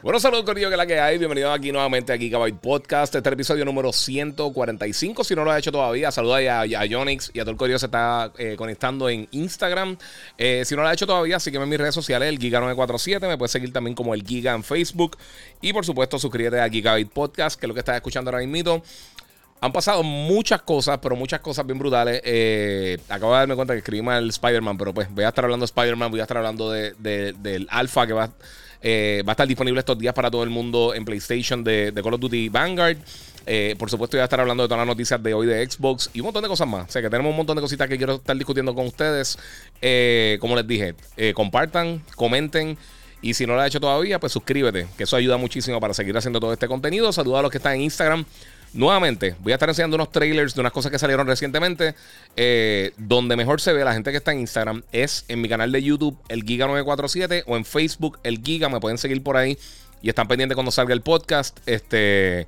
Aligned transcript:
Bueno, 0.00 0.20
saludos 0.20 0.44
Corillo, 0.44 0.70
que 0.70 0.76
la 0.76 0.86
que 0.86 1.00
hay. 1.00 1.18
Bienvenidos 1.18 1.52
aquí 1.52 1.72
nuevamente 1.72 2.12
a 2.12 2.16
Gigabyte 2.16 2.60
Podcast. 2.60 3.16
Este 3.16 3.18
es 3.18 3.26
el 3.26 3.32
episodio 3.32 3.64
número 3.64 3.92
145. 3.92 5.24
Si 5.24 5.34
no 5.34 5.44
lo 5.44 5.50
has 5.50 5.58
hecho 5.58 5.72
todavía, 5.72 6.12
saluda 6.12 6.36
a, 6.36 6.60
a 6.60 6.84
Yonix 6.86 7.32
y 7.34 7.40
a 7.40 7.42
todo 7.42 7.50
el 7.50 7.56
Corillo 7.56 7.80
se 7.80 7.86
está 7.86 8.30
eh, 8.38 8.54
conectando 8.56 9.08
en 9.08 9.26
Instagram. 9.32 9.98
Eh, 10.38 10.62
si 10.64 10.76
no 10.76 10.82
lo 10.82 10.88
has 10.88 10.94
hecho 10.94 11.08
todavía, 11.08 11.40
sígueme 11.40 11.64
en 11.64 11.70
mis 11.70 11.80
redes 11.80 11.96
sociales, 11.96 12.28
el 12.28 12.38
Giga947. 12.38 13.26
Me 13.26 13.36
puedes 13.36 13.50
seguir 13.50 13.72
también 13.72 13.96
como 13.96 14.14
el 14.14 14.22
Giga 14.22 14.54
en 14.54 14.62
Facebook. 14.62 15.16
Y 15.60 15.72
por 15.72 15.84
supuesto, 15.84 16.16
suscríbete 16.16 16.60
a 16.60 16.68
Gigabyte 16.68 17.10
Podcast, 17.10 17.58
que 17.58 17.66
es 17.66 17.68
lo 17.68 17.74
que 17.74 17.80
estás 17.80 17.96
escuchando 17.96 18.30
ahora 18.30 18.46
mismo. 18.46 18.80
Han 19.60 19.72
pasado 19.72 20.04
muchas 20.04 20.62
cosas, 20.62 20.98
pero 21.02 21.16
muchas 21.16 21.40
cosas 21.40 21.66
bien 21.66 21.80
brutales. 21.80 22.20
Eh, 22.24 22.98
acabo 23.08 23.32
de 23.32 23.38
darme 23.38 23.56
cuenta 23.56 23.74
que 23.74 23.78
escribí 23.78 24.02
mal 24.02 24.28
Spider-Man, 24.28 24.78
pero 24.78 24.94
pues 24.94 25.12
voy 25.12 25.24
a 25.24 25.28
estar 25.28 25.44
hablando 25.44 25.64
de 25.64 25.70
Spider-Man, 25.70 26.12
voy 26.12 26.20
a 26.20 26.22
estar 26.22 26.36
hablando 26.36 26.70
de, 26.70 26.92
del 26.96 27.66
alfa 27.68 28.06
que 28.06 28.12
va 28.12 28.30
eh, 28.82 29.22
va 29.26 29.32
a 29.32 29.34
estar 29.34 29.46
disponible 29.46 29.80
estos 29.80 29.98
días 29.98 30.14
para 30.14 30.30
todo 30.30 30.42
el 30.42 30.50
mundo 30.50 30.94
en 30.94 31.04
PlayStation 31.04 31.64
de, 31.64 31.92
Call 32.02 32.14
of 32.14 32.20
Duty 32.20 32.48
Vanguard. 32.48 32.98
Eh, 33.46 33.74
por 33.78 33.90
supuesto, 33.90 34.16
voy 34.16 34.20
a 34.22 34.24
estar 34.24 34.40
hablando 34.40 34.62
de 34.62 34.68
todas 34.68 34.80
las 34.80 34.86
noticias 34.86 35.22
de 35.22 35.32
hoy 35.32 35.46
de 35.46 35.68
Xbox 35.68 36.10
y 36.12 36.20
un 36.20 36.26
montón 36.26 36.42
de 36.42 36.48
cosas 36.48 36.68
más. 36.68 36.88
O 36.88 36.92
sea 36.92 37.02
que 37.02 37.08
tenemos 37.08 37.30
un 37.30 37.36
montón 37.36 37.56
de 37.56 37.62
cositas 37.62 37.88
que 37.88 37.96
quiero 37.96 38.16
estar 38.16 38.36
discutiendo 38.36 38.74
con 38.74 38.86
ustedes. 38.86 39.38
Eh, 39.80 40.36
como 40.40 40.54
les 40.54 40.66
dije, 40.66 40.94
compartan, 41.34 42.02
comenten. 42.14 42.76
Y 43.20 43.34
si 43.34 43.46
no 43.46 43.54
lo 43.54 43.60
has 43.60 43.68
hecho 43.68 43.80
todavía, 43.80 44.20
pues 44.20 44.32
suscríbete, 44.32 44.86
que 44.96 45.04
eso 45.04 45.16
ayuda 45.16 45.36
muchísimo 45.38 45.80
para 45.80 45.92
seguir 45.92 46.16
haciendo 46.16 46.38
todo 46.38 46.52
este 46.52 46.68
contenido. 46.68 47.12
Saludos 47.12 47.40
a 47.40 47.42
los 47.42 47.50
que 47.50 47.56
están 47.56 47.74
en 47.74 47.80
Instagram. 47.82 48.24
Nuevamente, 48.74 49.34
voy 49.40 49.52
a 49.52 49.54
estar 49.54 49.68
enseñando 49.68 49.96
unos 49.96 50.12
trailers 50.12 50.54
de 50.54 50.60
unas 50.60 50.72
cosas 50.72 50.92
que 50.92 50.98
salieron 50.98 51.26
recientemente. 51.26 51.94
Eh, 52.36 52.92
donde 52.98 53.34
mejor 53.36 53.60
se 53.60 53.72
ve 53.72 53.84
la 53.84 53.94
gente 53.94 54.10
que 54.10 54.18
está 54.18 54.32
en 54.32 54.40
Instagram 54.40 54.82
es 54.92 55.24
en 55.28 55.40
mi 55.40 55.48
canal 55.48 55.72
de 55.72 55.82
YouTube, 55.82 56.18
el 56.28 56.44
Giga947, 56.44 57.44
o 57.46 57.56
en 57.56 57.64
Facebook, 57.64 58.18
el 58.22 58.42
Giga. 58.42 58.68
Me 58.68 58.78
pueden 58.80 58.98
seguir 58.98 59.22
por 59.22 59.36
ahí 59.36 59.58
y 60.02 60.10
están 60.10 60.28
pendientes 60.28 60.54
cuando 60.54 60.70
salga 60.70 60.92
el 60.92 61.00
podcast. 61.00 61.58
Este. 61.66 62.46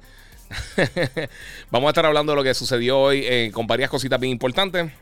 Vamos 1.70 1.88
a 1.88 1.90
estar 1.90 2.04
hablando 2.04 2.32
de 2.32 2.36
lo 2.36 2.42
que 2.42 2.52
sucedió 2.54 2.98
hoy 2.98 3.24
eh, 3.24 3.50
con 3.52 3.66
varias 3.66 3.88
cositas 3.88 4.20
bien 4.20 4.32
importantes. 4.32 4.92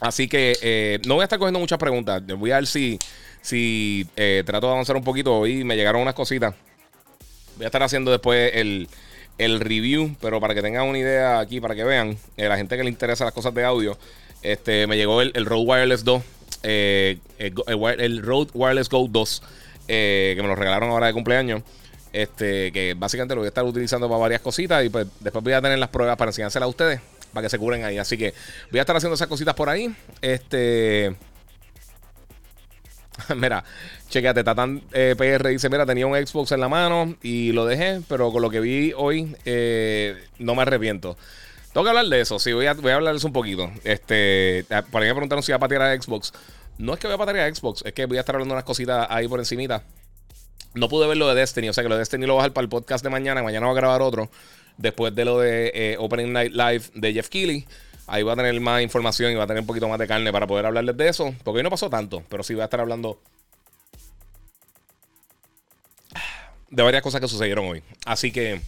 Así 0.00 0.28
que 0.28 0.56
eh, 0.62 1.00
no 1.06 1.14
voy 1.14 1.22
a 1.22 1.24
estar 1.24 1.38
cogiendo 1.38 1.58
muchas 1.58 1.78
preguntas. 1.78 2.22
Voy 2.26 2.52
a 2.52 2.56
ver 2.56 2.66
si, 2.66 2.98
si 3.42 4.06
trato 4.44 4.68
de 4.68 4.72
avanzar 4.72 4.96
un 4.96 5.04
poquito. 5.04 5.36
Hoy 5.36 5.64
me 5.64 5.74
llegaron 5.74 6.00
unas 6.00 6.14
cositas. 6.14 6.54
Voy 7.56 7.64
a 7.64 7.68
estar 7.68 7.82
haciendo 7.82 8.10
después 8.10 8.52
el, 8.54 8.88
el 9.38 9.60
review, 9.60 10.16
pero 10.20 10.40
para 10.40 10.54
que 10.54 10.62
tengan 10.62 10.86
una 10.86 10.98
idea 10.98 11.40
aquí, 11.40 11.60
para 11.60 11.74
que 11.74 11.84
vean, 11.84 12.16
eh, 12.36 12.48
la 12.48 12.56
gente 12.56 12.76
que 12.76 12.84
le 12.84 12.90
interesa 12.90 13.24
las 13.24 13.34
cosas 13.34 13.54
de 13.54 13.64
audio, 13.64 13.98
este, 14.42 14.86
me 14.86 14.96
llegó 14.96 15.22
el, 15.22 15.32
el 15.34 15.46
Rode 15.46 15.64
Wireless 15.64 16.04
2, 16.04 16.22
eh, 16.64 17.18
el, 17.38 18.22
Rode 18.22 18.50
Wireless 18.54 18.88
Go 18.88 19.06
2, 19.08 19.42
eh, 19.88 20.32
que 20.34 20.42
me 20.42 20.48
lo 20.48 20.54
regalaron 20.54 20.90
ahora 20.90 21.06
de 21.06 21.12
cumpleaños. 21.12 21.62
Este, 22.12 22.70
que 22.70 22.94
básicamente 22.96 23.34
lo 23.34 23.40
voy 23.40 23.46
a 23.46 23.48
estar 23.48 23.64
utilizando 23.64 24.08
para 24.08 24.20
varias 24.20 24.40
cositas 24.40 24.84
y 24.84 24.88
pues 24.88 25.04
después 25.18 25.42
voy 25.42 25.52
a 25.52 25.60
tener 25.60 25.80
las 25.80 25.88
pruebas 25.88 26.16
para 26.16 26.28
enseñárselas 26.28 26.66
a 26.66 26.70
ustedes, 26.70 27.00
para 27.32 27.44
que 27.44 27.50
se 27.50 27.58
cubren 27.58 27.84
ahí. 27.84 27.98
Así 27.98 28.16
que 28.16 28.32
voy 28.70 28.78
a 28.78 28.82
estar 28.82 28.96
haciendo 28.96 29.14
esas 29.14 29.26
cositas 29.26 29.54
por 29.54 29.68
ahí. 29.68 29.94
Este. 30.22 31.16
Mira, 33.36 33.64
chequeate, 34.14 34.44
Tatan 34.44 34.80
eh, 34.92 35.16
PR 35.18 35.48
dice, 35.48 35.68
mira, 35.68 35.84
tenía 35.84 36.06
un 36.06 36.14
Xbox 36.14 36.52
en 36.52 36.60
la 36.60 36.68
mano 36.68 37.16
y 37.20 37.50
lo 37.50 37.66
dejé, 37.66 38.00
pero 38.08 38.30
con 38.30 38.42
lo 38.42 38.50
que 38.50 38.60
vi 38.60 38.92
hoy 38.96 39.34
eh, 39.44 40.16
no 40.38 40.54
me 40.54 40.62
arrepiento. 40.62 41.16
Tengo 41.72 41.82
que 41.82 41.90
hablar 41.90 42.06
de 42.06 42.20
eso, 42.20 42.38
sí, 42.38 42.52
voy 42.52 42.66
a, 42.66 42.74
voy 42.74 42.92
a 42.92 42.94
hablar 42.94 43.14
de 43.14 43.18
eso 43.18 43.26
un 43.26 43.32
poquito. 43.32 43.72
Este, 43.82 44.64
por 44.92 45.02
ahí 45.02 45.08
me 45.08 45.14
preguntaron 45.14 45.42
si 45.42 45.50
iba 45.50 45.56
a 45.56 45.58
patear 45.58 45.82
a 45.82 46.00
Xbox. 46.00 46.32
No 46.78 46.94
es 46.94 47.00
que 47.00 47.08
voy 47.08 47.14
a 47.14 47.18
patear 47.18 47.40
a 47.40 47.52
Xbox, 47.52 47.82
es 47.84 47.92
que 47.92 48.06
voy 48.06 48.16
a 48.16 48.20
estar 48.20 48.36
hablando 48.36 48.54
unas 48.54 48.64
cositas 48.64 49.08
ahí 49.10 49.26
por 49.26 49.40
encimita. 49.40 49.82
No 50.74 50.88
pude 50.88 51.08
ver 51.08 51.16
lo 51.16 51.28
de 51.28 51.34
Destiny, 51.34 51.68
o 51.68 51.72
sea 51.72 51.82
que 51.82 51.88
lo 51.88 51.96
de 51.96 52.00
Destiny 52.00 52.24
lo 52.26 52.34
voy 52.34 52.40
a 52.40 52.42
dejar 52.44 52.52
para 52.52 52.62
el 52.62 52.68
podcast 52.68 53.02
de 53.02 53.10
mañana. 53.10 53.42
Mañana 53.42 53.66
voy 53.66 53.76
a 53.76 53.80
grabar 53.80 54.00
otro. 54.00 54.30
Después 54.76 55.12
de 55.14 55.24
lo 55.24 55.40
de 55.40 55.72
eh, 55.74 55.96
Opening 55.98 56.32
Night 56.32 56.52
Live 56.52 56.84
de 56.94 57.12
Jeff 57.12 57.28
Keighley. 57.28 57.66
Ahí 58.06 58.22
voy 58.22 58.32
a 58.32 58.36
tener 58.36 58.60
más 58.60 58.80
información 58.80 59.32
y 59.32 59.34
va 59.34 59.44
a 59.44 59.46
tener 59.48 59.62
un 59.62 59.66
poquito 59.66 59.88
más 59.88 59.98
de 59.98 60.06
carne 60.06 60.30
para 60.30 60.46
poder 60.46 60.66
hablarles 60.66 60.96
de 60.96 61.08
eso. 61.08 61.34
Porque 61.42 61.58
hoy 61.58 61.62
no 61.64 61.70
pasó 61.70 61.90
tanto, 61.90 62.22
pero 62.28 62.44
sí 62.44 62.54
voy 62.54 62.62
a 62.62 62.64
estar 62.64 62.80
hablando 62.80 63.18
de 66.74 66.82
varias 66.82 67.02
cosas 67.02 67.20
que 67.20 67.28
sucedieron 67.28 67.66
hoy. 67.66 67.82
Así 68.04 68.32
que 68.32 68.60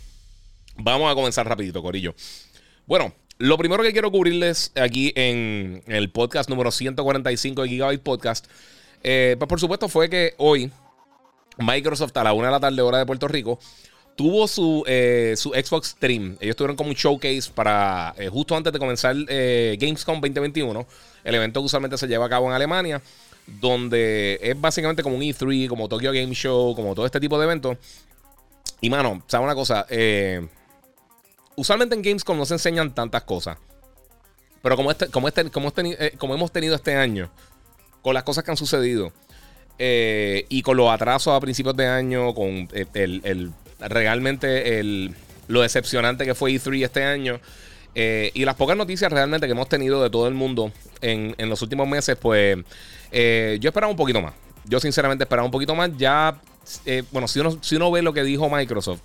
vamos 0.76 1.10
a 1.10 1.14
comenzar 1.14 1.48
rapidito, 1.48 1.82
Corillo. 1.82 2.14
Bueno, 2.86 3.12
lo 3.38 3.58
primero 3.58 3.82
que 3.82 3.92
quiero 3.92 4.10
cubrirles 4.10 4.72
aquí 4.76 5.12
en 5.16 5.82
el 5.88 6.10
podcast 6.10 6.48
número 6.48 6.70
145 6.70 7.62
de 7.62 7.68
Gigabyte 7.68 8.02
Podcast, 8.02 8.46
eh, 9.02 9.34
pues 9.38 9.48
por 9.48 9.60
supuesto 9.60 9.88
fue 9.88 10.08
que 10.08 10.34
hoy 10.38 10.70
Microsoft 11.58 12.16
a 12.16 12.24
la 12.24 12.32
una 12.32 12.46
de 12.46 12.52
la 12.52 12.60
tarde 12.60 12.80
hora 12.80 12.98
de 12.98 13.06
Puerto 13.06 13.26
Rico 13.26 13.58
tuvo 14.14 14.46
su, 14.46 14.84
eh, 14.86 15.34
su 15.36 15.50
Xbox 15.50 15.88
Stream. 15.88 16.36
Ellos 16.40 16.54
tuvieron 16.54 16.76
como 16.76 16.90
un 16.90 16.96
showcase 16.96 17.50
para 17.54 18.14
eh, 18.16 18.28
justo 18.28 18.56
antes 18.56 18.72
de 18.72 18.78
comenzar 18.78 19.16
Gamescom 19.16 20.20
2021, 20.20 20.86
el 21.24 21.34
evento 21.34 21.60
que 21.60 21.66
usualmente 21.66 21.98
se 21.98 22.06
lleva 22.06 22.26
a 22.26 22.28
cabo 22.28 22.46
en 22.46 22.52
Alemania, 22.52 23.02
donde 23.46 24.38
es 24.42 24.60
básicamente 24.60 25.02
como 25.02 25.16
un 25.16 25.22
E3, 25.22 25.68
como 25.68 25.88
Tokyo 25.88 26.12
Game 26.12 26.34
Show, 26.34 26.74
como 26.74 26.94
todo 26.94 27.06
este 27.06 27.20
tipo 27.20 27.38
de 27.38 27.44
eventos. 27.44 27.78
Y 28.80 28.90
mano, 28.90 29.22
¿sabes 29.26 29.44
una 29.44 29.54
cosa? 29.54 29.86
usualmente 31.56 31.94
en 31.94 32.02
Gamescom 32.02 32.36
no 32.36 32.44
se 32.44 32.54
enseñan 32.54 32.94
tantas 32.94 33.22
cosas. 33.22 33.56
Pero 34.62 34.76
como, 34.76 34.90
este, 34.90 35.08
como, 35.08 35.28
este, 35.28 35.50
como, 35.50 35.68
este, 35.68 36.12
como 36.18 36.34
hemos 36.34 36.52
tenido 36.52 36.74
este 36.74 36.96
año, 36.96 37.30
con 38.02 38.14
las 38.14 38.24
cosas 38.24 38.44
que 38.44 38.50
han 38.50 38.56
sucedido, 38.56 39.12
y 39.78 40.62
con 40.62 40.76
los 40.76 40.90
atrasos 40.90 41.34
a 41.34 41.40
principios 41.40 41.76
de 41.76 41.86
año, 41.86 42.34
con 42.34 42.68
el 42.94 43.52
realmente 43.78 44.78
el, 44.78 45.14
lo 45.48 45.62
decepcionante 45.62 46.24
que 46.24 46.34
fue 46.34 46.52
E3 46.52 46.84
este 46.84 47.04
año. 47.04 47.40
Eh, 47.94 48.30
y 48.34 48.44
las 48.44 48.56
pocas 48.56 48.76
noticias 48.76 49.10
realmente 49.10 49.46
que 49.46 49.52
hemos 49.52 49.68
tenido 49.68 50.02
de 50.02 50.10
todo 50.10 50.28
el 50.28 50.34
mundo 50.34 50.70
en, 51.00 51.34
los 51.48 51.62
últimos 51.62 51.88
meses, 51.88 52.16
pues 52.20 52.58
eh, 53.10 53.58
yo 53.60 53.68
esperaba 53.68 53.90
un 53.90 53.96
poquito 53.96 54.20
más. 54.20 54.34
Yo 54.64 54.80
sinceramente 54.80 55.24
esperaba 55.24 55.44
un 55.44 55.50
poquito 55.50 55.74
más. 55.74 55.90
Ya, 55.96 56.40
eh, 56.84 57.02
bueno, 57.12 57.28
si 57.28 57.40
uno, 57.40 57.58
si 57.60 57.76
uno 57.76 57.90
ve 57.90 58.02
lo 58.02 58.12
que 58.12 58.22
dijo 58.22 58.48
Microsoft, 58.48 59.00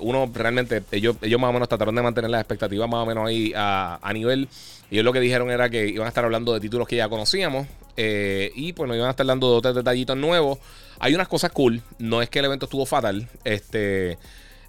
uno 0.00 0.28
realmente, 0.34 0.82
ellos, 0.90 1.14
ellos 1.22 1.40
más 1.40 1.50
o 1.50 1.52
menos 1.52 1.68
trataron 1.68 1.94
de 1.94 2.02
mantener 2.02 2.28
las 2.28 2.40
expectativas 2.40 2.88
más 2.88 3.04
o 3.04 3.06
menos 3.06 3.28
ahí 3.28 3.52
a, 3.54 4.00
a 4.02 4.12
nivel. 4.12 4.48
Y 4.90 4.94
ellos 4.94 5.04
lo 5.04 5.12
que 5.12 5.20
dijeron 5.20 5.48
era 5.48 5.70
que 5.70 5.86
iban 5.86 6.06
a 6.06 6.08
estar 6.08 6.24
hablando 6.24 6.52
de 6.52 6.58
títulos 6.58 6.88
que 6.88 6.96
ya 6.96 7.08
conocíamos. 7.08 7.68
y 7.96 8.72
pues 8.72 8.88
nos 8.88 8.96
iban 8.96 9.06
a 9.06 9.10
estar 9.10 9.26
dando 9.26 9.60
dos 9.60 9.74
detallitos 9.74 10.16
nuevos. 10.16 10.58
Hay 11.00 11.14
unas 11.14 11.28
cosas 11.28 11.50
cool. 11.52 11.82
No 11.98 12.20
es 12.22 12.28
que 12.28 12.38
el 12.38 12.44
evento 12.44 12.66
estuvo 12.66 12.86
fatal. 12.86 13.26
Este. 13.42 14.18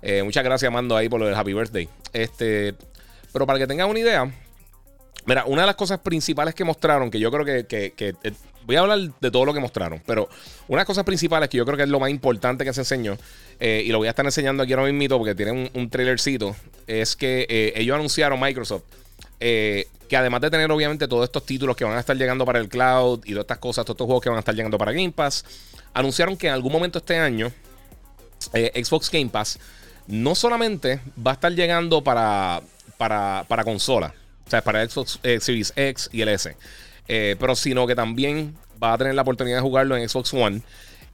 Eh, 0.01 0.23
muchas 0.23 0.43
gracias, 0.43 0.71
Mando, 0.71 0.95
ahí 0.95 1.09
por 1.09 1.19
lo 1.19 1.27
del 1.27 1.35
Happy 1.35 1.53
Birthday. 1.53 1.89
Este. 2.13 2.73
Pero 3.33 3.45
para 3.45 3.59
que 3.59 3.67
tengan 3.67 3.89
una 3.89 3.99
idea. 3.99 4.31
Mira, 5.25 5.45
una 5.45 5.61
de 5.61 5.67
las 5.67 5.75
cosas 5.75 5.99
principales 5.99 6.55
que 6.55 6.63
mostraron, 6.63 7.11
que 7.11 7.19
yo 7.19 7.31
creo 7.31 7.45
que, 7.45 7.93
eh, 7.97 8.33
voy 8.65 8.75
a 8.75 8.79
hablar 8.79 8.99
de 9.19 9.31
todo 9.31 9.45
lo 9.45 9.53
que 9.53 9.59
mostraron, 9.59 10.01
pero 10.05 10.27
una 10.67 10.77
de 10.77 10.81
las 10.81 10.85
cosas 10.85 11.03
principales 11.03 11.49
que 11.49 11.57
yo 11.57 11.65
creo 11.65 11.77
que 11.77 11.83
es 11.83 11.89
lo 11.89 11.99
más 11.99 12.09
importante 12.09 12.63
que 12.63 12.73
se 12.73 12.81
enseñó, 12.81 13.17
eh, 13.59 13.83
y 13.85 13.89
lo 13.91 13.99
voy 13.99 14.07
a 14.07 14.11
estar 14.11 14.25
enseñando 14.25 14.63
aquí 14.63 14.73
ahora 14.73 14.91
mismo 14.91 15.17
porque 15.17 15.35
tiene 15.35 15.71
un, 15.73 15.89
trailercito, 15.89 16.55
es 16.87 17.15
que 17.15 17.73
ellos 17.75 17.95
anunciaron 17.95 18.39
Microsoft 18.39 18.83
que 20.11 20.17
además 20.17 20.41
de 20.41 20.51
tener 20.51 20.69
obviamente 20.69 21.07
todos 21.07 21.23
estos 21.23 21.45
títulos 21.45 21.73
que 21.73 21.85
van 21.85 21.95
a 21.95 22.01
estar 22.01 22.17
llegando 22.17 22.43
para 22.43 22.59
el 22.59 22.67
cloud 22.67 23.21
y 23.23 23.31
todas 23.31 23.45
estas 23.45 23.59
cosas, 23.59 23.85
todos 23.85 23.95
estos 23.95 24.05
juegos 24.05 24.21
que 24.21 24.27
van 24.27 24.35
a 24.35 24.39
estar 24.39 24.53
llegando 24.53 24.77
para 24.77 24.91
Game 24.91 25.13
Pass, 25.13 25.45
anunciaron 25.93 26.35
que 26.35 26.47
en 26.47 26.53
algún 26.53 26.73
momento 26.73 26.99
este 26.99 27.17
año 27.17 27.49
eh, 28.51 28.83
Xbox 28.83 29.09
Game 29.09 29.29
Pass 29.29 29.57
no 30.07 30.35
solamente 30.35 30.99
va 31.25 31.31
a 31.31 31.33
estar 31.35 31.53
llegando 31.53 32.03
para, 32.03 32.61
para, 32.97 33.63
consola, 33.63 34.13
sea, 34.51 34.61
para 34.61 34.87
Xbox 34.87 35.19
eh, 35.23 35.39
Series 35.39 35.73
X 35.75 36.09
y 36.11 36.21
el 36.21 36.29
S, 36.29 36.55
eh, 37.07 37.35
pero 37.39 37.55
sino 37.55 37.87
que 37.87 37.95
también 37.95 38.55
va 38.81 38.93
a 38.93 38.97
tener 38.97 39.15
la 39.15 39.21
oportunidad 39.21 39.57
de 39.57 39.61
jugarlo 39.61 39.97
en 39.97 40.07
Xbox 40.07 40.33
One. 40.33 40.61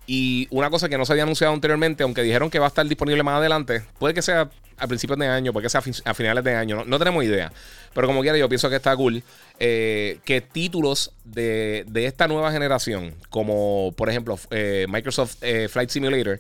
Y 0.09 0.47
una 0.51 0.69
cosa 0.69 0.87
que 0.87 0.97
no 0.97 1.05
se 1.05 1.11
había 1.11 1.23
anunciado 1.23 1.53
anteriormente, 1.53 2.03
aunque 2.03 2.23
dijeron 2.23 2.49
que 2.49 2.59
va 2.59 2.65
a 2.65 2.69
estar 2.69 2.85
disponible 2.87 3.23
más 3.23 3.35
adelante, 3.35 3.83
puede 3.99 4.13
que 4.13 4.21
sea 4.21 4.49
a 4.77 4.87
principios 4.87 5.19
de 5.19 5.27
año, 5.27 5.51
puede 5.51 5.65
que 5.65 5.69
sea 5.69 5.81
a 6.05 6.13
finales 6.13 6.43
de 6.43 6.55
año, 6.55 6.83
no 6.85 6.97
tenemos 6.97 7.23
idea. 7.23 7.51
Pero 7.93 8.07
como 8.07 8.21
quiera, 8.21 8.37
yo 8.37 8.47
pienso 8.47 8.69
que 8.69 8.77
está 8.77 8.95
cool 8.95 9.21
eh, 9.59 10.19
que 10.23 10.39
títulos 10.39 11.11
de, 11.25 11.85
esta 11.93 12.27
nueva 12.27 12.51
generación, 12.51 13.15
como 13.29 13.93
por 13.97 14.09
ejemplo 14.09 14.39
eh, 14.51 14.85
Microsoft 14.87 15.37
Flight 15.69 15.89
Simulator, 15.89 16.39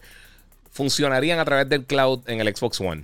funcionarían 0.71 1.39
a 1.39 1.45
través 1.45 1.67
del 1.67 1.83
cloud 1.85 2.21
en 2.27 2.39
el 2.39 2.55
Xbox 2.55 2.79
One. 2.79 3.03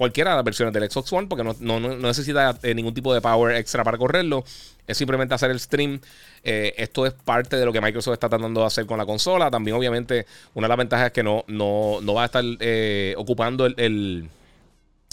Cualquiera 0.00 0.30
de 0.30 0.36
las 0.36 0.44
versiones 0.46 0.72
del 0.72 0.90
Xbox 0.90 1.12
One, 1.12 1.26
porque 1.26 1.44
no, 1.44 1.78
necesita 1.78 2.58
eh, 2.62 2.74
ningún 2.74 2.94
tipo 2.94 3.12
de 3.12 3.20
power 3.20 3.54
extra 3.56 3.84
para 3.84 3.98
correrlo. 3.98 4.42
Es 4.86 4.96
simplemente 4.96 5.34
hacer 5.34 5.50
el 5.50 5.60
stream. 5.60 6.00
Eh, 6.42 6.72
esto 6.78 7.04
es 7.04 7.12
parte 7.12 7.56
de 7.56 7.66
lo 7.66 7.70
que 7.70 7.82
Microsoft 7.82 8.14
está 8.14 8.30
tratando 8.30 8.60
de 8.60 8.66
hacer 8.66 8.86
con 8.86 8.96
la 8.96 9.04
consola. 9.04 9.50
También, 9.50 9.76
obviamente, 9.76 10.24
una 10.54 10.64
de 10.64 10.68
las 10.70 10.78
ventajas 10.78 11.06
es 11.08 11.12
que 11.12 11.22
no, 11.22 11.44
no, 11.48 12.00
va 12.14 12.22
a 12.22 12.24
estar 12.24 12.42
eh, 12.60 13.12
ocupando 13.18 13.66
el, 13.66 14.26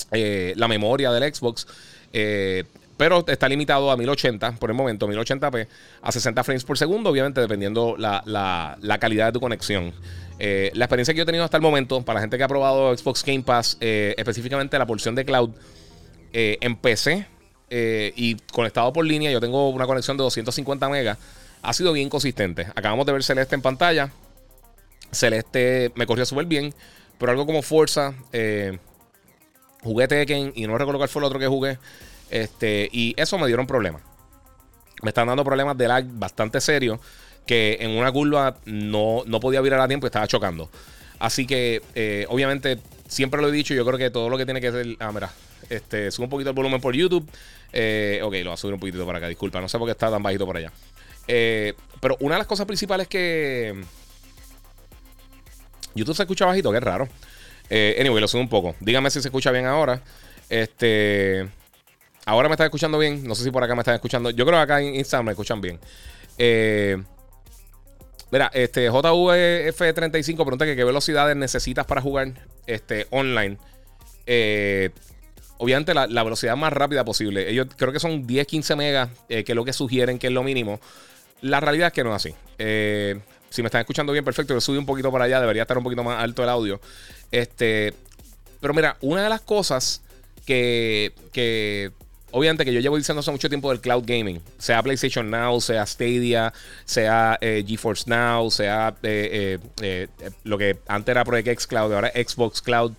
la 0.10 0.68
memoria 0.70 1.12
del 1.12 1.36
Xbox. 1.36 1.68
Pero 2.98 3.24
está 3.28 3.48
limitado 3.48 3.92
a 3.92 3.98
1080 3.98 4.54
por 4.54 4.70
el 4.70 4.76
momento, 4.76 5.08
1080p, 5.08 5.68
a 6.02 6.12
60 6.12 6.44
frames 6.44 6.64
por 6.64 6.78
segundo, 6.78 7.10
obviamente 7.10 7.40
dependiendo 7.40 7.96
la, 7.98 8.22
la 8.26 8.98
calidad 8.98 9.28
de 9.28 9.32
tu 9.32 9.40
conexión. 9.40 9.94
Eh, 10.40 10.72
la 10.76 10.86
experiencia 10.86 11.14
que 11.14 11.20
yo 11.20 11.24
he 11.24 11.26
tenido 11.26 11.44
hasta 11.44 11.58
el 11.58 11.64
momento, 11.64 12.04
para 12.04 12.18
la 12.18 12.22
gente 12.22 12.38
que 12.38 12.44
ha 12.44 12.48
probado 12.48 12.96
Xbox 12.96 13.24
Game 13.24 13.42
Pass, 13.42 13.78
eh, 13.82 14.14
específicamente 14.18 14.78
la 14.78 14.86
porción 14.86 15.16
de 15.16 15.26
cloud, 15.26 15.52
eh, 16.34 16.58
en 16.62 16.76
PC 16.76 17.26
y 17.70 18.36
conectado 18.54 18.94
por 18.94 19.06
línea, 19.06 19.32
yo 19.32 19.42
tengo 19.42 19.70
una 19.70 19.86
conexión 19.86 20.16
de 20.16 20.24
250 20.24 20.88
megas, 20.90 21.18
ha 21.62 21.74
sido 21.74 21.92
bien 21.92 22.10
consistente. 22.10 22.68
Acabamos 22.76 23.06
de 23.06 23.12
ver 23.14 23.24
Celeste 23.24 23.56
en 23.56 23.62
pantalla. 23.62 24.12
Celeste 25.12 25.92
me 25.96 26.06
corrió 26.06 26.26
súper 26.26 26.46
bien, 26.46 26.74
pero 27.18 27.32
algo 27.32 27.46
como 27.46 27.62
Forza, 27.62 28.14
jugué 29.82 30.08
Tekken 30.08 30.54
y 30.56 30.68
no 30.68 30.78
recuerdo 30.78 31.00
cuál 31.00 31.10
fue 31.10 31.22
el 31.22 31.26
otro 31.26 31.40
que 31.40 31.48
jugué. 31.48 31.78
Este, 32.30 32.90
y 32.92 33.14
eso 33.18 33.38
me 33.38 33.48
dieron 33.48 33.68
problemas. 33.68 34.02
Me 35.04 35.10
están 35.10 35.28
dando 35.28 35.44
problemas 35.44 35.78
de 35.78 35.88
lag 35.88 36.06
bastante 36.08 36.60
serios 36.60 37.00
que 37.48 37.78
en 37.80 37.92
una 37.92 38.12
curva 38.12 38.58
no, 38.66 39.24
no 39.26 39.40
podía 39.40 39.62
virar 39.62 39.80
a 39.80 39.88
tiempo 39.88 40.06
y 40.06 40.10
estaba 40.10 40.28
chocando. 40.28 40.70
Así 41.20 41.48
que, 41.48 41.82
eh, 41.96 42.26
obviamente, 42.30 42.78
siempre 43.08 43.42
lo 43.42 43.50
he 43.50 43.52
dicho, 43.52 43.74
yo 43.74 43.86
creo 43.86 43.98
que 43.98 44.12
todo 44.12 44.30
lo 44.30 44.38
que 44.38 44.46
tiene 44.46 44.62
que 44.62 44.72
ser. 44.72 44.86
Ah, 45.00 45.12
mira, 45.12 45.32
este, 45.70 46.12
subo 46.12 46.26
un 46.26 46.30
poquito 46.30 46.52
el 46.52 46.56
volumen 46.56 46.80
por 46.80 46.96
YouTube. 46.96 47.28
Eh, 47.74 48.20
ok, 48.24 48.34
lo 48.34 48.44
voy 48.44 48.54
a 48.54 48.58
subir 48.58 48.74
un 48.76 48.80
poquito 48.80 49.04
para 49.06 49.18
acá, 49.18 49.28
disculpa, 49.28 49.60
no 49.60 49.68
sé 49.68 49.80
por 49.80 49.88
qué 49.88 49.94
está 49.94 50.12
tan 50.12 50.22
bajito 50.22 50.46
por 50.46 50.58
allá. 50.58 50.72
Eh, 51.28 51.74
pero 52.00 52.18
una 52.20 52.36
de 52.36 52.40
las 52.40 52.48
cosas 52.48 52.66
principales 52.68 53.08
que. 53.08 53.82
YouTube 55.96 56.16
se 56.16 56.24
escucha 56.24 56.46
bajito, 56.46 56.70
que 56.72 56.78
es 56.78 56.84
raro. 56.84 57.08
anyway, 57.72 58.22
lo 58.22 58.28
subo 58.28 58.42
un 58.42 58.50
poco. 58.50 58.76
Dígame 58.80 59.10
si 59.10 59.22
se 59.22 59.30
escucha 59.30 59.52
bien 59.52 59.66
ahora. 59.66 60.02
Este. 60.50 61.48
Ahora 62.28 62.50
me 62.50 62.56
están 62.56 62.66
escuchando 62.66 63.00
bien. 63.00 63.24
No 63.24 63.36
sé 63.36 63.46
si 63.46 63.52
por 63.52 63.64
acá 63.64 63.74
me 63.74 63.80
están 63.80 63.96
escuchando. 63.96 64.30
Yo 64.32 64.46
creo 64.46 64.58
que 64.60 64.64
acá 64.64 64.82
en 64.82 64.96
Instagram 64.96 65.28
me 65.28 65.32
escuchan 65.32 65.62
bien. 65.62 65.80
Eh. 66.38 67.02
Mira, 68.32 68.52
este 68.54 68.92
JVF35 68.92 70.36
pregunta 70.36 70.66
que 70.66 70.76
qué 70.76 70.84
velocidades 70.84 71.38
necesitas 71.38 71.86
para 71.86 72.02
jugar 72.02 72.34
este, 72.66 73.08
online. 73.12 73.58
Eh, 74.26 74.90
obviamente 75.58 75.94
la, 75.94 76.06
velocidad 76.06 76.58
más 76.58 76.74
rápida 76.74 77.06
posible. 77.06 77.50
Ellos 77.50 77.68
creo 77.78 77.94
que 77.94 78.02
son 78.02 78.28
10, 78.28 78.46
15 78.46 78.76
megas, 78.76 79.10
eh, 79.30 79.46
que 79.46 79.54
es 79.54 79.56
lo 79.56 79.64
que 79.64 79.72
sugieren 79.72 80.20
que 80.20 80.28
es 80.28 80.34
lo 80.34 80.44
mínimo. 80.44 80.82
La 81.40 81.62
realidad 81.62 81.88
es 81.88 81.94
que 81.94 82.04
no 82.04 82.14
es 82.14 82.26
así. 82.26 82.36
Si 83.50 83.62
me 83.62 83.68
están 83.68 83.80
escuchando 83.80 84.12
bien, 84.12 84.26
perfecto. 84.26 84.54
Yo 84.54 84.60
subí 84.60 84.78
un 84.78 84.86
poquito 84.86 85.14
para 85.14 85.24
allá, 85.24 85.40
debería 85.40 85.62
estar 85.62 85.78
un 85.78 85.86
poquito 85.86 86.04
más 86.04 86.22
alto 86.22 86.44
el 86.44 86.50
audio. 86.50 86.82
Este, 87.32 87.94
pero 88.60 88.74
mira, 88.74 88.98
una 89.00 89.24
de 89.24 89.30
las 89.30 89.40
cosas 89.40 90.02
que, 90.46 91.14
que 91.32 91.94
obviamente 92.38 92.64
que 92.66 92.74
yo 92.74 92.80
llevo 92.80 92.98
diciendo 92.98 93.22
hace 93.22 93.32
mucho 93.32 93.50
tiempo 93.50 93.70
del 93.70 93.82
cloud 93.82 94.04
gaming, 94.06 94.42
sea 94.58 94.84
PlayStation 94.84 95.30
Now, 95.30 95.60
sea 95.60 95.86
Stadia, 95.86 96.54
sea 96.86 97.38
eh, 97.42 97.64
GeForce 97.68 98.10
Now, 98.10 98.52
sea 98.52 98.96
eh, 99.02 99.58
eh, 99.82 100.08
lo 100.44 100.58
que 100.58 100.78
antes 100.88 101.12
era 101.12 101.26
Project 101.26 101.48
X 101.48 101.68
Cloud, 101.68 101.94
ahora 101.94 102.12
Xbox 102.14 102.62
Cloud. 102.62 102.94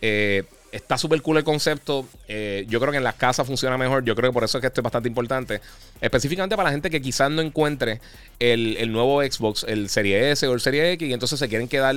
está 0.00 0.98
súper 0.98 1.20
cool 1.22 1.38
el 1.38 1.44
concepto. 1.44 2.06
yo 2.28 2.80
creo 2.80 2.92
que 2.92 2.98
en 2.98 3.04
las 3.04 3.14
casas 3.14 3.46
funciona 3.46 3.76
mejor. 3.76 4.04
Yo 4.04 4.14
creo 4.14 4.30
que 4.30 4.34
por 4.34 4.44
eso 4.44 4.58
es 4.58 4.60
que 4.60 4.68
esto 4.68 4.80
es 4.80 4.84
bastante 4.84 5.08
importante. 5.08 5.60
Específicamente 6.00 6.54
para 6.54 6.68
la 6.68 6.72
gente 6.72 6.90
que 6.90 7.00
quizás 7.00 7.30
no 7.30 7.42
encuentre 7.42 8.00
el, 8.38 8.92
nuevo 8.92 9.22
Xbox, 9.22 9.64
el 9.66 9.88
Serie 9.88 10.30
S 10.30 10.46
o 10.46 10.54
el 10.54 10.60
Serie 10.60 10.92
X, 10.92 11.08
y 11.08 11.12
entonces 11.12 11.38
se 11.38 11.48
quieren 11.48 11.66
quedar 11.66 11.96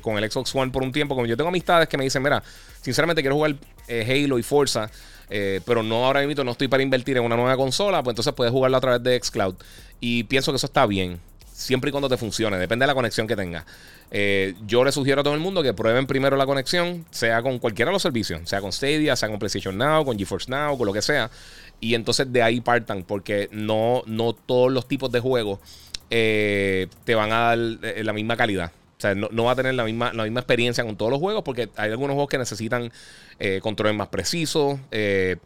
con 0.00 0.16
el 0.18 0.30
Xbox 0.30 0.54
One 0.54 0.70
por 0.72 0.82
un 0.82 0.92
tiempo. 0.92 1.14
Como 1.14 1.26
yo 1.26 1.36
tengo 1.36 1.48
amistades 1.48 1.88
que 1.88 1.98
me 1.98 2.04
dicen, 2.04 2.22
mira, 2.22 2.42
sinceramente 2.80 3.22
quiero 3.22 3.34
jugar 3.34 3.56
Halo 3.88 4.38
y 4.38 4.42
Forza. 4.42 4.90
Eh, 5.30 5.60
pero 5.64 5.82
no 5.82 6.04
ahora 6.04 6.26
mismo 6.26 6.44
no 6.44 6.52
estoy 6.52 6.68
para 6.68 6.82
invertir 6.82 7.16
en 7.16 7.24
una 7.24 7.36
nueva 7.36 7.56
consola, 7.56 8.02
pues 8.02 8.12
entonces 8.12 8.32
puedes 8.34 8.52
jugarlo 8.52 8.76
a 8.76 8.80
través 8.80 9.02
de 9.02 9.18
Xcloud. 9.22 9.54
Y 10.00 10.24
pienso 10.24 10.52
que 10.52 10.56
eso 10.56 10.66
está 10.66 10.86
bien, 10.86 11.20
siempre 11.52 11.88
y 11.88 11.92
cuando 11.92 12.08
te 12.08 12.16
funcione, 12.16 12.58
depende 12.58 12.84
de 12.84 12.88
la 12.88 12.94
conexión 12.94 13.26
que 13.26 13.36
tengas. 13.36 13.64
Eh, 14.10 14.54
yo 14.66 14.84
le 14.84 14.92
sugiero 14.92 15.20
a 15.22 15.24
todo 15.24 15.34
el 15.34 15.40
mundo 15.40 15.62
que 15.62 15.72
prueben 15.72 16.06
primero 16.06 16.36
la 16.36 16.44
conexión, 16.44 17.06
sea 17.10 17.42
con 17.42 17.58
cualquiera 17.58 17.90
de 17.90 17.94
los 17.94 18.02
servicios, 18.02 18.40
sea 18.44 18.60
con 18.60 18.72
Stadia, 18.72 19.16
sea 19.16 19.28
con 19.28 19.38
PlayStation 19.38 19.76
Now, 19.76 20.04
con 20.04 20.18
GeForce 20.18 20.50
Now, 20.50 20.76
con 20.76 20.86
lo 20.86 20.92
que 20.92 21.02
sea. 21.02 21.30
Y 21.80 21.94
entonces 21.94 22.32
de 22.32 22.42
ahí 22.42 22.60
partan, 22.60 23.04
porque 23.04 23.48
no, 23.52 24.02
no 24.06 24.34
todos 24.34 24.70
los 24.70 24.86
tipos 24.86 25.10
de 25.10 25.20
juegos 25.20 25.60
eh, 26.10 26.88
te 27.04 27.14
van 27.14 27.32
a 27.32 27.38
dar 27.38 27.58
la 27.58 28.12
misma 28.12 28.36
calidad. 28.36 28.70
Sea, 29.02 29.16
no, 29.16 29.44
va 29.44 29.50
a 29.50 29.56
tener 29.56 29.74
la 29.74 29.84
misma, 29.84 30.12
la 30.12 30.22
misma 30.22 30.38
experiencia 30.38 30.84
con 30.84 30.96
todos 30.96 31.10
los 31.10 31.18
juegos 31.18 31.42
porque 31.42 31.68
hay 31.76 31.90
algunos 31.90 32.14
juegos 32.14 32.30
que 32.30 32.38
necesitan 32.38 32.92
eh, 33.40 33.58
controles 33.60 33.96
más 33.96 34.06
precisos. 34.06 34.78
Eh, 34.92 35.38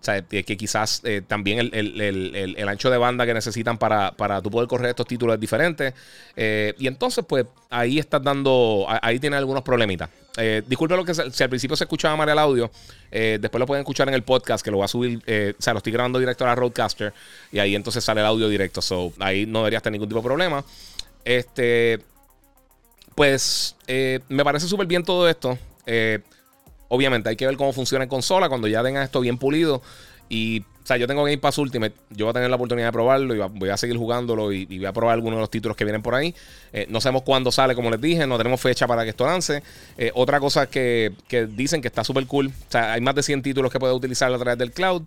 o 0.00 0.04
sea, 0.04 0.20
que 0.20 0.56
quizás 0.56 1.00
eh, 1.04 1.22
también 1.26 1.70
el, 1.72 2.68
ancho 2.68 2.90
de 2.90 2.98
banda 2.98 3.24
que 3.24 3.32
necesitan 3.32 3.78
para, 3.78 4.10
para 4.10 4.42
tú 4.42 4.50
poder 4.50 4.68
correr 4.68 4.90
estos 4.90 5.06
títulos 5.06 5.34
es 5.34 5.40
diferente. 5.40 5.94
y 6.36 6.86
entonces, 6.86 7.24
pues 7.26 7.46
ahí 7.70 7.98
estás 7.98 8.22
dando, 8.22 8.84
ahí 9.00 9.18
tiene 9.18 9.36
algunos 9.36 9.62
problemitas. 9.62 10.10
disculpe 10.66 10.96
lo 10.96 11.06
que 11.06 11.14
si 11.14 11.42
al 11.42 11.48
principio 11.48 11.74
se 11.74 11.84
escuchaba 11.84 12.16
mal 12.16 12.28
el 12.28 12.38
audio, 12.38 12.70
después 13.10 13.58
lo 13.58 13.66
pueden 13.66 13.80
escuchar 13.80 14.08
en 14.08 14.14
el 14.14 14.24
podcast 14.24 14.62
que 14.62 14.70
lo 14.70 14.78
voy 14.78 14.84
a 14.84 14.88
subir, 14.88 15.18
o 15.18 15.62
sea, 15.62 15.72
lo 15.72 15.78
estoy 15.78 15.92
grabando 15.92 16.18
directo 16.18 16.44
a 16.44 16.48
la 16.48 16.54
Roadcaster 16.54 17.14
y 17.50 17.60
ahí 17.60 17.74
entonces 17.74 18.04
sale 18.04 18.20
el 18.20 18.26
audio 18.26 18.48
directo. 18.50 18.82
So, 18.82 19.14
ahí 19.20 19.46
no 19.46 19.60
debería 19.60 19.78
estar 19.78 19.90
ningún 19.90 20.08
tipo 20.08 20.20
de 20.20 20.26
problema. 20.26 20.62
Este, 21.24 22.00
pues 23.14 23.76
eh, 23.86 24.20
me 24.28 24.44
parece 24.44 24.66
súper 24.66 24.86
bien 24.86 25.04
todo 25.04 25.28
esto. 25.28 25.58
Eh, 25.86 26.20
obviamente 26.88 27.28
hay 27.28 27.36
que 27.36 27.46
ver 27.46 27.56
cómo 27.56 27.72
funciona 27.72 28.04
en 28.04 28.08
consola 28.08 28.48
cuando 28.48 28.68
ya 28.68 28.82
tengan 28.82 29.02
esto 29.02 29.20
bien 29.20 29.38
pulido. 29.38 29.82
Y, 30.28 30.60
o 30.60 30.86
sea, 30.86 30.96
yo 30.96 31.06
tengo 31.06 31.22
Game 31.22 31.38
Pass 31.38 31.58
Ultimate. 31.58 31.94
Yo 32.10 32.26
voy 32.26 32.30
a 32.30 32.34
tener 32.34 32.50
la 32.50 32.56
oportunidad 32.56 32.88
de 32.88 32.92
probarlo 32.92 33.34
y 33.34 33.38
voy 33.38 33.68
a 33.68 33.76
seguir 33.76 33.96
jugándolo 33.96 34.52
y, 34.52 34.64
voy 34.64 34.86
a 34.86 34.92
probar 34.92 35.14
algunos 35.14 35.36
de 35.36 35.40
los 35.42 35.50
títulos 35.50 35.76
que 35.76 35.84
vienen 35.84 36.02
por 36.02 36.14
ahí. 36.14 36.34
Eh, 36.72 36.86
no 36.88 37.00
sabemos 37.00 37.22
cuándo 37.22 37.52
sale, 37.52 37.74
como 37.74 37.90
les 37.90 38.00
dije. 38.00 38.26
No 38.26 38.36
tenemos 38.36 38.60
fecha 38.60 38.86
para 38.86 39.04
que 39.04 39.10
esto 39.10 39.26
lance. 39.26 39.62
otra 40.14 40.40
cosa 40.40 40.66
que, 40.66 41.12
que 41.28 41.46
dicen 41.46 41.82
que 41.82 41.88
está 41.88 42.02
súper 42.02 42.26
cool. 42.26 42.46
O 42.46 42.70
sea, 42.70 42.94
hay 42.94 43.00
más 43.00 43.14
de 43.14 43.22
100 43.22 43.42
títulos 43.42 43.70
que 43.70 43.78
puedes 43.78 43.96
utilizar 43.96 44.32
a 44.32 44.38
través 44.38 44.58
del 44.58 44.72
cloud. 44.72 45.02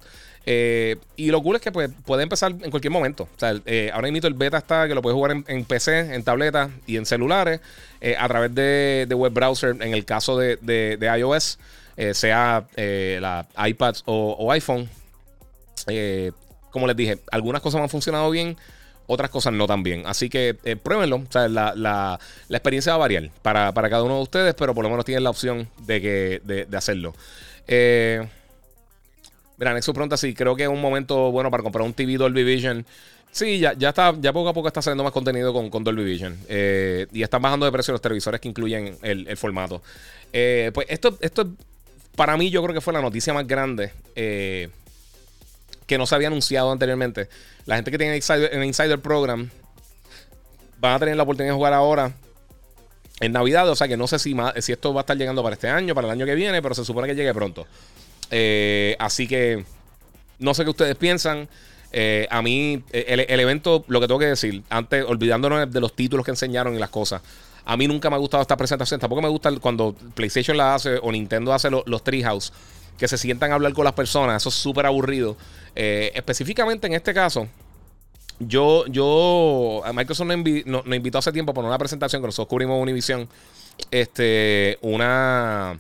Eh, 0.50 0.96
y 1.18 1.30
lo 1.30 1.44
cool 1.44 1.58
es 1.58 1.62
que 1.62 1.74
pues, 1.74 1.90
puede 2.06 2.24
empezar 2.24 2.54
en 2.54 2.72
cualquier 2.72 2.90
momento. 2.90 3.28
Eh, 3.66 3.92
ahora 3.94 4.10
mismo 4.10 4.30
el 4.30 4.34
beta 4.34 4.58
está 4.58 4.88
que 4.88 4.96
lo 4.96 5.02
puedes 5.02 5.14
jugar 5.14 5.36
en, 5.46 5.66
PC, 5.66 6.16
en 6.16 6.24
tableta 6.24 6.70
y 6.86 6.96
en 6.96 7.06
celulares 7.06 7.60
eh, 8.00 8.16
a 8.18 8.30
través 8.30 8.56
de, 8.56 9.06
web 9.14 9.34
browser 9.34 9.72
en 9.72 9.94
el 9.94 10.06
caso 10.06 10.38
de, 10.38 10.98
iOS, 11.20 11.60
sea 12.14 12.66
la 12.78 13.46
iPad 13.68 13.96
o, 14.06 14.50
iPhone. 14.54 14.90
como 16.72 16.88
les 16.88 16.96
dije, 16.96 17.20
algunas 17.30 17.62
cosas 17.62 17.82
han 17.82 17.90
funcionado 17.90 18.30
bien, 18.30 18.56
otras 19.06 19.30
cosas 19.30 19.52
no 19.52 19.68
tan 19.68 19.84
bien. 19.84 20.04
Así 20.06 20.30
que 20.30 20.54
pruébenlo. 20.82 21.24
La, 21.34 22.20
experiencia 22.50 22.94
va 22.94 22.96
a 22.96 23.00
variar 23.00 23.32
para, 23.42 23.74
cada 23.74 24.04
uno 24.04 24.16
de 24.16 24.22
ustedes, 24.22 24.56
pero 24.56 24.74
por 24.74 24.86
lo 24.86 24.90
menos 24.90 25.04
tienen 25.04 25.26
la 25.26 25.30
opción 25.30 25.68
de, 25.80 26.68
hacerlo. 26.74 27.14
Mira, 29.58 29.74
Nexus 29.74 29.94
pregunta 29.94 30.18
si 30.18 30.34
creo 30.34 30.56
que 30.56 30.64
es 30.64 30.70
un 30.70 30.82
momento 30.82 31.32
bueno 31.32 31.50
para 31.50 31.64
comprar 31.64 31.84
un 31.84 31.94
TV 31.94 32.18
Dolby 32.18 32.44
Vision. 32.44 32.86
Sí, 33.32 33.60
ya, 33.60 33.74
ya 33.74 33.90
está, 33.90 34.16
ya 34.20 34.34
poco 34.34 34.50
a 34.50 34.54
poco 34.54 34.68
está 34.68 34.82
saliendo 34.82 35.04
más 35.04 35.14
contenido 35.14 35.54
con, 35.54 35.70
con 35.70 35.84
Dolby 35.84 36.04
Vision. 36.04 36.38
Eh, 36.48 37.08
y 37.12 37.24
están 37.24 37.42
bajando 37.42 37.66
de 37.66 37.72
precio 37.72 37.92
los 37.92 38.02
televisores 38.02 38.40
que 38.40 38.48
incluyen 38.48 38.98
el, 39.02 39.36
formato. 39.38 39.82
Eh, 40.32 40.72
pues 40.74 40.88
esto, 40.90 41.18
esto, 41.22 41.48
para 42.16 42.38
mí, 42.38 42.50
yo 42.50 42.64
creo 42.64 42.74
que 42.74 42.82
fue 42.82 42.94
la 42.94 43.02
noticia 43.02 43.34
más 43.34 43.46
grande 43.46 43.92
eh, 44.16 44.70
que 45.86 45.98
no 45.98 46.06
se 46.06 46.16
había 46.16 46.28
anunciado 46.28 46.72
anteriormente. 46.72 47.30
La 47.66 47.76
gente 47.76 47.92
que 47.92 47.98
tiene 47.98 48.20
en 48.20 48.64
Insider 48.64 49.00
Program 49.00 49.50
van 50.80 50.94
a 50.94 51.00
tener 51.00 51.16
la 51.16 51.24
oportunidad 51.24 51.54
de 51.54 51.58
jugar 51.58 51.74
ahora 51.74 52.14
en 53.20 53.32
Navidad. 53.32 53.70
O 53.70 53.76
sea 53.76 53.88
que 53.88 53.98
no 53.98 54.08
sé 54.08 54.20
si, 54.20 54.36
si 54.60 54.72
esto 54.72 54.94
va 54.94 55.02
a 55.02 55.04
estar 55.04 55.18
llegando 55.18 55.44
para 55.44 55.54
este 55.54 55.70
año, 55.70 55.94
para 55.96 56.08
el 56.08 56.12
año 56.12 56.26
que 56.26 56.36
viene, 56.36 56.62
pero 56.62 56.76
se 56.76 56.86
supone 56.86 57.08
que 57.08 57.16
llegue 57.16 57.34
pronto. 57.34 57.68
Eh, 58.32 58.96
así 59.00 59.28
que 59.28 59.66
no 60.40 60.54
sé 60.54 60.64
qué 60.64 60.70
ustedes 60.70 60.96
piensan. 60.96 61.48
Eh, 61.92 62.28
a 62.30 62.42
mí, 62.42 62.84
eh, 62.92 63.26
el, 63.30 63.40
evento, 63.40 63.86
lo 63.88 64.00
que 64.00 64.08
tengo 64.08 64.20
que 64.20 64.26
decir, 64.26 64.64
antes, 64.70 65.06
olvidándonos 65.08 65.72
de 65.72 65.80
los 65.80 65.96
títulos 65.96 66.26
que 66.26 66.32
enseñaron 66.32 66.76
y 66.76 66.80
las 66.80 66.90
cosas, 66.90 67.22
a 67.66 67.78
mí 67.78 67.88
nunca 67.88 68.10
me 68.10 68.16
ha 68.16 68.20
gustado 68.20 68.42
esta 68.42 68.58
presentación. 68.58 69.00
Tampoco 69.00 69.22
me 69.22 69.30
gusta 69.30 69.52
cuando 69.60 69.96
PlayStation 70.14 70.58
la 70.58 70.76
hace 70.76 70.98
o 71.02 71.12
Nintendo 71.12 71.54
hace 71.54 71.70
los 71.70 72.04
Treehouse, 72.04 72.54
que 72.98 73.08
se 73.08 73.18
sientan 73.18 73.52
a 73.52 73.56
hablar 73.56 73.74
con 73.74 73.86
las 73.86 73.94
personas. 73.94 74.42
Eso 74.42 74.50
es 74.50 74.56
súper 74.56 74.86
aburrido. 74.86 75.38
específicamente 75.76 76.88
en 76.88 76.94
este 76.94 77.14
caso, 77.14 77.48
yo, 78.40 78.86
yo, 78.88 79.82
Microsoft 79.94 80.28
nos, 80.66 80.86
invitó 80.88 81.18
hace 81.18 81.32
tiempo 81.32 81.54
por 81.54 81.66
una 81.66 81.78
presentación 81.78 82.22
que 82.22 82.28
nosotros 82.28 82.48
cubrimos 82.48 82.82
Univision, 82.82 83.28
este, 83.92 84.78
una 84.82 85.80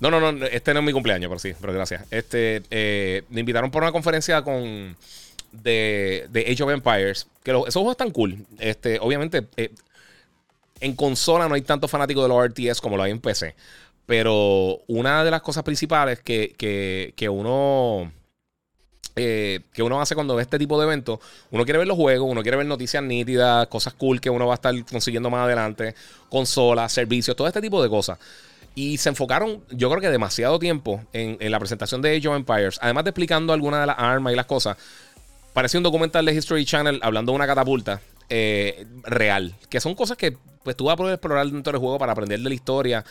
No, 0.00 0.10
no, 0.10 0.32
no, 0.32 0.46
este 0.46 0.72
no 0.72 0.80
es 0.80 0.86
mi 0.86 0.92
cumpleaños, 0.92 1.28
pero 1.28 1.38
sí, 1.38 1.52
pero 1.60 1.72
gracias. 1.72 2.04
Este, 2.10 2.62
eh, 2.70 3.22
me 3.28 3.40
invitaron 3.40 3.70
por 3.70 3.82
una 3.82 3.92
conferencia 3.92 4.42
con 4.42 4.96
de, 5.52 6.26
de 6.30 6.40
Age 6.50 6.62
of 6.62 6.70
Empires, 6.70 7.26
que 7.42 7.50
esos 7.50 7.74
juegos 7.74 7.92
están 7.92 8.10
cool. 8.10 8.38
Este, 8.58 8.98
obviamente, 9.00 9.46
eh, 9.56 9.70
en 10.80 10.96
consola 10.96 11.48
no 11.48 11.54
hay 11.54 11.62
tanto 11.62 11.86
fanático 11.86 12.22
de 12.22 12.28
los 12.28 12.44
RTS 12.48 12.80
como 12.80 12.96
lo 12.96 13.02
hay 13.02 13.10
en 13.10 13.20
PC. 13.20 13.54
Pero 14.06 14.80
una 14.88 15.22
de 15.22 15.30
las 15.30 15.42
cosas 15.42 15.62
principales 15.62 16.20
que, 16.20 16.54
que, 16.56 17.12
que 17.14 17.28
uno 17.28 18.10
eh, 19.16 19.60
que 19.72 19.82
uno 19.82 20.00
hace 20.00 20.14
cuando 20.14 20.34
ve 20.36 20.42
este 20.42 20.58
tipo 20.58 20.78
de 20.78 20.86
eventos. 20.86 21.18
Uno 21.50 21.64
quiere 21.64 21.78
ver 21.78 21.88
los 21.88 21.96
juegos, 21.96 22.30
uno 22.30 22.42
quiere 22.42 22.56
ver 22.56 22.66
noticias 22.66 23.02
nítidas, 23.02 23.66
cosas 23.66 23.94
cool 23.94 24.20
que 24.20 24.30
uno 24.30 24.46
va 24.46 24.54
a 24.54 24.56
estar 24.56 24.74
consiguiendo 24.86 25.30
más 25.30 25.44
adelante, 25.44 25.94
consolas, 26.28 26.92
servicios, 26.92 27.36
todo 27.36 27.46
este 27.46 27.60
tipo 27.60 27.82
de 27.82 27.88
cosas. 27.88 28.18
Y 28.74 28.98
se 28.98 29.08
enfocaron, 29.08 29.62
yo 29.70 29.90
creo 29.90 30.00
que 30.00 30.10
demasiado 30.10 30.58
tiempo 30.58 31.04
en, 31.12 31.38
la 31.50 31.58
presentación 31.58 32.02
de 32.02 32.16
Age 32.16 32.28
of 32.28 32.36
Empires, 32.36 32.78
además 32.80 33.04
de 33.04 33.10
explicando 33.10 33.52
algunas 33.52 33.80
de 33.80 33.86
las 33.86 33.98
armas 33.98 34.32
y 34.32 34.36
las 34.36 34.46
cosas. 34.46 34.76
Parecía 35.52 35.78
un 35.78 35.84
documental 35.84 36.24
de 36.24 36.34
History 36.34 36.64
Channel 36.64 37.00
hablando 37.02 37.32
de 37.32 37.36
una 37.36 37.46
catapulta 37.46 38.00
eh, 38.28 38.86
real, 39.02 39.54
que 39.68 39.80
son 39.80 39.94
cosas 39.94 40.16
que 40.16 40.36
pues 40.62 40.76
tú 40.76 40.84
vas 40.84 40.94
a 40.94 40.96
poder 40.96 41.14
explorar 41.14 41.46
dentro 41.46 41.72
del 41.72 41.80
juego 41.80 41.98
para 41.98 42.12
aprender 42.12 42.38
de 42.38 42.48
la 42.48 42.54
historia. 42.54 43.04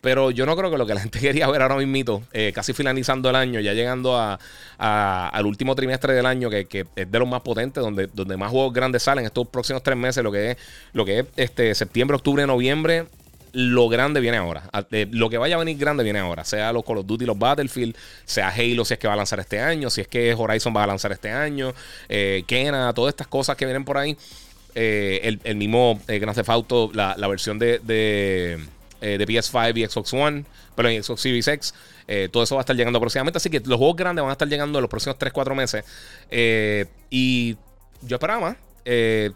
Pero 0.00 0.32
yo 0.32 0.46
no 0.46 0.56
creo 0.56 0.68
que 0.68 0.76
lo 0.76 0.84
que 0.84 0.94
la 0.94 1.00
gente 1.00 1.18
quería 1.20 1.48
ver 1.48 1.62
ahora 1.62 1.76
mismo, 1.76 2.24
eh, 2.32 2.52
casi 2.52 2.72
finalizando 2.72 3.30
el 3.30 3.36
año, 3.36 3.60
ya 3.60 3.72
llegando 3.72 4.18
a, 4.18 4.38
al 4.78 5.46
último 5.46 5.76
trimestre 5.76 6.12
del 6.12 6.26
año, 6.26 6.50
que, 6.50 6.86
es 6.96 7.10
de 7.10 7.18
los 7.18 7.28
más 7.28 7.42
potentes, 7.42 7.82
donde, 7.82 8.08
donde 8.12 8.36
más 8.36 8.50
juegos 8.50 8.72
grandes 8.72 9.04
salen 9.04 9.24
estos 9.24 9.46
próximos 9.46 9.82
tres 9.82 9.96
meses, 9.96 10.24
lo 10.24 10.32
que 10.32 10.52
es, 10.52 10.56
lo 10.92 11.04
que 11.04 11.20
es 11.20 11.26
este, 11.36 11.74
septiembre, 11.74 12.16
octubre, 12.16 12.44
noviembre, 12.46 13.06
lo 13.52 13.88
grande 13.88 14.20
viene 14.20 14.36
ahora. 14.36 14.64
lo 14.90 15.30
que 15.30 15.38
vaya 15.38 15.56
a 15.56 15.58
venir 15.58 15.76
grande 15.78 16.04
viene 16.04 16.18
ahora. 16.18 16.44
Sea 16.44 16.72
los 16.72 16.84
Call 16.84 16.98
of 16.98 17.06
Duty, 17.06 17.26
los 17.26 17.38
Battlefield, 17.38 17.96
sea 18.24 18.48
Halo 18.48 18.84
si 18.84 18.94
es 18.94 19.00
que 19.00 19.06
va 19.06 19.14
a 19.14 19.16
lanzar 19.16 19.40
este 19.40 19.60
año, 19.60 19.90
si 19.90 20.00
es 20.00 20.08
que 20.08 20.34
Horizon 20.34 20.74
va 20.74 20.84
a 20.84 20.86
lanzar 20.86 21.12
este 21.12 21.30
año, 21.30 21.74
eh, 22.08 22.44
Kena, 22.46 22.92
todas 22.92 23.12
estas 23.12 23.26
cosas 23.26 23.56
que 23.56 23.64
vienen 23.64 23.84
por 23.84 23.98
ahí. 23.98 24.16
Eh, 24.74 25.38
el, 25.44 25.56
mismo 25.56 26.00
eh, 26.08 26.18
Grand 26.18 26.34
Theft 26.34 26.48
Auto, 26.48 26.90
la, 26.94 27.14
versión 27.28 27.58
de 27.58 27.80
eh, 29.02 29.18
de 29.18 29.26
PS5 29.26 29.76
y 29.76 29.84
Xbox 29.84 30.12
One, 30.12 30.44
pero 30.76 30.88
en 30.88 31.02
Xbox 31.02 31.22
Series 31.22 31.48
X. 31.48 31.74
Eh, 32.06 32.28
todo 32.30 32.44
eso 32.44 32.54
va 32.54 32.60
a 32.60 32.62
estar 32.62 32.76
llegando 32.76 33.00
próximamente. 33.00 33.36
Así 33.36 33.50
que 33.50 33.58
los 33.58 33.76
juegos 33.76 33.96
grandes 33.96 34.22
van 34.22 34.30
a 34.30 34.32
estar 34.32 34.46
llegando 34.46 34.78
en 34.78 34.82
los 34.82 34.88
próximos 34.88 35.18
3-4 35.18 35.56
meses. 35.56 35.84
Eh, 36.30 36.86
y 37.10 37.56
yo 38.02 38.14
esperaba 38.16 38.40
más. 38.40 38.56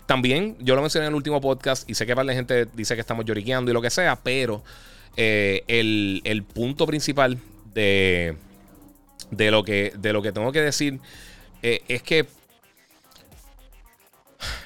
También, 0.07 0.57
yo 0.61 0.75
lo 0.75 0.83
mencioné 0.83 1.07
en 1.07 1.13
el 1.13 1.17
último 1.17 1.41
podcast 1.41 1.89
y 1.89 1.95
sé 1.95 2.07
que 2.07 2.15
para 2.15 2.25
la 2.25 2.35
gente 2.35 2.67
dice 2.75 2.95
que 2.95 3.01
estamos 3.01 3.25
lloriqueando 3.25 3.71
y 3.71 3.75
lo 3.75 3.83
que 3.83 3.91
sea, 3.91 4.17
pero 4.17 4.63
el, 5.17 6.21
el, 6.25 6.43
punto 6.43 6.87
principal 6.87 7.39
de, 7.73 8.37
de, 9.31 9.51
lo 9.51 9.63
que, 9.63 9.93
de 9.97 10.13
lo 10.13 10.23
que 10.23 10.33
tengo 10.33 10.53
que 10.53 10.63
decir 10.63 10.99
es 11.63 12.03
que 12.03 12.27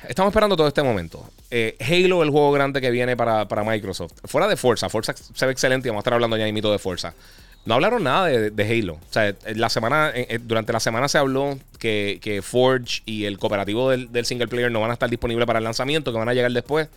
estamos 0.08 0.30
esperando 0.30 0.56
todo 0.56 0.68
este 0.68 0.82
momento. 0.82 1.24
Eh, 1.50 1.76
Halo, 1.80 2.22
el 2.22 2.30
juego 2.30 2.52
grande 2.52 2.80
que 2.80 2.90
viene 2.90 3.16
para, 3.16 3.46
Microsoft. 3.64 4.12
Fuera 4.24 4.48
de 4.48 4.56
Forza, 4.56 4.88
Forza 4.88 5.14
se 5.16 5.46
ve 5.46 5.52
excelente 5.52 5.88
y 5.88 5.90
vamos 5.90 6.00
a 6.00 6.02
estar 6.02 6.14
hablando 6.14 6.36
ya 6.36 6.44
de 6.44 6.52
mito 6.52 6.70
de 6.70 6.78
Forza. 6.78 7.14
No 7.64 7.74
hablaron 7.74 8.04
nada 8.04 8.26
de, 8.26 8.64
Halo. 8.64 8.94
O 8.94 9.12
sea, 9.12 9.34
la 9.54 9.68
semana, 9.68 10.10
eh, 10.14 10.26
eh, 10.30 10.38
durante 10.42 10.72
la 10.72 10.80
semana 10.80 11.08
se 11.08 11.18
habló 11.18 11.58
que, 11.78 12.40
Forge 12.42 13.02
y 13.04 13.26
el 13.26 13.38
cooperativo 13.38 13.90
del, 13.90 14.24
single 14.24 14.48
player 14.48 14.70
no 14.70 14.80
van 14.80 14.90
a 14.90 14.94
estar 14.94 15.10
disponibles 15.10 15.46
para 15.46 15.58
el 15.58 15.64
lanzamiento, 15.64 16.12
que 16.12 16.18
van 16.18 16.28
a 16.28 16.34
llegar 16.34 16.50
después. 16.52 16.88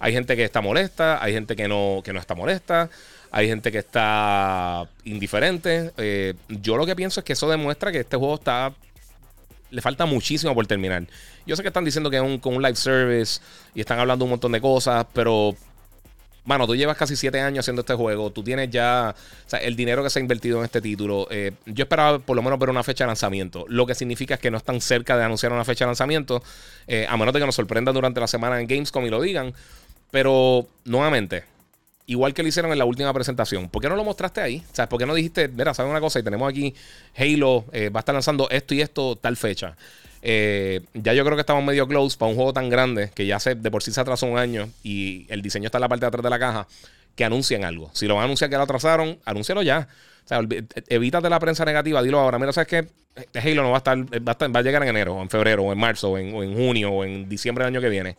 Hay 0.00 0.12
gente 0.12 0.36
que 0.36 0.44
está 0.44 0.60
molesta, 0.60 1.22
hay 1.22 1.32
gente 1.32 1.56
que 1.56 1.68
no, 1.68 2.00
que 2.04 2.12
no 2.12 2.20
está 2.20 2.34
molesta, 2.34 2.88
hay 3.30 3.48
gente 3.48 3.70
que 3.70 3.78
está 3.78 4.88
indiferente. 5.04 5.92
yo 6.48 6.76
lo 6.76 6.86
que 6.86 6.96
pienso 6.96 7.20
es 7.20 7.24
que 7.24 7.34
eso 7.34 7.48
demuestra 7.50 7.92
que 7.92 8.00
este 8.00 8.16
juego 8.16 8.36
está 8.36 8.72
le 9.70 9.82
falta 9.82 10.06
muchísimo 10.06 10.54
por 10.54 10.66
terminar. 10.66 11.06
Yo 11.46 11.56
sé 11.56 11.62
que 11.62 11.68
están 11.68 11.84
diciendo 11.84 12.10
que 12.10 12.16
es 12.16 12.22
un, 12.22 12.38
con 12.38 12.54
un 12.54 12.62
live 12.62 12.76
service 12.76 13.40
y 13.74 13.80
están 13.80 13.98
hablando 13.98 14.24
un 14.24 14.32
montón 14.32 14.52
de 14.52 14.60
cosas, 14.60 15.06
pero 15.12 15.54
Mano, 16.48 16.66
tú 16.66 16.74
llevas 16.74 16.96
casi 16.96 17.14
siete 17.14 17.42
años 17.42 17.62
haciendo 17.62 17.80
este 17.80 17.92
juego. 17.92 18.30
Tú 18.30 18.42
tienes 18.42 18.70
ya 18.70 19.14
el 19.60 19.76
dinero 19.76 20.02
que 20.02 20.08
se 20.08 20.18
ha 20.18 20.22
invertido 20.22 20.56
en 20.60 20.64
este 20.64 20.80
título. 20.80 21.28
Eh, 21.30 21.52
yo 21.66 21.82
esperaba 21.82 22.20
por 22.20 22.36
lo 22.36 22.42
menos 22.42 22.58
ver 22.58 22.70
una 22.70 22.82
fecha 22.82 23.04
de 23.04 23.08
lanzamiento. 23.08 23.66
Lo 23.68 23.84
que 23.84 23.94
significa 23.94 24.32
es 24.32 24.40
que 24.40 24.50
no 24.50 24.56
están 24.56 24.80
cerca 24.80 25.18
de 25.18 25.24
anunciar 25.24 25.52
una 25.52 25.66
fecha 25.66 25.84
de 25.84 25.90
lanzamiento. 25.90 26.42
Eh, 26.86 27.04
a 27.06 27.18
menos 27.18 27.34
de 27.34 27.40
que 27.40 27.44
nos 27.44 27.54
sorprendan 27.54 27.92
durante 27.94 28.18
la 28.18 28.26
semana 28.26 28.58
en 28.62 28.66
Gamescom 28.66 29.04
y 29.04 29.10
lo 29.10 29.20
digan. 29.20 29.52
Pero, 30.10 30.66
nuevamente, 30.86 31.44
igual 32.08 32.34
que 32.34 32.42
lo 32.42 32.48
hicieron 32.48 32.72
en 32.72 32.78
la 32.78 32.86
última 32.86 33.12
presentación. 33.12 33.68
¿Por 33.68 33.82
qué 33.82 33.88
no 33.88 33.94
lo 33.94 34.02
mostraste 34.02 34.40
ahí? 34.40 34.64
Sea, 34.72 34.88
¿por 34.88 34.98
qué 34.98 35.06
no 35.06 35.14
dijiste, 35.14 35.46
mira, 35.46 35.74
¿sabes 35.74 35.90
una 35.90 36.00
cosa? 36.00 36.18
Y 36.18 36.22
tenemos 36.22 36.50
aquí 36.50 36.74
Halo, 37.16 37.66
eh, 37.70 37.90
va 37.90 38.00
a 38.00 38.02
estar 38.02 38.14
lanzando 38.14 38.48
esto 38.50 38.74
y 38.74 38.80
esto 38.80 39.16
tal 39.16 39.36
fecha. 39.36 39.76
Eh, 40.22 40.80
ya 40.94 41.12
yo 41.12 41.24
creo 41.24 41.36
que 41.36 41.42
estamos 41.42 41.62
medio 41.62 41.86
close 41.86 42.16
para 42.16 42.30
un 42.30 42.36
juego 42.36 42.52
tan 42.52 42.70
grande 42.70 43.12
que 43.14 43.26
ya 43.26 43.38
se, 43.38 43.54
de 43.54 43.70
por 43.70 43.82
sí 43.82 43.92
se 43.92 44.00
atrasó 44.00 44.26
un 44.26 44.38
año 44.38 44.68
y 44.82 45.26
el 45.28 45.42
diseño 45.42 45.66
está 45.66 45.78
en 45.78 45.82
la 45.82 45.88
parte 45.88 46.06
de 46.06 46.08
atrás 46.08 46.24
de 46.24 46.30
la 46.30 46.38
caja. 46.38 46.66
Que 47.14 47.24
anuncien 47.24 47.64
algo. 47.64 47.90
Si 47.94 48.06
lo 48.06 48.14
van 48.14 48.22
a 48.22 48.24
anunciar 48.26 48.48
que 48.48 48.56
lo 48.56 48.62
atrasaron, 48.62 49.18
anúncialo 49.24 49.62
ya. 49.62 49.88
O 50.24 50.28
sea, 50.28 50.40
evítate 50.88 51.28
la 51.28 51.40
prensa 51.40 51.64
negativa, 51.64 52.00
dilo 52.02 52.20
ahora. 52.20 52.38
Mira, 52.38 52.52
¿sabes 52.52 52.68
qué? 52.68 52.88
Este 53.16 53.40
Halo 53.40 53.64
no 53.64 53.70
va 53.70 53.76
a 53.76 53.78
estar, 53.78 53.98
va 53.98 54.60
a, 54.60 54.62
llegar 54.62 54.82
en 54.84 54.90
enero, 54.90 55.16
o 55.16 55.22
en 55.22 55.28
febrero, 55.28 55.64
o 55.64 55.72
en 55.72 55.78
marzo, 55.78 56.10
o 56.10 56.18
en, 56.18 56.54
junio, 56.54 56.92
o 56.92 57.04
en 57.04 57.28
diciembre 57.28 57.64
del 57.64 57.74
año 57.74 57.80
que 57.80 57.88
viene. 57.88 58.16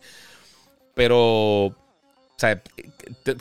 Pero 0.94 1.74
sea, 2.40 2.62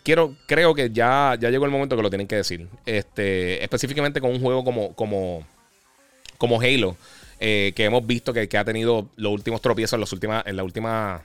quiero, 0.03 0.35
creo 0.45 0.75
que 0.75 0.89
ya, 0.91 1.37
ya 1.39 1.49
llegó 1.49 1.65
el 1.65 1.71
momento 1.71 1.95
que 1.95 2.01
lo 2.01 2.09
tienen 2.09 2.27
que 2.27 2.35
decir. 2.35 2.67
Este, 2.85 3.63
específicamente 3.63 4.19
con 4.19 4.31
un 4.31 4.41
juego 4.41 4.63
como, 4.63 4.93
como, 4.93 5.45
como 6.37 6.59
Halo, 6.59 6.97
eh, 7.39 7.71
que 7.75 7.85
hemos 7.85 8.05
visto 8.05 8.33
que, 8.33 8.49
ha 8.57 8.65
tenido 8.65 9.07
los 9.15 9.31
últimos 9.31 9.61
tropiezos 9.61 9.93
en, 9.93 10.01
las 10.01 10.11
últimas, 10.11 10.45
en 10.45 10.57
las 10.57 10.65
últimas 10.65 11.21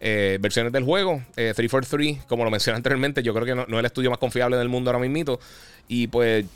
eh, 0.00 0.38
versiones 0.40 0.72
del 0.72 0.84
juego. 0.84 1.22
343, 1.34 2.16
eh, 2.16 2.20
como 2.26 2.44
lo 2.44 2.50
mencioné 2.52 2.76
anteriormente, 2.76 3.22
yo 3.22 3.34
creo 3.34 3.44
que 3.44 3.54
no, 3.54 3.62
es 3.62 3.78
el 3.78 3.84
estudio 3.84 4.10
más 4.10 4.18
confiable 4.18 4.56
del 4.56 4.68
mundo 4.68 4.90
ahora 4.90 5.06
mismo. 5.06 5.38
Y 5.86 6.06
pues 6.06 6.46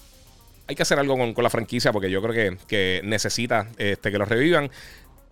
hay 0.67 0.75
que 0.75 0.83
hacer 0.83 0.99
algo 0.99 1.17
con, 1.35 1.45
la 1.45 1.51
franquicia 1.51 1.93
porque 1.93 2.11
yo 2.11 2.23
creo 2.23 2.59
que, 2.67 3.01
necesita 3.05 3.69
este, 3.77 4.11
que 4.11 4.19
lo 4.19 4.25
revivan. 4.25 4.71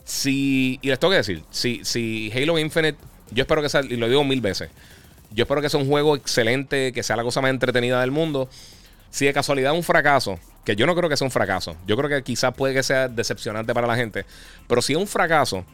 Si, 0.04 0.78
y 0.82 0.88
les 0.88 0.98
tengo 0.98 1.12
que 1.12 1.18
decir, 1.18 1.44
si, 1.50 1.84
si 1.84 2.32
Halo 2.34 2.58
Infinite, 2.58 2.98
yo 3.30 3.42
espero 3.42 3.62
que 3.62 3.68
sea, 3.68 3.82
y 3.82 3.96
lo 3.96 4.08
digo 4.08 4.24
mil 4.24 4.40
veces, 4.40 4.70
yo 5.30 5.44
espero 5.44 5.60
que 5.62 5.68
sea 5.68 5.80
un 5.80 5.86
juego 5.86 6.16
excelente, 6.16 6.92
que 6.92 7.02
sea 7.02 7.16
la 7.16 7.22
cosa 7.22 7.40
más 7.40 7.50
entretenida 7.50 8.00
del 8.00 8.10
mundo. 8.10 8.48
Si 9.10 9.26
de 9.26 9.32
casualidad 9.32 9.72
un 9.72 9.82
fracaso, 9.82 10.38
que 10.64 10.76
yo 10.76 10.86
no 10.86 10.94
creo 10.94 11.08
que 11.08 11.16
sea 11.16 11.24
un 11.24 11.30
fracaso, 11.30 11.76
yo 11.86 11.96
creo 11.96 12.08
que 12.08 12.22
quizás 12.22 12.54
puede 12.54 12.74
que 12.74 12.82
sea 12.82 13.08
decepcionante 13.08 13.74
para 13.74 13.86
la 13.86 13.96
gente, 13.96 14.24
pero 14.68 14.82
si 14.82 14.92
es 14.92 14.98
un 14.98 15.06
fracaso, 15.06 15.64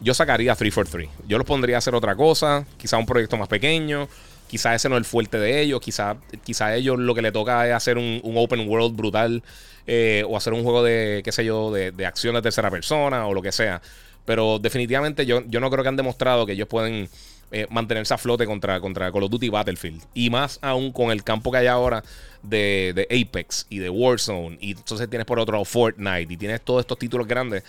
yo 0.00 0.14
sacaría 0.14 0.54
343. 0.54 1.28
Yo 1.28 1.38
los 1.38 1.46
pondría 1.46 1.76
a 1.76 1.78
hacer 1.78 1.94
otra 1.94 2.16
cosa, 2.16 2.64
quizás 2.76 2.98
un 2.98 3.06
proyecto 3.06 3.36
más 3.36 3.48
pequeño, 3.48 4.08
quizás 4.48 4.76
ese 4.76 4.88
no 4.88 4.96
es 4.96 5.00
el 5.00 5.04
fuerte 5.04 5.38
de 5.38 5.60
ellos, 5.60 5.80
quizás 5.80 6.16
quizá 6.44 6.74
ellos 6.74 6.98
lo 6.98 7.14
que 7.14 7.22
le 7.22 7.32
toca 7.32 7.66
es 7.66 7.74
hacer 7.74 7.98
un, 7.98 8.20
open 8.24 8.68
world 8.68 8.96
brutal 8.96 9.42
eh, 9.86 10.24
o 10.28 10.36
hacer 10.36 10.52
un 10.52 10.62
juego 10.62 10.82
de, 10.82 11.22
qué 11.24 11.32
sé 11.32 11.44
yo, 11.44 11.72
de, 11.72 11.92
de, 11.92 12.06
acción 12.06 12.34
de 12.34 12.42
tercera 12.42 12.70
persona 12.70 13.26
o 13.26 13.34
lo 13.34 13.42
que 13.42 13.52
sea. 13.52 13.80
Pero 14.26 14.58
definitivamente 14.58 15.24
yo, 15.24 15.42
yo 15.46 15.60
no 15.60 15.70
creo 15.70 15.82
que 15.82 15.88
han 15.88 15.96
demostrado 15.96 16.44
que 16.44 16.52
ellos 16.52 16.68
pueden 16.68 17.08
eh, 17.52 17.66
mantenerse 17.70 18.12
a 18.12 18.18
flote 18.18 18.44
contra, 18.44 18.80
contra 18.80 19.12
Call 19.12 19.22
of 19.22 19.30
Duty 19.30 19.48
Battlefield. 19.48 20.02
Y 20.14 20.30
más 20.30 20.58
aún 20.62 20.92
con 20.92 21.12
el 21.12 21.22
campo 21.22 21.52
que 21.52 21.58
hay 21.58 21.68
ahora 21.68 22.02
de, 22.42 23.06
Apex 23.08 23.66
y 23.70 23.78
de 23.78 23.88
Warzone. 23.88 24.58
Y 24.60 24.72
entonces 24.72 25.08
tienes 25.08 25.26
por 25.26 25.38
otro 25.38 25.64
Fortnite 25.64 26.32
y 26.32 26.36
tienes 26.36 26.60
todos 26.62 26.80
estos 26.80 26.98
títulos 26.98 27.26
grandes. 27.26 27.62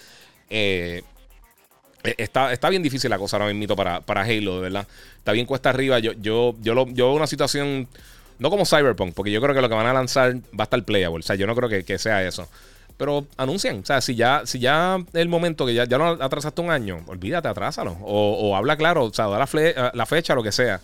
Eh, 0.50 1.04
eh, 2.04 2.16
Está, 2.18 2.54
está, 2.54 2.70
bien 2.70 2.82
difícil 2.82 3.10
la 3.10 3.20
cosa 3.20 3.38
ahora 3.38 3.54
mismo 3.54 3.76
para, 3.76 4.02
para 4.02 4.22
Halo, 4.22 4.56
de 4.56 4.62
verdad. 4.62 4.88
Está 5.20 5.32
bien 5.32 5.46
cuesta 5.46 5.70
arriba. 5.70 6.00
Yo, 6.00 6.14
yo, 6.14 6.56
yo, 6.60 6.74
lo, 6.74 6.88
yo 6.88 7.14
una 7.14 7.28
situación, 7.28 7.88
no 8.40 8.50
como 8.50 8.66
Cyberpunk, 8.66 9.14
porque 9.14 9.32
yo 9.32 9.42
creo 9.42 9.54
que 9.54 9.62
lo 9.62 9.70
que 9.70 9.76
van 9.76 9.86
a 9.86 9.94
lanzar 9.94 10.38
va 10.38 10.62
a 10.62 10.64
estar 10.64 10.84
playable. 10.84 11.20
O 11.20 11.24
sea, 11.24 11.36
yo 11.36 11.46
no 11.46 11.56
creo 11.56 11.70
que, 11.70 11.84
que 11.84 12.00
sea 12.00 12.24
eso. 12.26 12.50
Pero 12.98 13.28
anuncian. 13.38 13.80
O 13.80 13.86
sea, 13.86 14.02
si 14.02 14.16
ya, 14.16 14.42
si 14.46 14.60
ya 14.60 14.98
el 15.14 15.30
momento 15.30 15.66
que 15.66 15.74
ya, 15.74 15.86
ya 15.86 15.98
no 15.98 16.10
atrasaste 16.10 16.62
un 16.62 16.72
año, 16.72 17.04
olvídate, 17.08 17.48
atrásalo. 17.48 17.98
O, 18.02 18.56
habla 18.56 18.76
claro, 18.76 19.06
o 19.06 19.14
sea, 19.14 19.28
da 19.28 19.38
la, 19.38 19.92
la 19.94 20.06
fecha, 20.06 20.34
lo 20.34 20.44
que 20.44 20.52
sea. 20.52 20.82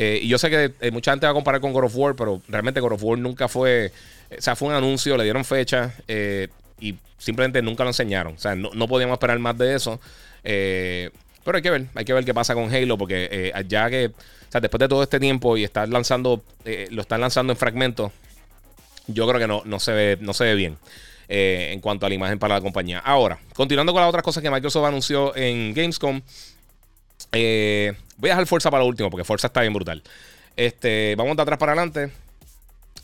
Eh, 0.00 0.20
y 0.22 0.28
yo 0.28 0.38
sé 0.38 0.48
que 0.48 0.72
eh, 0.80 0.92
mucha 0.92 1.10
gente 1.10 1.26
va 1.26 1.32
a 1.32 1.34
comparar 1.34 1.60
con 1.60 1.72
God 1.72 1.86
of 1.86 1.96
War, 1.96 2.14
pero 2.14 2.40
realmente 2.46 2.78
God 2.78 2.92
of 2.92 3.02
War 3.02 3.18
nunca 3.18 3.48
fue. 3.48 3.90
O 4.30 4.40
sea, 4.40 4.54
fue 4.54 4.68
un 4.68 4.74
anuncio, 4.74 5.16
le 5.16 5.24
dieron 5.24 5.44
fecha 5.44 5.92
eh, 6.06 6.46
y 6.78 6.94
simplemente 7.18 7.60
nunca 7.62 7.82
lo 7.82 7.90
enseñaron. 7.90 8.34
O 8.34 8.38
sea, 8.38 8.54
no, 8.54 8.70
no 8.74 8.86
podíamos 8.86 9.14
esperar 9.14 9.40
más 9.40 9.58
de 9.58 9.74
eso. 9.74 9.98
pero 10.42 11.56
hay 11.56 11.62
que 11.62 11.70
ver, 11.70 11.86
hay 11.96 12.04
que 12.04 12.12
ver 12.12 12.24
qué 12.24 12.32
pasa 12.32 12.54
con 12.54 12.72
Halo, 12.72 12.96
porque 12.96 13.52
ya 13.66 13.90
que, 13.90 14.06
o 14.06 14.52
sea, 14.52 14.60
después 14.60 14.78
de 14.78 14.86
todo 14.86 15.02
este 15.02 15.18
tiempo 15.18 15.56
y 15.56 15.64
estar 15.64 15.88
lanzando, 15.88 16.44
lo 16.90 17.02
están 17.02 17.20
lanzando 17.20 17.52
en 17.52 17.56
fragmentos, 17.56 18.12
yo 19.08 19.26
creo 19.26 19.40
que 19.40 19.48
no, 19.48 19.62
no, 19.64 19.80
se, 19.80 19.92
ve, 19.92 20.18
no 20.20 20.32
se 20.32 20.44
ve 20.44 20.54
bien. 20.54 20.78
Eh, 21.30 21.72
en 21.74 21.80
cuanto 21.80 22.06
a 22.06 22.08
la 22.08 22.14
imagen 22.14 22.38
para 22.38 22.54
la 22.54 22.62
compañía. 22.62 23.00
Ahora, 23.00 23.38
continuando 23.54 23.92
con 23.92 24.00
las 24.00 24.08
otras 24.08 24.24
cosas 24.24 24.42
que 24.42 24.50
Microsoft 24.50 24.86
anunció 24.86 25.36
en 25.36 25.74
Gamescom, 25.74 26.22
eh, 27.32 27.92
voy 28.16 28.30
a 28.30 28.32
dejar 28.32 28.46
Forza 28.46 28.70
para 28.70 28.82
lo 28.82 28.88
último 28.88 29.10
porque 29.10 29.24
Forza 29.24 29.48
está 29.48 29.60
bien 29.60 29.74
brutal. 29.74 30.02
Este, 30.56 31.14
vamos 31.18 31.36
de 31.36 31.42
atrás 31.42 31.58
para 31.58 31.72
adelante. 31.72 32.10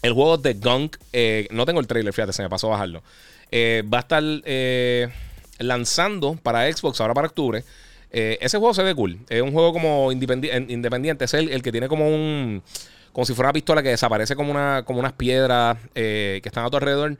El 0.00 0.14
juego 0.14 0.38
de 0.38 0.54
Gunk, 0.54 0.96
eh, 1.12 1.48
no 1.50 1.66
tengo 1.66 1.80
el 1.80 1.86
trailer, 1.86 2.14
fíjate, 2.14 2.32
se 2.32 2.42
me 2.42 2.48
pasó 2.48 2.68
a 2.68 2.70
bajarlo. 2.70 3.02
Va 3.52 3.98
a 3.98 4.00
estar 4.00 4.22
lanzando 5.58 6.38
para 6.42 6.72
Xbox 6.72 7.02
ahora 7.02 7.12
para 7.12 7.26
octubre. 7.26 7.62
ese 8.10 8.56
juego 8.56 8.72
se 8.72 8.82
ve 8.82 8.94
cool. 8.94 9.18
Es 9.28 9.42
un 9.42 9.52
juego 9.52 9.74
como 9.74 10.10
independiente. 10.12 11.26
Es 11.26 11.34
el, 11.34 11.50
el, 11.50 11.62
que 11.62 11.70
tiene 11.70 11.88
como 11.88 12.08
un. 12.08 12.62
Como 13.12 13.26
si 13.26 13.34
fuera 13.34 13.48
una 13.48 13.52
pistola 13.52 13.82
que 13.82 13.90
desaparece 13.90 14.34
como, 14.34 14.50
una, 14.50 14.82
como 14.86 14.98
unas 14.98 15.12
piedras 15.12 15.76
que 15.92 16.42
están 16.42 16.64
a 16.64 16.70
tu 16.70 16.78
alrededor. 16.78 17.18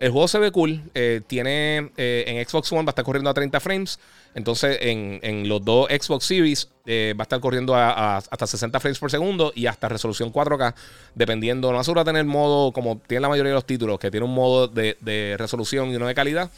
El 0.00 0.12
juego 0.12 0.28
se 0.28 0.38
ve 0.38 0.50
cool. 0.50 0.82
Eh, 0.94 1.20
tiene 1.26 1.90
eh, 1.98 2.24
en 2.26 2.48
Xbox 2.48 2.72
One 2.72 2.84
va 2.84 2.88
a 2.88 2.92
estar 2.92 3.04
corriendo 3.04 3.28
a 3.28 3.34
30 3.34 3.60
frames. 3.60 4.00
Entonces 4.34 4.78
en, 4.80 5.46
los 5.46 5.62
dos 5.62 5.88
Xbox 5.90 6.24
Series 6.24 6.70
eh, 6.86 7.14
va 7.18 7.22
a 7.22 7.24
estar 7.24 7.38
corriendo 7.38 7.74
a, 7.74 8.16
hasta 8.16 8.46
60 8.46 8.80
frames 8.80 8.98
por 8.98 9.10
segundo 9.10 9.52
y 9.54 9.66
hasta 9.66 9.90
resolución 9.90 10.32
4K. 10.32 10.74
Dependiendo, 11.14 11.70
no 11.70 11.78
asegura 11.78 12.02
tener 12.02 12.24
modo 12.24 12.72
como 12.72 12.98
tiene 13.06 13.20
la 13.20 13.28
mayoría 13.28 13.50
de 13.50 13.56
los 13.56 13.66
títulos, 13.66 13.98
que 13.98 14.10
tiene 14.10 14.24
un 14.24 14.34
modo 14.34 14.68
de, 14.68 15.36
resolución 15.38 15.90
y 15.90 15.96
uno 15.96 16.06
de 16.06 16.14
calidad. 16.14 16.50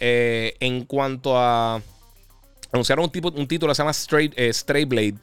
en 0.00 0.84
cuanto 0.84 1.38
a. 1.38 1.80
Anunciaron 2.72 3.04
un, 3.04 3.10
tipo, 3.10 3.28
un 3.28 3.46
título 3.46 3.70
que 3.70 3.76
se 3.76 3.82
llama 3.82 3.92
Straight, 3.92 4.88
Blade, 4.88 5.14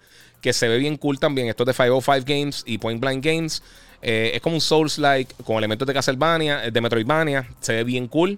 que 0.41 0.53
se 0.53 0.69
ve 0.69 0.77
bien 0.77 0.95
cool 0.95 1.19
también. 1.19 1.50
Esto 1.50 1.63
es 1.63 1.67
de 1.67 1.74
505 1.74 2.25
Games 2.25 2.63
y 2.65 2.77
Point 2.77 3.01
Blank 3.01 3.25
Games. 3.25 3.62
Eh, 4.01 4.31
es 4.35 4.41
como 4.41 4.55
un 4.55 4.61
Souls-like 4.61 5.33
con 5.43 5.57
elementos 5.57 5.87
de 5.87 5.93
Castlevania, 5.93 6.65
eh, 6.65 6.71
de 6.71 6.81
Metroidvania. 6.81 7.47
Se 7.59 7.73
ve 7.73 7.83
bien 7.83 8.07
cool. 8.07 8.37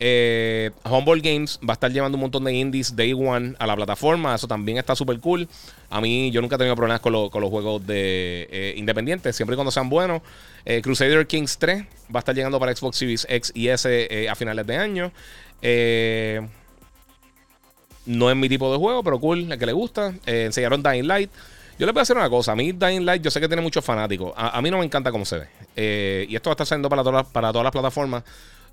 Eh, 0.00 0.70
Humble 0.84 1.20
Games 1.20 1.58
va 1.68 1.72
a 1.72 1.74
estar 1.74 1.90
llevando 1.90 2.16
un 2.16 2.22
montón 2.22 2.44
de 2.44 2.52
indies 2.52 2.94
Day 2.94 3.12
One 3.12 3.54
a 3.58 3.66
la 3.66 3.74
plataforma. 3.74 4.34
Eso 4.34 4.46
también 4.46 4.78
está 4.78 4.94
súper 4.94 5.18
cool. 5.18 5.48
A 5.90 6.00
mí, 6.00 6.30
yo 6.30 6.40
nunca 6.40 6.54
he 6.56 6.58
tenido 6.58 6.76
problemas 6.76 7.00
con, 7.00 7.12
los 7.12 7.30
juegos 7.30 7.84
de 7.86 8.74
independientes, 8.76 9.34
siempre 9.34 9.54
y 9.54 9.56
cuando 9.56 9.70
sean 9.70 9.88
buenos. 9.88 10.22
Crusader 10.82 11.26
Kings 11.26 11.56
3 11.58 11.82
va 12.14 12.16
a 12.16 12.18
estar 12.18 12.34
llegando 12.34 12.60
para 12.60 12.76
Xbox 12.76 12.98
Series 12.98 13.26
X 13.28 13.52
y 13.54 13.68
S 13.68 14.28
a 14.30 14.34
finales 14.34 14.66
de 14.66 14.76
año. 14.76 15.12
no 18.04 18.30
es 18.30 18.36
mi 18.36 18.48
tipo 18.48 18.70
de 18.70 18.78
juego, 18.78 19.02
pero 19.02 19.18
cool, 19.18 19.50
el 19.50 19.58
que 19.58 19.66
le 19.66 19.72
gusta. 19.72 20.14
enseñaron 20.26 20.82
Dying 20.82 21.08
Light. 21.08 21.30
Yo 21.78 21.86
les 21.86 21.94
voy 21.94 22.00
a 22.00 22.02
hacer 22.02 22.16
una 22.16 22.28
cosa. 22.28 22.52
A 22.52 22.56
mí 22.56 22.72
Dying 22.72 23.04
Light 23.04 23.22
yo 23.22 23.30
sé 23.30 23.40
que 23.40 23.46
tiene 23.46 23.62
muchos 23.62 23.84
fanáticos. 23.84 24.32
A, 24.36 24.60
mí 24.60 24.70
no 24.70 24.78
me 24.78 24.84
encanta 24.84 25.12
cómo 25.12 25.24
se 25.24 25.38
ve. 25.38 25.46
Eh, 25.76 26.26
y 26.28 26.34
esto 26.34 26.50
va 26.50 26.52
a 26.52 26.54
estar 26.54 26.66
saliendo 26.66 26.88
para 26.88 27.04
todas, 27.04 27.26
para 27.28 27.52
todas 27.52 27.64
las 27.64 27.72
plataformas. 27.72 28.24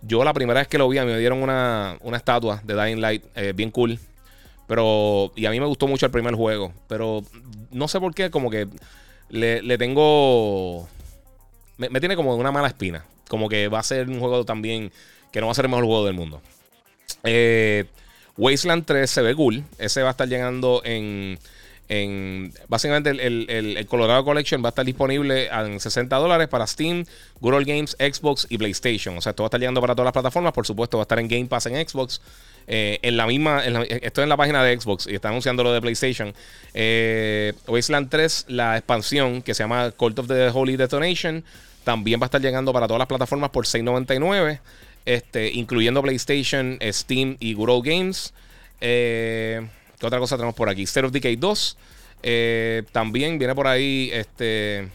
Yo 0.01 0.23
la 0.23 0.33
primera 0.33 0.59
vez 0.59 0.67
que 0.67 0.79
lo 0.79 0.89
vi, 0.89 0.97
a 0.97 1.05
mí 1.05 1.11
me 1.11 1.19
dieron 1.19 1.41
una, 1.41 1.97
estatua 2.13 2.61
de 2.63 2.73
Dying 2.73 2.99
Light 2.99 3.23
eh, 3.35 3.53
bien 3.55 3.69
cool. 3.69 3.99
Pero, 4.67 5.31
y 5.35 5.45
a 5.45 5.51
mí 5.51 5.59
me 5.59 5.67
gustó 5.67 5.87
mucho 5.87 6.07
el 6.07 6.11
primer 6.11 6.33
juego. 6.33 6.73
Pero 6.87 7.23
no 7.69 7.87
sé 7.87 7.99
por 7.99 8.15
qué, 8.15 8.31
como 8.31 8.49
que 8.49 8.67
le, 9.29 9.77
tengo... 9.77 10.87
Me, 11.77 11.99
tiene 11.99 12.15
como 12.15 12.35
una 12.35 12.51
mala 12.51 12.69
espina. 12.69 13.05
Como 13.29 13.49
que 13.49 13.67
va 13.67 13.79
a 13.79 13.83
ser 13.83 14.09
un 14.09 14.19
juego 14.19 14.45
también 14.45 14.91
que 15.31 15.41
no 15.41 15.45
va 15.45 15.51
a 15.51 15.55
ser 15.55 15.65
el 15.65 15.69
mejor 15.69 15.85
juego 15.85 16.05
del 16.05 16.15
mundo. 16.15 16.41
Eh, 17.23 17.85
Wasteland 18.35 18.83
3 18.85 19.07
se 19.07 19.21
ve 19.21 19.35
cool. 19.35 19.63
Ese 19.77 20.01
va 20.01 20.07
a 20.09 20.11
estar 20.11 20.27
llegando 20.27 20.81
en 20.83 21.37
en, 21.87 22.51
básicamente 22.67 23.11
el, 23.11 23.85
Colorado 23.87 24.23
Collection 24.23 24.63
va 24.63 24.69
a 24.69 24.71
estar 24.71 24.85
disponible 24.85 25.47
en 25.47 25.79
60 25.79 26.15
dólares 26.15 26.47
para 26.47 26.65
Steam, 26.65 27.05
Google 27.39 27.65
Games, 27.65 27.95
Xbox 27.99 28.47
y 28.49 28.57
PlayStation. 28.57 29.17
O 29.17 29.21
sea, 29.21 29.31
esto 29.31 29.43
va 29.43 29.47
a 29.47 29.49
estar 29.49 29.59
llegando 29.59 29.81
para 29.81 29.93
todas 29.93 30.05
las 30.05 30.13
plataformas. 30.13 30.53
Por 30.53 30.65
supuesto, 30.65 30.97
va 30.97 31.03
a 31.03 31.05
estar 31.05 31.19
en 31.19 31.27
Game 31.27 31.45
Pass 31.45 31.67
en 31.67 31.87
Xbox. 31.87 32.21
Eh, 32.67 32.99
en 33.03 33.15
la 33.15 33.27
misma, 33.27 33.63
estoy 33.63 34.23
en 34.23 34.29
la 34.29 34.37
página 34.37 34.63
de 34.63 34.79
Xbox 34.79 35.05
y 35.07 35.15
está 35.15 35.29
anunciando 35.29 35.63
lo 35.63 35.71
de 35.71 35.81
PlayStation. 35.81 36.33
Eh, 36.73 37.53
Wasteland 37.67 38.09
3, 38.09 38.45
la 38.49 38.77
expansión 38.77 39.41
que 39.41 39.53
se 39.53 39.63
llama 39.63 39.91
Cult 39.91 40.19
of 40.19 40.27
the 40.27 40.49
Holy 40.49 40.75
Detonation, 40.75 41.43
también 41.83 42.19
va 42.19 42.25
a 42.25 42.27
estar 42.27 42.41
llegando 42.41 42.73
para 42.73 42.87
todas 42.87 42.99
las 42.99 43.07
plataformas 43.07 43.51
por 43.51 43.65
$6.99, 43.65 44.59
este, 45.05 45.51
incluyendo 45.51 46.01
PlayStation, 46.01 46.79
Steam 46.81 47.37
y 47.39 47.53
Google 47.53 47.81
Games. 47.87 48.33
Eh, 48.81 49.67
¿Qué 49.99 50.05
otra 50.05 50.19
cosa 50.19 50.35
tenemos 50.35 50.55
por 50.55 50.69
aquí? 50.69 50.83
Of 50.83 51.11
Decay 51.11 51.35
2. 51.35 51.77
Eh, 52.23 52.83
también 52.91 53.37
viene 53.37 53.55
por 53.55 53.67
ahí. 53.67 54.09
Este. 54.13 54.89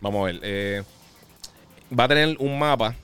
Vamos 0.00 0.22
a 0.22 0.24
ver. 0.26 0.40
Eh, 0.42 0.82
va 1.98 2.04
a 2.04 2.08
tener 2.08 2.36
un 2.38 2.58
mapa. 2.58 2.94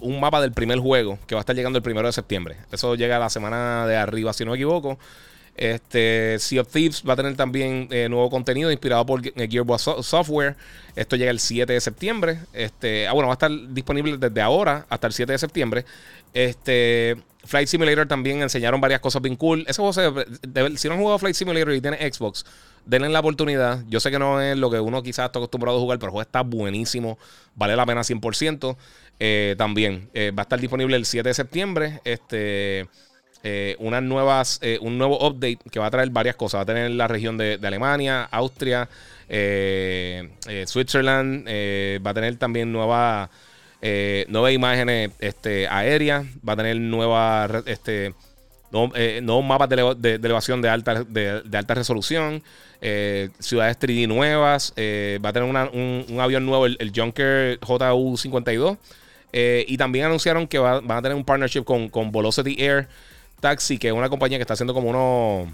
un 0.00 0.20
mapa 0.20 0.40
del 0.40 0.52
primer 0.52 0.78
juego 0.78 1.18
que 1.26 1.34
va 1.34 1.40
a 1.40 1.42
estar 1.42 1.56
llegando 1.56 1.78
el 1.78 1.82
primero 1.82 2.06
de 2.06 2.12
septiembre. 2.12 2.56
Eso 2.72 2.94
llega 2.94 3.16
a 3.16 3.20
la 3.20 3.30
semana 3.30 3.86
de 3.86 3.96
arriba, 3.96 4.32
si 4.32 4.44
no 4.44 4.52
me 4.52 4.56
equivoco. 4.56 4.98
Este, 5.56 6.36
sea 6.40 6.62
of 6.62 6.68
Thieves 6.68 7.04
va 7.08 7.12
a 7.12 7.16
tener 7.16 7.36
también 7.36 7.86
eh, 7.90 8.08
nuevo 8.08 8.28
contenido 8.28 8.72
inspirado 8.72 9.06
por 9.06 9.22
Gearbox 9.22 9.90
Software. 10.02 10.56
Esto 10.96 11.16
llega 11.16 11.30
el 11.30 11.40
7 11.40 11.72
de 11.72 11.80
septiembre. 11.80 12.40
Este, 12.52 13.06
ah, 13.06 13.12
bueno, 13.12 13.28
va 13.28 13.34
a 13.34 13.36
estar 13.36 13.50
disponible 13.72 14.16
desde 14.16 14.40
ahora 14.40 14.86
hasta 14.88 15.06
el 15.06 15.12
7 15.12 15.32
de 15.32 15.38
septiembre. 15.38 15.84
Este, 16.32 17.16
Flight 17.44 17.68
Simulator 17.68 18.08
también 18.08 18.42
enseñaron 18.42 18.80
varias 18.80 19.00
cosas 19.00 19.22
bien 19.22 19.36
cool. 19.36 19.64
Ese 19.68 19.80
juego, 19.80 19.92
si 20.76 20.88
no 20.88 20.94
han 20.94 21.00
jugado 21.00 21.18
Flight 21.18 21.36
Simulator 21.36 21.74
y 21.74 21.80
tienen 21.80 22.12
Xbox, 22.12 22.44
denle 22.84 23.08
la 23.10 23.20
oportunidad. 23.20 23.84
Yo 23.88 24.00
sé 24.00 24.10
que 24.10 24.18
no 24.18 24.40
es 24.40 24.56
lo 24.56 24.70
que 24.70 24.80
uno 24.80 25.02
quizás 25.02 25.26
está 25.26 25.38
acostumbrado 25.38 25.78
a 25.78 25.80
jugar, 25.80 25.98
pero 25.98 26.08
el 26.08 26.12
juego 26.12 26.22
está 26.22 26.40
buenísimo. 26.42 27.18
Vale 27.54 27.76
la 27.76 27.86
pena 27.86 28.00
100%. 28.00 28.76
Eh, 29.20 29.54
también 29.56 30.10
eh, 30.14 30.32
va 30.36 30.42
a 30.42 30.44
estar 30.44 30.58
disponible 30.58 30.96
el 30.96 31.04
7 31.04 31.28
de 31.28 31.34
septiembre. 31.34 32.00
Este. 32.04 32.88
Eh, 33.46 33.76
unas 33.78 34.02
nuevas, 34.02 34.58
un 34.80 34.96
nuevo 34.96 35.18
update 35.28 35.58
que 35.70 35.78
va 35.78 35.84
a 35.86 35.90
traer 35.90 36.08
varias 36.08 36.34
cosas. 36.34 36.60
Va 36.60 36.62
a 36.62 36.66
tener 36.66 36.90
la 36.92 37.06
región 37.06 37.36
de, 37.36 37.60
Alemania, 37.62 38.22
Austria, 38.30 38.88
Switzerland. 40.66 41.46
va 41.46 42.10
a 42.10 42.14
tener 42.14 42.36
también 42.36 42.72
nueva, 42.72 43.28
nuevas 44.28 44.52
imágenes 44.52 45.10
este, 45.20 45.68
aéreas. 45.68 46.24
Va 46.46 46.54
a 46.54 46.56
tener 46.56 46.78
nuevas 46.78 47.50
este, 47.66 48.14
nuevos 48.72 49.44
mapas 49.44 49.68
de, 49.68 50.14
elevación 50.14 50.62
de 50.62 50.70
alta, 50.70 51.04
de, 51.04 51.42
alta 51.52 51.74
resolución. 51.74 52.42
ciudades 52.80 53.78
3D 53.78 54.08
nuevas. 54.08 54.72
va 55.22 55.28
a 55.28 55.32
tener 55.34 55.50
un, 55.50 56.18
avión 56.18 56.46
nuevo, 56.46 56.64
el, 56.64 56.78
el 56.80 56.92
Junker 56.96 57.60
JU-52. 57.60 58.78
y 59.66 59.76
también 59.76 60.06
anunciaron 60.06 60.46
que 60.46 60.58
van 60.58 60.90
a 60.90 61.02
tener 61.02 61.14
un 61.14 61.26
partnership 61.26 61.64
con, 61.64 61.90
con 61.90 62.10
Velocity 62.10 62.56
Air 62.58 62.88
Taxi, 63.44 63.76
que 63.76 63.88
es 63.88 63.92
una 63.92 64.08
compañía 64.08 64.38
que 64.38 64.42
está 64.42 64.54
haciendo 64.54 64.72
como 64.72 64.88
unos. 64.88 65.52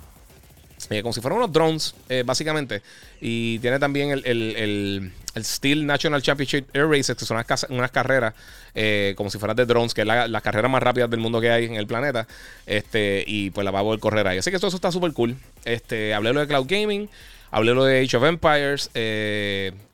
Eh, 0.91 1.03
como 1.03 1.13
si 1.13 1.21
fueran 1.21 1.39
unos 1.39 1.53
drones, 1.53 1.93
eh, 2.09 2.23
básicamente. 2.25 2.83
Y 3.21 3.59
tiene 3.59 3.81
también 3.81 4.13
el, 4.13 4.25
el, 4.25 5.13
Steel 5.37 5.85
National 5.85 6.23
Championship 6.23 6.67
Air 6.73 6.87
Races, 6.87 7.17
que 7.17 7.25
son 7.25 7.45
unas, 7.69 7.91
carreras 7.91 8.35
eh, 8.77 9.15
como 9.17 9.29
si 9.29 9.39
fueran 9.39 9.57
de 9.57 9.67
drones, 9.67 9.93
que 9.93 10.03
es 10.03 10.07
la, 10.07 10.29
las 10.29 10.41
carreras 10.41 10.71
más 10.71 10.83
rápidas 10.83 11.11
del 11.11 11.19
mundo 11.19 11.41
que 11.41 11.51
hay 11.51 11.65
en 11.65 11.75
el 11.75 11.89
planeta. 11.89 12.29
Este, 12.65 13.25
y 13.27 13.51
pues 13.51 13.65
la 13.65 13.73
va 13.73 13.81
a 13.81 13.83
poder 13.83 13.99
correr 13.99 14.27
ahí. 14.29 14.39
Así 14.39 14.53
que 14.53 14.59
todo 14.59 14.69
eso 14.69 14.77
está 14.77 14.93
súper 14.93 15.13
cool. 15.13 15.37
Este, 15.65 16.15
hablé 16.15 16.33
lo 16.33 16.39
de 16.39 16.47
Cloud 16.47 16.67
Gaming, 16.69 17.11
hablé 17.51 17.75
lo 17.75 17.85
de 17.85 18.05
Age 18.05 18.17
of 18.17 18.25
Empires 18.25 18.91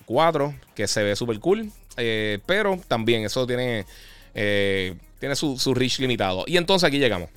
4, 0.05 0.55
que 0.75 0.87
se 0.87 1.03
ve 1.03 1.17
súper 1.17 1.41
cool. 1.41 1.73
pero 1.97 2.79
también 2.89 3.25
eso 3.25 3.47
tiene, 3.47 3.87
tiene 4.35 5.35
su, 5.35 5.59
su 5.59 5.75
reach 5.75 5.99
limitado. 5.99 6.45
Y 6.47 6.59
entonces 6.59 6.87
aquí 6.87 6.99
llegamos 6.99 7.31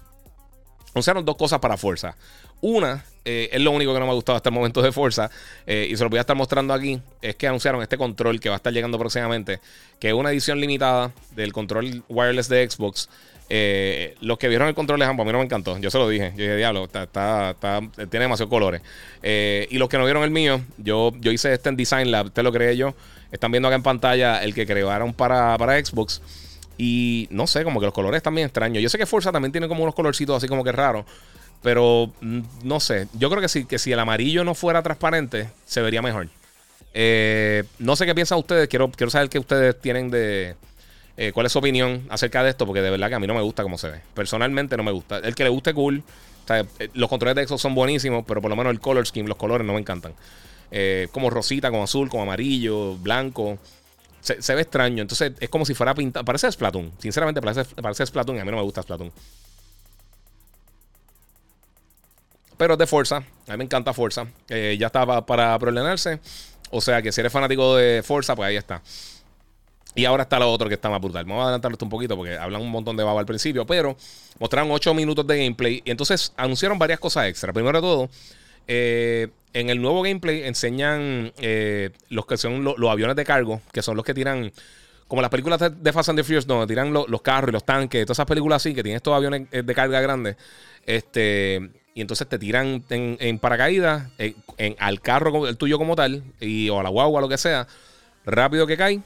anunciaron 0.94 1.26
dos 1.26 1.38
cosas 1.38 1.60
para 1.60 1.78
Forza. 1.78 2.16
Una, 2.62 3.06
eh, 3.24 3.50
es 3.52 3.62
lo 3.62 3.72
único 3.72 3.94
que 3.94 4.00
no 4.00 4.06
me 4.06 4.12
ha 4.12 4.16
gustado 4.16 4.36
hasta 4.36 4.50
el 4.50 4.56
momento 4.56 4.82
de 4.82 4.92
Forza, 4.92 5.30
eh, 5.66 5.88
y 5.90 5.96
se 5.96 6.04
lo 6.04 6.10
voy 6.10 6.18
a 6.18 6.22
estar 6.22 6.36
mostrando 6.36 6.74
aquí, 6.74 7.00
es 7.22 7.36
que 7.36 7.48
anunciaron 7.48 7.82
este 7.82 7.98
control 7.98 8.40
que 8.40 8.50
va 8.50 8.56
a 8.56 8.58
estar 8.58 8.74
llegando 8.74 9.00
próximamente, 9.00 9.60
que 10.00 10.10
es 10.10 10.14
una 10.14 10.32
edición 10.32 10.60
limitada 10.60 11.12
del 11.36 11.54
control 11.54 12.04
wireless 12.10 12.50
de 12.50 12.70
Xbox. 12.70 13.10
Eh, 13.52 14.16
los 14.22 14.38
que 14.38 14.48
vieron 14.48 14.68
el 14.68 14.76
control 14.76 15.00
de 15.00 15.06
Hambo, 15.06 15.24
a 15.24 15.26
mí 15.26 15.32
no 15.32 15.40
me 15.40 15.46
encantó. 15.46 15.78
Yo 15.80 15.90
se 15.90 15.98
lo 15.98 16.08
dije. 16.08 16.34
Yo 16.36 16.44
dije, 16.44 16.56
diablo, 16.56 16.84
está, 16.84 17.56
tiene 17.96 18.26
demasiados 18.26 18.50
colores. 18.50 18.82
y 19.24 19.78
los 19.78 19.90
que 19.90 19.98
no 19.98 20.04
vieron 20.04 20.24
el 20.24 20.30
mío, 20.30 20.62
yo, 20.78 21.14
yo 21.20 21.32
hice 21.32 21.54
este 21.54 21.70
en 21.70 21.76
Design 21.76 22.12
Lab, 22.12 22.32
te 22.32 22.44
lo 22.44 22.52
creé 22.52 22.78
yo. 22.78 22.94
Están 23.32 23.52
viendo 23.52 23.68
acá 23.68 23.76
en 23.76 23.84
pantalla 23.84 24.44
el 24.44 24.54
que 24.54 24.68
crearon 24.68 25.14
para, 25.14 25.58
para 25.58 25.84
Xbox. 25.84 26.22
Y 26.82 27.28
no 27.30 27.46
sé, 27.46 27.66
como 27.66 27.82
que 27.82 27.88
los 27.88 27.94
colores 27.94 28.24
también 28.24 28.46
extraños. 28.46 28.82
Yo 28.82 28.88
sé 28.88 28.98
que 28.98 29.06
Forza 29.06 29.34
también 29.34 29.52
tiene 29.52 29.68
como 29.68 29.84
unos 29.84 29.94
colorcitos 29.94 30.38
así 30.38 30.48
como 30.48 30.64
que 30.64 30.72
raros. 30.72 31.06
Pero 31.62 32.14
mm, 32.22 32.40
no 32.64 32.80
sé. 32.80 33.10
Yo 33.16 33.30
creo 33.30 33.42
que 33.42 33.50
si, 33.50 33.66
que 33.66 33.78
si 33.78 33.92
el 33.92 34.00
amarillo 34.00 34.46
no 34.46 34.56
fuera 34.56 34.82
transparente, 34.82 35.50
se 35.66 35.82
vería 35.82 36.02
mejor. 36.02 36.30
Eh, 36.94 37.66
no 37.80 37.98
sé 37.98 38.06
qué 38.06 38.16
piensan 38.16 38.40
ustedes. 38.40 38.70
Quiero, 38.70 38.90
quiero 38.92 39.12
saber 39.12 39.28
qué 39.28 39.40
ustedes 39.40 39.78
tienen 39.82 40.10
de. 40.10 40.56
Eh, 41.18 41.34
¿Cuál 41.34 41.48
es 41.48 41.52
su 41.52 41.60
opinión 41.60 42.08
acerca 42.10 42.44
de 42.44 42.52
esto? 42.52 42.66
Porque 42.66 42.82
de 42.82 42.90
verdad 42.90 43.10
que 43.10 43.16
a 43.16 43.20
mí 43.20 43.28
no 43.28 43.34
me 43.34 43.42
gusta 43.42 43.62
cómo 43.62 43.78
se 43.78 43.90
ve. 43.90 44.00
Personalmente 44.14 44.78
no 44.78 44.84
me 44.84 44.94
gusta. 44.94 45.18
El 45.18 45.36
que 45.36 45.44
le 45.44 45.50
guste, 45.50 45.74
cool. 45.74 46.02
Eh, 46.48 46.64
los 46.94 47.10
controles 47.10 47.36
de 47.36 47.46
Xbox 47.46 47.62
son 47.62 47.76
buenísimos, 47.76 48.24
pero 48.26 48.42
por 48.42 48.50
lo 48.50 48.56
menos 48.56 48.72
el 48.72 48.80
color 48.80 49.06
scheme, 49.06 49.28
los 49.28 49.38
colores 49.38 49.68
no 49.68 49.74
me 49.74 49.80
encantan. 49.80 50.14
como 51.12 51.30
rosita, 51.30 51.72
como 51.72 51.84
azul, 51.84 52.08
como 52.08 52.24
amarillo, 52.24 52.96
blanco. 52.96 53.60
Se, 54.22 54.56
ve 54.56 54.62
extraño. 54.62 55.02
Entonces 55.02 55.34
es 55.40 55.50
como 55.50 55.66
si 55.66 55.74
fuera 55.74 55.94
pintado. 55.94 56.26
Parece 56.26 56.52
Splatoon. 56.52 56.92
Sinceramente, 57.00 57.42
parece, 57.42 57.64
parece 57.76 58.06
Splatoon 58.06 58.38
y 58.38 58.40
a 58.40 58.46
mí 58.46 58.52
no 58.52 58.58
me 58.58 58.64
gusta 58.64 58.82
Splatoon. 58.82 59.12
Pero 62.58 62.74
es 62.74 62.80
de 62.80 62.88
Forza. 62.88 63.18
A 63.18 63.52
mí 63.52 63.58
me 63.58 63.64
encanta 63.64 63.94
Forza. 63.94 64.28
Eh, 64.50 64.76
ya 64.80 64.88
estaba 64.88 65.26
para 65.26 65.58
preordenarse. 65.58 66.20
O 66.72 66.82
sea 66.82 67.02
que 67.02 67.12
si 67.12 67.22
eres 67.22 67.32
fanático 67.32 67.76
de 67.76 68.04
Forza, 68.04 68.36
pues 68.36 68.48
ahí 68.48 68.58
está. 68.58 68.82
Y 69.96 70.06
ahora 70.06 70.24
está 70.24 70.40
lo 70.40 70.52
otro 70.52 70.68
que 70.68 70.76
está 70.76 70.90
más 70.90 71.02
brutal. 71.02 71.26
Vamos 71.26 71.42
a 71.42 71.44
adelantar 71.46 71.72
esto 71.72 71.86
un 71.86 71.90
poquito 71.90 72.16
porque 72.16 72.38
hablan 72.38 72.62
un 72.62 72.70
montón 72.70 72.96
de 72.96 73.04
baba 73.04 73.20
al 73.20 73.26
principio, 73.26 73.66
pero 73.66 73.98
mostraron 74.40 74.72
8 74.72 74.94
minutos 74.94 75.26
de 75.26 75.38
gameplay 75.38 75.82
y 75.84 75.92
entonces 75.92 76.32
anunciaron 76.38 76.78
varias 76.78 77.00
cosas 77.00 77.28
extra. 77.28 77.52
Primero 77.52 77.80
de 77.80 77.82
todo, 77.82 78.10
eh, 78.72 79.30
en 79.54 79.72
el 79.72 79.82
nuevo 79.82 80.04
gameplay 80.04 80.44
enseñan 80.44 81.34
eh, 81.40 81.90
los 82.10 82.28
que 82.28 82.38
son 82.38 82.64
los 82.64 82.90
aviones 82.90 83.16
de 83.16 83.26
cargo, 83.26 83.62
que 83.74 83.82
son 83.82 83.98
los 83.98 84.06
que 84.06 84.14
tiran, 84.14 84.52
como 85.08 85.24
las 85.24 85.32
películas 85.32 85.60
de, 85.60 85.92
Fast 85.92 86.10
and 86.10 86.20
the 86.20 86.24
Furious, 86.24 86.46
donde 86.46 86.68
tiran 86.68 86.94
los 86.94 87.22
carros 87.24 87.50
y 87.50 87.54
los 87.54 87.66
tanques, 87.66 88.06
todas 88.06 88.18
esas 88.18 88.28
películas 88.28 88.58
así, 88.58 88.76
que 88.76 88.84
tienen 88.84 88.98
estos 88.98 89.16
aviones 89.16 89.48
eh, 89.52 89.64
de 89.64 89.74
carga 89.74 90.00
grandes. 90.02 90.38
Este, 90.86 91.72
y 91.96 92.02
entonces 92.02 92.30
te 92.30 92.38
tiran 92.38 92.84
en, 92.90 93.40
paracaídas 93.40 94.10
en, 94.20 94.76
al 94.78 95.02
carro 95.02 95.48
el 95.48 95.58
tuyo 95.58 95.80
como 95.80 95.96
tal, 95.96 96.22
y, 96.40 96.70
o 96.70 96.80
a 96.80 96.84
la 96.84 96.90
guagua, 96.90 97.20
lo 97.20 97.28
que 97.28 97.40
sea, 97.40 97.68
rápido 98.24 98.68
que 98.68 98.78
cae. 98.78 99.02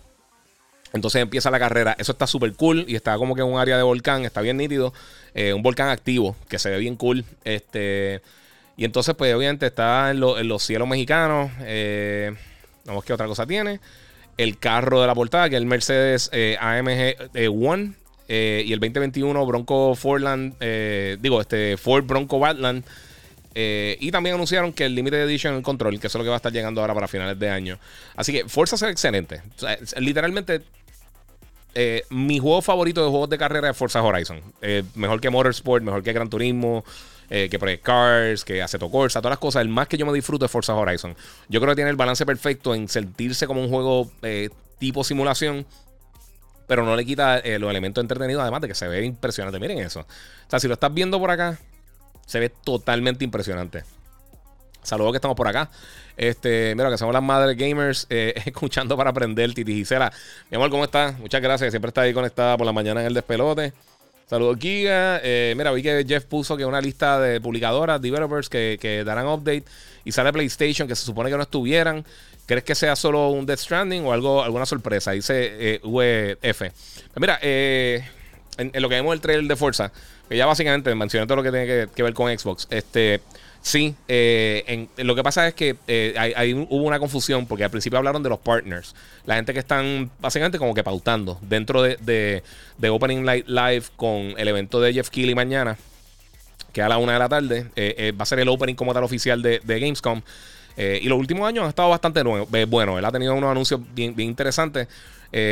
Entonces 0.92 1.22
empieza 1.22 1.50
la 1.50 1.58
carrera. 1.58 1.96
Eso 1.98 2.12
está 2.12 2.28
súper 2.28 2.54
cool 2.54 2.84
y 2.86 2.96
está 2.96 3.18
como 3.18 3.34
que 3.34 3.42
en 3.42 3.48
un 3.48 3.58
área 3.58 3.78
de 3.78 3.84
volcán, 3.84 4.26
está 4.26 4.42
bien 4.42 4.58
nítido. 4.58 4.94
un 5.56 5.64
volcán 5.64 5.88
activo, 5.88 6.36
que 6.50 6.60
se 6.60 6.70
ve 6.70 6.80
bien 6.80 6.98
cool. 6.98 7.24
Este. 7.46 8.22
Y 8.76 8.86
entonces, 8.86 9.14
pues 9.16 9.34
obviamente 9.34 9.68
está 9.68 10.12
en, 10.12 10.20
los 10.20 10.64
cielos 10.64 10.88
mexicanos. 10.88 11.52
Eh, 11.62 12.34
vamos, 12.86 13.04
¿qué 13.04 13.14
otra 13.14 13.28
cosa 13.28 13.46
tiene? 13.46 13.80
El 14.38 14.58
carro 14.58 15.02
de 15.02 15.08
la 15.08 15.14
portada, 15.14 15.50
que 15.50 15.56
es 15.56 15.62
el 15.62 15.68
Mercedes 15.68 16.30
eh, 16.34 16.58
AMG 16.60 17.50
One. 17.52 17.94
Eh, 18.28 18.64
y 18.66 18.74
el 18.74 18.80
2021 18.80 19.46
Bronco 19.46 19.96
Fordland, 19.96 20.58
digo, 21.22 21.42
este 21.42 21.78
Ford 21.78 22.06
Bronco 22.06 22.40
Badland. 22.40 22.84
y 23.54 24.12
también 24.12 24.36
anunciaron 24.36 24.74
que 24.74 24.86
el 24.86 24.96
Limited 24.96 25.22
Edition 25.22 25.62
Control, 25.62 26.00
que 26.00 26.08
es 26.08 26.16
lo 26.16 26.24
que 26.24 26.30
va 26.30 26.36
a 26.36 26.38
estar 26.38 26.52
llegando 26.52 26.82
ahora 26.82 26.96
para 26.96 27.08
finales 27.08 27.38
de 27.38 27.50
año. 27.50 27.78
Así 28.16 28.32
que 28.32 28.50
Forza 28.50 28.84
ve 28.84 28.92
excelente. 28.92 29.44
literalmente, 29.98 30.62
mi 32.10 32.40
juego 32.40 32.64
favorito 32.64 33.04
de 33.04 33.10
juegos 33.12 33.30
de 33.30 33.38
carrera 33.38 33.70
es 33.70 33.78
Forza 33.78 34.02
Horizon. 34.02 34.42
mejor 34.96 35.22
que 35.22 35.30
Motorsport, 35.30 35.84
mejor 35.84 36.02
que 36.02 36.12
Gran 36.12 36.30
Turismo. 36.30 36.84
Eh, 37.36 37.50
que 37.50 37.58
Project 37.58 37.84
Cars, 37.84 38.46
que 38.46 38.62
Aceto 38.62 38.92
Corsa, 38.92 39.20
todas 39.20 39.32
las 39.32 39.40
cosas. 39.40 39.64
El 39.64 39.70
más 39.70 39.88
que 39.88 39.98
yo 39.98 40.06
me 40.06 40.14
disfruto 40.14 40.46
es 40.46 40.52
Forza 40.52 40.76
Horizon. 40.76 41.16
Yo 41.50 41.60
creo 41.60 41.72
que 41.72 41.78
tiene 41.78 41.90
el 41.90 41.96
balance 41.96 42.28
perfecto 42.28 42.76
en 42.76 42.88
sentirse 42.88 43.48
como 43.48 43.60
un 43.60 43.70
juego 43.70 44.12
eh, 44.22 44.52
tipo 44.78 45.04
simulación, 45.04 45.66
pero 46.68 46.86
no 46.86 46.96
le 46.96 47.04
quita 47.04 47.40
eh, 47.40 47.58
los 47.58 47.72
elementos 47.72 48.04
entretenidos, 48.04 48.44
además 48.44 48.62
de 48.62 48.68
que 48.68 48.76
se 48.76 48.88
ve 48.88 49.04
impresionante. 49.04 49.60
Miren 49.60 49.80
eso. 49.80 50.02
O 50.02 50.06
sea, 50.48 50.60
si 50.60 50.68
lo 50.68 50.76
estás 50.76 50.94
viendo 50.94 51.20
por 51.20 51.32
acá, 51.32 51.58
se 52.28 52.40
ve 52.40 52.50
totalmente 52.50 53.26
impresionante. 53.26 53.84
Saludos 54.84 55.14
que 55.14 55.18
estamos 55.18 55.36
por 55.36 55.48
acá. 55.48 55.72
Este, 56.16 56.76
mira, 56.76 56.92
que 56.92 57.00
somos 57.00 57.14
las 57.16 57.24
madres 57.24 57.58
gamers 57.58 58.06
escuchando 58.10 58.96
para 58.96 59.10
aprender, 59.10 59.56
Titi 59.56 59.74
Gisela. 59.74 60.14
Mi 60.52 60.58
amor, 60.58 60.70
¿cómo 60.70 60.84
estás? 60.84 61.18
Muchas 61.18 61.42
gracias. 61.42 61.72
Siempre 61.72 61.90
está 61.90 62.02
ahí 62.02 62.14
conectada 62.14 62.56
por 62.58 62.68
la 62.68 62.74
mañana 62.74 63.02
en 63.02 63.08
el 63.08 63.16
despelote. 63.16 63.74
Saludos, 64.26 64.58
Giga. 64.60 65.20
Eh, 65.24 65.54
mira, 65.58 65.72
vi 65.72 65.84
que 65.84 66.06
Jeff 66.08 66.26
puso 66.26 66.58
que 66.58 66.66
una 66.66 66.82
lista 66.82 67.20
de 67.20 67.42
publicadoras, 67.42 68.02
developers 68.02 68.50
que, 68.50 69.04
darán 69.06 69.28
update 69.28 69.64
y 70.06 70.12
sale 70.12 70.32
PlayStation 70.34 70.88
que 70.88 70.96
se 70.96 71.06
supone 71.06 71.30
que 71.30 71.38
no 71.38 71.44
estuvieran. 71.44 72.06
¿Crees 72.46 72.64
que 72.64 72.76
sea 72.76 72.96
solo 72.96 73.30
un 73.30 73.46
Death 73.46 73.60
Stranding 73.60 74.06
o 74.06 74.12
algo, 74.12 74.44
alguna 74.44 74.66
sorpresa? 74.66 75.12
Dice 75.12 75.76
eh, 75.76 75.80
VF. 75.84 76.60
Pues 76.60 76.72
mira, 77.18 77.40
eh, 77.42 78.04
en, 78.58 78.72
lo 78.82 78.90
que 78.90 78.96
vemos 78.96 79.14
el 79.14 79.22
trailer 79.22 79.46
de 79.46 79.56
Forza, 79.56 79.92
que 80.28 80.36
ya 80.36 80.46
básicamente 80.46 80.94
mencioné 80.96 81.26
todo 81.26 81.38
lo 81.38 81.44
que 81.44 81.52
tiene 81.52 81.66
que, 81.66 81.90
que 81.94 82.04
ver 82.04 82.14
con 82.14 82.38
Xbox. 82.38 82.68
Este. 82.70 83.22
Sí, 83.64 83.96
eh, 84.10 84.88
lo 84.98 85.16
que 85.16 85.24
pasa 85.24 85.48
es 85.48 85.54
que 85.54 85.78
eh, 85.88 86.66
hubo 86.70 86.84
una 86.84 87.00
confusión 87.00 87.46
porque 87.46 87.64
al 87.64 87.70
principio 87.70 87.98
hablaron 87.98 88.22
de 88.22 88.28
los 88.28 88.40
partners, 88.40 88.94
la 89.26 89.36
gente 89.36 89.54
que 89.54 89.60
están 89.60 90.12
básicamente 90.20 90.60
como 90.60 90.74
que 90.74 90.84
pautando 90.84 91.40
dentro 91.42 91.82
de, 91.82 92.44
Opening 92.86 93.26
Light 93.26 93.48
Live 93.48 93.84
con 93.96 94.36
el 94.38 94.50
evento 94.50 94.82
de 94.82 94.94
Jeff 94.94 95.10
Keighley 95.10 95.34
mañana, 95.34 95.78
que 96.74 96.82
a 96.82 96.90
la 96.90 96.98
una 96.98 97.14
de 97.14 97.20
la 97.20 97.30
tarde 97.30 97.68
eh, 97.78 98.12
va 98.12 98.24
a 98.24 98.26
ser 98.26 98.40
el 98.40 98.50
opening 98.50 98.76
como 98.76 98.94
tal 98.94 99.06
oficial 99.06 99.42
de, 99.42 99.62
Gamescom. 99.66 100.22
y 100.78 101.08
los 101.08 101.18
últimos 101.18 101.48
años 101.48 101.64
han 101.64 101.70
estado 101.70 101.90
bastante 101.90 102.22
bueno. 102.22 103.00
Él 103.00 103.06
ha 103.06 103.12
tenido 103.14 103.34
unos 103.34 103.50
anuncios 103.50 103.80
bien, 103.96 104.14
bien 104.14 104.28
interesantes. 104.28 104.90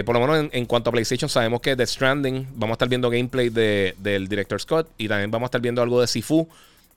por 0.06 0.14
lo 0.14 0.20
menos 0.20 0.50
en, 0.52 0.66
cuanto 0.66 0.90
a 0.90 0.92
PlayStation, 0.92 1.30
sabemos 1.30 1.62
que 1.62 1.78
The 1.78 1.88
Stranding, 1.88 2.46
vamos 2.56 2.74
a 2.74 2.76
estar 2.76 2.90
viendo 2.90 3.10
gameplay 3.10 3.48
del 3.50 4.28
director 4.28 4.60
Scott 4.60 4.90
y 4.98 5.08
también 5.08 5.32
vamos 5.32 5.46
a 5.46 5.48
estar 5.48 5.62
viendo 5.62 5.82
algo 5.82 6.02
de 6.02 6.08
Sifu. 6.08 6.50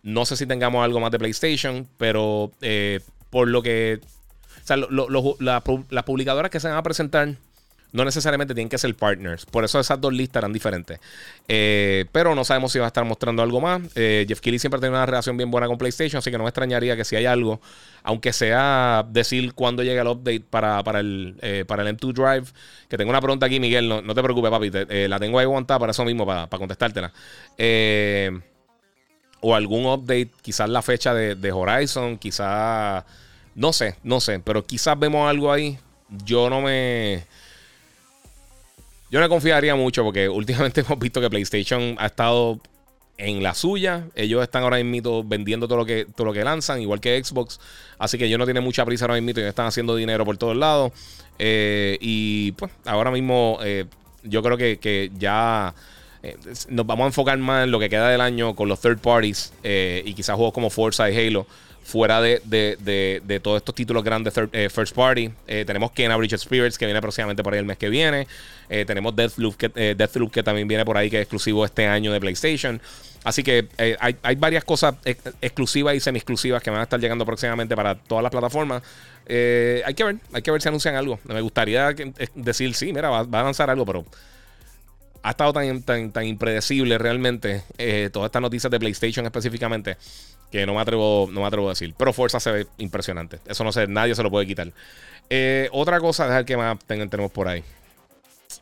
No 0.05 0.27
sé 0.27 0.37
si 0.37 0.47
tengamos 0.47 0.85
algo 0.85 1.01
más 1.01 1.11
de 1.11 1.19
PlayStation, 1.19 1.89
pero 1.97 2.53
eh, 2.61 3.01
por 3.31 3.49
lo 3.49 3.63
que. 3.63 4.01
O 4.63 4.67
sea, 4.67 4.77
las 4.77 6.03
publicadoras 6.05 6.51
que 6.51 6.61
se 6.61 6.69
van 6.69 6.77
a 6.77 6.83
presentar 6.83 7.35
no 7.93 8.05
necesariamente 8.05 8.55
tienen 8.55 8.69
que 8.69 8.77
ser 8.77 8.95
partners. 8.95 9.47
Por 9.47 9.65
eso 9.65 9.81
esas 9.81 9.99
dos 9.99 10.13
listas 10.13 10.43
eran 10.43 10.53
diferentes. 10.53 11.01
Eh, 11.49 12.05
pero 12.13 12.35
no 12.35 12.45
sabemos 12.45 12.73
si 12.73 12.79
va 12.79 12.85
a 12.85 12.89
estar 12.89 13.05
mostrando 13.07 13.43
algo 13.43 13.63
más. 13.63 13.81
Eh, 13.95 14.27
Jeff 14.29 14.41
Keighley 14.41 14.59
siempre 14.59 14.79
tiene 14.79 14.95
una 14.95 15.07
relación 15.07 15.39
bien 15.39 15.51
buena 15.51 15.69
con 15.69 15.79
PlayStation, 15.79 16.19
así 16.19 16.31
que 16.31 16.37
no 16.37 16.45
me 16.45 16.51
extrañaría 16.51 16.97
que 16.97 17.05
si 17.05 17.17
hay 17.17 17.25
algo, 17.25 17.63
aunque 18.03 18.35
sea 18.35 19.07
decir 19.09 19.55
cuándo 19.55 19.83
llega 19.83 20.03
el 20.03 20.09
update 20.09 20.45
para, 20.51 20.81
el, 21.01 21.65
para 21.67 21.83
el 21.83 21.97
M2 21.97 22.13
Drive. 22.13 22.53
Que 22.91 22.99
tengo 22.99 23.09
una 23.09 23.23
pregunta 23.23 23.47
aquí, 23.47 23.59
Miguel. 23.59 23.89
No, 23.89 24.15
te 24.15 24.23
preocupes, 24.23 24.51
papi. 24.51 24.71
la 25.09 25.19
tengo 25.19 25.39
ahí 25.39 25.45
aguantada 25.45 25.81
para 25.81 25.93
eso 25.93 26.05
mismo, 26.05 26.27
para, 26.27 26.47
para 26.47 26.59
contestártela. 26.59 27.11
Eh 27.57 28.31
o 29.47 29.55
algún 29.55 29.85
update, 29.85 30.31
quizás 30.41 30.71
la 30.71 30.81
fecha 30.81 31.13
de, 31.13 31.53
Horizon, 31.53 32.17
quizás, 32.17 33.05
no 33.55 33.75
sé, 33.75 33.97
no 34.03 34.19
sé, 34.19 34.41
pero 34.41 34.65
quizás 34.65 34.99
vemos 34.99 35.29
algo 35.29 35.53
ahí. 35.53 35.79
Yo 36.25 36.49
no 36.49 36.63
me... 36.63 37.27
Yo 39.11 39.21
no 39.21 39.29
confiaría 39.29 39.75
mucho 39.75 40.03
porque 40.03 40.29
últimamente 40.31 40.81
hemos 40.81 40.99
visto 40.99 41.21
que 41.21 41.29
PlayStation 41.29 41.95
ha 41.99 42.07
estado 42.07 42.59
en 43.19 43.43
la 43.43 43.55
suya. 43.55 44.07
Ellos 44.15 44.43
están 44.43 44.63
ahora 44.63 44.83
mismo 44.83 45.23
vendiendo 45.23 45.69
todo 45.69 45.77
lo 45.77 45.85
que, 45.85 46.07
todo 46.07 46.29
lo 46.29 46.33
que 46.33 46.43
lanzan, 46.43 46.81
igual 46.81 47.01
que 47.01 47.23
Xbox. 47.23 47.61
Así 47.99 48.17
que 48.17 48.31
yo 48.31 48.39
no 48.39 48.47
tiene 48.47 48.63
mucha 48.63 48.87
prisa 48.87 49.05
ahora 49.05 49.21
mismo 49.21 49.39
y 49.39 49.45
están 49.45 49.67
haciendo 49.67 49.95
dinero 49.95 50.25
por 50.25 50.39
todos 50.39 50.57
lados. 50.57 50.91
Eh, 51.39 51.99
y 52.01 52.53
pues 52.53 52.73
ahora 52.87 53.11
mismo 53.11 53.59
eh, 53.63 53.85
yo 54.23 54.43
creo 54.43 54.57
que, 54.57 54.79
que 54.79 55.11
ya 55.19 55.75
eh, 56.25 56.37
nos 56.71 56.87
vamos 56.87 57.05
a 57.05 57.07
enfocar 57.09 57.37
más 57.37 57.65
en 57.65 57.71
lo 57.71 57.79
que 57.79 57.91
queda 57.91 58.09
del 58.09 58.23
año 58.23 58.55
con 58.57 58.67
los 58.67 58.81
third 58.81 58.99
parties 58.99 59.53
eh, 59.63 60.03
y 60.07 60.15
quizás 60.15 60.37
juegos 60.37 60.55
como 60.55 60.71
Forza 60.71 61.11
y 61.11 61.17
Halo 61.19 61.47
fuera 61.83 62.23
de, 62.23 62.41
de, 62.47 63.41
todos 63.41 63.59
estos 63.59 63.75
títulos 63.75 64.03
grandes 64.03 64.33
eh, 64.53 64.71
first 64.71 64.97
party. 64.97 65.31
tenemos 65.67 65.91
Kena 65.91 66.17
Bridge 66.17 66.39
Spirits 66.39 66.79
que 66.79 66.87
viene 66.87 67.03
próximamente 67.03 67.43
por 67.43 67.53
ahí 67.53 67.59
el 67.59 67.67
mes 67.67 67.77
que 67.77 67.91
viene. 67.91 68.27
tenemos 68.87 69.15
Deathloop 69.15 69.57
que, 69.57 69.95
Deathloop 69.95 70.33
que 70.33 70.43
también 70.43 70.67
viene 70.67 70.83
por 70.87 70.97
ahí 70.97 71.11
que 71.11 71.17
es 71.17 71.23
exclusivo 71.25 71.63
este 71.63 71.87
año 71.87 72.11
de 72.11 72.21
PlayStation. 72.21 72.81
Así 73.23 73.43
que 73.43 73.69
hay, 73.77 74.17
hay, 74.23 74.35
varias 74.37 74.65
cosas 74.65 74.95
exclusivas 75.43 75.95
y 75.95 76.01
semi-exclusivas 76.01 76.63
que 76.63 76.71
van 76.71 76.81
a 76.81 76.85
estar 76.85 76.99
llegando 76.99 77.27
próximamente 77.27 77.77
para 77.77 77.97
todas 77.97 78.23
las 78.23 78.33
plataformas. 78.33 78.83
hay 79.29 79.95
que 79.95 80.05
ver, 80.05 80.17
hay 80.33 80.41
que 80.41 80.51
ver 80.51 80.63
si 80.63 80.69
anuncian 80.69 80.97
algo. 80.97 81.21
Me 81.25 81.43
gustaría 81.43 81.95
decir, 82.35 82.75
sí, 82.75 82.95
mira, 82.95 83.11
va, 83.11 83.25
va 83.25 83.41
a 83.41 83.45
lanzar 83.45 83.69
algo, 83.69 83.85
pero 83.85 84.07
ha 85.25 85.31
estado 85.31 85.55
tan, 85.55 85.83
tan, 85.83 86.13
tan 86.13 86.27
impredecible 86.27 86.99
realmente 86.99 87.63
eh, 87.79 88.11
todas 88.13 88.29
estas 88.29 88.43
noticias 88.43 88.71
de 88.71 88.79
PlayStation 88.79 89.25
específicamente 89.25 89.97
que 90.53 90.67
no 90.67 90.75
me 90.75 90.81
atrevo, 90.83 91.29
no 91.33 91.41
me 91.41 91.47
atrevo 91.47 91.69
a 91.69 91.71
decir. 91.71 91.95
Pero 91.97 92.13
Forza 92.13 92.39
se 92.39 92.53
ve 92.53 92.67
impresionante. 92.77 93.39
Eso 93.47 93.65
no 93.65 93.73
sé, 93.73 93.87
nadie 93.87 94.15
se 94.15 94.23
lo 94.23 94.31
puede 94.31 94.47
quitar. 94.47 94.71
Eh, 95.31 95.71
otra 95.73 95.99
cosa, 95.99 96.27
dejar 96.27 96.45
que 96.45 96.59
más 96.59 96.79
tenemos 96.85 97.33
por 97.33 97.49
ahí. 97.49 97.65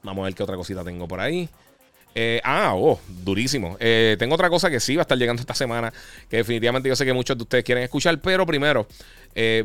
Vamos 0.05 0.23
a 0.23 0.27
ver 0.27 0.35
qué 0.37 0.43
otra 0.45 0.55
cosita 0.55 0.85
tengo 0.85 1.09
por 1.09 1.19
ahí. 1.19 1.49
Eh, 2.15 2.41
ah, 2.45 2.75
oh, 2.77 3.01
durísimo. 3.09 3.77
tengo 3.79 4.37
otra 4.37 4.49
cosa 4.49 4.71
que 4.71 4.79
sí 4.79 4.95
va 4.95 5.01
a 5.01 5.03
estar 5.03 5.19
llegando 5.19 5.41
esta 5.41 5.55
semana, 5.55 5.93
que 6.31 6.37
definitivamente 6.37 6.89
yo 6.89 6.95
sé 6.95 7.05
que 7.05 7.13
muchos 7.13 7.37
de 7.37 7.43
ustedes 7.43 7.65
quieren 7.65 7.83
escuchar, 7.83 8.17
pero 8.21 8.47
primero 8.47 8.87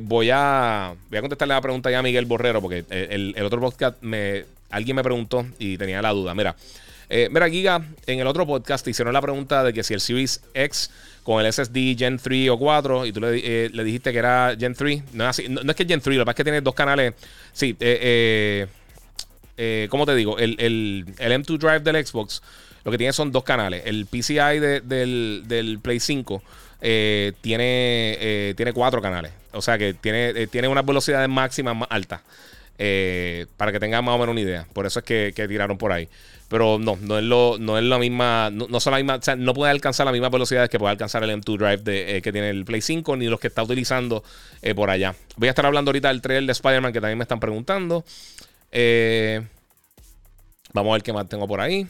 voy, 0.02 0.32
a, 0.34 0.96
voy 1.10 1.18
a 1.18 1.22
contestarle 1.22 1.54
la 1.54 1.62
pregunta 1.62 1.92
ya 1.92 2.00
a 2.00 2.04
Miguel 2.04 2.26
Borrero, 2.26 2.60
porque 2.60 2.86
el, 2.90 3.36
el 3.38 3.46
otro 3.46 3.60
podcast 3.60 4.02
me, 4.02 4.46
alguien 4.72 4.96
me 4.96 5.04
preguntó 5.04 5.46
y 5.60 5.78
tenía 5.78 6.02
la 6.02 6.10
duda. 6.12 6.34
Mira, 6.34 6.56
eh, 7.10 7.30
mira, 7.32 7.50
Giga, 7.50 7.84
en 8.06 8.20
el 8.20 8.28
otro 8.28 8.46
podcast 8.46 8.84
te 8.84 8.91
hicieron 8.91 9.13
la 9.13 9.22
pregunta 9.22 9.63
de 9.63 9.74
que 9.74 9.84
si 9.84 9.93
el 9.93 10.02
Series 10.02 10.41
X 10.54 10.89
con 11.28 11.46
el 11.46 11.52
SSD 11.52 11.98
Gen 11.98 12.17
3 12.20 12.50
o 12.52 12.58
4 12.58 13.06
y 13.06 13.12
tú 13.12 13.20
le, 13.20 13.41
eh, 13.43 13.70
dijiste 13.84 14.13
que 14.13 14.17
era 14.17 14.56
Gen 14.58 14.74
3. 14.74 15.04
No 15.12 15.30
es, 15.30 15.36
que 15.36 15.86
Gen 15.86 16.00
3, 16.00 16.15
lo 16.15 16.22
que 16.22 16.26
pasa 16.26 16.32
es 16.32 16.36
que 16.38 16.43
tiene 16.46 16.62
dos 16.62 16.74
canales. 16.74 17.15
Sí, 17.52 17.76
eh, 17.82 18.65
eh, 19.58 19.88
¿cómo 19.89 20.06
te 20.06 20.15
digo? 20.15 20.39
El, 20.39 20.56
el, 20.58 21.06
M2 21.17 21.58
Drive 21.58 21.80
del 21.82 22.06
Xbox 22.06 22.41
lo 22.86 22.91
que 22.91 22.98
tiene 22.98 23.12
son 23.12 23.34
dos 23.34 23.43
canales. 23.43 23.82
El 23.84 24.06
PCI 24.06 24.60
del, 24.86 25.80
Play 25.84 26.00
5 26.00 26.41
tiene, 26.80 28.54
tiene 28.56 28.72
cuatro 28.72 29.02
canales. 29.02 29.34
O 29.52 29.62
sea 29.62 29.78
que 29.78 29.93
tiene, 29.96 30.48
tiene 30.48 30.70
unas 30.70 30.86
velocidades 30.86 31.28
máximas 31.28 31.76
más 31.76 31.89
altas. 31.91 32.22
para 33.58 33.74
que 33.74 33.82
tengan 33.82 34.06
más 34.06 34.15
o 34.15 34.17
menos 34.17 34.32
una 34.32 34.39
idea. 34.39 34.65
Por 34.72 34.86
eso 34.86 35.00
es 35.00 35.06
que 35.06 35.46
tiraron 35.50 35.78
por 35.78 35.91
ahí. 35.91 36.08
Pero 36.50 36.80
no, 36.80 36.98
no 37.02 37.18
es, 37.18 37.26
lo, 37.26 37.58
no 37.60 37.78
es 37.78 37.84
la 37.84 38.00
misma, 38.00 38.50
no, 38.52 38.80
son 38.80 38.92
la 38.92 38.98
misma, 38.98 39.16
o 39.16 39.36
no 39.36 39.54
puede 39.54 39.72
alcanzar 39.72 40.06
las 40.06 40.14
mismas 40.14 40.32
velocidades 40.32 40.70
que 40.70 40.80
puede 40.80 40.92
alcanzar 40.92 41.22
el 41.24 41.30
M2 41.30 41.58
Drive 41.58 42.18
eh, 42.18 42.22
que 42.22 42.32
tiene 42.32 42.50
el 42.50 42.64
Play 42.64 42.82
5 42.82 43.18
ni 43.18 43.28
los 43.28 43.40
que 43.40 43.48
está 43.48 43.64
utilizando 43.64 44.24
eh, 44.62 44.74
por 44.74 44.90
allá. 44.90 45.14
Voy 45.36 45.50
a 45.50 45.52
estar 45.52 45.66
hablando 45.66 45.90
ahorita 45.90 46.08
del 46.08 46.22
trailer 46.22 46.46
de 46.46 46.54
Spider-Man 46.54 46.94
que 46.94 47.02
también 47.02 47.18
me 47.18 47.24
están 47.24 47.42
preguntando. 47.42 48.06
Eh, 48.72 49.42
Vamos 50.74 50.92
a 50.92 50.94
ver 50.94 51.04
qué 51.04 51.14
más 51.14 51.28
tengo 51.28 51.48
por 51.48 51.60
ahí. 51.60 51.88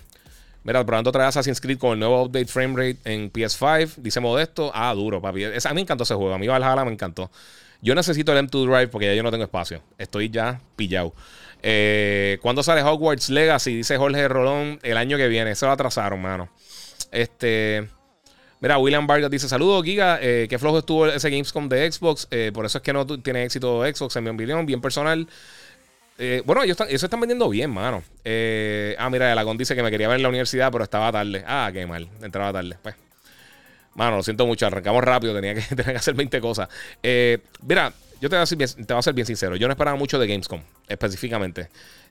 Mira, 0.63 0.85
probando 0.85 1.09
otra 1.09 1.25
vez 1.25 1.29
Assassin's 1.29 1.61
Creed 1.61 1.77
con 1.77 1.93
el 1.93 1.99
nuevo 1.99 2.23
update 2.23 2.45
frame 2.47 2.75
rate 2.75 2.99
en 3.03 3.31
PS5. 3.31 3.95
Dice 3.97 4.19
Modesto. 4.19 4.71
Ah, 4.73 4.93
duro, 4.93 5.21
papi. 5.21 5.45
a 5.45 5.49
mí 5.49 5.75
me 5.75 5.81
encantó 5.81 6.03
ese 6.03 6.13
juego. 6.15 6.33
A 6.33 6.37
mí 6.37 6.47
Valhalla 6.47 6.85
me 6.85 6.91
encantó. 6.91 7.31
Yo 7.81 7.95
necesito 7.95 8.37
el 8.37 8.47
M2 8.47 8.65
Drive 8.65 8.87
porque 8.87 9.07
ya 9.07 9.13
yo 9.13 9.23
no 9.23 9.31
tengo 9.31 9.43
espacio. 9.43 9.81
Estoy 9.97 10.29
ya 10.29 10.59
pillado. 10.75 11.13
Eh, 11.63 12.37
¿Cuándo 12.41 12.63
sale 12.63 12.81
Hogwarts 12.83 13.29
Legacy? 13.29 13.75
Dice 13.75 13.97
Jorge 13.97 14.27
Rolón. 14.27 14.79
El 14.83 14.97
año 14.97 15.17
que 15.17 15.27
viene. 15.27 15.55
Se 15.55 15.65
lo 15.65 15.71
atrasaron, 15.71 16.21
mano. 16.21 16.49
Este. 17.11 17.87
Mira, 18.59 18.77
William 18.77 19.05
Vargas 19.05 19.29
dice: 19.29 19.47
Saludos, 19.47 19.83
Giga. 19.83 20.19
Eh, 20.21 20.47
qué 20.49 20.57
flojo 20.57 20.79
estuvo 20.79 21.07
ese 21.07 21.29
Gamescom 21.29 21.69
de 21.69 21.91
Xbox. 21.91 22.27
Eh, 22.31 22.51
por 22.53 22.65
eso 22.65 22.79
es 22.79 22.83
que 22.83 22.93
no 22.93 23.05
tiene 23.05 23.43
éxito 23.43 23.83
Xbox 23.83 24.15
en 24.15 24.23
mi 24.23 24.29
opinión. 24.29 24.65
Bien 24.65 24.81
personal. 24.81 25.27
Bueno, 26.45 26.63
ellos, 26.63 26.79
están, 26.79 26.89
están 26.89 27.19
vendiendo 27.19 27.47
bien, 27.47 27.69
mano. 27.69 28.03
ah, 28.25 29.09
mira, 29.11 29.31
el 29.31 29.37
Agón 29.37 29.55
dice 29.55 29.75
que 29.75 29.83
me 29.83 29.91
quería 29.91 30.07
ver 30.07 30.17
en 30.17 30.23
la 30.23 30.29
universidad, 30.29 30.71
pero 30.71 30.83
estaba 30.83 31.11
tarde. 31.11 31.43
Ah, 31.45 31.69
qué 31.71 31.85
mal. 31.85 32.09
Entraba 32.23 32.51
tarde. 32.53 32.75
Pues. 32.81 32.95
Mano, 33.97 34.15
lo 34.15 34.23
siento 34.23 34.47
mucho. 34.47 34.65
Arrancamos 34.65 35.03
rápido. 35.03 35.35
Tenía 35.35 35.53
que, 35.53 35.61
tenía 35.75 35.91
que 35.91 35.97
hacer 35.97 36.13
20 36.13 36.39
cosas. 36.39 36.69
mira, 37.61 37.91
yo 38.21 38.29
te 38.29 38.35
voy, 38.37 38.43
a 38.43 39.01
ser 39.01 39.13
bien, 39.13 39.25
sincero. 39.25 39.57
Yo 39.57 39.67
no 39.67 39.73
esperaba 39.73 39.97
mucho 39.97 40.17
de 40.17 40.27
Gamescom, 40.27 40.61
específicamente. 40.87 41.67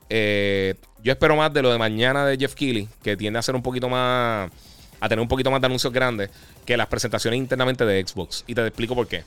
yo 0.09 1.11
espero 1.11 1.35
más 1.35 1.51
de 1.51 1.63
lo 1.63 1.71
de 1.71 1.79
mañana 1.79 2.27
de 2.27 2.37
Jeff 2.37 2.53
Keighley, 2.53 2.87
que 3.01 3.17
tiende 3.17 3.39
a 3.39 3.41
ser 3.41 3.55
un 3.55 3.63
poquito 3.63 3.89
más 3.89 4.51
a 4.99 5.09
tener 5.09 5.21
un 5.21 5.27
poquito 5.27 5.51
más 5.51 5.61
de 5.61 5.67
anuncios 5.67 5.93
grandes 5.93 6.29
que 6.65 6.77
las 6.77 6.87
presentaciones 6.87 7.37
internamente 7.37 7.85
de 7.85 8.05
Xbox. 8.05 8.43
Y 8.47 8.55
te 8.55 8.65
explico 8.65 8.95
por 8.95 9.07
qué. 9.07 9.23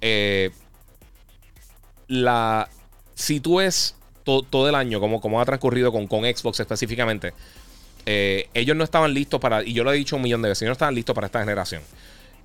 Eh, 0.00 0.50
la, 2.08 2.68
si 3.14 3.40
tú 3.40 3.56
ves 3.56 3.94
todo 4.24 4.68
el 4.68 4.74
año, 4.74 4.98
como, 4.98 5.20
como 5.20 5.40
ha 5.40 5.44
transcurrido 5.44 5.92
con 5.92 6.06
Xbox 6.08 6.60
específicamente, 6.60 7.32
eh, 8.06 8.48
ellos 8.54 8.76
no 8.76 8.84
estaban 8.84 9.12
listos 9.12 9.40
para, 9.40 9.62
y 9.62 9.72
yo 9.72 9.84
lo 9.84 9.92
he 9.92 9.96
dicho 9.96 10.16
un 10.16 10.22
millón 10.22 10.40
de 10.42 10.48
veces, 10.48 10.62
ellos 10.62 10.70
no 10.70 10.74
estaban 10.74 10.94
listos 10.94 11.14
para 11.14 11.26
esta 11.26 11.40
generación. 11.40 11.82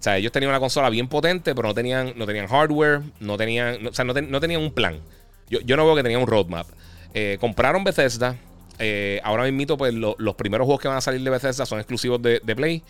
O 0.01 0.03
sea, 0.03 0.17
ellos 0.17 0.31
tenían 0.31 0.49
una 0.49 0.59
consola 0.59 0.89
bien 0.89 1.07
potente, 1.07 1.53
pero 1.53 1.67
no 1.67 1.75
tenían, 1.75 2.13
no 2.15 2.25
tenían 2.25 2.47
hardware, 2.47 3.01
no 3.19 3.37
tenían, 3.37 3.85
o 3.85 3.93
sea, 3.93 4.03
no, 4.03 4.13
tenían 4.13 4.59
un 4.59 4.73
plan. 4.73 4.99
Yo, 5.47 5.61
yo, 5.61 5.77
no 5.77 5.85
veo 5.85 5.95
que 5.95 6.01
tenían 6.01 6.21
un 6.21 6.27
roadmap. 6.27 6.65
Eh, 7.13 7.37
compraron 7.39 7.83
Bethesda, 7.83 8.35
eh, 8.79 9.21
ahora 9.23 9.43
mismo, 9.51 9.77
pues 9.77 9.93
los 9.93 10.35
primeros 10.35 10.65
juegos 10.65 10.81
que 10.81 10.87
van 10.87 10.97
a 10.97 11.01
salir 11.01 11.21
de 11.21 11.29
Bethesda 11.29 11.67
son 11.67 11.77
exclusivos 11.77 12.19
de, 12.19 12.39
Play. 12.55 12.81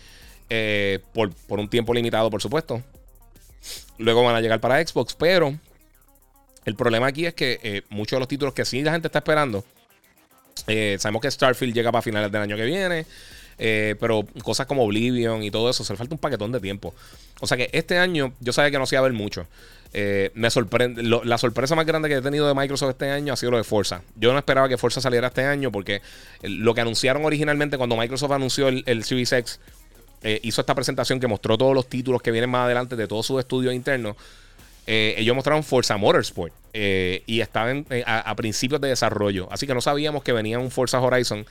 Eh, 0.48 1.00
por, 1.12 1.30
un 1.48 1.68
tiempo 1.68 1.92
limitado, 1.92 2.30
por 2.30 2.40
supuesto. 2.40 2.82
Luego 3.98 4.24
van 4.24 4.36
a 4.36 4.40
llegar 4.40 4.60
para 4.60 4.82
Xbox. 4.82 5.14
Pero 5.14 5.54
el 6.64 6.74
problema 6.76 7.08
aquí 7.08 7.26
es 7.26 7.34
que 7.34 7.84
muchos 7.90 8.16
de 8.16 8.20
los 8.20 8.28
títulos 8.28 8.54
que 8.54 8.64
sí 8.64 8.80
la 8.82 8.92
gente 8.92 9.08
está 9.08 9.18
esperando. 9.18 9.66
Sabemos 10.98 11.22
que 11.22 11.30
Starfield 11.30 11.74
llega 11.74 11.92
para 11.92 12.02
finales 12.02 12.30
del 12.30 12.42
año 12.42 12.56
que 12.56 12.64
viene. 12.64 13.06
pero 13.98 14.26
cosas 14.42 14.66
como 14.66 14.84
Oblivion 14.84 15.42
y 15.42 15.50
todo 15.50 15.70
eso, 15.70 15.84
se 15.84 15.92
le 15.92 15.96
falta 15.96 16.14
un 16.14 16.20
paquetón 16.20 16.52
de 16.52 16.60
tiempo. 16.60 16.94
O 17.40 17.46
sea 17.46 17.56
que 17.56 17.68
este 17.72 17.98
año 17.98 18.32
yo 18.40 18.52
sabía 18.52 18.70
que 18.70 18.78
no 18.78 18.86
se 18.86 18.94
iba 18.94 19.00
a 19.00 19.02
ver 19.02 19.12
mucho. 19.12 19.46
Eh, 19.94 20.30
me 20.34 20.50
sorprende. 20.50 21.02
la 21.02 21.38
sorpresa 21.38 21.74
más 21.74 21.84
grande 21.84 22.08
que 22.08 22.14
he 22.14 22.22
tenido 22.22 22.48
de 22.48 22.54
Microsoft 22.54 22.90
este 22.90 23.10
año 23.10 23.32
ha 23.32 23.36
sido 23.36 23.50
lo 23.50 23.58
de 23.58 23.64
Forza. 23.64 24.02
Yo 24.16 24.32
no 24.32 24.38
esperaba 24.38 24.68
que 24.68 24.78
Forza 24.78 25.00
saliera 25.00 25.28
este 25.28 25.44
año 25.44 25.70
porque 25.70 26.00
lo 26.42 26.74
que 26.74 26.80
anunciaron 26.80 27.24
originalmente 27.24 27.76
cuando 27.76 27.96
Microsoft 27.96 28.32
anunció 28.32 28.68
el, 28.68 28.84
eh, 30.24 30.40
hizo 30.44 30.60
esta 30.60 30.74
presentación 30.74 31.20
que 31.20 31.26
mostró 31.26 31.58
todos 31.58 31.74
los 31.74 31.88
títulos 31.88 32.22
que 32.22 32.30
vienen 32.30 32.48
más 32.48 32.64
adelante 32.64 32.96
de 32.96 33.06
todos 33.06 33.26
sus 33.26 33.38
estudios 33.38 33.74
internos. 33.74 34.16
Eh, 34.86 35.14
ellos 35.18 35.34
mostraron 35.34 35.62
Forza 35.62 35.96
Motorsport 35.96 36.52
y 36.74 37.40
estaban 37.40 37.86
a, 38.06 38.34
principios 38.34 38.80
de 38.80 38.88
desarrollo. 38.88 39.48
Así 39.50 39.66
que 39.66 39.74
no 39.74 39.80
sabíamos 39.80 40.22
que 40.22 40.32
venía 40.32 40.58
un 40.58 40.70
Forza 40.70 41.00
Horizon 41.00 41.46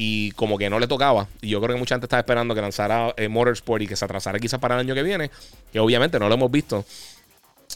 y 0.00 0.30
como 0.32 0.58
que 0.58 0.70
no 0.70 0.78
le 0.78 0.86
tocaba. 0.86 1.26
Y 1.40 1.48
yo 1.48 1.60
creo 1.60 1.74
que 1.74 1.80
mucha 1.80 1.96
gente 1.96 2.06
estaba 2.06 2.20
esperando 2.20 2.54
que 2.54 2.60
lanzara 2.60 3.12
eh, 3.16 3.26
Motorsport 3.26 3.82
y 3.82 3.88
que 3.88 3.96
se 3.96 4.04
atrasara 4.04 4.38
quizás 4.38 4.60
para 4.60 4.76
el 4.76 4.80
año 4.82 4.94
que 4.94 5.02
viene, 5.02 5.28
que 5.72 5.80
obviamente 5.80 6.20
no 6.20 6.28
lo 6.28 6.34
hemos 6.36 6.52
visto. 6.52 6.84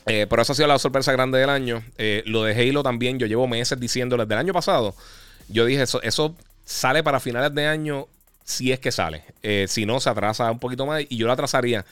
Eh, 0.07 0.29
pero 0.31 0.43
eso 0.43 0.53
ha 0.53 0.55
sido 0.55 0.69
la 0.69 0.79
sorpresa 0.79 1.11
grande 1.11 1.41
del 1.41 1.51
año. 1.51 1.83
Eh, 1.99 2.23
lo 2.27 2.45
de 2.45 2.55
Halo 2.55 2.85
también, 2.85 3.19
yo 3.19 3.27
llevo 3.27 3.49
meses 3.49 3.79
diciéndoles 3.81 4.29
del 4.29 4.39
año 4.39 4.53
pasado. 4.53 4.95
Yo 5.49 5.65
dije, 5.65 5.83
eso, 5.83 6.01
eso 6.03 6.37
sale 6.65 7.03
para 7.03 7.19
finales 7.19 7.53
de 7.57 7.67
año 7.67 8.07
si 8.45 8.71
es 8.71 8.79
que 8.79 8.93
sale. 8.93 9.25
si 9.67 9.85
no, 9.85 9.99
se 9.99 10.09
atrasa 10.09 10.49
un 10.49 10.61
poquito 10.61 10.87
más 10.87 11.03
y 11.09 11.17
yo 11.17 11.27
lo 11.27 11.33
atrasaría. 11.33 11.85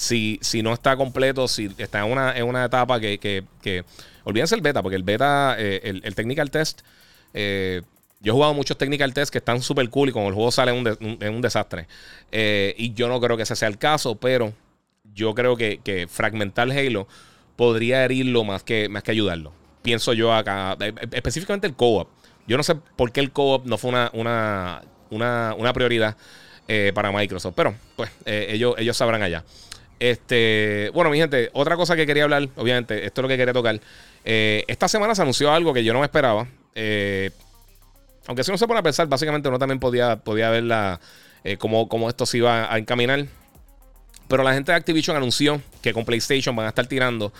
Si, 0.00 0.38
si 0.42 0.62
no 0.62 0.72
está 0.72 0.96
completo, 0.96 1.48
si 1.48 1.74
está 1.76 2.06
en 2.06 2.12
una, 2.12 2.36
en 2.36 2.44
una 2.44 2.64
etapa 2.64 3.00
que, 3.00 3.18
que, 3.18 3.42
que 3.60 3.84
Olvídense 4.22 4.54
el 4.54 4.60
beta, 4.60 4.80
porque 4.80 4.94
el 4.94 5.02
beta, 5.02 5.56
el, 5.58 6.02
el, 6.04 6.14
technical 6.14 6.50
test, 6.52 6.82
yo 8.20 8.32
he 8.32 8.34
jugado 8.34 8.54
muchos 8.54 8.76
technical 8.76 9.14
tests 9.14 9.30
que 9.30 9.38
están 9.38 9.62
súper 9.62 9.88
cool 9.90 10.08
y 10.08 10.12
con 10.12 10.24
el 10.24 10.34
juego 10.34 10.50
sale 10.50 10.72
en 10.72 11.34
un, 11.34 11.40
desastre. 11.40 11.86
Eh, 12.32 12.74
y 12.76 12.92
yo 12.94 13.08
no 13.08 13.20
creo 13.20 13.36
que 13.36 13.44
ese 13.44 13.54
sea 13.54 13.68
el 13.68 13.78
caso, 13.78 14.16
pero 14.16 14.52
yo 15.14 15.34
creo 15.34 15.56
que, 15.56 16.08
fragmentar 16.10 16.70
Halo 16.70 17.06
podría 17.56 18.04
herirlo 18.04 18.44
más 18.44 18.62
que, 18.64 18.88
más 18.88 19.02
que 19.02 19.12
ayudarlo. 19.12 19.52
Pienso 19.82 20.12
yo 20.12 20.32
acá, 20.34 20.76
eh, 20.80 20.92
eh, 21.00 21.08
específicamente 21.12 21.66
el 21.66 21.74
co-op. 21.74 22.08
Yo 22.46 22.56
no 22.56 22.62
sé 22.62 22.74
por 22.74 23.12
qué 23.12 23.20
el 23.20 23.30
co-op 23.30 23.66
no 23.66 23.78
fue 23.78 23.90
una, 23.90 24.10
una, 24.12 24.82
una, 25.10 25.72
prioridad 25.72 26.16
para 26.94 27.12
Microsoft, 27.12 27.54
pero 27.56 27.74
pues 27.96 28.10
ellos, 28.26 28.74
ellos 28.78 28.96
sabrán 28.96 29.22
allá. 29.22 29.44
Este, 30.00 30.90
bueno, 30.94 31.10
mi 31.10 31.18
gente, 31.18 31.50
otra 31.52 31.76
cosa 31.76 31.96
que 31.96 32.06
quería 32.06 32.24
hablar, 32.24 32.48
obviamente, 32.56 33.04
esto 33.04 33.20
es 33.20 33.22
lo 33.22 33.28
que 33.28 33.36
quería 33.36 33.52
tocar. 33.52 33.80
esta 34.24 34.88
semana 34.88 35.14
se 35.14 35.22
anunció 35.22 35.52
algo 35.52 35.72
que 35.72 35.82
yo 35.84 35.92
no 35.92 36.00
me 36.00 36.06
esperaba. 36.06 36.46
Eh, 36.74 37.30
aunque 38.28 38.44
si 38.44 38.50
uno 38.50 38.58
se 38.58 38.66
pone 38.68 38.78
a 38.78 38.82
pensar, 38.82 39.08
básicamente 39.08 39.48
uno 39.48 39.58
también 39.58 39.80
podía, 39.80 40.16
podía 40.16 40.50
ver 40.50 40.62
la, 40.62 41.00
eh, 41.44 41.56
cómo, 41.56 42.08
esto 42.08 42.26
se 42.26 42.38
iba 42.38 42.72
a 42.72 42.78
encaminar. 42.78 43.26
Pero 44.28 44.42
la 44.42 44.52
gente 44.52 44.70
de 44.70 44.76
Activision 44.76 45.16
anunció 45.16 45.62
que 45.80 45.94
con 45.94 46.04
PlayStation 46.04 46.54
van 46.54 46.66
a 46.66 46.68
estar 46.68 46.86
tirando 46.86 47.32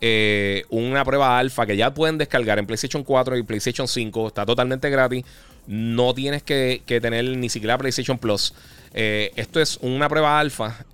eh, 0.00 0.64
una 0.68 1.04
prueba 1.04 1.38
alfa 1.38 1.64
que 1.64 1.76
ya 1.76 1.94
pueden 1.94 2.18
descargar 2.18 2.58
en 2.58 2.66
PlayStation 2.66 3.04
4 3.04 3.36
y 3.38 3.44
PlayStation 3.44 3.86
5. 3.86 4.26
Está 4.26 4.44
totalmente 4.44 4.90
gratis. 4.90 5.24
No 5.68 6.12
tienes 6.12 6.42
que, 6.42 6.82
tener 6.84 7.24
ni 7.36 7.48
siquiera 7.48 7.78
PlayStation 7.78 8.18
Plus. 8.18 8.52
Eh, 8.94 9.30
esto 9.36 9.60
es 9.60 9.78
una 9.80 10.08
prueba 10.08 10.40
alfa 10.40 10.84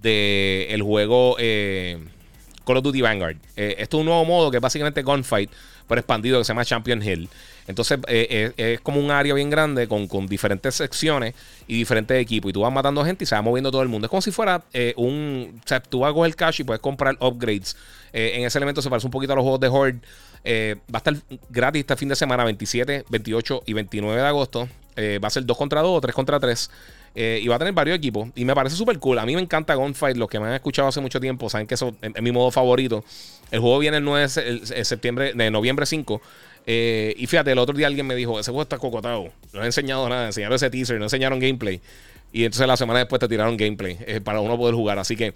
del 0.00 0.70
el 0.70 0.82
juego 0.82 1.36
Call 1.36 2.76
of 2.76 2.82
Duty 2.82 3.00
Vanguard. 3.00 3.36
esto 3.56 3.96
es 3.96 4.00
un 4.00 4.06
nuevo 4.06 4.24
modo 4.24 4.50
que 4.50 4.58
es 4.58 4.62
básicamente 4.62 5.02
Gunfight, 5.02 5.50
pero 5.86 6.00
expandido 6.00 6.38
que 6.38 6.44
se 6.44 6.48
llama 6.48 6.64
Champion 6.64 7.02
Hill. 7.02 7.28
Entonces 7.68 7.98
eh, 8.08 8.52
eh, 8.56 8.72
es 8.74 8.80
como 8.80 8.98
un 8.98 9.10
área 9.10 9.34
bien 9.34 9.50
grande 9.50 9.86
con, 9.86 10.26
diferentes 10.26 10.74
secciones 10.74 11.34
y 11.66 11.76
diferentes 11.76 12.20
equipos. 12.20 12.48
Y 12.48 12.52
tú 12.52 12.62
vas 12.62 12.72
matando 12.72 13.04
gente 13.04 13.24
y 13.24 13.26
se 13.26 13.34
va 13.34 13.42
moviendo 13.42 13.70
todo 13.70 13.82
el 13.82 13.88
mundo. 13.88 14.06
Es 14.06 14.10
como 14.10 14.22
si 14.22 14.30
fuera 14.30 14.62
eh, 14.72 14.94
un. 14.96 15.60
O 15.62 15.68
sea, 15.68 15.80
tú 15.80 16.00
vas 16.00 16.10
a 16.10 16.14
coger 16.14 16.34
cash 16.34 16.60
y 16.60 16.64
puedes 16.64 16.80
comprar 16.80 17.16
upgrades. 17.20 17.76
en 18.12 18.44
ese 18.44 18.58
elemento 18.58 18.80
se 18.80 18.88
parece 18.88 19.06
un 19.06 19.10
poquito 19.10 19.34
a 19.34 19.36
los 19.36 19.42
juegos 19.42 19.60
de 19.60 19.68
Horde. 19.68 20.00
va 20.92 20.94
a 20.94 20.98
estar 20.98 21.14
gratis 21.50 21.80
este 21.80 21.96
fin 21.96 22.08
de 22.08 22.16
semana, 22.16 22.44
27, 22.44 23.04
28 23.10 23.62
y 23.66 23.72
29 23.74 24.18
de 24.18 24.26
agosto. 24.26 24.68
va 24.96 25.28
a 25.28 25.30
ser 25.30 25.44
2 25.44 25.56
contra 25.56 25.82
2 25.82 25.90
o 25.90 26.00
3 26.00 26.14
contra 26.14 26.40
3. 26.40 26.70
Y 27.14 27.48
va 27.48 27.56
a 27.56 27.58
tener 27.58 27.74
varios 27.74 27.96
equipos. 27.96 28.28
Y 28.36 28.44
me 28.44 28.54
parece 28.54 28.76
súper 28.76 28.98
cool. 28.98 29.18
A 29.18 29.26
mí 29.26 29.34
me 29.34 29.40
encanta 29.40 29.74
Gunfight. 29.74 30.16
Los 30.16 30.28
que 30.28 30.38
me 30.38 30.46
han 30.46 30.54
escuchado 30.54 30.88
hace 30.88 31.00
mucho 31.00 31.18
tiempo 31.20 31.50
saben 31.50 31.66
que 31.66 31.74
eso 31.74 31.96
es, 32.00 32.22
mi 32.22 32.30
modo 32.30 32.50
favorito. 32.50 33.04
El 33.50 33.60
juego 33.60 33.78
viene 33.78 33.96
el 33.96 34.04
9 34.04 34.28
de 34.28 34.84
septiembre, 34.84 35.32
de 35.34 35.50
noviembre 35.50 35.86
5. 35.86 36.20
Eh, 36.70 37.14
y 37.16 37.26
fíjate, 37.26 37.50
el 37.50 37.58
otro 37.58 37.74
día 37.74 37.86
alguien 37.86 38.06
me 38.06 38.14
dijo, 38.14 38.38
ese 38.38 38.50
juego 38.50 38.62
está 38.62 38.76
cocotado. 38.76 39.32
No 39.54 39.62
he 39.62 39.66
enseñado 39.66 40.06
nada, 40.06 40.26
enseñaron 40.26 40.54
ese 40.54 40.68
teaser, 40.68 40.98
no 40.98 41.06
enseñaron 41.06 41.40
gameplay. 41.40 41.80
Y 42.30 42.44
entonces 42.44 42.66
la 42.66 42.76
semana 42.76 42.98
después 42.98 43.20
te 43.20 43.26
tiraron 43.26 43.56
gameplay 43.56 43.96
eh, 44.06 44.20
para 44.20 44.40
uno 44.40 44.58
poder 44.58 44.74
jugar. 44.74 44.98
Así 44.98 45.16
que 45.16 45.32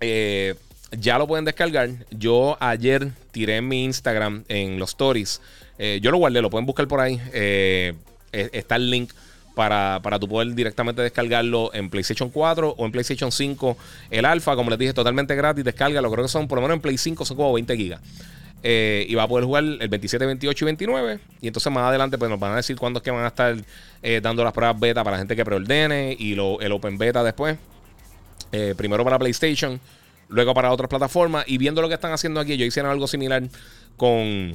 eh, 0.00 0.54
ya 0.98 1.18
lo 1.18 1.26
pueden 1.26 1.44
descargar. 1.44 1.90
Yo 2.10 2.56
ayer 2.60 3.10
tiré 3.30 3.56
en 3.56 3.68
mi 3.68 3.84
Instagram 3.84 4.44
en 4.48 4.78
los 4.78 4.90
stories. 4.90 5.42
yo 6.00 6.10
lo 6.10 6.16
guardé, 6.16 6.40
lo 6.40 6.48
pueden 6.48 6.64
buscar 6.64 6.88
por 6.88 7.00
ahí. 7.00 7.20
está 8.32 8.76
el 8.76 8.90
link 8.90 9.12
para, 9.54 10.00
para 10.02 10.18
tu 10.18 10.28
poder 10.28 10.54
directamente 10.54 11.02
descargarlo 11.02 11.70
en 11.74 11.90
PlayStation 11.90 12.30
4 12.30 12.74
o 12.76 12.86
en 12.86 12.92
PlayStation 12.92 13.30
5. 13.30 13.76
El 14.10 14.24
alfa, 14.24 14.56
como 14.56 14.70
les 14.70 14.78
dije, 14.78 14.92
totalmente 14.92 15.34
gratis. 15.34 15.64
Descárgalo. 15.64 16.10
Creo 16.10 16.24
que 16.24 16.28
son, 16.28 16.48
por 16.48 16.56
lo 16.56 16.62
menos 16.62 16.76
en 16.76 16.80
Play 16.80 16.98
5, 16.98 17.24
son 17.24 17.36
como 17.36 17.52
20 17.52 17.76
gigas. 17.76 18.00
Eh, 18.64 19.06
y 19.08 19.14
va 19.16 19.24
a 19.24 19.28
poder 19.28 19.44
jugar 19.44 19.64
el 19.64 19.88
27, 19.88 20.24
28 20.24 20.64
y 20.64 20.66
29. 20.66 21.18
Y 21.40 21.46
entonces 21.48 21.72
más 21.72 21.84
adelante 21.84 22.16
pues 22.16 22.30
nos 22.30 22.38
van 22.38 22.52
a 22.52 22.56
decir 22.56 22.76
cuándo 22.76 22.98
es 22.98 23.02
que 23.02 23.10
van 23.10 23.24
a 23.24 23.28
estar 23.28 23.56
eh, 24.02 24.20
dando 24.22 24.44
las 24.44 24.52
pruebas 24.52 24.78
beta 24.78 25.02
para 25.02 25.16
la 25.16 25.18
gente 25.18 25.34
que 25.34 25.44
preordene 25.44 26.16
y 26.18 26.34
lo, 26.34 26.60
el 26.60 26.72
open 26.72 26.96
beta 26.96 27.22
después. 27.22 27.58
Eh, 28.52 28.74
primero 28.76 29.02
para 29.02 29.18
PlayStation, 29.18 29.80
luego 30.28 30.54
para 30.54 30.70
otras 30.70 30.88
plataformas. 30.88 31.44
Y 31.48 31.58
viendo 31.58 31.82
lo 31.82 31.88
que 31.88 31.94
están 31.94 32.12
haciendo 32.12 32.40
aquí, 32.40 32.56
yo 32.56 32.64
hicieron 32.64 32.90
algo 32.90 33.06
similar 33.08 33.42
con, 33.96 34.54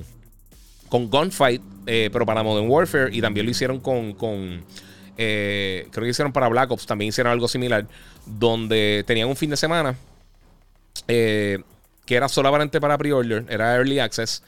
con 0.89 1.09
Gunfight, 1.09 1.61
pero 1.85 2.25
para 2.25 2.43
Modern 2.43 2.69
Warfare. 2.69 3.09
Y 3.15 3.21
también 3.21 3.45
lo 3.45 3.51
hicieron 3.51 3.79
con 3.79 4.13
creo 5.17 6.03
que 6.03 6.09
hicieron 6.09 6.31
para 6.31 6.47
Black 6.47 6.71
Ops, 6.71 6.85
también 6.85 7.09
hicieron 7.09 7.31
algo 7.31 7.47
similar, 7.47 7.87
donde 8.25 9.03
tenían 9.07 9.27
un 9.27 9.35
fin 9.35 9.49
de 9.49 9.57
semana. 9.57 9.95
Eh, 11.07 11.59
que 12.05 12.15
era 12.15 12.29
solamente 12.29 12.79
para 12.79 12.97
pre-order, 12.97 13.45
era 13.49 13.75
early 13.75 13.99
access. 13.99 14.43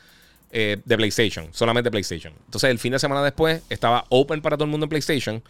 de 0.51 0.82
PlayStation, 0.86 1.49
solamente 1.51 1.91
PlayStation. 1.91 2.34
Entonces 2.45 2.71
el 2.71 2.79
fin 2.79 2.93
de 2.93 2.99
semana 2.99 3.23
después 3.23 3.62
estaba 3.69 4.05
open 4.10 4.41
para 4.41 4.58
todo 4.58 4.65
el 4.65 4.71
mundo 4.71 4.86
en 4.86 4.89
PlayStation, 4.89 5.43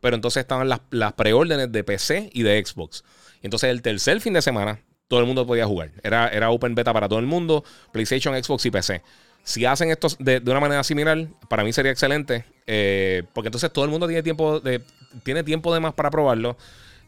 pero 0.00 0.16
entonces 0.16 0.40
estaban 0.40 0.68
las, 0.68 0.80
las 0.90 1.12
preórdenes 1.12 1.70
de 1.70 1.84
PC 1.84 2.30
y 2.32 2.42
de 2.42 2.64
Xbox. 2.64 3.04
Entonces 3.42 3.70
el 3.70 3.82
tercer 3.82 4.20
fin 4.20 4.32
de 4.32 4.42
semana 4.42 4.80
todo 5.10 5.20
el 5.20 5.26
mundo 5.26 5.44
podía 5.44 5.66
jugar. 5.66 5.90
Era, 6.04 6.28
era 6.28 6.50
open 6.50 6.76
beta 6.76 6.92
para 6.92 7.08
todo 7.08 7.18
el 7.18 7.26
mundo, 7.26 7.64
PlayStation, 7.92 8.32
Xbox 8.42 8.64
y 8.66 8.70
PC. 8.70 9.02
Si 9.50 9.64
hacen 9.64 9.90
esto 9.90 10.06
de, 10.20 10.40
una 10.46 10.60
manera 10.60 10.84
similar, 10.84 11.26
para 11.48 11.64
mí 11.64 11.72
sería 11.72 11.90
excelente, 11.90 12.44
eh, 12.68 13.24
porque 13.32 13.48
entonces 13.48 13.72
todo 13.72 13.84
el 13.84 13.90
mundo 13.90 14.06
tiene 14.06 14.22
tiempo 14.22 14.60
de, 14.60 14.80
tiene 15.24 15.42
tiempo 15.42 15.74
de 15.74 15.80
más 15.80 15.92
para 15.92 16.08
probarlo 16.08 16.56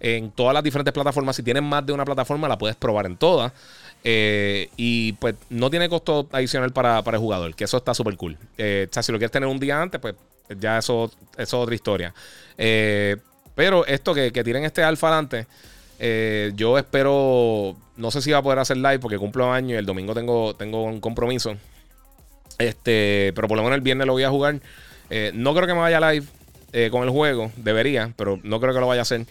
en 0.00 0.32
todas 0.32 0.52
las 0.52 0.64
diferentes 0.64 0.92
plataformas. 0.92 1.36
Si 1.36 1.44
tienes 1.44 1.62
más 1.62 1.86
de 1.86 1.92
una 1.92 2.04
plataforma, 2.04 2.48
la 2.48 2.58
puedes 2.58 2.74
probar 2.74 3.06
en 3.06 3.16
todas. 3.16 3.52
Eh, 4.02 4.70
y 4.76 5.12
pues 5.12 5.36
no 5.50 5.70
tiene 5.70 5.88
costo 5.88 6.28
adicional 6.32 6.72
para, 6.72 6.98
el 6.98 7.18
jugador, 7.18 7.54
que 7.54 7.62
eso 7.62 7.76
está 7.76 7.94
súper 7.94 8.16
cool. 8.16 8.36
Eh, 8.58 8.88
o 8.90 8.92
sea, 8.92 9.04
si 9.04 9.12
lo 9.12 9.18
quieres 9.18 9.30
tener 9.30 9.48
un 9.48 9.60
día 9.60 9.80
antes, 9.80 10.00
pues 10.00 10.16
ya 10.58 10.78
eso, 10.78 11.12
es 11.38 11.54
otra 11.54 11.76
historia. 11.76 12.12
pero 12.56 13.86
esto 13.86 14.12
que, 14.14 14.32
que 14.32 14.42
tienen 14.42 14.64
este 14.64 14.82
alfa 14.82 15.06
adelante, 15.06 15.46
yo 16.56 16.76
espero, 16.76 17.76
no 17.96 18.10
sé 18.10 18.20
si 18.20 18.32
va 18.32 18.38
a 18.38 18.42
poder 18.42 18.58
hacer 18.58 18.78
live 18.78 18.98
porque 18.98 19.16
cumplo 19.16 19.52
año 19.52 19.76
y 19.76 19.78
el 19.78 19.86
domingo 19.86 20.12
tengo, 20.12 20.56
tengo 20.56 20.82
un 20.82 20.98
compromiso. 20.98 21.56
Este, 22.62 23.32
pero 23.34 23.48
por 23.48 23.56
lo 23.56 23.64
menos 23.64 23.76
el 23.76 23.82
viernes 23.82 24.06
lo 24.06 24.12
voy 24.12 24.22
a 24.22 24.30
jugar. 24.30 24.60
Eh, 25.10 25.32
no 25.34 25.52
creo 25.52 25.66
que 25.66 25.74
me 25.74 25.80
vaya 25.80 26.12
live 26.12 26.26
eh, 26.72 26.90
con 26.92 27.02
el 27.02 27.10
juego. 27.10 27.50
Debería, 27.56 28.12
pero 28.16 28.38
no 28.44 28.60
creo 28.60 28.72
que 28.72 28.78
lo 28.78 28.86
vaya 28.86 29.00
a 29.00 29.02
hacer. 29.02 29.26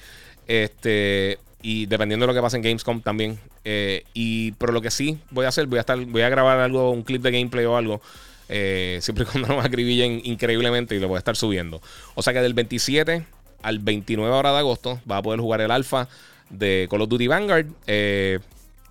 Este, 0.47 1.39
y 1.61 1.85
dependiendo 1.85 2.25
de 2.25 2.27
lo 2.27 2.33
que 2.33 2.41
pase 2.41 2.57
en 2.57 2.63
Gamescom 2.63 3.01
también. 3.01 3.39
Eh, 3.63 4.03
y 4.13 4.51
pero 4.53 4.73
lo 4.73 4.81
que 4.81 4.91
sí 4.91 5.17
voy 5.29 5.45
a 5.45 5.49
hacer, 5.49 5.67
voy 5.67 5.77
a 5.77 5.81
estar, 5.81 5.97
voy 5.97 6.23
a 6.23 6.29
grabar 6.29 6.59
algo, 6.59 6.91
un 6.91 7.03
clip 7.03 7.21
de 7.21 7.31
gameplay 7.31 7.63
o 7.63 7.77
algo. 7.77 8.01
siempre 8.47 9.23
y 9.23 9.25
cuando 9.25 9.47
no 9.47 9.61
me 9.61 9.65
acribillen 9.65 10.19
increíblemente 10.25 10.95
y 10.95 10.99
lo 10.99 11.07
voy 11.07 11.15
a 11.15 11.19
estar 11.19 11.37
subiendo. 11.37 11.81
O 12.15 12.21
sea 12.21 12.33
que 12.33 12.41
del 12.41 12.53
27 12.53 13.23
al 13.63 13.79
29 13.79 14.33
hora 14.33 14.51
de 14.51 14.57
agosto 14.57 14.99
va 15.09 15.17
a 15.17 15.21
poder 15.21 15.39
jugar 15.39 15.61
el 15.61 15.71
alfa 15.71 16.09
de 16.49 16.87
Call 16.91 17.01
of 17.01 17.07
Duty 17.09 17.27
Vanguard. 17.27 17.67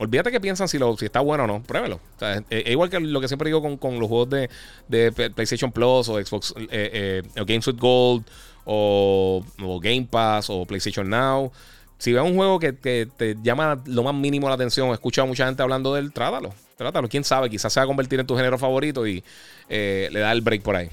Olvídate 0.00 0.30
que 0.30 0.40
piensan 0.40 0.66
si, 0.66 0.78
lo, 0.78 0.96
si 0.96 1.04
está 1.04 1.20
bueno 1.20 1.44
o 1.44 1.46
no. 1.46 1.62
Pruébelo. 1.62 2.00
es, 2.48 2.70
igual 2.70 2.88
que 2.88 2.98
lo 3.00 3.20
que 3.20 3.28
siempre 3.28 3.50
digo 3.50 3.60
con, 3.78 4.00
los 4.00 4.08
juegos 4.08 4.30
de, 4.30 5.12
PlayStation 5.34 5.70
Plus 5.70 6.08
o 6.08 6.24
Xbox 6.24 6.54
eh, 6.56 7.22
eh, 7.22 7.22
o 7.38 7.44
Games 7.44 7.66
with 7.66 7.76
Gold 7.76 8.24
o, 8.64 9.44
Game 9.82 10.08
Pass 10.10 10.48
o 10.48 10.64
PlayStation 10.64 11.06
Now. 11.06 11.52
Si 11.98 12.14
ves 12.14 12.22
un 12.22 12.34
juego 12.34 12.58
que, 12.58 12.72
te 12.72 13.36
llama 13.42 13.78
lo 13.84 14.02
más 14.02 14.14
mínimo 14.14 14.48
la 14.48 14.54
atención, 14.54 14.88
he 14.88 14.94
escuchado 14.94 15.26
a 15.26 15.28
mucha 15.28 15.44
gente 15.44 15.62
hablando 15.62 15.92
de 15.92 16.00
él, 16.00 16.14
trátalo. 16.14 16.54
Trátalo. 16.78 17.06
Quién 17.06 17.22
sabe, 17.22 17.50
quizás 17.50 17.70
se 17.70 17.78
va 17.78 17.84
a 17.84 17.86
convertir 17.86 18.18
en 18.20 18.26
tu 18.26 18.34
género 18.34 18.56
favorito 18.56 19.06
y 19.06 19.22
eh, 19.68 20.08
le 20.10 20.20
da 20.20 20.32
el 20.32 20.40
break 20.40 20.62
por 20.62 20.76
ahí. 20.76 20.88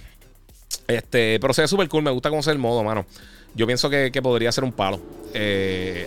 Este, 0.85 1.39
pero 1.39 1.53
se 1.53 1.61
ve 1.61 1.69
súper 1.69 1.87
cool. 1.87 2.03
Me 2.03 2.11
gusta 2.11 2.29
conocer 2.29 2.51
el 2.51 2.59
modo, 2.59 2.83
mano. 2.83 3.05
Yo 3.55 3.65
pienso 3.67 3.89
que, 3.89 4.11
podría 4.21 4.51
ser 4.51 4.65
un 4.65 4.73
palo. 4.73 4.99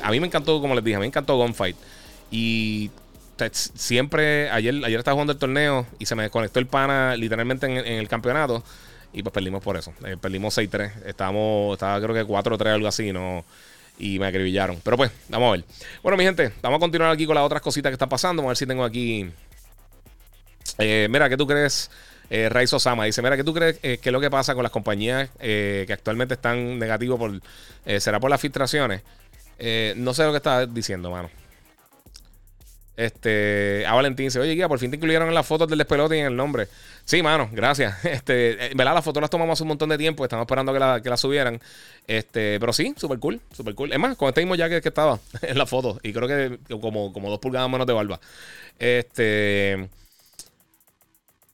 a 0.02 0.10
mí 0.10 0.20
me 0.20 0.26
encantó, 0.26 0.60
como 0.60 0.74
les 0.74 0.84
dije, 0.84 0.98
me 0.98 1.06
encantó 1.06 1.38
Gunfight. 1.38 1.76
Y 2.30 2.90
siempre, 3.52 4.50
ayer, 4.50 4.74
ayer 4.84 4.98
estaba 4.98 5.14
jugando 5.14 5.32
el 5.32 5.38
torneo 5.38 5.86
y 5.98 6.06
se 6.06 6.14
me 6.14 6.22
desconectó 6.22 6.58
el 6.58 6.66
pana 6.66 7.16
literalmente 7.16 7.66
en, 7.66 7.78
el 7.78 8.08
campeonato. 8.08 8.62
Y 9.12 9.22
pues 9.22 9.32
perdimos 9.32 9.62
por 9.62 9.76
eso. 9.76 9.92
Eh, 10.04 10.16
perdimos 10.20 10.56
6-3. 10.56 11.04
Estábamos, 11.06 11.74
estaba 11.74 12.00
creo 12.00 12.14
que 12.14 12.24
4-3, 12.24 12.74
algo 12.74 12.88
así, 12.88 13.12
¿no? 13.12 13.44
Y 13.98 14.18
me 14.18 14.26
acribillaron. 14.26 14.80
Pero 14.82 14.96
pues, 14.96 15.10
vamos 15.28 15.48
a 15.48 15.52
ver. 15.52 15.64
Bueno, 16.02 16.16
mi 16.16 16.24
gente, 16.24 16.52
vamos 16.62 16.78
a 16.78 16.80
continuar 16.80 17.10
aquí 17.10 17.26
con 17.26 17.34
las 17.34 17.44
otras 17.44 17.60
cositas 17.60 17.90
que 17.90 17.94
están 17.94 18.08
pasando. 18.08 18.42
Vamos 18.42 18.50
a 18.50 18.52
ver 18.52 18.56
si 18.56 18.66
tengo 18.66 18.84
aquí. 18.84 19.30
Eh, 20.78 21.08
mira, 21.10 21.28
¿qué 21.28 21.36
tú 21.36 21.46
crees? 21.46 21.90
Eh, 22.30 22.48
Raiz 22.48 22.72
Osama 22.72 23.04
dice: 23.04 23.20
Mira, 23.20 23.36
¿qué 23.36 23.44
tú 23.44 23.52
crees 23.52 23.78
eh, 23.82 23.98
que 23.98 24.10
es 24.10 24.12
lo 24.12 24.20
que 24.20 24.30
pasa 24.30 24.54
con 24.54 24.62
las 24.62 24.70
compañías 24.70 25.28
que 25.40 25.90
actualmente 25.90 26.34
están 26.34 26.78
negativos 26.78 27.18
por. 27.18 27.40
¿Será 28.00 28.20
por 28.20 28.30
las 28.30 28.40
filtraciones? 28.40 29.02
no 29.96 30.14
sé 30.14 30.24
lo 30.24 30.30
que 30.30 30.36
está 30.36 30.64
diciendo, 30.66 31.10
mano. 31.10 31.28
Este, 33.00 33.86
a 33.86 33.94
Valentín 33.94 34.26
dice, 34.26 34.38
oye, 34.40 34.52
guía, 34.54 34.68
por 34.68 34.78
fin 34.78 34.90
te 34.90 34.98
incluyeron 34.98 35.26
en 35.26 35.32
las 35.32 35.46
fotos 35.46 35.66
del 35.66 35.78
despelote 35.78 36.18
y 36.18 36.20
en 36.20 36.26
el 36.26 36.36
nombre. 36.36 36.68
Sí, 37.06 37.22
mano, 37.22 37.48
gracias. 37.50 38.04
Este, 38.04 38.72
en 38.72 38.76
verdad, 38.76 38.92
las 38.92 39.02
fotos 39.02 39.22
las 39.22 39.30
tomamos 39.30 39.54
hace 39.54 39.62
un 39.62 39.68
montón 39.68 39.88
de 39.88 39.96
tiempo, 39.96 40.22
estamos 40.22 40.42
esperando 40.44 40.70
que 40.74 40.78
las 40.78 41.02
la 41.02 41.16
subieran. 41.16 41.58
Este, 42.06 42.60
pero 42.60 42.74
sí, 42.74 42.92
súper 42.98 43.18
cool, 43.18 43.40
súper 43.56 43.74
cool. 43.74 43.90
Es 43.90 43.98
más, 43.98 44.18
con 44.18 44.28
este 44.28 44.42
mismo 44.42 44.54
ya 44.54 44.68
que, 44.68 44.76
estaba 44.86 45.18
en 45.42 45.56
la 45.56 45.64
foto, 45.64 45.98
y 46.02 46.12
creo 46.12 46.28
que 46.28 46.58
como, 46.78 47.10
como 47.14 47.30
dos 47.30 47.38
pulgadas 47.38 47.70
menos 47.70 47.86
de 47.86 47.94
barba. 47.94 48.20
Este. 48.78 49.88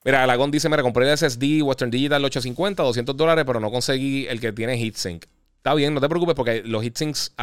Mira, 0.05 0.27
Lagón 0.27 0.51
dice: 0.51 0.69
Me 0.69 0.83
compré 0.83 1.09
el 1.09 1.17
SSD 1.17 1.63
Western 1.63 1.93
Digital 1.93 2.25
850, 2.25 2.83
200 2.83 3.17
dólares, 3.17 3.45
pero 3.47 3.61
no 3.61 3.71
conseguí 3.71 4.27
el 4.27 4.41
que 4.41 4.53
tiene 4.53 4.77
HeatSink. 4.77 5.27
Está 5.67 5.75
bien, 5.75 5.93
no 5.95 6.01
te 6.01 6.09
preocupes 6.09 6.37
porque 6.37 6.63
los 6.65 6.81
heatsinks, 6.81 7.35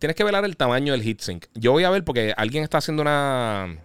tienes 0.00 0.16
que 0.16 0.24
velar 0.24 0.44
el 0.44 0.56
tamaño 0.56 0.92
del 0.92 1.02
heatsink. 1.02 1.46
Yo 1.54 1.70
voy 1.70 1.84
a 1.84 1.90
ver 1.90 2.02
porque 2.02 2.34
alguien 2.36 2.64
está 2.64 2.78
haciendo 2.78 3.00
una... 3.00 3.78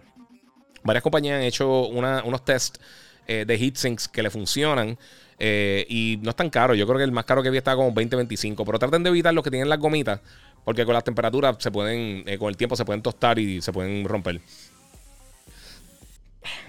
Varias 0.82 1.04
compañías 1.04 1.36
han 1.36 1.42
hecho 1.42 1.86
unos 1.86 2.44
tests 2.44 2.80
eh, 3.28 3.44
de 3.46 3.56
heatsinks 3.56 4.08
que 4.08 4.24
le 4.24 4.30
funcionan. 4.30 4.98
Eh, 5.38 5.86
y 5.88 6.18
no 6.20 6.30
es 6.30 6.34
tan 6.34 6.50
caro. 6.50 6.74
Yo 6.74 6.84
creo 6.84 6.98
que 6.98 7.04
el 7.04 7.12
más 7.12 7.26
caro 7.26 7.44
que 7.44 7.50
vi 7.50 7.58
estaba 7.58 7.76
como 7.76 7.94
20-25. 7.94 8.64
Pero 8.66 8.76
traten 8.76 9.04
de 9.04 9.10
evitar 9.10 9.32
los 9.32 9.44
que 9.44 9.50
tienen 9.50 9.68
las 9.68 9.78
gomitas. 9.78 10.18
Porque 10.64 10.84
con 10.84 10.92
las 10.92 11.04
temperaturas 11.04 11.54
se 11.60 11.70
pueden, 11.70 12.24
eh, 12.26 12.38
con 12.38 12.48
el 12.48 12.56
tiempo 12.56 12.74
se 12.74 12.84
pueden 12.84 13.02
tostar 13.02 13.38
y 13.38 13.62
se 13.62 13.72
pueden 13.72 14.04
romper. 14.04 14.40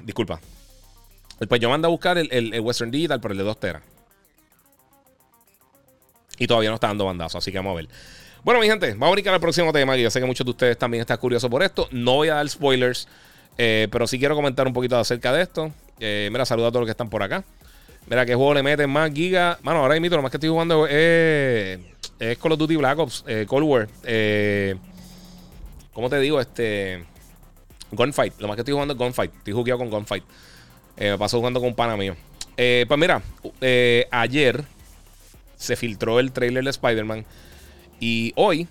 Disculpa. 0.03 0.39
Pues 1.49 1.59
yo 1.59 1.67
mando 1.67 1.87
a 1.87 1.89
buscar 1.89 2.19
el, 2.19 2.59
Western 2.59 2.91
Digital, 2.91 3.19
pero 3.19 3.31
el 3.31 3.39
de 3.39 3.43
2 3.43 3.59
teras. 3.59 3.81
Y 6.37 6.47
todavía 6.47 6.69
no 6.69 6.75
está 6.75 6.87
dando 6.87 7.05
bandazo, 7.05 7.37
así 7.37 7.51
que 7.51 7.57
vamos 7.57 7.73
a 7.73 7.75
ver. 7.75 7.89
Bueno, 8.43 8.61
mi 8.61 8.67
gente, 8.67 8.91
vamos 8.91 9.09
a 9.09 9.11
brincar 9.11 9.33
al 9.33 9.41
próximo 9.41 9.73
tema. 9.73 9.95
Que 9.95 10.03
yo 10.03 10.09
sé 10.09 10.19
que 10.19 10.25
muchos 10.25 10.45
de 10.45 10.51
ustedes 10.51 10.77
también 10.77 11.01
están 11.01 11.17
curiosos 11.17 11.49
por 11.49 11.63
esto. 11.63 11.89
No 11.91 12.13
voy 12.13 12.29
a 12.29 12.35
dar 12.35 12.47
spoilers, 12.47 13.07
eh, 13.57 13.87
pero 13.91 14.07
sí 14.07 14.17
quiero 14.19 14.35
comentar 14.35 14.65
un 14.65 14.73
poquito 14.73 14.97
acerca 14.97 15.33
de 15.33 15.41
esto. 15.41 15.71
Eh, 15.99 16.29
mira, 16.31 16.45
saluda 16.45 16.67
a 16.67 16.71
todos 16.71 16.81
los 16.81 16.87
que 16.87 16.91
están 16.91 17.09
por 17.09 17.21
acá. 17.23 17.43
Mira, 18.05 18.25
¿qué 18.25 18.35
juego 18.35 18.53
le 18.53 18.63
meten 18.63 18.89
más 18.89 19.11
giga? 19.11 19.59
Mano, 19.63 19.79
ahora 19.79 19.99
mismo 19.99 20.15
lo 20.15 20.21
más 20.21 20.31
que 20.31 20.37
estoy 20.37 20.49
jugando 20.49 20.87
es, 20.87 21.77
es 22.19 22.37
Call 22.37 22.53
of 22.53 22.59
Duty 22.59 22.77
Black 22.77 22.99
Ops, 22.99 23.25
eh, 23.27 23.45
Cold 23.45 23.65
War. 23.67 23.87
Eh, 24.03 24.75
¿Cómo 25.91 26.09
te 26.09 26.17
digo? 26.19 26.39
Este. 26.39 27.03
Gunfight. 27.91 28.39
Lo 28.39 28.47
más 28.47 28.55
que 28.55 28.61
estoy 28.61 28.73
jugando 28.73 28.93
es 28.93 28.97
Gunfight. 28.97 29.33
Estoy 29.39 29.53
jugando 29.53 29.77
con 29.77 29.89
Gunfight. 29.89 30.23
me 30.97 31.17
paso 31.17 31.37
jugando 31.37 31.59
con 31.59 31.67
un 31.69 31.75
pana 31.75 31.97
mío. 31.97 32.15
pues 32.55 32.97
mira, 32.97 33.21
ayer 34.11 34.63
se 35.57 35.75
filtró 35.75 36.19
el 36.19 36.31
trailer 36.31 36.63
de 36.63 36.69
Spider-Man. 36.69 37.25
Y 37.99 38.31
hoy, 38.35 38.67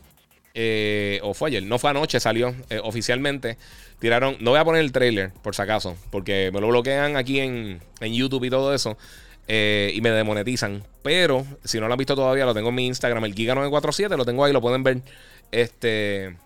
eh, 0.54 1.20
o 1.22 1.34
fue 1.34 1.50
ayer, 1.50 1.62
no 1.62 1.78
fue 1.78 1.90
anoche, 1.90 2.18
salió 2.20 2.54
eh, 2.70 2.80
oficialmente. 2.82 3.58
Tiraron, 3.98 4.36
no 4.40 4.52
voy 4.52 4.60
a 4.60 4.64
poner 4.64 4.82
el 4.82 4.92
trailer, 4.92 5.32
por 5.42 5.54
si 5.54 5.62
acaso, 5.62 5.96
porque 6.10 6.50
me 6.52 6.60
lo 6.60 6.68
bloquean 6.68 7.16
aquí 7.16 7.40
en, 7.40 7.80
YouTube 8.00 8.44
y 8.44 8.50
todo 8.50 8.74
eso. 8.74 8.96
Eh, 9.48 9.92
y 9.94 10.00
me 10.00 10.10
demonetizan. 10.10 10.82
Pero 11.02 11.46
si 11.64 11.78
no 11.78 11.86
lo 11.86 11.94
han 11.94 11.98
visto 11.98 12.16
todavía, 12.16 12.46
lo 12.46 12.54
tengo 12.54 12.70
en 12.70 12.74
mi 12.74 12.86
Instagram, 12.86 13.24
el 13.24 13.34
Giga947, 13.34 14.16
lo 14.16 14.24
tengo 14.24 14.44
ahí, 14.44 14.52
lo 14.52 14.60
pueden 14.60 14.82
ver. 14.82 15.02
Este. 15.50 16.36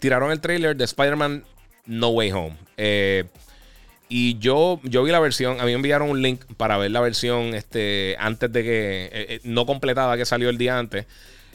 Tiraron 0.00 0.30
el 0.30 0.40
trailer 0.40 0.76
de 0.76 0.84
Spider-Man 0.84 1.44
No 1.86 2.08
Way 2.10 2.32
Home. 2.32 2.56
Eh, 2.76 3.24
y 4.08 4.38
yo, 4.38 4.80
yo 4.84 5.02
vi 5.02 5.12
la 5.12 5.20
versión, 5.20 5.60
a 5.60 5.64
mí 5.64 5.72
me 5.72 5.74
enviaron 5.74 6.08
un 6.08 6.22
link 6.22 6.42
para 6.56 6.78
ver 6.78 6.90
la 6.90 7.00
versión 7.00 7.54
este, 7.54 8.16
antes 8.18 8.50
de 8.50 8.62
que, 8.62 9.04
eh, 9.04 9.10
eh, 9.12 9.40
no 9.44 9.66
completada 9.66 10.16
que 10.16 10.24
salió 10.24 10.48
el 10.48 10.56
día 10.56 10.78
antes. 10.78 11.04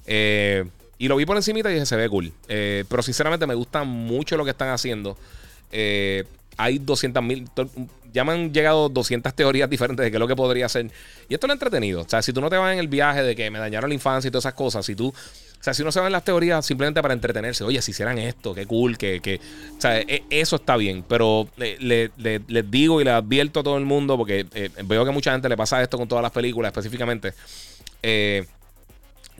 Eh, 0.06 0.64
y 1.00 1.08
lo 1.08 1.16
vi 1.16 1.26
por 1.26 1.36
encima 1.36 1.60
y 1.60 1.64
dije, 1.64 1.86
se 1.86 1.96
ve 1.96 2.08
cool. 2.08 2.32
pero 2.48 3.02
sinceramente 3.02 3.48
me 3.48 3.56
gusta 3.56 3.84
mucho 3.84 4.38
lo 4.38 4.46
que 4.46 4.52
están 4.52 4.70
haciendo. 4.70 5.18
hay 6.58 6.78
200 6.78 7.24
mil, 7.24 7.50
ya 8.14 8.24
me 8.24 8.34
han 8.34 8.54
llegado 8.54 8.88
200 8.88 9.34
teorías 9.34 9.70
diferentes 9.70 10.04
de 10.04 10.12
qué 10.12 10.18
es 10.18 10.20
lo 10.20 10.28
que 10.28 10.36
podría 10.36 10.70
ser. 10.70 10.92
Y 11.28 11.34
esto 11.34 11.48
lo 11.48 11.54
entretenido. 11.54 12.02
O 12.02 12.08
sea, 12.10 12.22
si 12.22 12.32
tú 12.32 12.40
no 12.40 12.52
te 12.52 12.58
vas 12.58 12.72
en 12.72 12.80
el 12.80 12.88
viaje 12.88 13.24
de 13.24 13.36
que 13.36 13.50
me 13.50 13.58
dañaron 13.58 13.90
la 13.90 13.96
infancia 13.96 14.28
y 14.28 14.32
todas 14.32 14.46
esas 14.46 14.54
cosas, 14.54 14.86
si 14.86 14.96
tú 14.96 15.12
o 15.64 15.66
sea, 15.66 15.74
si 15.74 15.82
uno 15.82 15.92
en 16.06 16.12
las 16.12 16.26
teorías 16.26 16.66
simplemente 16.66 17.02
para 17.02 17.14
entretenerse, 17.14 17.64
oye, 17.64 17.82
si 17.82 17.92
hicieran 17.92 18.18
esto, 18.18 18.54
qué 18.54 18.66
cool, 18.66 18.98
que, 18.98 19.22
que 19.22 19.40
o 19.78 19.80
sea, 19.80 19.98
e, 19.98 20.26
eso 20.30 20.58
está 20.58 20.76
bien, 20.76 21.06
pero 21.08 21.48
le, 21.56 21.78
les 22.18 22.70
digo 22.70 23.00
y 23.00 23.06
le 23.06 23.12
advierto 23.12 23.62
a 23.62 23.64
todo 23.64 23.78
el 23.78 23.86
mundo, 23.86 24.18
porque 24.18 24.46
eh, 24.56 24.70
veo 24.84 25.06
que 25.06 25.12
mucha 25.12 25.32
gente 25.32 25.48
le 25.48 25.56
pasa 25.56 25.82
esto 25.82 25.98
con 25.98 26.10
todas 26.10 26.22
las 26.22 26.34
películas 26.34 26.72
específicamente. 26.72 27.34
Eh, 28.02 28.46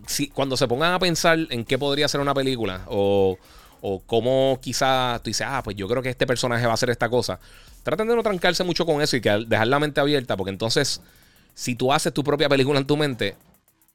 si, 0.08 0.30
cuando 0.30 0.56
se 0.56 0.66
pongan 0.66 0.94
a 0.94 1.00
pensar 1.00 1.38
en 1.50 1.66
qué 1.66 1.78
podría 1.78 2.08
ser 2.08 2.22
una 2.22 2.34
película 2.34 2.86
o, 2.88 3.38
o 3.82 4.00
cómo 4.00 4.60
quizás 4.62 5.22
tú 5.24 5.30
dices, 5.30 5.46
ah, 5.50 5.62
pues 5.62 5.76
yo 5.76 5.90
creo 5.90 6.02
que 6.02 6.10
este 6.10 6.26
personaje 6.26 6.64
va 6.64 6.72
a 6.72 6.76
hacer 6.76 6.90
esta 6.90 7.10
cosa, 7.10 7.38
traten 7.84 8.08
de 8.08 8.16
no 8.16 8.24
trancarse 8.24 8.64
mucho 8.64 8.86
con 8.86 9.02
eso 9.02 9.18
y 9.18 9.20
que 9.20 9.44
dejar 9.46 9.68
la 9.68 9.78
mente 9.78 10.00
abierta, 10.00 10.38
porque 10.38 10.52
entonces, 10.52 11.02
si 11.54 11.76
tú 11.76 11.92
haces 11.92 12.14
tu 12.14 12.24
propia 12.24 12.48
película 12.48 12.80
en 12.80 12.88
tu 12.88 12.96
mente, 12.96 13.36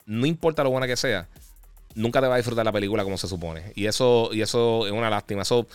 no 0.05 0.27
importa 0.27 0.63
lo 0.63 0.69
buena 0.69 0.87
que 0.87 0.97
sea, 0.99 1.27
nunca 1.99 2.21
te 2.21 2.29
va 2.29 2.35
a 2.35 2.37
disfrutar 2.37 2.65
la 2.65 2.73
película 2.73 3.05
como 3.05 3.19
se 3.19 3.29
supone. 3.29 3.73
Y 3.75 3.87
eso, 3.87 4.31
y 4.33 4.41
eso 4.41 4.87
es 4.87 4.93
una 4.93 5.11
lástima. 5.11 5.43
Eso, 5.43 5.67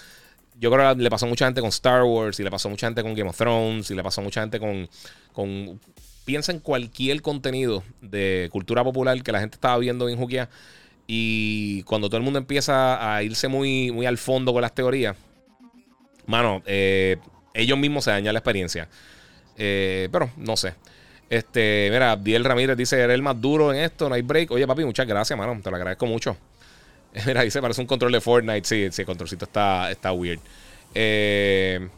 yo 0.59 0.71
creo 0.71 0.95
que 0.95 1.01
le 1.01 1.09
pasó 1.09 1.27
mucha 1.27 1.45
gente 1.45 1.61
con 1.61 1.69
Star 1.69 2.03
Wars, 2.03 2.39
y 2.39 2.43
le 2.43 2.49
pasó 2.49 2.69
mucha 2.69 2.87
gente 2.87 3.03
con 3.03 3.13
Game 3.13 3.29
of 3.29 3.37
Thrones, 3.37 3.91
y 3.91 3.95
le 3.95 4.03
pasó 4.03 4.21
mucha 4.21 4.41
gente 4.41 4.59
con, 4.59 4.89
con 5.33 5.79
piensa 6.25 6.51
en 6.51 6.59
cualquier 6.59 7.21
contenido 7.21 7.83
de 8.01 8.49
cultura 8.51 8.83
popular 8.83 9.21
que 9.21 9.31
la 9.31 9.39
gente 9.39 9.55
estaba 9.55 9.77
viendo 9.77 10.07
en 10.09 10.17
Jukia. 10.17 10.49
Y 11.05 11.83
cuando 11.83 12.07
todo 12.07 12.17
el 12.17 12.23
mundo 12.23 12.39
empieza 12.39 13.15
a 13.15 13.21
irse 13.23 13.49
muy, 13.49 13.91
muy 13.91 14.05
al 14.05 14.17
fondo 14.17 14.53
con 14.53 14.61
las 14.61 14.73
teorías, 14.73 15.17
mano, 16.25 16.63
eh, 16.65 17.17
ellos 17.53 17.77
mismos 17.77 18.05
se 18.05 18.11
dañan 18.11 18.33
la 18.33 18.39
experiencia. 18.39 18.87
Eh, 19.57 20.07
pero 20.11 20.31
no 20.37 20.55
sé. 20.55 20.73
Este, 21.29 21.89
mira, 21.91 22.11
Abdiel 22.11 22.43
Ramírez 22.43 22.77
dice: 22.77 22.99
Eres 22.99 23.15
el 23.15 23.21
más 23.21 23.39
duro 23.39 23.73
en 23.73 23.79
esto, 23.79 24.09
no 24.09 24.21
break. 24.21 24.51
Oye, 24.51 24.67
papi, 24.67 24.83
muchas 24.85 25.07
gracias, 25.07 25.37
mano. 25.37 25.59
Te 25.61 25.69
lo 25.69 25.75
agradezco 25.75 26.05
mucho. 26.05 26.37
Mira, 27.25 27.41
dice: 27.41 27.61
Parece 27.61 27.81
un 27.81 27.87
control 27.87 28.11
de 28.11 28.21
Fortnite. 28.21 28.67
Sí, 28.67 28.87
sí, 28.91 29.01
el 29.01 29.05
controlcito 29.05 29.45
está, 29.45 29.89
está 29.91 30.11
weird. 30.11 30.39
Eh, 30.95 31.89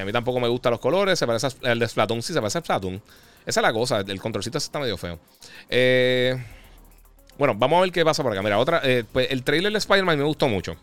a 0.00 0.04
mí 0.04 0.12
tampoco 0.12 0.40
me 0.40 0.48
gustan 0.48 0.72
los 0.72 0.80
colores. 0.80 1.18
Se 1.18 1.26
parece 1.26 1.48
al 1.64 1.78
de 1.78 1.88
Splatoon. 1.88 2.22
Sí, 2.22 2.32
se 2.32 2.40
parece 2.40 2.58
a 2.58 2.60
Splatoon. 2.60 3.00
Esa 3.44 3.60
es 3.60 3.62
la 3.62 3.72
cosa. 3.72 4.00
El 4.00 4.20
controlcito 4.20 4.58
está 4.58 4.80
medio 4.80 4.96
feo. 4.96 5.18
Eh. 5.68 6.36
Bueno, 7.38 7.54
vamos 7.54 7.78
a 7.78 7.80
ver 7.82 7.92
qué 7.92 8.04
pasa 8.04 8.22
por 8.22 8.32
acá. 8.32 8.42
Mira, 8.42 8.58
otra. 8.58 8.80
Eh, 8.82 9.04
pues 9.10 9.30
el 9.30 9.42
trailer 9.42 9.72
de 9.72 9.78
Spider-Man 9.78 10.18
me 10.18 10.24
gustó 10.24 10.48
mucho. 10.48 10.76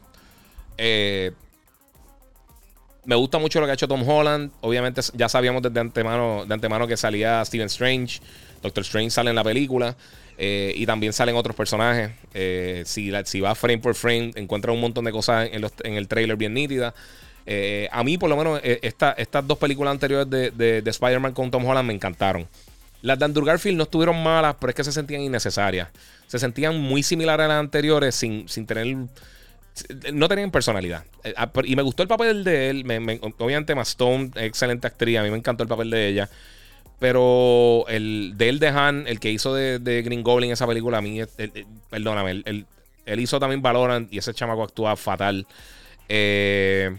Eh, 0.78 1.32
me 3.06 3.16
gusta 3.16 3.38
mucho 3.38 3.60
lo 3.60 3.66
que 3.66 3.72
ha 3.72 3.74
hecho 3.74 3.88
Tom 3.88 4.08
Holland. 4.08 4.51
Obviamente, 4.62 5.01
ya 5.14 5.30
sabíamos 5.30 5.62
desde 5.62 5.80
antemano, 5.80 6.45
de 6.45 6.54
antemano 6.54 6.88
que 6.88 6.97
salía 6.97 7.43
Stephen 7.45 7.68
Strange. 7.68 8.20
Doctor 8.62 8.84
Strange 8.84 9.12
sale 9.12 9.30
en 9.30 9.36
la 9.36 9.43
película. 9.43 9.95
Eh, 10.38 10.74
y 10.76 10.86
también 10.86 11.14
salen 11.14 11.36
otros 11.36 11.56
personajes. 11.56 12.12
si, 12.86 13.12
si 13.26 13.41
va 13.41 13.54
frame 13.56 13.78
por 13.78 13.93
frame, 13.93 14.32
encuentra 14.36 14.72
un 14.72 14.82
montón 14.82 15.06
de 15.06 15.12
cosas 15.12 15.49
en, 15.51 15.93
el 15.93 16.08
trailer 16.08 16.38
bien 16.38 16.54
nítidas. 16.54 16.93
a 17.91 18.04
mí, 18.04 18.18
por 18.18 18.30
lo 18.30 18.38
menos, 18.38 18.60
estas 18.64 19.47
dos 19.47 19.58
películas 19.58 19.91
anteriores 19.91 20.30
de, 20.30 20.82
de 20.82 20.89
Spider-Man 20.89 21.34
con 21.34 21.51
Tom 21.51 21.66
Holland 21.66 21.88
me 21.88 21.93
encantaron. 21.93 22.47
Las 23.04 23.20
de 23.20 23.26
Andrew 23.26 23.43
Garfield 23.43 23.78
no 23.78 23.84
estuvieron 23.84 24.24
malas, 24.24 24.56
pero 24.58 24.70
es 24.70 24.76
que 24.76 24.84
se 24.86 24.93
sentían 24.93 25.22
innecesarias. 25.22 25.89
Se 26.26 26.39
sentían 26.39 26.80
muy 26.80 27.04
similares 27.04 27.43
a 27.43 27.47
las 27.49 27.60
anteriores 27.60 28.16
sin, 28.16 28.47
sin 28.47 28.66
tener. 28.66 28.95
No 30.13 30.28
tenían 30.28 30.51
personalidad. 30.51 31.03
Eh, 31.24 31.34
ah, 31.36 31.51
y 31.63 31.76
me 31.76 31.82
gustó 31.82 32.03
el 32.03 32.09
papel 32.09 32.43
de 32.43 32.69
él. 32.69 32.86
obviamente, 33.38 33.74
Emma 33.74 33.82
Stone, 33.82 34.32
excelente 34.36 34.88
actriz. 34.88 35.17
A 35.17 35.24
mí 35.24 35.32
me 35.32 35.38
encantó 35.38 35.63
el 35.63 35.69
papel 35.69 35.89
de 35.89 36.07
ella. 36.07 36.30
Pero 36.99 37.86
el 37.88 38.34
de 38.38 38.49
él 38.49 38.59
de 38.59 38.67
Han, 38.69 39.07
el 39.07 39.19
que 39.19 39.32
hizo 39.32 39.53
de, 39.53 40.01
Green 40.03 40.24
Goblin 40.24 40.51
esa 40.51 40.67
película, 40.67 40.99
a 40.99 41.01
mí, 41.01 41.19
perdóname, 41.89 42.43
él, 42.45 43.19
hizo 43.19 43.39
también 43.39 43.61
Valorant 43.61 44.13
y 44.13 44.19
ese 44.19 44.34
chamaco 44.34 44.63
actúa 44.63 44.95
fatal. 44.95 45.45
Eh, 46.07 46.95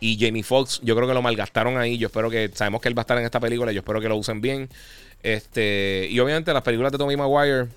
y 0.00 0.18
Jamie 0.18 0.42
Foxx, 0.42 0.80
yo 0.82 0.94
creo 0.94 1.08
que 1.08 1.14
lo 1.14 1.22
malgastaron 1.22 1.78
ahí. 1.78 1.98
Yo 1.98 2.08
espero 2.08 2.30
que. 2.30 2.50
Sabemos 2.54 2.80
que 2.80 2.88
él 2.88 2.96
va 2.96 3.02
a 3.02 3.04
estar 3.04 3.18
en 3.18 3.24
esta 3.24 3.40
película. 3.40 3.72
Yo 3.72 3.80
espero 3.80 4.00
que 4.00 4.08
lo 4.08 4.16
usen 4.16 4.40
bien. 4.40 4.68
Este. 5.22 6.08
Y 6.10 6.18
obviamente 6.20 6.52
las 6.52 6.62
películas 6.62 6.92
de 6.92 6.98
Tommy 6.98 7.16
Maguire. 7.16 7.68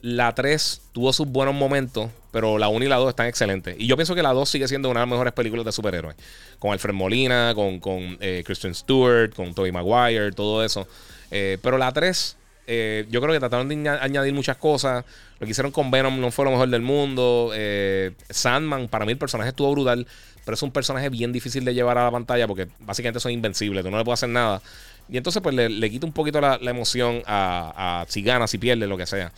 La 0.00 0.34
3 0.34 0.82
tuvo 0.92 1.12
sus 1.12 1.28
buenos 1.28 1.54
momentos. 1.54 2.10
Pero 2.32 2.58
la 2.58 2.68
1 2.68 2.84
y 2.84 2.88
la 2.88 2.96
2 2.96 3.10
están 3.10 3.26
excelentes. 3.28 3.76
Y 3.78 3.86
yo 3.86 3.96
pienso 3.96 4.14
que 4.14 4.22
la 4.22 4.32
2 4.32 4.48
sigue 4.48 4.66
siendo 4.66 4.90
una 4.90 5.00
de 5.00 5.06
las 5.06 5.10
mejores 5.10 5.32
películas 5.32 5.64
de 5.64 5.70
superhéroes. 5.70 6.16
Con 6.58 6.72
Alfred 6.72 6.94
Molina, 6.94 7.52
con, 7.54 7.78
con 7.78 8.16
eh, 8.20 8.42
Kristen 8.44 8.74
Stewart, 8.74 9.34
con 9.34 9.54
Tobey 9.54 9.70
Maguire, 9.70 10.32
todo 10.32 10.64
eso. 10.64 10.88
Eh, 11.30 11.58
pero 11.62 11.78
la 11.78 11.92
3 11.92 12.36
eh, 12.66 13.06
yo 13.10 13.20
creo 13.20 13.32
que 13.34 13.40
trataron 13.40 13.68
de 13.68 13.88
añadir 13.88 14.32
muchas 14.32 14.56
cosas. 14.56 15.04
Lo 15.40 15.46
que 15.46 15.50
hicieron 15.50 15.72
con 15.72 15.90
Venom 15.90 16.20
no 16.20 16.30
fue 16.30 16.44
lo 16.44 16.52
mejor 16.52 16.68
del 16.68 16.82
mundo. 16.82 17.50
Eh, 17.54 18.12
Sandman, 18.30 18.88
para 18.88 19.04
mí 19.04 19.12
el 19.12 19.18
personaje 19.18 19.50
estuvo 19.50 19.70
brutal. 19.72 20.06
Pero 20.44 20.54
es 20.54 20.62
un 20.62 20.72
personaje 20.72 21.08
bien 21.08 21.32
difícil 21.32 21.64
de 21.64 21.74
llevar 21.74 21.98
a 21.98 22.04
la 22.04 22.10
pantalla 22.10 22.46
porque 22.48 22.68
básicamente 22.80 23.20
son 23.20 23.32
invencibles. 23.32 23.84
Tú 23.84 23.90
no 23.90 23.98
le 23.98 24.04
puedes 24.04 24.18
hacer 24.18 24.30
nada. 24.30 24.60
Y 25.08 25.16
entonces, 25.16 25.42
pues 25.42 25.54
le, 25.54 25.90
quita 25.90 26.06
un 26.06 26.12
poquito 26.12 26.40
la, 26.40 26.58
emoción 26.62 27.22
a, 27.26 28.04
si 28.08 28.22
gana, 28.22 28.46
si 28.46 28.58
pierde, 28.58 28.86
lo 28.86 28.96
que 28.96 29.06
sea. 29.06 29.32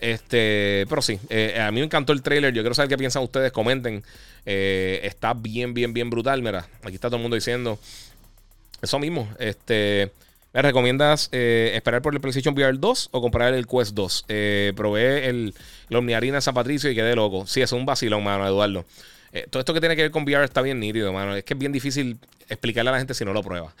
Este, 0.00 0.86
pero 0.88 1.02
sí, 1.02 1.18
eh, 1.30 1.58
a 1.60 1.70
mí 1.72 1.80
me 1.80 1.86
encantó 1.86 2.12
el 2.12 2.22
trailer. 2.22 2.52
Yo 2.52 2.62
quiero 2.62 2.74
saber 2.74 2.88
qué 2.88 2.98
piensan 2.98 3.22
ustedes. 3.22 3.52
Comenten. 3.52 4.04
está 4.44 5.34
bien, 5.34 5.74
bien, 5.74 5.92
bien 5.92 6.10
brutal. 6.10 6.42
Mira, 6.42 6.68
aquí 6.82 6.94
está 6.94 7.08
todo 7.08 7.16
el 7.16 7.22
mundo 7.22 7.34
diciendo 7.34 7.78
eso 8.82 8.98
mismo. 8.98 9.28
Este. 9.38 10.10
¿Me 10.56 10.62
recomiendas 10.62 11.28
eh, 11.32 11.72
esperar 11.74 12.00
por 12.00 12.14
el 12.14 12.20
PlayStation 12.22 12.54
VR 12.54 12.78
2 12.78 13.10
o 13.12 13.20
comprar 13.20 13.52
el 13.52 13.66
Quest 13.66 13.92
2? 13.92 14.24
Eh, 14.28 14.72
probé 14.74 15.28
el, 15.28 15.52
el 15.90 15.96
Omniarena 15.96 16.40
San 16.40 16.54
Patricio 16.54 16.90
y 16.90 16.94
quedé 16.94 17.14
loco. 17.14 17.46
Sí, 17.46 17.60
es 17.60 17.72
un 17.72 17.84
vacilón, 17.84 18.24
mano, 18.24 18.46
Eduardo. 18.46 18.86
Eh, 19.32 19.46
todo 19.50 19.60
esto 19.60 19.74
que 19.74 19.80
tiene 19.80 19.96
que 19.96 20.00
ver 20.00 20.10
con 20.10 20.22
VR 20.22 20.46
está 20.46 20.62
bien 20.62 20.80
nítido, 20.80 21.12
mano. 21.12 21.36
Es 21.36 21.44
que 21.44 21.52
es 21.52 21.58
bien 21.58 21.72
difícil 21.72 22.18
explicarle 22.48 22.88
a 22.88 22.92
la 22.92 22.98
gente 22.98 23.12
si 23.12 23.22
no 23.26 23.34
lo 23.34 23.42
prueba. 23.42 23.74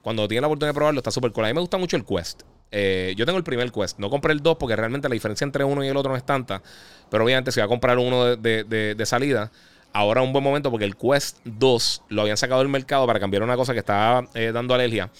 Cuando 0.00 0.26
tiene 0.26 0.40
la 0.40 0.46
oportunidad 0.46 0.70
de 0.72 0.74
probarlo, 0.74 1.00
está 1.00 1.10
súper 1.10 1.32
cool. 1.32 1.44
A 1.44 1.48
mí 1.48 1.52
me 1.52 1.60
gusta 1.60 1.76
mucho 1.76 1.98
el 1.98 2.04
Quest. 2.06 2.44
Yo 2.72 3.26
tengo 3.26 3.38
el 3.38 3.44
primer 3.44 3.70
Quest. 3.70 3.98
No 3.98 4.08
compré 4.10 4.32
el 4.32 4.40
2 4.40 4.56
porque 4.58 4.74
realmente 4.76 5.08
la 5.08 5.12
diferencia 5.12 5.44
entre 5.44 5.64
uno 5.64 5.84
y 5.84 5.88
el 5.88 5.96
otro 5.96 6.10
no 6.10 6.16
es 6.16 6.24
tanta. 6.24 6.62
Pero 7.10 7.24
obviamente, 7.24 7.52
si 7.52 7.60
voy 7.60 7.66
a 7.66 7.68
comprar 7.68 7.98
uno 7.98 8.36
de, 8.36 9.02
salida, 9.04 9.50
ahora 9.92 10.22
es 10.22 10.26
un 10.26 10.32
buen 10.32 10.42
momento 10.42 10.70
porque 10.70 10.86
el 10.86 10.96
Quest 10.96 11.38
2 11.44 12.02
lo 12.08 12.22
habían 12.22 12.36
sacado 12.36 12.60
del 12.60 12.68
mercado 12.68 13.06
para 13.06 13.20
cambiar 13.20 13.42
una 13.42 13.56
cosa 13.56 13.72
que 13.72 13.80
estaba 13.80 14.26
dando 14.52 14.74
alergia. 14.74 15.10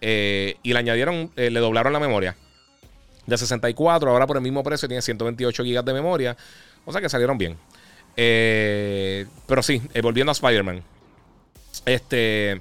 Eh, 0.00 0.56
y 0.62 0.72
le 0.72 0.78
añadieron, 0.78 1.30
eh, 1.36 1.50
le 1.50 1.60
doblaron 1.60 1.92
la 1.92 2.00
memoria. 2.00 2.36
De 3.26 3.36
64, 3.36 4.10
ahora 4.10 4.26
por 4.26 4.36
el 4.36 4.42
mismo 4.42 4.62
precio 4.62 4.86
tiene 4.88 5.02
128 5.02 5.64
GB 5.64 5.84
de 5.84 5.92
memoria. 5.92 6.36
O 6.84 6.92
sea 6.92 7.00
que 7.00 7.08
salieron 7.08 7.38
bien. 7.38 7.56
Eh, 8.16 9.26
pero 9.46 9.62
sí, 9.62 9.82
volviendo 10.02 10.30
a 10.30 10.34
Spider-Man. 10.34 10.82
Este. 11.84 12.60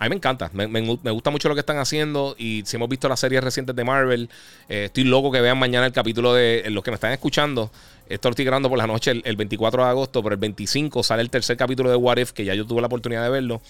A 0.00 0.04
mí 0.04 0.08
me 0.08 0.16
encanta, 0.16 0.50
me, 0.54 0.80
gusta 1.12 1.30
mucho 1.30 1.50
lo 1.50 1.54
que 1.54 1.60
están 1.60 1.76
haciendo 1.76 2.34
y 2.38 2.62
si 2.64 2.76
hemos 2.76 2.88
visto 2.88 3.06
las 3.06 3.20
series 3.20 3.44
recientes 3.44 3.76
de 3.76 3.84
Marvel, 3.84 4.30
estoy 4.66 5.04
loco 5.04 5.30
que 5.30 5.42
vean 5.42 5.58
mañana 5.58 5.84
el 5.84 5.92
capítulo 5.92 6.32
de 6.32 6.64
los 6.70 6.82
que 6.82 6.90
me 6.90 6.94
están 6.94 7.12
escuchando. 7.12 7.70
Esto 8.08 8.30
estoy 8.30 8.46
grabando 8.46 8.70
por 8.70 8.78
la 8.78 8.86
noche 8.86 9.10
el, 9.10 9.20
el, 9.26 9.36
24 9.36 9.84
de 9.84 9.90
agosto, 9.90 10.22
pero 10.22 10.32
el 10.32 10.40
25 10.40 11.02
sale 11.02 11.20
el 11.20 11.28
tercer 11.28 11.58
capítulo 11.58 11.90
de 11.90 11.96
What 11.96 12.16
If, 12.16 12.32
que 12.32 12.46
ya 12.46 12.54
yo 12.54 12.66
tuve 12.66 12.80
la 12.80 12.86
oportunidad 12.86 13.22
de 13.24 13.28
verlo. 13.28 13.60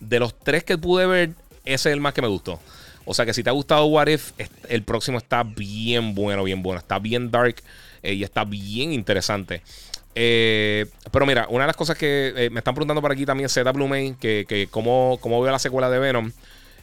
De 0.00 0.18
los 0.18 0.36
tres 0.36 0.64
que 0.64 0.76
pude 0.76 1.06
ver, 1.06 1.30
ese 1.64 1.90
es 1.90 1.94
el 1.94 2.00
más 2.00 2.14
que 2.14 2.20
me 2.20 2.28
gustó. 2.28 2.58
O 3.04 3.14
sea 3.14 3.24
que 3.24 3.32
si 3.32 3.44
te 3.44 3.50
ha 3.50 3.52
gustado 3.52 3.86
What 3.86 4.08
If, 4.08 4.32
el 4.68 4.82
próximo 4.82 5.18
está 5.18 5.44
bien 5.44 6.16
bueno, 6.16 6.42
bien 6.42 6.64
bueno. 6.64 6.80
Está 6.80 6.98
bien 6.98 7.30
dark 7.30 7.62
eh, 8.02 8.14
y 8.14 8.24
está 8.24 8.44
bien 8.44 8.92
interesante. 8.92 9.62
Eh, 10.18 10.86
pero 11.12 11.26
mira, 11.26 11.46
una 11.50 11.64
de 11.64 11.66
las 11.68 11.76
cosas 11.76 11.96
que 11.96 12.32
eh, 12.34 12.50
me 12.50 12.58
están 12.58 12.74
preguntando 12.74 13.00
por 13.00 13.12
aquí 13.12 13.24
también 13.24 13.48
Z 13.48 13.70
Blue 13.70 13.86
Main, 13.86 14.16
que, 14.16 14.46
que 14.48 14.66
cómo, 14.66 15.18
cómo 15.20 15.40
veo 15.40 15.52
la 15.52 15.58
secuela 15.58 15.88
de 15.88 15.98
Venom. 15.98 16.32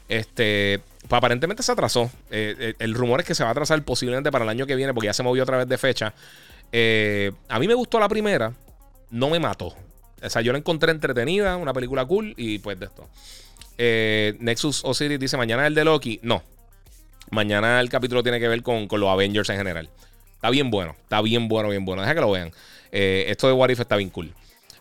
Este, 0.07 0.79
pues 1.01 1.17
aparentemente 1.17 1.63
se 1.63 1.71
atrasó. 1.71 2.11
el 2.29 2.93
rumor 2.93 3.21
es 3.21 3.25
que 3.25 3.35
se 3.35 3.43
va 3.43 3.49
a 3.49 3.51
atrasar 3.51 3.81
posiblemente 3.83 4.31
para 4.31 4.43
el 4.43 4.49
año 4.49 4.65
que 4.67 4.75
viene 4.75 4.93
porque 4.93 5.07
ya 5.07 5.13
se 5.13 5.23
movió 5.23 5.43
otra 5.43 5.57
vez 5.57 5.67
de 5.67 5.77
fecha. 5.77 6.13
a 7.49 7.59
mí 7.59 7.67
me 7.67 7.73
gustó 7.73 7.99
la 7.99 8.07
primera, 8.07 8.53
no 9.09 9.29
me 9.29 9.39
mató. 9.39 9.73
O 10.23 10.29
sea, 10.29 10.41
yo 10.41 10.51
la 10.53 10.57
encontré 10.57 10.91
entretenida, 10.91 11.57
una 11.57 11.73
película 11.73 12.05
cool 12.05 12.33
y 12.37 12.59
pues 12.59 12.79
de 12.79 12.85
esto. 12.85 13.09
Eh, 13.77 14.35
Nexus 14.39 14.83
Osiris 14.85 15.19
dice: 15.19 15.37
Mañana 15.37 15.67
el 15.67 15.75
de 15.75 15.83
Loki. 15.83 16.19
No. 16.23 16.43
Mañana 17.29 17.79
el 17.79 17.89
capítulo 17.89 18.23
tiene 18.23 18.39
que 18.39 18.47
ver 18.47 18.61
con, 18.61 18.87
los 18.89 19.09
Avengers 19.09 19.49
en 19.49 19.57
general. 19.57 19.89
Está 20.35 20.49
bien 20.49 20.69
bueno. 20.69 20.95
Está 21.03 21.21
bien 21.21 21.47
bueno, 21.47 21.69
bien 21.69 21.83
bueno. 21.85 22.01
Deja 22.01 22.15
que 22.15 22.21
lo 22.21 22.31
vean. 22.31 22.51
Eh, 22.93 23.25
esto 23.27 23.47
de 23.47 23.53
What 23.53 23.69
If 23.69 23.81
está 23.81 23.97
bien 23.97 24.09
cool. 24.09 24.31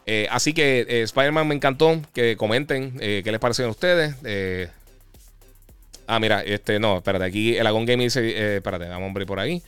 Eh, 0.06 0.28
así 0.30 0.52
que 0.52 1.02
Spider-Man 1.02 1.48
me 1.48 1.54
encantó. 1.54 2.00
Que 2.14 2.36
comenten 2.36 2.98
qué 2.98 3.24
les 3.24 3.40
pareció 3.40 3.66
a 3.66 3.70
ustedes. 3.70 4.14
ah, 6.06 6.20
mira, 6.20 6.44
este, 6.44 6.78
no, 6.78 6.98
espérate. 6.98 7.24
Aquí 7.24 7.56
el 7.56 7.66
Agon 7.66 7.86
Game 7.86 8.04
dice: 8.04 8.56
Espérate, 8.56 8.86
vamos 8.86 9.08
hombre 9.08 9.26
por 9.26 9.40
ahí. 9.40 9.62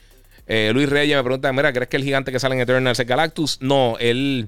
Luis 0.47 0.87
Reyes 0.87 1.17
me 1.17 1.23
pregunta: 1.23 1.51
Mira, 1.51 1.73
¿crees 1.73 1.89
que 1.89 1.97
el 1.97 2.03
gigante 2.03 2.31
que 2.31 2.39
sale 2.39 2.55
en 2.55 2.61
Eternals 2.61 2.99
es 2.99 3.07
Galactus? 3.07 3.57
No, 3.61 3.97
él. 3.99 4.47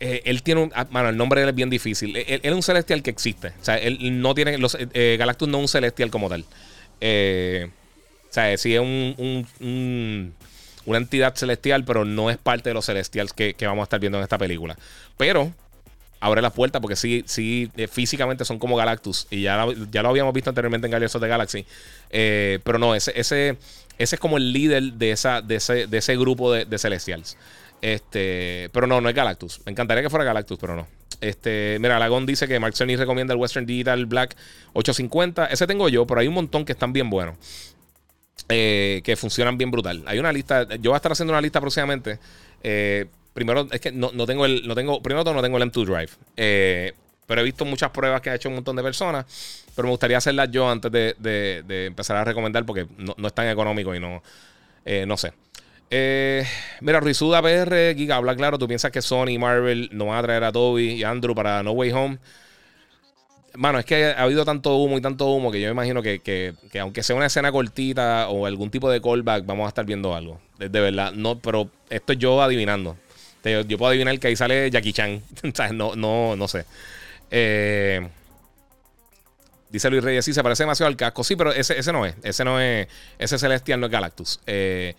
Eh, 0.00 0.22
él 0.24 0.42
tiene 0.42 0.62
un. 0.62 0.70
Bueno, 0.90 1.08
ah, 1.08 1.10
el 1.10 1.16
nombre 1.16 1.40
de 1.40 1.44
él 1.44 1.50
es 1.50 1.54
bien 1.54 1.68
difícil. 1.68 2.16
Él, 2.16 2.40
es 2.42 2.52
un 2.52 2.62
celestial 2.62 3.02
que 3.02 3.10
existe. 3.10 3.48
O 3.48 3.64
sea, 3.64 3.76
él 3.76 3.98
no 4.20 4.34
tiene. 4.34 4.56
Eh, 4.94 5.16
Galactus 5.18 5.46
no 5.46 5.58
es 5.58 5.62
un 5.62 5.68
celestial 5.68 6.10
como 6.10 6.30
tal. 6.30 6.46
Eh, 7.00 7.68
o 8.30 8.32
sea, 8.32 8.56
sí 8.56 8.74
es 8.74 8.80
un, 8.80 10.34
una 10.86 10.98
entidad 10.98 11.34
celestial, 11.34 11.84
pero 11.84 12.04
no 12.04 12.30
es 12.30 12.38
parte 12.38 12.70
de 12.70 12.74
los 12.74 12.86
celestials 12.86 13.32
que, 13.32 13.54
vamos 13.62 13.80
a 13.80 13.84
estar 13.84 14.00
viendo 14.00 14.18
en 14.18 14.24
esta 14.24 14.38
película. 14.38 14.76
Pero 15.16 15.52
abre 16.20 16.42
la 16.42 16.50
puerta 16.50 16.80
porque 16.80 16.96
sí, 16.96 17.24
sí, 17.26 17.70
físicamente 17.90 18.44
son 18.44 18.58
como 18.58 18.76
Galactus. 18.76 19.26
Y 19.30 19.42
ya, 19.42 19.66
ya 19.90 20.02
lo 20.02 20.08
habíamos 20.08 20.34
visto 20.34 20.50
anteriormente 20.50 20.86
en 20.86 20.92
Guardians 20.92 21.14
of 21.14 21.22
the 21.22 21.28
Galaxy. 21.28 21.66
pero 22.10 22.78
no, 22.78 22.94
ese, 22.94 23.12
ese, 23.18 23.56
ese 23.98 24.16
es 24.16 24.20
como 24.20 24.36
el 24.36 24.52
líder 24.52 24.94
de, 24.94 25.12
esa, 25.12 25.42
de, 25.42 25.56
ese, 25.56 25.86
de 25.86 25.98
ese 25.98 26.16
grupo 26.16 26.52
de, 26.52 26.64
de 26.64 26.78
celestials. 26.78 27.36
Este, 27.82 28.68
pero 28.72 28.86
no, 28.86 29.00
no 29.00 29.08
es 29.08 29.14
Galactus. 29.14 29.60
Me 29.64 29.72
encantaría 29.72 30.02
que 30.02 30.10
fuera 30.10 30.24
Galactus, 30.24 30.58
pero 30.58 30.76
no. 30.76 30.86
Este, 31.20 31.78
mira, 31.80 31.98
Lagón 31.98 32.24
dice 32.24 32.48
que 32.48 32.58
Mark 32.58 32.74
Cerny 32.76 32.96
recomienda 32.96 33.34
el 33.34 33.40
Western 33.40 33.66
Digital 33.66 34.06
Black 34.06 34.36
850. 34.72 35.46
Ese 35.46 35.66
tengo 35.66 35.88
yo, 35.88 36.06
pero 36.06 36.20
hay 36.20 36.28
un 36.28 36.34
montón 36.34 36.64
que 36.64 36.72
están 36.72 36.92
bien 36.92 37.10
buenos. 37.10 37.36
Eh, 38.50 39.00
que 39.04 39.16
funcionan 39.16 39.56
bien 39.56 39.70
brutal. 39.70 40.02
Hay 40.06 40.18
una 40.18 40.32
lista, 40.32 40.66
yo 40.76 40.90
voy 40.90 40.94
a 40.94 40.96
estar 40.96 41.12
haciendo 41.12 41.32
una 41.32 41.40
lista 41.40 41.60
próximamente. 41.60 42.18
Eh, 42.62 43.06
primero, 43.32 43.66
es 43.70 43.80
que 43.80 43.92
no, 43.92 44.10
tengo 44.26 44.44
el. 44.44 44.66
No 44.66 44.74
tengo, 44.74 45.02
primero 45.02 45.24
todo, 45.24 45.34
no 45.34 45.42
tengo 45.42 45.58
el 45.58 45.70
M2 45.70 45.84
Drive. 45.84 46.10
Eh, 46.36 46.92
pero 47.26 47.42
he 47.42 47.44
visto 47.44 47.64
muchas 47.64 47.90
pruebas 47.90 48.20
que 48.20 48.30
ha 48.30 48.34
hecho 48.34 48.48
un 48.48 48.56
montón 48.56 48.76
de 48.76 48.82
personas. 48.82 49.24
Pero 49.74 49.86
me 49.86 49.90
gustaría 49.92 50.18
hacerlas 50.18 50.50
yo 50.50 50.68
antes 50.68 50.90
de, 50.90 51.64
empezar 51.86 52.16
a 52.16 52.24
recomendar 52.24 52.66
porque 52.66 52.86
no, 52.98 53.14
es 53.26 53.32
tan 53.32 53.48
económico 53.48 53.94
y 53.94 54.00
no. 54.00 54.22
No 55.06 55.16
sé. 55.16 55.32
Mira, 56.80 57.00
Rizuda 57.00 57.40
PR, 57.40 57.94
Giga, 57.96 58.16
habla 58.16 58.34
claro. 58.34 58.58
¿Tú 58.58 58.66
piensas 58.66 58.90
que 58.90 59.00
Sony 59.00 59.28
y 59.28 59.38
Marvel 59.38 59.90
no 59.92 60.06
van 60.06 60.18
a 60.18 60.22
traer 60.22 60.44
a 60.44 60.50
Toby 60.50 60.94
y 60.94 61.04
Andrew 61.04 61.34
para 61.34 61.62
No 61.62 61.70
Way 61.72 61.92
Home? 61.92 62.18
Mano, 63.54 63.78
es 63.78 63.84
que 63.84 64.06
ha 64.06 64.22
habido 64.22 64.44
tanto 64.44 64.76
humo 64.76 64.96
y 64.96 65.00
tanto 65.00 65.26
humo 65.26 65.50
que 65.50 65.60
yo 65.60 65.66
me 65.68 65.72
imagino 65.72 66.02
que, 66.02 66.54
aunque 66.80 67.02
sea 67.02 67.16
una 67.16 67.26
escena 67.26 67.50
cortita 67.50 68.28
o 68.28 68.46
algún 68.46 68.70
tipo 68.70 68.90
de 68.90 69.00
callback, 69.00 69.44
vamos 69.44 69.66
a 69.66 69.68
estar 69.68 69.84
viendo 69.84 70.14
algo. 70.14 70.40
De, 70.58 70.68
verdad, 70.68 71.12
no, 71.12 71.38
pero 71.38 71.70
esto 71.88 72.12
es 72.12 72.18
yo 72.18 72.42
adivinando. 72.42 72.96
Yo 73.42 73.78
puedo 73.78 73.90
adivinar 73.90 74.18
que 74.18 74.28
ahí 74.28 74.36
sale 74.36 74.70
Jackie 74.70 74.92
Chan. 74.92 75.22
no, 75.72 75.96
no, 75.96 76.36
no 76.36 76.48
sé. 76.48 76.64
Eh, 77.30 78.06
dice 79.70 79.90
Luis 79.90 80.04
Reyes, 80.04 80.24
sí, 80.24 80.32
se 80.32 80.42
parece 80.42 80.62
demasiado 80.62 80.88
al 80.88 80.96
casco. 80.96 81.24
Sí, 81.24 81.36
pero 81.36 81.52
ese, 81.52 81.78
ese 81.78 81.92
no 81.92 82.06
es. 82.06 82.14
Ese 82.22 82.44
no 82.44 82.60
es. 82.60 82.86
Ese 83.18 83.38
Celestial 83.38 83.80
no 83.80 83.86
es 83.86 83.92
Galactus. 83.92 84.40
Eh, 84.46 84.94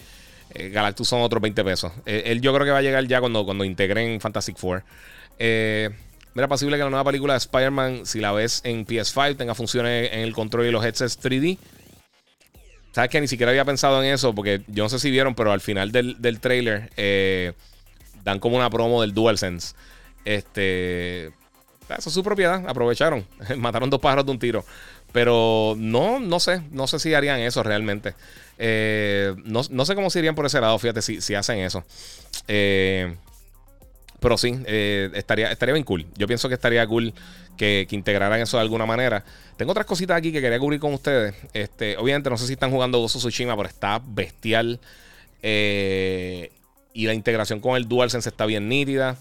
eh, 0.54 0.70
Galactus 0.70 1.08
son 1.08 1.22
otros 1.22 1.42
20 1.42 1.64
pesos. 1.64 1.92
él 2.06 2.42
yo 2.42 2.54
creo 2.54 2.66
que 2.66 2.72
va 2.72 2.80
a 2.80 2.84
llegar 2.84 3.06
ya 3.06 3.20
cuando, 3.20 3.46
cuando 3.46 3.64
integren 3.64 4.20
Fantastic 4.20 4.58
Four. 4.58 4.84
Eh. 5.40 5.90
Mira, 6.34 6.48
posible 6.48 6.78
que 6.78 6.84
la 6.84 6.90
nueva 6.90 7.04
película 7.04 7.34
de 7.34 7.38
Spider-Man, 7.38 8.06
si 8.06 8.20
la 8.20 8.32
ves 8.32 8.62
en 8.64 8.86
PS5, 8.86 9.36
tenga 9.36 9.54
funciones 9.54 10.12
en 10.14 10.22
el 10.22 10.34
control 10.34 10.66
y 10.66 10.72
los 10.72 10.84
headsets 10.84 11.20
3D. 11.22 11.58
Sabes 12.94 13.10
que 13.10 13.22
ni 13.22 13.28
siquiera 13.28 13.52
había 13.52 13.66
pensado 13.66 14.02
en 14.04 14.14
eso, 14.14 14.34
porque 14.34 14.62
yo 14.68 14.84
no 14.84 14.90
sé 14.90 15.00
si 15.00 15.12
vieron, 15.12 15.36
pero 15.36 15.52
al 15.52 15.62
final 15.62 15.92
del, 15.92 16.22
del 16.22 16.40
trailer 16.40 16.90
eh, 16.98 17.54
dan 18.24 18.40
como 18.40 18.58
una 18.58 18.70
promo 18.70 19.02
del 19.02 19.14
DualSense. 19.14 19.76
Este. 20.26 21.28
Eso 21.98 22.08
es 22.08 22.14
su 22.14 22.24
propiedad, 22.24 22.64
aprovecharon. 22.68 23.26
Mataron 23.58 23.90
dos 23.90 24.00
pájaros 24.00 24.26
de 24.26 24.32
un 24.32 24.40
tiro. 24.40 24.64
Pero 25.12 25.76
no, 25.78 26.22
no 26.22 26.40
sé, 26.40 26.62
no 26.72 26.88
sé 26.88 27.00
si 27.00 27.14
harían 27.14 27.40
eso 27.42 27.64
realmente. 27.64 28.16
Eh, 28.58 29.36
no, 29.44 29.64
sé 29.64 29.96
cómo 29.96 30.10
se 30.10 30.20
irían 30.20 30.36
por 30.36 30.46
ese 30.46 30.62
lado, 30.62 30.80
fíjate, 30.80 31.02
si, 31.02 31.20
si 31.20 31.36
hacen 31.36 31.60
eso. 31.60 31.84
Eh, 32.48 33.14
pero 34.22 34.38
sí, 34.38 34.56
eh, 34.66 35.10
estaría, 35.16 35.52
estaría 35.52 35.74
bien 35.74 35.84
cool. 35.84 36.06
Yo 36.16 36.28
pienso 36.28 36.48
que 36.48 36.54
estaría 36.54 36.86
cool 36.86 37.12
que, 37.58 37.88
integraran 37.90 38.40
eso 38.40 38.58
de 38.58 38.62
alguna 38.62 38.86
manera. 38.86 39.26
Tengo 39.58 39.72
otras 39.72 39.88
cositas 39.88 40.16
aquí 40.16 40.32
que 40.32 40.40
quería 40.40 40.60
cubrir 40.60 40.80
con 40.80 40.94
ustedes. 40.94 41.34
Este, 41.54 41.98
obviamente, 41.98 42.30
no 42.30 42.38
sé 42.38 42.46
si 42.46 42.54
están 42.54 42.70
jugando 42.70 43.00
Gozo 43.00 43.18
Tsushima, 43.18 43.58
pero 43.58 43.68
está 43.68 44.00
bestial. 44.06 44.80
Eh, 45.42 46.52
y 46.94 47.08
la 47.08 47.16
integración 47.16 47.60
con 47.60 47.76
el 47.76 47.88
DualSense 47.88 48.30
está 48.30 48.46
bien 48.46 48.70
nítida. 48.70 49.18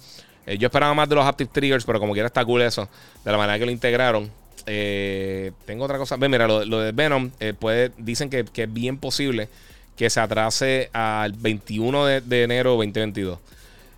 Eh, 0.47 0.59
yo 0.59 0.67
esperaba 0.67 0.93
más 0.93 1.09
de 1.09 1.15
los 1.15 1.25
Active 1.25 1.49
Triggers, 1.51 1.87
pero 1.87 1.99
como 1.99 2.13
quiera 2.13 2.27
está 2.27 2.45
cool 2.45 2.61
eso. 2.61 2.87
De 3.25 3.33
la 3.33 3.39
manera 3.39 3.59
que 3.59 3.65
lo 3.65 3.71
integraron. 3.71 4.31
tengo 4.67 5.85
otra 5.85 5.97
cosa. 5.97 6.19
Ven, 6.19 6.31
mira, 6.31 6.47
lo, 6.47 6.79
de 6.79 6.93
Venom, 6.93 7.31
puede, 7.59 7.91
dicen 7.97 8.29
que, 8.29 8.45
es 8.55 8.73
bien 8.73 8.99
posible 8.99 9.49
que 9.97 10.11
se 10.11 10.21
atrase 10.21 10.91
al 10.93 11.33
21 11.33 12.05
de, 12.05 12.21
de 12.21 12.43
enero 12.43 12.73
2022. 12.73 13.39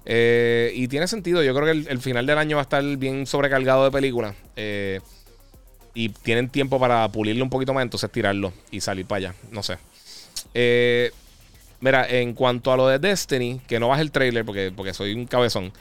Eh, 0.05 0.73
y 0.75 0.89
tiene 0.89 1.07
sentido. 1.07 1.43
Yo 1.43 1.55
creo 1.55 1.67
que 1.67 1.91
el, 1.91 2.01
final 2.01 2.27
del 2.27 2.39
año 2.39 2.57
va 2.57 2.63
a 2.63 2.65
estar 2.65 2.83
bien 2.97 3.27
sobrecargado 3.27 3.85
de 3.85 3.91
películas. 3.91 4.35
Eh, 4.57 5.01
y 5.95 6.09
tienen 6.09 6.49
tiempo 6.49 6.81
para 6.81 7.07
pulirlo 7.09 7.45
un 7.45 7.51
poquito 7.51 7.75
más, 7.75 7.83
entonces 7.83 8.11
tirarlo 8.11 8.53
y 8.71 8.81
salir 8.81 9.07
para 9.07 9.19
allá. 9.19 9.35
No 9.51 9.63
sé. 9.63 9.79
Eh, 10.55 11.11
mira, 11.81 12.09
en 12.09 12.33
cuanto 12.35 12.73
a 12.73 12.77
lo 12.77 12.89
de 12.89 12.99
Destiny, 12.99 13.61
que 13.67 13.79
no 13.79 13.89
baje 13.89 14.03
el 14.03 14.11
trailer 14.11 14.45
porque, 14.45 14.73
porque 14.75 14.95
soy 14.95 15.13
un 15.13 15.27
cabezón. 15.27 15.73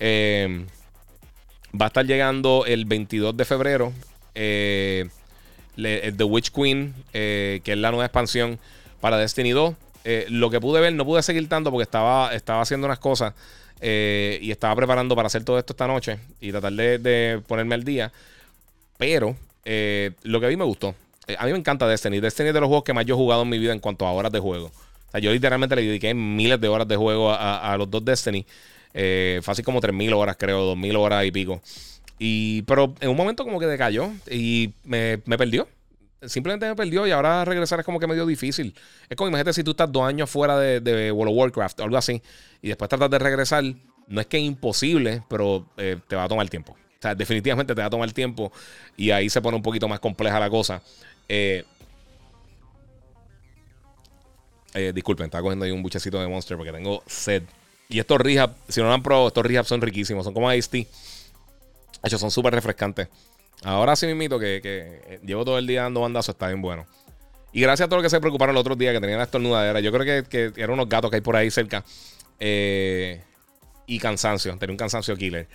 va 0.00 1.84
a 1.84 1.88
estar 1.88 2.06
llegando 2.06 2.64
el 2.66 2.86
22 2.86 3.36
de 3.36 3.44
febrero. 3.44 3.92
The 4.32 5.10
Witch 6.24 6.50
Queen, 6.50 6.94
que 7.12 7.62
es 7.64 7.78
la 7.78 7.90
nueva 7.90 8.06
expansión 8.06 8.58
para 9.00 9.18
Destiny 9.18 9.50
2. 9.50 9.74
Lo 10.28 10.50
que 10.50 10.60
pude 10.60 10.80
ver, 10.80 10.92
no 10.94 11.04
pude 11.04 11.22
seguir 11.22 11.48
tanto 11.48 11.70
porque 11.70 11.84
estaba, 11.84 12.34
estaba 12.34 12.62
haciendo 12.62 12.86
unas 12.86 12.98
cosas. 12.98 13.34
Eh, 13.82 14.38
y 14.42 14.50
estaba 14.50 14.76
preparando 14.76 15.16
para 15.16 15.28
hacer 15.28 15.42
todo 15.42 15.58
esto 15.58 15.72
esta 15.72 15.86
noche 15.86 16.18
y 16.38 16.50
tratar 16.50 16.72
de, 16.72 17.40
ponerme 17.46 17.74
al 17.74 17.84
día. 17.84 18.12
Pero 18.98 19.36
eh, 19.64 20.12
lo 20.22 20.40
que 20.40 20.46
a 20.46 20.48
mí 20.48 20.56
me 20.56 20.64
gustó. 20.64 20.94
Eh, 21.26 21.36
a 21.38 21.46
mí 21.46 21.52
me 21.52 21.58
encanta 21.58 21.88
Destiny. 21.88 22.20
Destiny 22.20 22.48
es 22.48 22.54
de 22.54 22.60
los 22.60 22.68
juegos 22.68 22.84
que 22.84 22.92
más 22.92 23.06
yo 23.06 23.14
he 23.14 23.18
jugado 23.18 23.42
en 23.42 23.48
mi 23.48 23.58
vida 23.58 23.72
en 23.72 23.80
cuanto 23.80 24.06
a 24.06 24.12
horas 24.12 24.32
de 24.32 24.38
juego. 24.38 24.66
O 24.66 25.10
sea, 25.10 25.20
yo 25.20 25.32
literalmente 25.32 25.74
le 25.74 25.82
dediqué 25.82 26.12
miles 26.14 26.60
de 26.60 26.68
horas 26.68 26.86
de 26.86 26.96
juego 26.96 27.32
a, 27.32 27.74
los 27.76 27.90
dos 27.90 28.04
Destiny. 28.04 28.46
fácil 29.42 29.64
como 29.64 29.80
3.000 29.80 30.14
horas, 30.14 30.36
creo, 30.38 30.76
2.000 30.76 30.96
horas 30.96 31.24
y 31.24 31.32
pico. 31.32 31.60
Y, 32.18 32.62
pero 32.62 32.94
en 33.00 33.08
un 33.08 33.16
momento 33.16 33.44
como 33.44 33.58
que 33.58 33.66
decayó 33.66 34.12
y 34.30 34.72
me, 34.84 35.18
perdió 35.18 35.66
simplemente 36.26 36.66
me 36.66 36.74
perdió 36.74 37.06
y 37.06 37.10
ahora 37.10 37.44
regresar 37.44 37.80
es 37.80 37.86
como 37.86 37.98
que 37.98 38.06
medio 38.06 38.26
difícil. 38.26 38.74
Es 39.08 39.16
como 39.16 39.28
imagínate 39.28 39.52
si 39.52 39.64
tú 39.64 39.72
estás 39.72 39.90
dos 39.90 40.02
años 40.02 40.28
fuera 40.28 40.58
de, 40.58 41.12
World 41.12 41.32
of 41.32 41.38
Warcraft 41.38 41.80
o 41.80 41.84
algo 41.84 41.96
así 41.96 42.22
y 42.62 42.68
después 42.68 42.88
tratas 42.88 43.10
de 43.10 43.18
regresar, 43.18 43.64
no 44.08 44.20
es 44.20 44.26
que 44.26 44.38
es 44.38 44.44
imposible, 44.44 45.22
pero 45.28 45.66
eh, 45.76 45.98
te 46.08 46.16
va 46.16 46.24
a 46.24 46.28
tomar 46.28 46.48
tiempo. 46.48 46.72
O 46.72 47.02
sea, 47.02 47.14
definitivamente 47.14 47.74
te 47.74 47.80
va 47.80 47.86
a 47.86 47.90
tomar 47.90 48.12
tiempo 48.12 48.52
y 48.96 49.10
ahí 49.10 49.30
se 49.30 49.40
pone 49.40 49.56
un 49.56 49.62
poquito 49.62 49.88
más 49.88 50.00
compleja 50.00 50.38
la 50.38 50.50
cosa. 50.50 50.82
Eh, 51.28 51.64
eh, 54.74 54.92
disculpen, 54.94 55.24
estaba 55.26 55.42
cogiendo 55.42 55.64
ahí 55.64 55.70
un 55.70 55.82
buchecito 55.82 56.20
de 56.20 56.28
Monster 56.28 56.56
porque 56.56 56.72
tengo 56.72 57.02
sed. 57.06 57.42
Y 57.88 57.98
estos 57.98 58.20
rehab, 58.20 58.54
si 58.68 58.80
no 58.80 58.86
lo 58.86 58.92
han 58.92 59.02
probado, 59.02 59.28
estos 59.28 59.44
rehab 59.44 59.64
son 59.64 59.80
riquísimos. 59.80 60.24
Son 60.24 60.34
como 60.34 60.52
Ice 60.52 60.68
Tea. 60.70 60.84
De 60.84 62.08
hecho, 62.08 62.18
son 62.18 62.30
súper 62.30 62.54
refrescantes. 62.54 63.08
Ahora 63.62 63.96
sí 63.96 64.06
mismo 64.06 64.38
que, 64.38 64.60
que 64.62 65.20
llevo 65.24 65.44
todo 65.44 65.58
el 65.58 65.66
día 65.66 65.82
dando 65.82 66.00
bandazos, 66.00 66.34
está 66.34 66.48
bien 66.48 66.62
bueno. 66.62 66.86
Y 67.52 67.60
gracias 67.60 67.86
a 67.86 67.88
todos 67.88 68.02
los 68.02 68.10
que 68.10 68.16
se 68.16 68.20
preocuparon 68.20 68.54
el 68.54 68.60
otro 68.60 68.76
día 68.76 68.92
que 68.92 69.00
tenían 69.00 69.18
la 69.18 69.24
estornudadera. 69.24 69.80
Yo 69.80 69.90
creo 69.92 70.24
que, 70.24 70.52
eran 70.56 70.70
unos 70.70 70.88
gatos 70.88 71.10
que 71.10 71.16
hay 71.16 71.20
por 71.20 71.36
ahí 71.36 71.50
cerca. 71.50 71.84
Eh, 72.38 73.20
y 73.86 73.98
cansancio. 73.98 74.56
Tenía 74.56 74.72
un 74.72 74.78
cansancio 74.78 75.16
killer. 75.16 75.48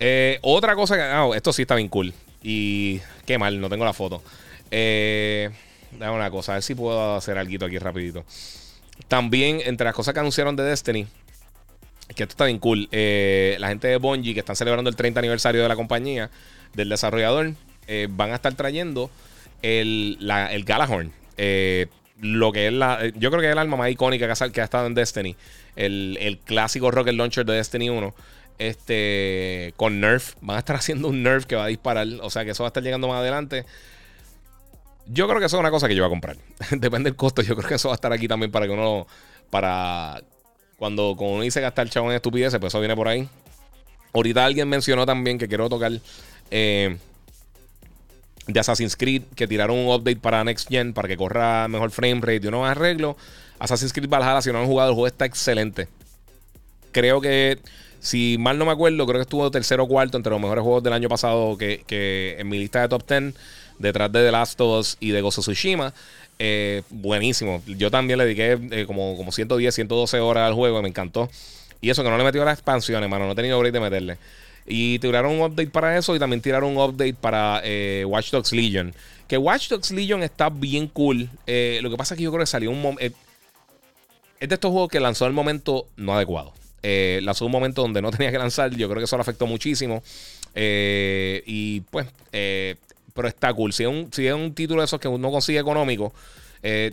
Eh, 0.00 0.38
otra 0.42 0.74
cosa 0.74 0.96
que. 0.96 1.02
Ah, 1.02 1.28
esto 1.34 1.52
sí 1.52 1.62
está 1.62 1.74
bien 1.74 1.88
cool. 1.88 2.12
Y 2.42 3.00
qué 3.26 3.38
mal, 3.38 3.60
no 3.60 3.68
tengo 3.68 3.84
la 3.84 3.92
foto. 3.92 4.22
Eh, 4.70 5.50
dame 5.98 6.16
una 6.16 6.30
cosa, 6.30 6.52
a 6.52 6.54
ver 6.56 6.62
si 6.62 6.74
puedo 6.74 7.14
hacer 7.14 7.36
algo 7.36 7.66
aquí 7.66 7.78
rapidito. 7.78 8.24
También, 9.08 9.60
entre 9.64 9.84
las 9.84 9.94
cosas 9.94 10.14
que 10.14 10.20
anunciaron 10.20 10.56
de 10.56 10.64
Destiny, 10.64 11.06
que 12.14 12.24
esto 12.24 12.32
está 12.32 12.44
bien 12.46 12.58
cool. 12.58 12.88
la 12.90 13.68
gente 13.68 13.88
de 13.88 13.96
Bungie, 13.96 14.34
que 14.34 14.40
están 14.40 14.56
celebrando 14.56 14.90
el 14.90 14.96
30 14.96 15.20
aniversario 15.20 15.62
de 15.62 15.68
la 15.68 15.76
compañía, 15.76 16.30
del 16.74 16.88
desarrollador, 16.88 17.52
van 18.10 18.32
a 18.32 18.34
estar 18.36 18.54
trayendo 18.54 19.10
el, 19.62 20.16
la, 20.20 20.52
el 20.52 20.64
Galahorn 20.64 21.12
lo 22.22 22.52
que 22.52 22.68
es 22.68 22.72
la. 22.72 23.08
Yo 23.16 23.30
creo 23.30 23.40
que 23.40 23.48
es 23.48 23.52
el 23.52 23.58
arma 23.58 23.76
más 23.76 23.90
icónica 23.90 24.26
que 24.26 24.44
ha, 24.44 24.48
que 24.50 24.60
ha 24.60 24.64
estado 24.64 24.86
en 24.86 24.94
Destiny. 24.94 25.36
El, 25.76 26.16
el, 26.20 26.38
clásico 26.38 26.90
Rocket 26.90 27.14
Launcher 27.14 27.44
de 27.44 27.54
Destiny 27.54 27.90
1. 27.90 28.14
Este. 28.58 29.74
Con 29.76 30.00
Nerf. 30.00 30.34
Van 30.40 30.56
a 30.56 30.60
estar 30.60 30.76
haciendo 30.76 31.08
un 31.08 31.22
Nerf 31.22 31.44
que 31.44 31.56
va 31.56 31.64
a 31.64 31.68
disparar. 31.68 32.06
O 32.22 32.30
sea 32.30 32.44
que 32.44 32.52
eso 32.52 32.62
va 32.62 32.68
a 32.68 32.70
estar 32.70 32.82
llegando 32.82 33.08
más 33.08 33.18
adelante. 33.18 33.66
Yo 35.06 35.26
creo 35.26 35.40
que 35.40 35.46
eso 35.46 35.56
es 35.56 35.60
una 35.60 35.72
cosa 35.72 35.88
que 35.88 35.96
yo 35.96 36.02
voy 36.02 36.08
a 36.08 36.10
comprar. 36.10 36.36
Depende 36.70 37.10
del 37.10 37.16
costo. 37.16 37.42
Yo 37.42 37.56
creo 37.56 37.68
que 37.68 37.74
eso 37.74 37.88
va 37.88 37.94
a 37.94 37.96
estar 37.96 38.12
aquí 38.12 38.28
también 38.28 38.52
para 38.52 38.66
que 38.66 38.72
uno. 38.72 39.06
Para. 39.50 40.22
Cuando, 40.82 41.14
cuando 41.16 41.34
uno 41.34 41.42
dice 41.44 41.60
gastar 41.60 41.88
chavo 41.88 42.10
en 42.10 42.16
estupideces, 42.16 42.58
pues 42.58 42.72
eso 42.72 42.80
viene 42.80 42.96
por 42.96 43.06
ahí. 43.06 43.28
Ahorita 44.12 44.44
alguien 44.44 44.68
mencionó 44.68 45.06
también 45.06 45.38
que 45.38 45.46
quiero 45.46 45.68
tocar. 45.68 45.92
Eh, 46.50 46.96
de 48.48 48.58
Assassin's 48.58 48.96
Creed 48.96 49.22
que 49.36 49.46
tiraron 49.46 49.78
un 49.78 49.94
update 49.94 50.16
para 50.16 50.42
Next 50.42 50.68
Gen 50.68 50.92
para 50.92 51.06
que 51.06 51.16
corra 51.16 51.68
mejor 51.68 51.92
frame 51.92 52.20
rate 52.20 52.40
y 52.42 52.48
unos 52.48 52.68
arreglos. 52.68 53.14
Assassin's 53.60 53.92
Creed 53.92 54.08
Valhalla, 54.08 54.42
si 54.42 54.50
no 54.50 54.58
han 54.58 54.66
jugado, 54.66 54.88
el 54.88 54.94
juego 54.96 55.06
está 55.06 55.24
excelente. 55.24 55.86
Creo 56.90 57.20
que, 57.20 57.60
si 58.00 58.34
mal 58.40 58.58
no 58.58 58.64
me 58.64 58.72
acuerdo, 58.72 59.06
creo 59.06 59.20
que 59.20 59.22
estuvo 59.22 59.48
tercero 59.52 59.84
o 59.84 59.86
cuarto 59.86 60.16
entre 60.16 60.30
los 60.30 60.40
mejores 60.40 60.64
juegos 60.64 60.82
del 60.82 60.94
año 60.94 61.08
pasado 61.08 61.56
que, 61.56 62.36
en 62.40 62.48
mi 62.48 62.58
lista 62.58 62.80
de 62.80 62.88
top 62.88 63.08
10, 63.08 63.34
detrás 63.78 64.10
de 64.10 64.24
The 64.24 64.32
Last 64.32 64.60
of 64.60 64.80
Us 64.80 64.96
y 64.98 65.10
de 65.12 65.20
Gozo 65.20 65.42
Tsushima. 65.42 65.94
Eh, 66.38 66.82
buenísimo. 66.90 67.62
Yo 67.66 67.90
también 67.90 68.18
le 68.18 68.24
dediqué 68.24 68.58
eh, 68.70 68.86
como, 68.86 69.16
como 69.16 69.32
110, 69.32 69.74
112 69.74 70.20
horas 70.20 70.46
al 70.48 70.54
juego, 70.54 70.82
me 70.82 70.88
encantó. 70.88 71.30
Y 71.80 71.90
eso 71.90 72.02
que 72.02 72.10
no 72.10 72.16
le 72.16 72.24
metió 72.24 72.44
las 72.44 72.54
expansiones, 72.54 73.08
mano, 73.10 73.26
no 73.26 73.32
he 73.32 73.34
tenido 73.34 73.58
break 73.58 73.72
de 73.72 73.80
meterle. 73.80 74.18
Y 74.66 75.00
tiraron 75.00 75.32
un 75.32 75.40
update 75.40 75.70
para 75.70 75.98
eso 75.98 76.14
y 76.14 76.18
también 76.18 76.40
tiraron 76.40 76.76
un 76.76 76.82
update 76.82 77.14
para 77.14 77.60
eh, 77.64 78.04
Watch 78.06 78.30
Dogs 78.30 78.52
Legion. 78.52 78.94
Que 79.26 79.36
Watch 79.36 79.68
Dogs 79.68 79.90
Legion 79.90 80.22
está 80.22 80.48
bien 80.48 80.86
cool. 80.86 81.28
Eh, 81.46 81.80
lo 81.82 81.90
que 81.90 81.96
pasa 81.96 82.14
es 82.14 82.18
que 82.18 82.24
yo 82.24 82.30
creo 82.30 82.42
que 82.42 82.46
salió 82.46 82.70
un 82.70 82.80
momento... 82.80 83.16
Es 84.38 84.48
de 84.48 84.54
estos 84.54 84.70
juegos 84.70 84.90
que 84.90 85.00
lanzó 85.00 85.26
el 85.26 85.32
momento 85.32 85.86
no 85.96 86.14
adecuado. 86.14 86.52
lanzó 86.82 87.46
un 87.46 87.52
momento 87.52 87.82
donde 87.82 88.00
no 88.00 88.10
tenía 88.12 88.30
que 88.30 88.38
lanzar. 88.38 88.70
Yo 88.70 88.88
creo 88.88 88.98
que 88.98 89.04
eso 89.04 89.16
le 89.16 89.22
afectó 89.22 89.46
muchísimo. 89.46 90.02
y 90.54 91.80
pues... 91.90 92.06
pero 93.14 93.28
está 93.28 93.52
cool. 93.52 93.72
Si 93.72 93.82
es, 93.82 93.88
un, 93.88 94.10
si 94.12 94.26
es 94.26 94.34
un 94.34 94.54
título 94.54 94.80
de 94.82 94.86
esos 94.86 95.00
que 95.00 95.08
uno 95.08 95.30
consigue 95.30 95.58
económico... 95.58 96.12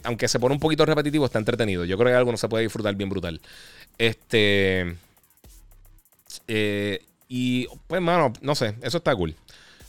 aunque 0.03 0.27
se 0.27 0.39
pone 0.39 0.53
un 0.53 0.59
poquito 0.59 0.85
repetitivo, 0.85 1.25
está 1.25 1.39
entretenido. 1.39 1.85
Yo 1.85 1.97
creo 1.97 2.11
que 2.11 2.15
algo 2.15 2.31
no 2.31 2.37
se 2.37 2.49
puede 2.49 2.63
disfrutar 2.63 2.95
bien 2.95 3.09
brutal. 3.09 3.39
Este... 3.97 4.95
y 7.27 7.67
pues, 7.87 8.01
mano, 8.01 8.33
no 8.41 8.55
sé, 8.55 8.75
eso 8.81 8.97
está 8.97 9.15
cool. 9.15 9.35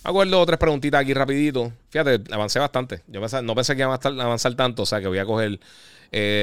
Acuerdo 0.02 0.44
tres 0.46 0.58
preguntitas 0.58 1.00
aquí 1.00 1.12
rapidito. 1.14 1.72
Fíjate, 1.90 2.22
avancé 2.32 2.58
bastante. 2.58 3.02
Yo 3.06 3.20
no 3.42 3.54
pensé 3.54 3.74
que 3.74 3.82
iba 3.82 3.94
a 3.94 4.08
avanzar 4.08 4.54
tanto, 4.54 4.82
o 4.82 4.86
sea 4.86 5.00
que 5.00 5.08
voy 5.08 5.18
a 5.18 5.24
coger... 5.24 5.58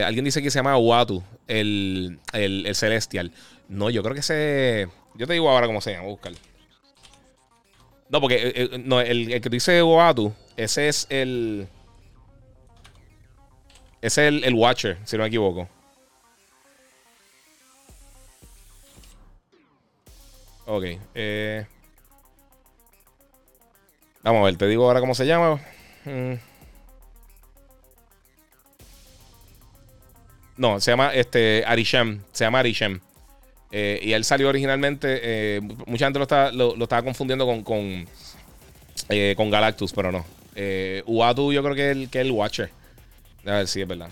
alguien 0.03 0.25
dice 0.25 0.41
que 0.41 0.51
se 0.51 0.59
llama 0.59 0.77
Watu, 0.77 1.23
el, 1.47 2.19
el, 2.33 2.75
Celestial. 2.75 3.31
No, 3.67 3.89
yo 3.89 4.01
creo 4.03 4.13
que 4.13 4.21
ese... 4.21 4.87
Yo 5.15 5.27
te 5.27 5.33
digo 5.33 5.49
ahora 5.49 5.67
cómo 5.67 5.81
se 5.81 5.91
llama, 5.93 6.07
buscar. 6.07 6.33
No, 8.09 8.21
porque 8.21 8.69
no, 8.85 9.01
el, 9.01 9.33
el, 9.33 9.41
que 9.41 9.49
dice 9.49 9.83
Watu, 9.83 10.33
ese 10.55 10.87
es 10.87 11.07
el... 11.09 11.67
Ese 14.01 14.27
es 14.27 14.43
el, 14.43 14.53
Watcher, 14.53 14.97
si 15.05 15.17
no 15.17 15.23
me 15.23 15.27
equivoco. 15.27 15.67
Ok. 20.65 20.83
Eh. 21.15 21.65
Vamos 24.21 24.41
a 24.41 24.45
ver, 24.45 24.57
te 24.57 24.67
digo 24.67 24.85
ahora 24.85 24.99
cómo 24.99 25.15
se 25.15 25.25
llama. 25.25 25.59
Mm. 26.05 26.33
No, 30.57 30.79
se 30.79 30.91
llama 30.91 31.13
este 31.13 31.63
Arishem. 31.65 32.21
Se 32.31 32.43
llama 32.43 32.59
Arishem. 32.59 32.99
Eh, 33.71 33.99
y 34.01 34.13
él 34.13 34.23
salió 34.23 34.49
originalmente. 34.49 35.19
Eh, 35.21 35.61
mucha 35.85 36.05
gente 36.05 36.19
lo, 36.19 36.23
está, 36.23 36.51
lo, 36.51 36.75
estaba 36.81 37.03
confundiendo 37.03 37.45
con, 37.45 37.63
con, 37.63 38.07
con 39.35 39.49
Galactus, 39.49 39.93
pero 39.93 40.11
no. 40.11 40.25
Uatu, 41.05 41.53
yo 41.53 41.61
creo 41.63 41.75
que 41.75 41.91
es 41.91 41.97
el, 41.97 42.09
que 42.09 42.21
el 42.21 42.31
Watcher. 42.31 42.71
A 43.45 43.51
ver 43.51 43.67
si 43.67 43.81
es 43.81 43.87
verdad. 43.87 44.09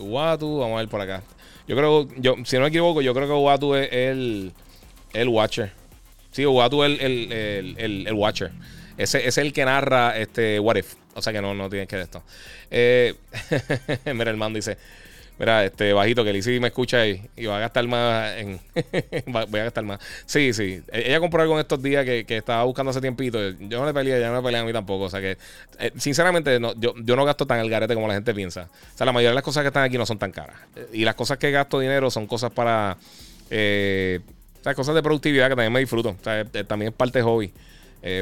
Watu, 0.00 0.58
vamos 0.58 0.76
a 0.76 0.80
ver 0.80 0.88
por 0.88 1.00
acá. 1.00 1.22
Yo 1.68 1.76
creo, 1.76 2.08
yo, 2.16 2.36
si 2.44 2.56
no 2.56 2.62
me 2.62 2.68
equivoco, 2.68 3.02
yo 3.02 3.14
creo 3.14 3.26
que 3.26 3.32
Watu 3.32 3.74
es 3.74 3.88
el, 3.92 4.52
el 5.12 5.28
Watcher. 5.28 5.72
Sí, 6.32 6.46
Watu 6.46 6.84
es 6.84 7.00
el, 7.00 7.32
el, 7.32 8.06
el, 8.06 8.14
Watcher. 8.14 8.50
Ese, 8.96 9.26
es 9.26 9.38
el 9.38 9.52
que 9.52 9.64
narra 9.64 10.18
este 10.18 10.58
What 10.58 10.76
If. 10.76 10.94
O 11.14 11.22
sea 11.22 11.32
que 11.32 11.42
no, 11.42 11.54
no 11.54 11.68
tienes 11.68 11.88
que 11.88 11.96
ver 11.96 12.04
esto. 12.04 12.22
Eh, 12.70 13.14
mira, 14.14 14.30
el 14.30 14.36
man 14.36 14.52
dice: 14.52 14.78
Mira, 15.40 15.64
este 15.64 15.94
bajito 15.94 16.22
que 16.22 16.34
Lizzie 16.34 16.60
me 16.60 16.66
escucha 16.66 17.06
y, 17.06 17.18
y 17.34 17.46
va 17.46 17.56
a 17.56 17.60
gastar 17.60 17.88
más 17.88 18.36
en. 18.36 18.60
voy 19.26 19.60
a 19.60 19.64
gastar 19.64 19.84
más. 19.84 19.98
Sí, 20.26 20.52
sí. 20.52 20.82
E, 20.92 21.08
ella 21.08 21.18
compró 21.18 21.40
algo 21.40 21.54
en 21.54 21.60
estos 21.60 21.82
días 21.82 22.04
que, 22.04 22.26
estaba 22.28 22.62
buscando 22.64 22.90
hace 22.90 23.00
tiempito. 23.00 23.38
Yo 23.52 23.80
no 23.80 23.86
le 23.86 23.94
peleé, 23.94 24.18
ella 24.18 24.28
no 24.28 24.34
me 24.34 24.42
pelea 24.42 24.60
a 24.60 24.64
mí 24.66 24.72
tampoco. 24.74 25.04
O 25.04 25.08
sea 25.08 25.22
que, 25.22 25.38
eh, 25.78 25.92
sinceramente, 25.96 26.60
no, 26.60 26.74
yo, 26.78 26.92
yo 27.02 27.16
no 27.16 27.24
gasto 27.24 27.46
tan 27.46 27.58
el 27.58 27.70
garete 27.70 27.94
como 27.94 28.06
la 28.06 28.12
gente 28.12 28.34
piensa. 28.34 28.68
O 28.94 28.98
sea, 28.98 29.06
la 29.06 29.12
mayoría 29.12 29.30
de 29.30 29.36
las 29.36 29.42
cosas 29.42 29.62
que 29.62 29.68
están 29.68 29.82
aquí 29.82 29.96
no 29.96 30.04
son 30.04 30.18
tan 30.18 30.30
caras. 30.30 30.56
Y 30.92 31.06
las 31.06 31.14
cosas 31.14 31.38
que 31.38 31.50
gasto 31.50 31.80
dinero 31.80 32.10
son 32.10 32.26
cosas 32.26 32.52
para. 32.52 32.98
Eh, 33.48 34.20
o 34.60 34.62
sea, 34.62 34.74
cosas 34.74 34.94
de 34.94 35.02
productividad 35.02 35.48
que 35.48 35.56
también 35.56 35.72
me 35.72 35.80
disfruto. 35.80 36.10
O 36.10 36.22
sea, 36.22 36.40
eh, 36.40 36.64
también 36.64 36.90
es 36.90 36.94
parte 36.94 37.20
de 37.20 37.22
hobby. 37.22 37.50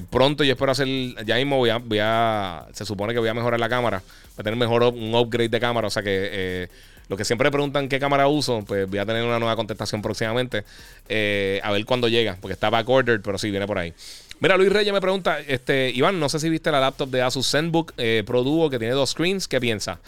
pronto 0.08 0.44
yo 0.44 0.52
espero 0.52 0.70
hacer, 0.70 0.86
ya 1.26 1.34
mismo 1.34 1.56
voy 1.56 1.70
a, 2.00 2.66
se 2.72 2.84
supone 2.84 3.12
que 3.12 3.18
voy 3.18 3.28
a 3.28 3.34
mejorar 3.34 3.58
la 3.58 3.68
cámara, 3.68 4.04
voy 4.06 4.40
a 4.40 4.44
tener 4.44 4.56
mejor 4.56 4.84
un 4.84 5.12
upgrade 5.16 5.48
de 5.48 5.58
cámara, 5.58 5.88
o 5.88 5.90
sea 5.90 6.04
que 6.04 6.68
los 7.09 7.16
que 7.16 7.24
siempre 7.24 7.50
preguntan 7.50 7.88
qué 7.88 7.98
cámara 7.98 8.28
uso, 8.28 8.62
pues 8.66 8.88
voy 8.88 8.98
a 8.98 9.06
tener 9.06 9.24
una 9.24 9.38
nueva 9.38 9.56
contestación 9.56 10.02
próximamente. 10.02 10.64
Eh, 11.09 11.61
a 11.62 11.72
ver 11.72 11.84
cuándo 11.84 12.09
llega, 12.09 12.36
porque 12.40 12.52
está 12.52 12.70
backordered, 12.70 13.20
pero 13.22 13.38
sí, 13.38 13.50
viene 13.50 13.66
por 13.66 13.78
ahí. 13.78 13.94
Mira, 14.40 14.56
Luis 14.56 14.70
Reyes 14.70 14.92
me 14.92 15.00
pregunta, 15.00 15.40
este, 15.40 15.90
Iván, 15.90 16.20
no 16.20 16.28
sé 16.28 16.38
si 16.38 16.48
viste 16.48 16.70
la 16.70 16.80
laptop 16.80 17.09
de 17.09 17.22
Asus 17.22 17.50
ZenBook 17.50 17.92
eh, 17.96 18.22
Pro 18.24 18.44
Duo 18.44 18.70
que 18.70 18.78
tiene 18.78 18.94
dos 18.94 19.11
screens, 19.11 19.48
¿qué 19.48 19.61
piensa? 19.61 19.98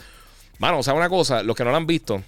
Mano, 0.57 0.79
o 0.79 0.83
sea, 0.83 0.93
una 0.93 1.09
cosa, 1.09 1.43
los 1.43 1.55
que 1.55 1.65
no 1.65 1.71
la 1.71 1.77
han 1.77 1.87
visto, 1.87 2.23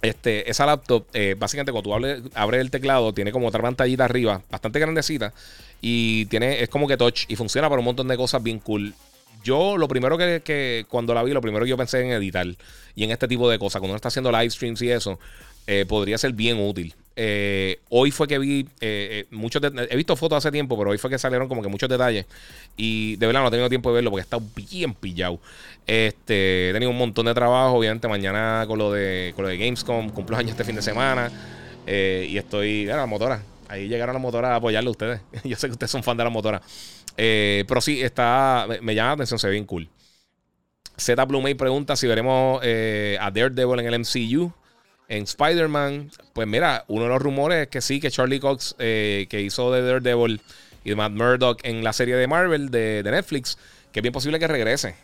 este, 0.00 0.48
esa 0.48 0.66
laptop, 0.66 1.06
eh, 1.14 1.34
básicamente 1.36 1.72
cuando 1.72 1.90
tú 1.90 2.30
abres 2.34 2.60
el 2.60 2.70
teclado, 2.70 3.12
tiene 3.12 3.32
como 3.32 3.48
otra 3.48 3.62
pantallita 3.62 4.04
arriba, 4.04 4.42
bastante 4.50 4.78
grandecita, 4.78 5.32
y 5.80 6.26
tiene, 6.26 6.62
es 6.62 6.68
como 6.68 6.86
que 6.86 6.96
touch, 6.96 7.24
y 7.26 7.34
funciona 7.34 7.68
para 7.68 7.80
un 7.80 7.86
montón 7.86 8.06
de 8.06 8.16
cosas 8.16 8.42
bien 8.42 8.60
cool 8.60 8.94
yo 9.42 9.76
lo 9.76 9.88
primero 9.88 10.16
que, 10.18 10.86
cuando 10.88 11.14
la 11.14 11.22
vi, 11.22 11.32
lo 11.32 11.40
primero 11.40 11.64
que 11.64 11.70
yo 11.70 11.76
pensé 11.76 12.00
en 12.00 12.12
editar 12.12 12.46
y 12.94 13.04
en 13.04 13.10
este 13.10 13.28
tipo 13.28 13.48
de 13.48 13.58
cosas, 13.58 13.80
cuando 13.80 13.92
uno 13.92 13.96
está 13.96 14.08
haciendo 14.08 14.30
live 14.32 14.50
streams 14.50 14.82
y 14.82 14.90
eso, 14.90 15.18
eh, 15.66 15.84
podría 15.86 16.16
ser 16.18 16.32
bien 16.32 16.58
útil. 16.58 16.94
Eh, 17.14 17.80
hoy 17.90 18.10
fue 18.10 18.28
que 18.28 18.38
vi 18.38 18.66
eh, 18.80 19.26
muchos 19.30 19.60
he 19.90 19.96
visto 19.96 20.16
fotos 20.16 20.38
hace 20.38 20.52
tiempo, 20.52 20.78
pero 20.78 20.90
hoy 20.90 20.98
fue 20.98 21.10
que 21.10 21.18
salieron 21.18 21.48
como 21.48 21.62
que 21.62 21.68
muchos 21.68 21.88
detalles 21.88 22.26
y 22.76 23.16
de 23.16 23.26
verdad 23.26 23.42
no 23.42 23.48
he 23.48 23.50
tenido 23.50 23.68
tiempo 23.68 23.90
de 23.90 23.96
verlo 23.96 24.10
porque 24.10 24.22
está 24.22 24.38
bien 24.54 24.94
pillado. 24.94 25.40
Este, 25.86 26.70
he 26.70 26.72
tenido 26.72 26.90
un 26.90 26.98
montón 26.98 27.26
de 27.26 27.34
trabajo, 27.34 27.76
obviamente 27.76 28.06
mañana 28.08 28.64
con 28.66 28.78
lo 28.78 28.92
de 28.92 29.32
con 29.34 29.44
lo 29.44 29.48
de 29.48 29.58
Gamescom, 29.58 30.10
cumplo 30.10 30.36
años 30.36 30.52
este 30.52 30.64
fin 30.64 30.76
de 30.76 30.82
semana 30.82 31.30
y 31.86 32.36
estoy, 32.36 32.88
a 32.88 32.96
la 32.96 33.06
motora, 33.06 33.42
ahí 33.68 33.88
llegaron 33.88 34.14
las 34.14 34.22
motoras 34.22 34.50
a 34.50 34.56
apoyarle 34.56 34.88
a 34.88 34.90
ustedes. 34.90 35.20
yo 35.44 35.56
sé 35.56 35.68
que 35.68 35.72
ustedes 35.72 35.90
son 35.90 36.02
fan 36.02 36.16
de 36.16 36.24
la 36.24 36.30
motora. 36.30 36.62
Eh, 37.20 37.64
pero 37.66 37.80
sí, 37.80 38.00
está, 38.00 38.66
me, 38.80 38.94
llama 38.94 39.08
la 39.08 39.14
atención, 39.14 39.40
se 39.40 39.48
ve 39.48 39.54
bien 39.54 39.66
cool. 39.66 39.88
Z 40.96 41.24
Blue 41.24 41.42
May 41.42 41.54
pregunta 41.54 41.96
si 41.96 42.06
veremos 42.06 42.60
eh, 42.62 43.18
a 43.20 43.30
Daredevil 43.32 43.80
en 43.80 43.92
el 43.92 43.98
MCU. 43.98 44.52
En 45.08 45.24
Spider-Man, 45.24 46.10
pues 46.32 46.46
mira, 46.46 46.84
uno 46.86 47.04
de 47.04 47.08
los 47.08 47.20
rumores 47.20 47.62
es 47.62 47.68
que 47.68 47.80
sí, 47.80 47.98
que 47.98 48.10
Charlie 48.10 48.40
Cox, 48.40 48.76
eh, 48.78 49.26
que 49.28 49.40
hizo 49.40 49.72
de 49.72 49.82
Daredevil 49.82 50.40
y 50.84 50.90
de 50.90 50.96
Matt 50.96 51.12
Murdock 51.12 51.60
en 51.64 51.82
la 51.82 51.92
serie 51.92 52.14
de 52.14 52.26
Marvel 52.28 52.70
de, 52.70 53.02
Netflix, 53.04 53.58
que 53.90 54.00
es 54.00 54.02
bien 54.02 54.12
posible 54.12 54.38
que 54.38 54.46
regrese. 54.46 54.94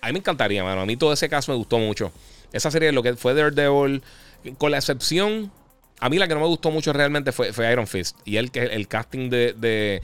a 0.00 0.06
mí 0.06 0.12
me 0.12 0.18
encantaría, 0.18 0.64
mano. 0.64 0.80
A 0.80 0.86
mí 0.86 0.96
todo 0.96 1.12
ese 1.12 1.28
caso 1.28 1.52
me 1.52 1.58
gustó 1.58 1.78
mucho. 1.78 2.10
Esa 2.52 2.70
serie, 2.70 2.90
lo 2.90 3.02
que 3.02 3.14
fue 3.14 3.34
Daredevil, 3.34 4.02
con 4.56 4.70
la 4.72 4.78
excepción, 4.78 5.52
a 6.00 6.08
mí 6.08 6.18
la 6.18 6.26
que 6.26 6.34
no 6.34 6.40
me 6.40 6.46
gustó 6.46 6.70
mucho 6.70 6.92
realmente 6.92 7.30
fue, 7.30 7.52
fue 7.52 7.70
Iron 7.70 7.86
Fist. 7.86 8.16
Y 8.24 8.38
el, 8.38 8.50
el 8.54 8.88
casting 8.88 9.28
de. 9.30 10.00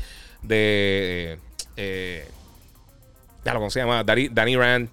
Eh, 0.49 2.29
ya 3.45 3.55
lo 3.55 3.71
se 3.71 3.81
llama, 3.81 4.03
Danny, 4.05 4.57
Rand. 4.57 4.89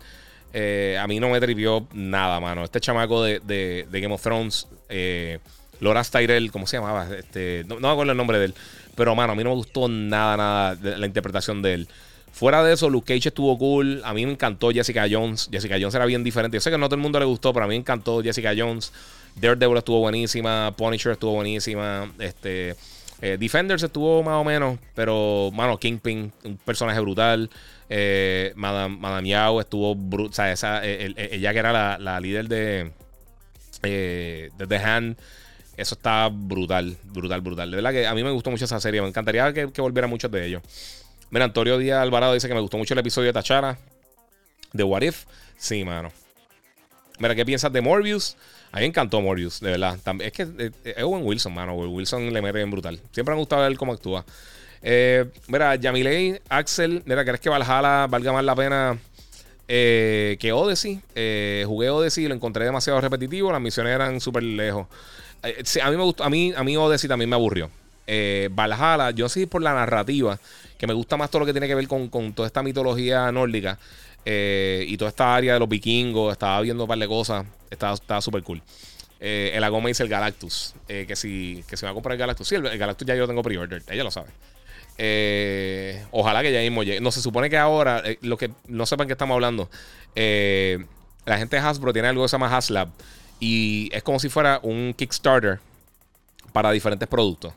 Eh, 0.53 0.97
a 0.99 1.07
mí 1.07 1.19
no 1.19 1.29
me 1.29 1.39
trivió 1.39 1.87
nada, 1.93 2.39
mano. 2.39 2.63
Este 2.63 2.81
chamaco 2.81 3.23
de, 3.23 3.39
de, 3.39 4.01
Game 4.01 4.13
of 4.13 4.21
Thrones, 4.21 4.67
eh, 4.89 5.39
Loras 5.79 6.11
¿cómo 6.51 6.67
se 6.67 6.77
llamaba? 6.77 7.07
Este, 7.17 7.63
no, 7.67 7.79
me 7.79 7.87
acuerdo 7.87 8.11
el 8.11 8.17
nombre 8.17 8.39
de 8.39 8.45
él. 8.45 8.55
Pero, 8.95 9.15
mano, 9.15 9.33
a 9.33 9.35
mí 9.35 9.43
no 9.43 9.51
me 9.51 9.55
gustó 9.55 9.87
nada, 9.87 10.35
nada 10.35 10.75
de 10.75 10.97
la 10.97 11.05
interpretación 11.05 11.61
de 11.61 11.73
él. 11.73 11.87
Fuera 12.33 12.63
de 12.63 12.73
eso, 12.73 12.89
Luke 12.89 13.13
Cage 13.13 13.29
estuvo 13.29 13.57
cool. 13.57 14.01
A 14.03 14.13
mí 14.13 14.25
me 14.25 14.33
encantó 14.33 14.71
Jessica 14.71 15.05
Jones. 15.09 15.49
Jessica 15.51 15.77
Jones 15.79 15.95
era 15.95 16.05
bien 16.05 16.23
diferente. 16.23 16.57
Yo 16.57 16.61
sé 16.61 16.71
que 16.71 16.77
no 16.77 16.87
todo 16.87 16.95
el 16.95 17.01
mundo 17.01 17.19
le 17.19 17.25
gustó, 17.25 17.53
pero 17.53 17.65
a 17.65 17.67
mí 17.67 17.73
me 17.73 17.79
encantó 17.79 18.21
Jessica 18.21 18.53
Jones. 18.55 18.91
Daredevil 19.35 19.77
estuvo 19.77 19.99
buenísima. 19.99 20.73
Punisher 20.75 21.13
estuvo 21.13 21.33
buenísima. 21.33 22.11
Este. 22.19 22.75
Eh, 23.21 23.37
Defenders 23.39 23.83
estuvo 23.83 24.23
más 24.23 24.35
o 24.35 24.43
menos, 24.43 24.79
pero, 24.95 25.51
mano, 25.53 25.77
Kingpin, 25.77 26.31
un 26.43 26.57
personaje 26.57 26.99
brutal. 26.99 27.49
Eh, 27.87 28.51
Madame, 28.55 28.97
Madame 28.97 29.29
Yao 29.29 29.59
estuvo 29.61 29.95
brutal. 29.95 30.31
O 30.31 30.33
sea, 30.33 30.51
esa, 30.51 30.81
eh, 30.83 31.13
ella 31.31 31.53
que 31.53 31.59
era 31.59 31.97
la, 31.99 32.19
líder 32.19 32.47
de, 32.47 32.91
de 33.81 34.67
The 34.67 34.77
Hand. 34.77 35.17
Eso 35.77 35.95
está 35.95 36.29
brutal, 36.31 36.97
brutal, 37.03 37.41
brutal. 37.41 37.71
De 37.71 37.75
verdad 37.75 37.91
que 37.91 38.07
a 38.07 38.13
mí 38.13 38.23
me 38.23 38.31
gustó 38.31 38.51
mucho 38.51 38.65
esa 38.65 38.79
serie. 38.79 39.01
Me 39.01 39.07
encantaría 39.07 39.51
que, 39.53 39.71
que 39.71 39.81
volviera 39.81 40.07
muchos 40.07 40.31
de 40.31 40.45
ellos. 40.45 40.61
Mira, 41.29 41.45
Antonio 41.45 41.77
Díaz 41.77 42.01
Alvarado 42.01 42.33
dice 42.33 42.47
que 42.47 42.53
me 42.53 42.59
gustó 42.59 42.77
mucho 42.77 42.93
el 42.93 42.99
episodio 42.99 43.27
de 43.27 43.33
Tachara. 43.33 43.77
De 44.73 44.83
What 44.83 45.01
If. 45.01 45.25
Sí, 45.57 45.83
mano. 45.85 46.11
Mira, 47.19 47.35
¿qué 47.35 47.45
piensas 47.45 47.71
de 47.71 47.81
Morbius? 47.81 48.35
A 48.71 48.79
mí 48.79 48.85
encantó 48.85 49.19
Morbius, 49.21 49.59
de 49.59 49.71
verdad. 49.71 49.99
Es 50.19 50.31
que 50.31 50.47
eh, 50.57 50.71
es 50.83 51.03
Owen 51.03 51.25
Wilson, 51.25 51.53
mano. 51.53 51.75
Wilson 51.75 52.31
le 52.31 52.41
mete 52.41 52.57
bien 52.59 52.71
brutal. 52.71 52.99
Siempre 53.11 53.33
me 53.33 53.37
ha 53.37 53.39
gustado 53.39 53.63
ver 53.63 53.77
cómo 53.77 53.91
actúa. 53.91 54.25
Eh, 54.81 55.25
mira, 55.47 55.75
Yamilei, 55.75 56.39
Axel, 56.47 57.03
mira, 57.05 57.23
¿crees 57.25 57.41
que 57.41 57.49
Valhalla 57.49 58.07
valga 58.07 58.31
más 58.31 58.43
la 58.43 58.55
pena 58.55 58.97
eh, 59.67 60.37
que 60.39 60.53
Odyssey? 60.53 61.01
jugué 61.65 61.89
Odyssey 61.89 62.25
y 62.25 62.27
lo 62.29 62.33
encontré 62.33 62.63
demasiado 62.63 63.01
repetitivo. 63.01 63.51
Las 63.51 63.61
misiones 63.61 63.93
eran 63.93 64.21
súper 64.21 64.43
lejos. 64.43 64.87
a 65.43 65.89
mí 65.91 65.97
me 65.97 66.03
gustó, 66.03 66.23
a 66.23 66.29
mí, 66.29 66.53
a 66.55 66.63
mí 66.63 66.77
Odyssey 66.77 67.09
también 67.09 67.29
me 67.29 67.35
aburrió. 67.35 67.69
Valhalla, 68.51 69.11
yo 69.11 69.27
sí 69.27 69.47
por 69.47 69.61
la 69.61 69.73
narrativa, 69.73 70.39
que 70.77 70.87
me 70.87 70.93
gusta 70.93 71.17
más 71.17 71.29
todo 71.29 71.41
lo 71.41 71.45
que 71.45 71.53
tiene 71.53 71.67
que 71.67 71.75
ver 71.75 71.87
con, 71.89 72.07
con 72.07 72.33
toda 72.33 72.47
esta 72.47 72.63
mitología 72.63 73.29
nórdica. 73.33 73.77
y 74.25 74.95
toda 74.95 75.09
esta 75.09 75.35
área 75.35 75.55
de 75.55 75.59
los 75.59 75.67
vikingos, 75.67 76.31
estaba 76.31 76.61
viendo 76.61 76.85
un 76.85 76.87
par 76.87 76.97
de 76.97 77.07
cosas. 77.07 77.45
Estaba 77.71 78.21
súper 78.21 78.43
cool. 78.43 78.61
Eh, 79.23 79.51
el 79.53 79.63
Agoma 79.63 79.87
dice 79.87 80.03
el 80.03 80.09
Galactus. 80.09 80.73
Eh, 80.87 81.05
que, 81.07 81.15
si, 81.15 81.63
que 81.67 81.77
se 81.77 81.85
va 81.85 81.91
a 81.91 81.93
comprar 81.93 82.13
el 82.13 82.19
Galactus. 82.19 82.47
Sí, 82.47 82.55
el, 82.55 82.63
Galactus 82.77 83.07
ya 83.07 83.15
yo 83.15 83.27
tengo 83.27 83.43
pre-ordered. 83.43 83.83
Ella 83.89 84.03
lo 84.03 84.11
sabe. 84.11 84.29
Eh, 84.97 86.03
ojalá 86.11 86.41
que 86.41 86.51
ya 86.51 86.59
mismo 86.59 86.83
llegue. 86.83 86.99
No 86.99 87.11
se 87.11 87.21
supone 87.21 87.49
que 87.49 87.57
ahora, 87.57 88.03
lo 88.21 88.37
que 88.37 88.51
no 88.67 88.85
sepan 88.85 89.07
que 89.07 89.13
estamos 89.13 89.35
hablando, 89.35 89.69
la 90.15 91.37
gente 91.37 91.55
de 91.55 91.61
Hasbro 91.61 91.93
tiene 91.93 92.07
algo 92.07 92.23
que 92.23 92.29
se 92.29 92.33
llama 92.33 92.55
HasLab. 92.55 92.89
Y 93.39 93.89
es 93.93 94.03
como 94.03 94.19
si 94.19 94.29
fuera 94.29 94.59
un 94.63 94.93
Kickstarter 94.97 95.59
para 96.51 96.71
diferentes 96.71 97.07
productos. 97.07 97.53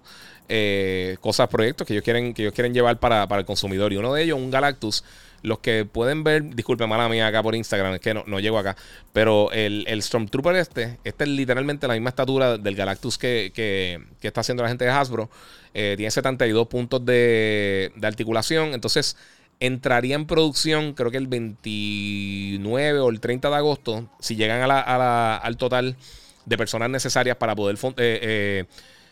cosas, 1.21 1.49
proyectos 1.49 1.87
que 1.87 1.95
ellos 1.95 2.05
quieren, 2.05 2.35
que 2.35 2.43
ellos 2.43 2.55
quieren 2.55 2.75
llevar 2.75 2.99
para, 2.99 3.27
para, 3.27 3.41
el 3.41 3.47
consumidor. 3.47 3.93
Y 3.93 3.97
uno 3.97 4.12
de 4.12 4.23
ellos, 4.23 4.39
un 4.39 4.51
Galactus, 4.51 5.03
los 5.45 5.61
que 5.61 5.85
pueden 5.85 6.25
ver, 6.25 6.55
disculpe, 6.55 6.87
mala 6.87 7.09
mía 7.09 7.29
acá 7.29 7.43
por 7.43 7.55
Instagram, 7.55 7.95
es 7.95 8.01
que 8.01 8.15
no, 8.15 8.25
no 8.27 8.41
llego 8.41 8.59
acá, 8.59 8.77
pero 9.13 9.53
el, 9.53 9.85
el, 9.87 10.03
Stormtrooper 10.03 10.57
este, 10.57 10.99
este 11.05 11.25
es 11.25 11.31
literalmente 11.31 11.87
la 11.87 11.95
misma 11.95 12.09
estatura 12.09 12.59
del 12.59 12.75
Galactus 12.75 13.19
que, 13.19 13.53
que, 13.55 14.01
está 14.27 14.41
haciendo 14.41 14.63
la 14.63 14.71
gente 14.71 14.85
de 14.85 14.91
Hasbro. 14.91 15.31
Eh, 15.75 15.95
tiene 15.97 16.11
72 16.11 16.67
puntos 16.69 17.05
de, 17.05 17.93
de 17.95 18.07
articulación, 18.07 18.75
entonces 18.75 19.17
entraría 19.61 20.15
en 20.15 20.27
producción 20.27 20.95
creo 20.95 21.11
que 21.11 21.17
el 21.17 21.27
29 21.27 23.01
o 23.01 23.11
el 23.11 23.21
30 23.21 23.51
de 23.51 23.57
agosto, 23.57 24.11
si 24.21 24.37
llegan 24.37 24.63
a 24.63 24.67
la, 24.67 25.37
al 25.37 25.57
total 25.57 25.97
de 26.45 26.57
personas 26.57 26.91
necesarias 26.91 27.37
para 27.37 27.55
poder 27.55 27.77
eh, 27.77 27.91
eh, 27.99 28.65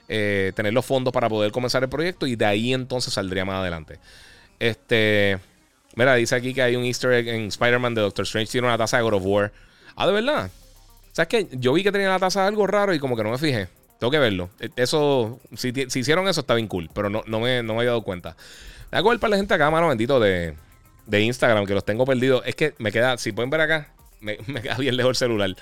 eh, 0.08 0.52
tener 0.54 0.72
los 0.72 0.84
fondos 0.84 1.12
para 1.12 1.28
poder 1.28 1.52
comenzar 1.52 1.82
el 1.82 1.88
proyecto 1.88 2.26
y 2.26 2.36
de 2.36 2.44
ahí 2.44 2.72
entonces 2.72 3.14
saldría 3.14 3.44
más 3.44 3.60
adelante. 3.60 3.98
Este, 4.58 5.38
mira, 5.96 6.14
dice 6.14 6.34
aquí 6.34 6.54
que 6.54 6.62
hay 6.62 6.76
un 6.76 6.84
easter 6.84 7.12
egg 7.12 7.28
en 7.28 7.46
Spider-Man 7.48 7.94
de 7.94 8.00
Doctor 8.02 8.24
Strange, 8.24 8.50
tiene 8.50 8.66
una 8.66 8.78
taza 8.78 8.96
de 8.96 9.02
God 9.02 9.14
of 9.14 9.22
War. 9.24 9.52
Ah, 9.96 10.06
de 10.06 10.12
verdad. 10.12 10.50
¿Sabes 11.12 11.28
qué? 11.28 11.48
Yo 11.52 11.72
vi 11.74 11.82
que 11.82 11.92
tenía 11.92 12.08
la 12.08 12.18
taza 12.18 12.42
de 12.42 12.48
algo 12.48 12.66
raro 12.66 12.94
y 12.94 12.98
como 12.98 13.16
que 13.16 13.22
no 13.22 13.30
me 13.30 13.38
fijé. 13.38 13.68
Tengo 13.98 14.10
que 14.10 14.18
verlo. 14.18 14.50
Eso, 14.76 15.38
si, 15.54 15.72
hicieron 15.76 16.26
eso, 16.26 16.40
está 16.40 16.54
bien 16.54 16.66
cool, 16.66 16.90
pero 16.92 17.10
no, 17.10 17.22
me, 17.24 17.62
no 17.62 17.74
me 17.74 17.80
había 17.80 17.90
dado 17.90 18.02
cuenta. 18.02 18.36
Me 18.90 18.98
hago 18.98 19.12
el 19.12 19.20
para 19.20 19.32
la 19.32 19.36
gente 19.36 19.54
acá, 19.54 19.70
mano, 19.70 19.88
bendito, 19.88 20.18
de, 20.18 20.54
de 21.06 21.20
Instagram, 21.20 21.66
que 21.66 21.74
los 21.74 21.84
tengo 21.84 22.04
perdidos. 22.04 22.42
Es 22.46 22.56
que 22.56 22.74
me 22.78 22.90
queda, 22.90 23.16
si 23.18 23.32
pueden 23.32 23.50
ver 23.50 23.60
acá, 23.60 23.88
me, 24.20 24.38
queda 24.62 24.76
bien 24.76 24.96
lejos 24.96 25.10
el 25.10 25.16
celular. 25.16 25.54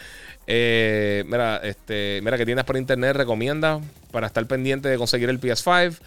Eh, 0.46 1.24
mira, 1.26 1.58
este, 1.58 2.20
mira, 2.22 2.38
que 2.38 2.46
tiendas 2.46 2.64
por 2.64 2.76
internet 2.76 3.16
recomienda 3.16 3.80
para 4.10 4.28
estar 4.28 4.46
pendiente 4.46 4.88
de 4.88 4.96
conseguir 4.96 5.28
el 5.28 5.40
PS5. 5.40 5.98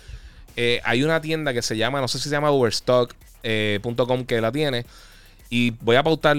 Eh, 0.56 0.82
hay 0.86 1.04
una 1.04 1.20
tienda 1.22 1.54
que 1.54 1.62
se 1.62 1.78
llama, 1.78 2.00
no 2.00 2.08
sé 2.08 2.18
si 2.18 2.26
se 2.26 2.30
llama 2.30 2.52
overstock.com 2.52 3.33
eh, 3.44 3.80
que 4.28 4.42
la 4.42 4.52
tiene. 4.52 4.86
Y 5.50 5.72
voy 5.82 5.96
a 5.96 6.04
pautar 6.04 6.38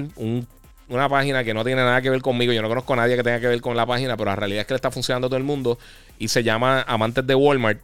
una 0.88 1.08
página 1.08 1.44
que 1.44 1.54
no 1.54 1.64
tiene 1.64 1.82
nada 1.82 2.02
que 2.02 2.10
ver 2.10 2.22
conmigo. 2.22 2.52
Yo 2.52 2.62
no 2.62 2.68
conozco 2.68 2.94
a 2.94 2.96
nadie 2.96 3.16
que 3.16 3.22
tenga 3.22 3.40
que 3.40 3.46
ver 3.46 3.60
con 3.60 3.76
la 3.76 3.86
página, 3.86 4.16
pero 4.16 4.30
la 4.30 4.36
realidad 4.36 4.62
es 4.62 4.66
que 4.66 4.74
le 4.74 4.76
está 4.76 4.90
funcionando 4.90 5.26
a 5.26 5.30
todo 5.30 5.38
el 5.38 5.44
mundo. 5.44 5.78
Y 6.18 6.28
se 6.28 6.42
llama 6.42 6.82
Amantes 6.82 7.26
de 7.26 7.34
Walmart 7.34 7.78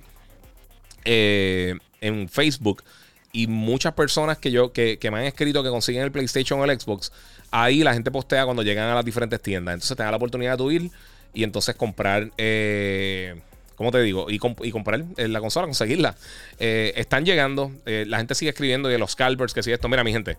en 1.04 2.28
Facebook. 2.28 2.82
Y 3.32 3.46
muchas 3.46 3.92
personas 3.92 4.38
que 4.38 4.50
yo 4.50 4.72
que, 4.72 4.98
me 5.12 5.18
han 5.18 5.24
escrito 5.24 5.62
que 5.62 5.68
consiguen 5.68 6.02
el 6.02 6.10
PlayStation 6.10 6.58
o 6.58 6.64
el 6.64 6.80
Xbox 6.80 7.12
ahí 7.50 7.82
la 7.82 7.92
gente 7.92 8.10
postea 8.10 8.44
cuando 8.44 8.62
llegan 8.62 8.88
a 8.88 8.94
las 8.94 9.04
diferentes 9.04 9.40
tiendas. 9.40 9.74
Entonces 9.74 9.96
te 9.96 10.02
da 10.02 10.10
la 10.10 10.16
oportunidad 10.16 10.58
de 10.58 10.74
ir 10.74 10.90
y 11.34 11.44
entonces 11.44 11.74
comprar. 11.74 12.30
Eh, 12.38 13.40
¿Cómo 13.80 13.92
te 13.92 14.02
digo? 14.02 14.26
Y, 14.28 14.38
comprar 14.38 15.06
eh, 15.16 15.26
la 15.26 15.40
consola, 15.40 15.66
conseguirla. 15.66 16.14
Eh, 16.58 16.92
están 16.96 17.24
llegando. 17.24 17.72
la 17.86 18.18
gente 18.18 18.34
sigue 18.34 18.50
escribiendo 18.50 18.90
de 18.90 18.98
los 18.98 19.12
scalpers, 19.12 19.54
que 19.54 19.62
si 19.62 19.72
esto. 19.72 19.88
Mira, 19.88 20.04
mi 20.04 20.12
gente. 20.12 20.36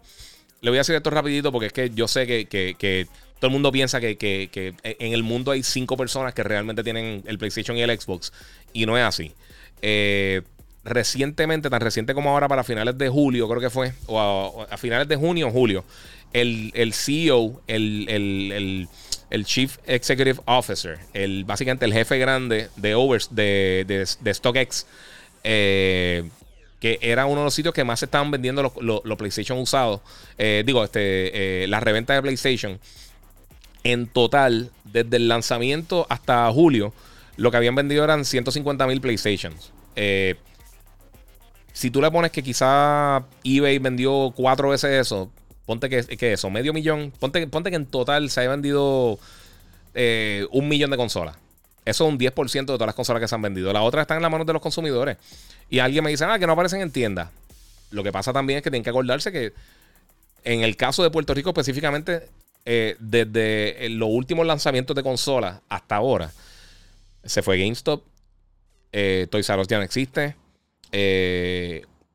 Le 0.62 0.70
voy 0.70 0.78
a 0.78 0.82
decir 0.82 0.94
esto 0.94 1.10
rapidito 1.10 1.52
porque 1.52 1.66
es 1.66 1.74
que 1.74 1.90
yo 1.90 2.08
sé 2.08 2.28
que, 2.28 3.08
todo 3.40 3.48
el 3.48 3.52
mundo 3.52 3.72
piensa 3.72 4.00
que, 4.00 4.16
que, 4.16 4.76
en 4.84 5.14
el 5.14 5.24
mundo 5.24 5.50
hay 5.50 5.64
cinco 5.64 5.98
personas 5.98 6.36
que 6.36 6.44
realmente 6.44 6.84
tienen 6.84 7.24
el 7.26 7.40
PlayStation 7.40 7.76
y 7.76 7.82
el 7.82 8.00
Xbox. 8.00 8.32
Y 8.74 8.86
no 8.86 8.96
es 8.96 9.04
así. 9.04 9.34
recientemente, 10.84 11.72
tan 11.72 11.82
reciente 11.82 12.14
como 12.14 12.30
ahora, 12.30 12.48
para 12.48 12.64
finales 12.64 12.96
de 13.00 13.10
julio, 13.10 13.50
creo 13.50 13.60
que 13.60 13.72
fue, 13.72 13.94
o 14.06 14.68
a 14.70 14.78
finales 14.78 15.08
de 15.08 15.16
junio 15.16 15.48
o 15.48 15.52
julio, 15.52 15.84
el, 16.32 16.94
CEO, 16.94 17.60
el, 17.66 18.88
Chief 19.46 19.78
Executive 19.86 20.40
Officer, 20.46 21.00
el, 21.14 21.46
básicamente 21.46 21.86
el 21.86 21.94
jefe 21.94 22.20
grande 22.20 22.70
de, 22.76 22.96
Overs, 22.96 23.34
de, 23.34 23.86
de, 24.20 24.34
StockX, 24.34 24.86
eh, 25.44 26.30
que 26.80 27.00
era 27.02 27.26
uno 27.26 27.42
de 27.42 27.46
los 27.46 27.54
sitios 27.54 27.74
que 27.74 27.84
más 27.84 28.00
se 28.00 28.06
estaban 28.06 28.30
vendiendo 28.30 28.74
los, 28.80 29.18
PlayStation 29.18 29.58
usados. 29.58 30.02
Eh, 30.38 30.64
digo, 30.66 30.84
este, 30.84 31.64
eh, 31.64 31.68
la 31.68 31.80
reventa 31.80 32.14
de 32.14 32.22
PlayStation. 32.22 32.80
En 33.84 34.08
total, 34.08 34.70
desde 34.84 35.18
el 35.18 35.28
lanzamiento 35.28 36.06
hasta 36.10 36.52
julio, 36.52 36.94
lo 37.38 37.50
que 37.50 37.58
habían 37.58 37.74
vendido 37.74 38.04
eran 38.04 38.26
150 38.26 38.86
mil 38.86 39.02
PlayStations. 39.02 39.72
si 41.74 41.90
tú 41.90 42.02
le 42.02 42.12
pones 42.12 42.32
que 42.32 42.44
quizá 42.44 43.24
eBay 43.44 43.80
vendió 43.80 44.34
cuatro 44.36 44.70
veces 44.70 44.92
eso, 45.08 45.32
Ponte 45.72 45.88
que, 45.88 46.04
que 46.18 46.34
eso, 46.34 46.50
medio 46.50 46.74
millón. 46.74 47.14
Ponte, 47.18 47.48
ponte 47.48 47.70
que 47.70 47.78
en 47.78 47.86
total 47.86 48.30
se 48.30 48.42
haya 48.42 48.50
vendido 48.50 49.18
eh, 49.94 50.46
un 50.52 50.68
millón 50.68 50.92
de 50.92 50.98
consolas. 50.98 51.38
Eso 51.86 52.06
es 52.06 52.12
un 52.12 52.20
10% 52.20 52.52
de 52.60 52.66
todas 52.66 52.88
las 52.88 52.94
consolas 52.94 53.22
que 53.22 53.28
se 53.30 53.36
han 53.36 53.42
vendido. 53.42 53.72
Las 53.72 53.84
otras 53.84 54.02
están 54.02 54.18
en 54.18 54.22
las 54.22 54.30
manos 54.30 54.46
de 54.46 54.52
los 54.52 54.62
consumidores. 54.62 55.16
Y 55.70 55.80
alguien 55.80 56.04
me 56.04 56.10
dice, 56.10 56.26
ah, 56.26 56.38
que 56.38 56.46
no 56.46 56.52
aparecen 56.52 56.82
en 56.82 56.92
tiendas. 56.92 57.30
Lo 57.90 58.04
que 58.04 58.12
pasa 58.12 58.34
también 58.34 58.58
es 58.58 58.64
que 58.64 58.70
tienen 58.70 58.84
que 58.84 58.90
acordarse 58.90 59.32
que 59.32 59.54
en 60.44 60.62
el 60.62 60.76
caso 60.76 61.04
de 61.04 61.10
Puerto 61.10 61.34
Rico 61.34 61.52
específicamente, 61.52 62.28
eh, 62.66 62.98
desde 63.00 63.88
los 63.92 64.10
últimos 64.12 64.46
lanzamientos 64.46 64.94
de 64.94 65.04
consolas 65.04 65.62
hasta 65.70 65.96
ahora, 65.96 66.34
se 67.24 67.42
fue 67.42 67.60
GameStop, 67.60 68.04
eh, 68.92 69.26
Toys 69.32 69.50
R 69.50 69.62
Us 69.62 69.70
ya 69.70 69.78
no 69.78 69.84
existe. 69.84 70.36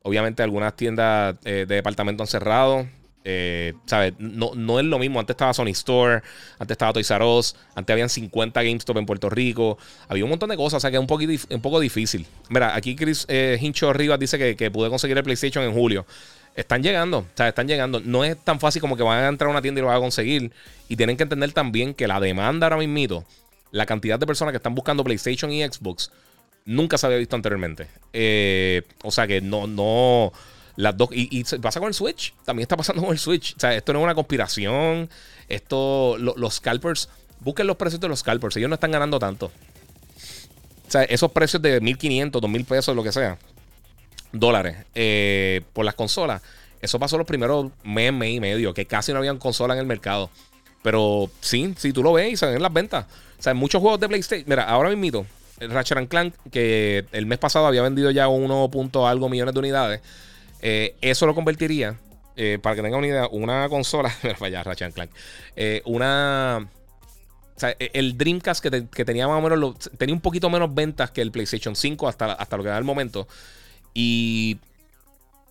obviamente 0.02 0.42
algunas 0.42 0.76
tiendas 0.76 1.40
de 1.42 1.64
departamento 1.64 2.22
han 2.22 2.26
cerrado. 2.26 2.86
Eh, 3.28 3.74
¿sabes? 3.86 4.14
No, 4.20 4.52
no, 4.54 4.78
es 4.78 4.86
lo 4.86 5.00
mismo. 5.00 5.18
Antes 5.18 5.34
estaba 5.34 5.52
Sony 5.52 5.70
Store, 5.70 6.22
antes 6.60 6.74
estaba 6.74 6.92
Toys 6.92 7.10
R 7.10 7.24
Us, 7.24 7.56
antes 7.74 7.92
habían 7.92 8.08
50 8.08 8.62
GameStop 8.62 8.96
en 8.98 9.04
Puerto 9.04 9.28
Rico. 9.28 9.78
Había 10.06 10.22
un 10.22 10.30
montón 10.30 10.48
de 10.48 10.56
cosas, 10.56 10.76
o 10.76 10.80
sea 10.80 10.92
que 10.92 10.96
es 10.96 11.00
un, 11.00 11.56
un 11.56 11.60
poco 11.60 11.80
difícil. 11.80 12.24
Mira, 12.50 12.76
aquí 12.76 12.94
Chris 12.94 13.26
eh, 13.28 13.58
Hincho 13.60 13.92
Rivas 13.92 14.20
dice 14.20 14.38
que, 14.38 14.54
que 14.54 14.70
pude 14.70 14.88
conseguir 14.88 15.18
el 15.18 15.24
PlayStation 15.24 15.64
en 15.64 15.72
julio. 15.72 16.06
Están 16.54 16.84
llegando, 16.84 17.18
o 17.18 17.26
sea, 17.34 17.48
están 17.48 17.66
llegando. 17.66 17.98
No 17.98 18.24
es 18.24 18.38
tan 18.38 18.60
fácil 18.60 18.80
como 18.80 18.96
que 18.96 19.02
van 19.02 19.24
a 19.24 19.28
entrar 19.28 19.48
a 19.48 19.50
una 19.50 19.60
tienda 19.60 19.80
y 19.80 19.82
lo 19.82 19.88
van 19.88 19.96
a 19.96 20.00
conseguir. 20.00 20.52
Y 20.88 20.94
tienen 20.94 21.16
que 21.16 21.24
entender 21.24 21.52
también 21.52 21.94
que 21.94 22.06
la 22.06 22.20
demanda 22.20 22.66
ahora 22.66 22.76
mismo, 22.76 23.24
la 23.72 23.86
cantidad 23.86 24.20
de 24.20 24.26
personas 24.26 24.52
que 24.52 24.58
están 24.58 24.76
buscando 24.76 25.02
PlayStation 25.02 25.50
y 25.50 25.64
Xbox, 25.64 26.12
nunca 26.64 26.96
se 26.96 27.06
había 27.06 27.18
visto 27.18 27.34
anteriormente. 27.34 27.88
Eh, 28.12 28.82
o 29.02 29.10
sea 29.10 29.26
que 29.26 29.40
no, 29.40 29.66
no. 29.66 30.32
Las 30.76 30.96
dos. 30.96 31.08
Y, 31.12 31.44
pasa 31.60 31.80
con 31.80 31.88
el 31.88 31.94
Switch. 31.94 32.34
También 32.44 32.62
está 32.62 32.76
pasando 32.76 33.02
con 33.02 33.12
el 33.12 33.18
Switch. 33.18 33.54
O 33.56 33.60
sea, 33.60 33.74
esto 33.74 33.92
no 33.92 34.00
es 34.00 34.04
una 34.04 34.14
conspiración. 34.14 35.08
Esto. 35.48 36.16
los 36.18 36.54
scalpers. 36.54 37.08
Busquen 37.40 37.66
los 37.66 37.76
precios 37.76 38.00
de 38.00 38.08
los 38.08 38.20
scalpers. 38.20 38.56
Ellos 38.56 38.68
no 38.68 38.74
están 38.74 38.90
ganando 38.90 39.18
tanto. 39.18 39.46
O 39.46 40.90
sea, 40.90 41.02
esos 41.04 41.32
precios 41.32 41.60
de 41.60 41.80
1500, 41.80 42.40
2000 42.40 42.64
pesos, 42.64 42.94
lo 42.94 43.02
que 43.02 43.12
sea. 43.12 43.38
Dólares. 44.32 44.76
Eh, 44.94 45.62
por 45.72 45.84
las 45.84 45.94
consolas. 45.94 46.42
Eso 46.80 46.98
pasó 46.98 47.18
los 47.18 47.26
primeros 47.26 47.72
mes, 47.82 48.12
mes 48.12 48.34
y 48.34 48.40
medio. 48.40 48.74
Que 48.74 48.86
casi 48.86 49.12
no 49.12 49.18
habían 49.18 49.38
consolas 49.38 49.76
en 49.76 49.80
el 49.80 49.86
mercado. 49.86 50.30
Pero 50.82 51.30
sí, 51.40 51.74
si 51.78 51.92
tú 51.92 52.02
lo 52.02 52.12
ves 52.12 52.32
y 52.32 52.36
se 52.36 52.46
ven 52.46 52.62
las 52.62 52.72
ventas. 52.72 53.06
O 53.38 53.42
sea, 53.42 53.54
muchos 53.54 53.80
juegos 53.80 53.98
de 54.00 54.08
PlayStation. 54.08 54.48
Mira, 54.48 54.64
ahora 54.64 54.94
mismo. 54.94 55.26
Ratchet 55.58 56.08
Clank, 56.08 56.34
que 56.50 57.06
el 57.12 57.26
mes 57.26 57.38
pasado 57.38 57.66
había 57.66 57.82
vendido 57.82 58.10
ya 58.10 58.28
1. 58.28 58.70
algo 59.06 59.28
millones 59.28 59.54
de 59.54 59.58
unidades. 59.58 60.00
Eh, 60.68 60.96
eso 61.00 61.26
lo 61.26 61.34
convertiría, 61.36 61.96
eh, 62.34 62.58
para 62.60 62.74
que 62.74 62.82
tengan 62.82 62.98
una 62.98 63.06
idea, 63.06 63.28
una 63.28 63.68
consola. 63.68 64.12
vaya, 64.40 64.64
Ratchet 64.64 64.92
Clank. 64.92 65.12
Eh, 65.54 65.80
una. 65.84 66.68
O 67.54 67.60
sea, 67.60 67.70
e, 67.78 67.92
el 67.94 68.18
Dreamcast 68.18 68.60
que, 68.64 69.04
tenía 69.04 69.28
más 69.28 69.38
o 69.38 69.48
menos. 69.48 69.76
tenía 69.96 70.12
un 70.12 70.20
poquito 70.20 70.50
menos 70.50 70.74
ventas 70.74 71.12
que 71.12 71.22
el 71.22 71.30
PlayStation 71.30 71.76
5 71.76 72.08
hasta, 72.08 72.32
hasta 72.32 72.56
lo 72.56 72.64
que 72.64 72.70
da 72.70 72.78
el 72.78 72.84
momento. 72.84 73.28
Y. 73.94 74.58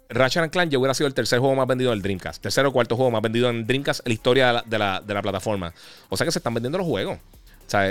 Ratchet 0.09 0.51
Clank 0.51 0.69
ya 0.69 0.79
hubiera 0.79 0.93
sido 0.93 1.07
el 1.07 1.13
tercer 1.13 1.39
juego 1.39 1.55
más 1.55 1.65
vendido 1.65 1.91
del 1.91 2.01
Dreamcast. 2.01 2.41
Tercer 2.41 2.65
o 2.65 2.73
cuarto 2.73 2.97
juego 2.97 3.09
más 3.09 3.21
vendido 3.21 3.49
en 3.49 3.65
Dreamcast 3.65 4.01
en 4.05 4.09
la 4.09 4.13
historia 4.13 4.63
de 4.65 4.77
la, 4.77 4.99
de 4.99 5.13
la 5.13 5.21
plataforma. 5.21 5.73
O 6.09 6.17
sea 6.17 6.25
que 6.25 6.31
se 6.31 6.39
están 6.39 6.53
vendiendo 6.53 6.77
los 6.77 6.85
juegos. 6.85 7.19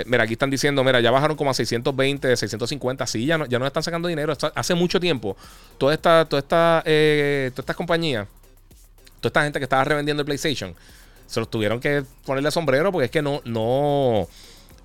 Mira, 0.05 0.23
aquí 0.23 0.33
están 0.33 0.49
diciendo, 0.49 0.83
mira, 0.83 0.99
ya 0.99 1.11
bajaron 1.11 1.35
como 1.35 1.51
a 1.51 1.53
620, 1.53 2.35
650. 2.35 3.07
Sí, 3.07 3.25
ya 3.25 3.37
no, 3.37 3.45
ya 3.45 3.59
no 3.59 3.67
están 3.67 3.83
sacando 3.83 4.07
dinero. 4.07 4.33
hace 4.55 4.73
mucho 4.73 4.99
tiempo, 4.99 5.35
toda 5.77 5.93
esta, 5.93 6.25
toda 6.25 6.39
esta, 6.39 6.81
eh, 6.85 7.51
todas 7.53 7.63
estas 7.63 7.75
compañías, 7.75 8.27
toda 9.19 9.29
esta 9.29 9.43
gente 9.43 9.59
que 9.59 9.63
estaba 9.63 9.83
revendiendo 9.83 10.21
el 10.21 10.25
PlayStation, 10.25 10.73
se 11.27 11.39
los 11.39 11.49
tuvieron 11.49 11.79
que 11.79 12.03
ponerle 12.25 12.51
sombrero 12.51 12.91
porque 12.91 13.05
es 13.05 13.11
que 13.11 13.21
no, 13.21 13.41
no 13.45 14.27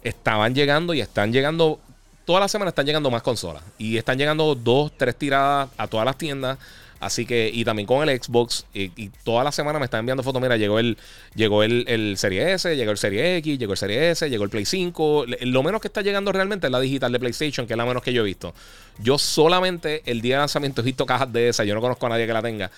estaban 0.03 0.55
llegando 0.55 0.95
y 0.95 1.01
están 1.01 1.33
llegando. 1.33 1.81
Toda 2.25 2.41
la 2.41 2.49
semana 2.49 2.69
están 2.69 2.87
llegando 2.87 3.11
más 3.11 3.23
consolas. 3.23 3.63
Y 3.79 3.97
están 3.97 4.19
llegando 4.19 4.55
dos, 4.55 4.93
tres 4.97 5.17
tiradas 5.17 5.69
a 5.77 5.87
todas 5.87 6.07
las 6.07 6.17
tiendas. 6.17 6.59
Así 7.01 7.25
que, 7.25 7.51
y 7.53 7.65
también 7.65 7.87
con 7.87 8.07
el 8.07 8.23
Xbox, 8.23 8.67
y, 8.75 9.09
toda 9.25 9.43
la 9.43 9.53
semana 9.53 9.79
me 9.79 9.87
están 9.87 10.01
enviando 10.01 10.23
fotos. 10.23 10.41
Mira, 10.43 10.59
llegó 10.59 10.79
el, 10.79 10.99
llegó 11.35 11.63
el, 11.63 11.85
el, 11.89 12.19
Serie 12.19 12.53
S, 12.53 12.77
llegó 12.77 12.91
el 12.91 12.99
Serie 12.99 13.39
X, 13.39 13.59
llegó 13.59 13.73
el 13.73 13.79
Serie 13.79 14.11
S, 14.11 14.29
llegó 14.29 14.45
el 14.45 14.51
Play 14.51 14.67
5. 14.67 15.25
Lo 15.43 15.63
menos 15.63 15.81
que 15.81 15.89
está 15.89 16.03
llegando 16.03 16.31
realmente 16.31 16.67
es 16.67 16.71
la 16.71 16.79
digital 16.79 17.11
de 17.11 17.19
PlayStation, 17.19 17.67
que 17.67 17.73
es 17.73 17.77
la 17.79 17.87
menos 17.87 18.03
que 18.03 18.13
yo 18.13 18.21
he 18.21 18.25
visto. 18.25 18.55
Yo 18.99 19.17
solamente 19.17 20.03
el 20.05 20.21
día 20.21 20.37
de 20.37 20.41
lanzamiento 20.41 20.83
he 20.83 20.85
visto 20.85 21.07
cajas 21.07 21.33
de 21.33 21.49
esas. 21.49 21.67
Yo 21.67 21.75
no 21.75 21.81
conozco 21.81 22.05
a 22.05 22.11
nadie 22.11 22.27
que 22.27 22.33
la 22.35 22.43
tenga. 22.43 22.71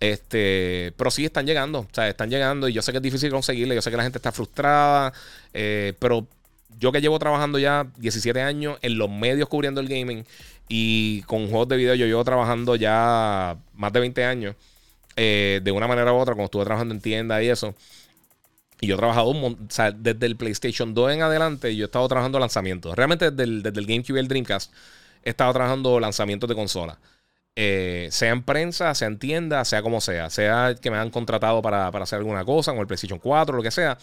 Este, 0.00 0.92
pero 0.96 1.10
sí 1.10 1.24
están 1.24 1.46
llegando, 1.46 1.80
o 1.80 1.88
sea, 1.92 2.08
están 2.08 2.28
llegando 2.28 2.66
y 2.68 2.72
yo 2.72 2.82
sé 2.82 2.90
que 2.90 2.98
es 2.98 3.02
difícil 3.02 3.30
conseguirle, 3.30 3.76
yo 3.76 3.82
sé 3.82 3.88
que 3.88 3.96
la 3.96 4.02
gente 4.02 4.18
está 4.18 4.32
frustrada, 4.32 5.12
eh, 5.54 5.92
pero 6.00 6.26
yo 6.80 6.90
que 6.90 7.00
llevo 7.00 7.20
trabajando 7.20 7.60
ya 7.60 7.86
17 7.98 8.40
años 8.40 8.78
en 8.82 8.98
los 8.98 9.08
medios 9.08 9.48
cubriendo 9.48 9.80
el 9.80 9.86
gaming, 9.86 10.26
y 10.68 11.22
con 11.22 11.48
juegos 11.48 11.68
de 11.68 11.76
video 11.76 11.94
yo 11.94 12.06
llevo 12.06 12.24
trabajando 12.24 12.76
ya 12.76 13.56
más 13.74 13.92
de 13.92 14.00
20 14.00 14.24
años. 14.24 14.56
eh, 15.16 15.60
de 15.62 15.72
una 15.72 15.88
manera 15.88 16.12
u 16.12 16.16
otra, 16.16 16.34
cuando 16.34 16.46
estuve 16.46 16.64
trabajando 16.64 16.94
en 16.94 17.00
tienda 17.00 17.42
y 17.42 17.48
eso. 17.48 17.74
Y 18.80 18.88
yo 18.88 18.94
he 18.96 18.98
trabajado 18.98 19.28
un 19.30 19.68
desde 19.96 20.26
el 20.26 20.36
PlayStation 20.36 20.92
2 20.94 21.12
en 21.12 21.22
adelante, 21.22 21.74
yo 21.76 21.84
he 21.84 21.86
estado 21.86 22.08
trabajando 22.08 22.38
lanzamientos. 22.40 22.96
Realmente 22.96 23.30
desde 23.30 23.44
el, 23.44 23.62
desde 23.62 23.80
el 23.80 23.86
GameCube 23.86 24.16
y 24.16 24.20
el 24.20 24.28
Dreamcast, 24.28 24.72
he 25.22 25.30
estado 25.30 25.52
trabajando 25.52 26.00
lanzamientos 26.00 26.48
de 26.48 26.54
consola. 26.56 26.98
Eh, 27.54 28.08
sea 28.10 28.30
en 28.32 28.42
prensa, 28.42 28.94
sea 28.94 29.08
en 29.08 29.18
tienda, 29.18 29.64
sea 29.64 29.82
como 29.82 30.00
sea. 30.00 30.30
Sea 30.30 30.74
que 30.80 30.90
me 30.90 30.96
han 30.98 31.10
contratado 31.10 31.62
para, 31.62 31.90
para 31.92 32.04
hacer 32.04 32.18
alguna 32.18 32.44
cosa, 32.44 32.72
con 32.72 32.80
el 32.80 32.86
PlayStation 32.86 33.18
4, 33.20 33.56
lo 33.56 33.62
que 33.62 33.70
sea. 33.70 33.98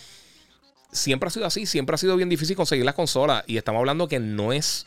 Siempre 0.91 1.27
ha 1.27 1.31
sido 1.31 1.45
así, 1.45 1.65
siempre 1.65 1.95
ha 1.95 1.97
sido 1.97 2.15
bien 2.15 2.29
difícil 2.29 2.55
conseguir 2.55 2.85
las 2.85 2.95
consolas. 2.95 3.43
Y 3.47 3.57
estamos 3.57 3.79
hablando 3.79 4.07
que 4.07 4.19
no 4.19 4.53
es. 4.53 4.85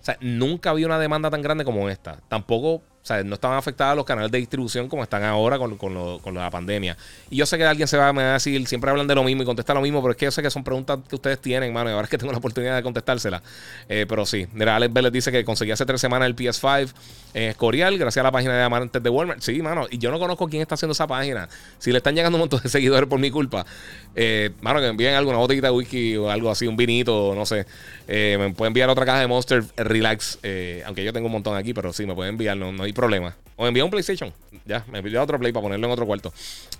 O 0.00 0.04
sea, 0.04 0.16
nunca 0.20 0.70
había 0.70 0.86
una 0.86 0.98
demanda 0.98 1.30
tan 1.30 1.42
grande 1.42 1.64
como 1.64 1.88
esta. 1.88 2.20
Tampoco 2.28 2.82
o 3.02 3.06
sea, 3.06 3.24
no 3.24 3.34
estaban 3.34 3.56
afectados 3.56 3.96
los 3.96 4.04
canales 4.04 4.30
de 4.30 4.38
distribución 4.38 4.86
como 4.86 5.02
están 5.02 5.24
ahora 5.24 5.58
con, 5.58 5.78
con, 5.78 6.34
la 6.34 6.50
pandemia. 6.50 6.98
Y 7.30 7.36
yo 7.36 7.46
sé 7.46 7.56
que 7.56 7.64
alguien 7.64 7.88
se 7.88 7.96
va, 7.96 8.12
me 8.12 8.22
va 8.22 8.30
a 8.30 8.32
decir, 8.34 8.66
siempre 8.66 8.90
hablan 8.90 9.06
de 9.06 9.14
lo 9.14 9.24
mismo 9.24 9.42
y 9.42 9.46
contestan 9.46 9.76
lo 9.76 9.80
mismo, 9.80 10.02
pero 10.02 10.12
es 10.12 10.18
que 10.18 10.26
yo 10.26 10.30
sé 10.30 10.42
que 10.42 10.50
son 10.50 10.62
preguntas 10.62 10.98
que 11.08 11.14
ustedes 11.14 11.40
tienen, 11.40 11.72
mano, 11.72 11.88
y 11.88 11.94
ahora 11.94 12.04
es 12.04 12.10
que 12.10 12.18
tengo 12.18 12.30
la 12.30 12.38
oportunidad 12.38 12.76
de 12.76 12.82
contestárselas. 12.82 13.42
Eh, 13.88 14.04
pero 14.06 14.26
sí, 14.26 14.46
mira, 14.52 14.76
Alex 14.76 14.92
Vélez 14.92 15.12
dice 15.12 15.32
que 15.32 15.42
conseguí 15.44 15.70
hace 15.70 15.86
tres 15.86 15.98
semanas 15.98 16.26
el 16.26 16.36
PS5 16.36 16.92
en 17.32 17.42
Escorial, 17.44 17.96
gracias 17.96 18.20
a 18.20 18.24
la 18.24 18.32
página 18.32 18.54
de 18.54 18.62
Amantes 18.64 19.02
de 19.02 19.08
Walmart. 19.08 19.40
Sí, 19.40 19.62
mano, 19.62 19.86
y 19.90 19.96
yo 19.96 20.10
no 20.10 20.18
conozco 20.18 20.46
quién 20.48 20.60
está 20.60 20.74
haciendo 20.74 20.92
esa 20.92 21.06
página. 21.06 21.48
Si 21.78 21.92
le 21.92 21.98
están 21.98 22.14
llegando 22.14 22.36
un 22.36 22.40
montón 22.40 22.60
de 22.62 22.68
seguidores 22.68 23.08
por 23.08 23.18
mi 23.18 23.30
culpa, 23.30 23.64
eh, 24.14 24.50
mano, 24.60 24.78
que 24.78 24.84
me 24.84 24.90
envíen 24.90 25.14
alguna 25.14 25.38
botellita 25.38 25.68
de 25.68 25.72
whisky 25.72 26.16
o 26.18 26.30
algo 26.30 26.50
así, 26.50 26.66
un 26.66 26.76
vinito, 26.76 27.32
no 27.34 27.46
sé. 27.46 27.64
Eh, 28.08 28.36
me 28.38 28.50
pueden 28.50 28.70
enviar 28.70 28.90
otra 28.90 29.06
caja 29.06 29.20
de 29.20 29.26
Monster 29.26 29.64
Relax, 29.76 30.38
aunque 30.84 31.02
yo 31.02 31.14
tengo 31.14 31.26
un 31.26 31.32
montón 31.32 31.56
aquí, 31.56 31.72
pero 31.72 31.94
sí, 31.94 32.04
me 32.04 32.14
pueden 32.14 32.34
enviar, 32.34 32.58
no, 32.58 32.72
no 32.72 32.89
problema. 32.92 33.36
O 33.56 33.66
envía 33.66 33.84
un 33.84 33.90
PlayStation. 33.90 34.32
Ya, 34.64 34.86
me 34.90 35.02
pidió 35.02 35.22
otro 35.22 35.38
Play 35.38 35.52
para 35.52 35.62
ponerlo 35.62 35.86
en 35.86 35.92
otro 35.92 36.06
cuarto. 36.06 36.32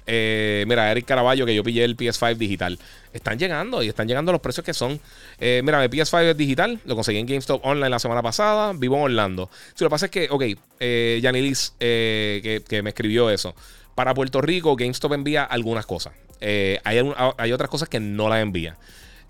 Eh, 0.07 0.65
mira, 0.67 0.91
Eric 0.91 1.05
Caraballo, 1.05 1.45
que 1.45 1.55
yo 1.55 1.63
pillé 1.63 1.85
el 1.85 1.95
PS5 1.95 2.37
digital. 2.37 2.79
Están 3.13 3.39
llegando 3.39 3.83
y 3.83 3.89
están 3.89 4.09
llegando 4.09 4.33
los 4.33 4.41
precios 4.41 4.65
que 4.65 4.73
son. 4.73 4.99
Eh, 5.39 5.61
mira, 5.63 5.79
mi 5.79 5.89
PS5 5.89 6.31
es 6.31 6.37
digital. 6.39 6.81
Lo 6.87 6.95
conseguí 6.95 7.19
en 7.19 7.27
GameStop 7.27 7.63
Online 7.67 7.91
la 7.91 7.99
semana 7.99 8.23
pasada. 8.23 8.73
Vivo 8.73 8.97
en 8.97 9.03
Orlando. 9.03 9.51
Si 9.75 9.85
lo 9.85 9.91
pasa 9.91 10.07
es 10.07 10.11
que, 10.11 10.29
ok, 10.31 10.43
eh, 10.81 11.21
Yanilis, 11.23 11.75
eh, 11.81 12.63
que, 12.67 12.83
me 12.83 12.91
escribió 12.91 13.29
eso. 13.29 13.55
Para 13.95 14.15
Puerto 14.15 14.41
Rico, 14.41 14.75
GameStop 14.75 15.13
envía 15.13 15.45
algunas 15.45 15.85
cosas. 15.85 16.15
hay, 16.41 17.13
hay 17.37 17.53
otras 17.53 17.69
cosas 17.69 17.91
que 17.91 18.01
no 18.01 18.31
las 18.31 18.41
envía. 18.41 18.79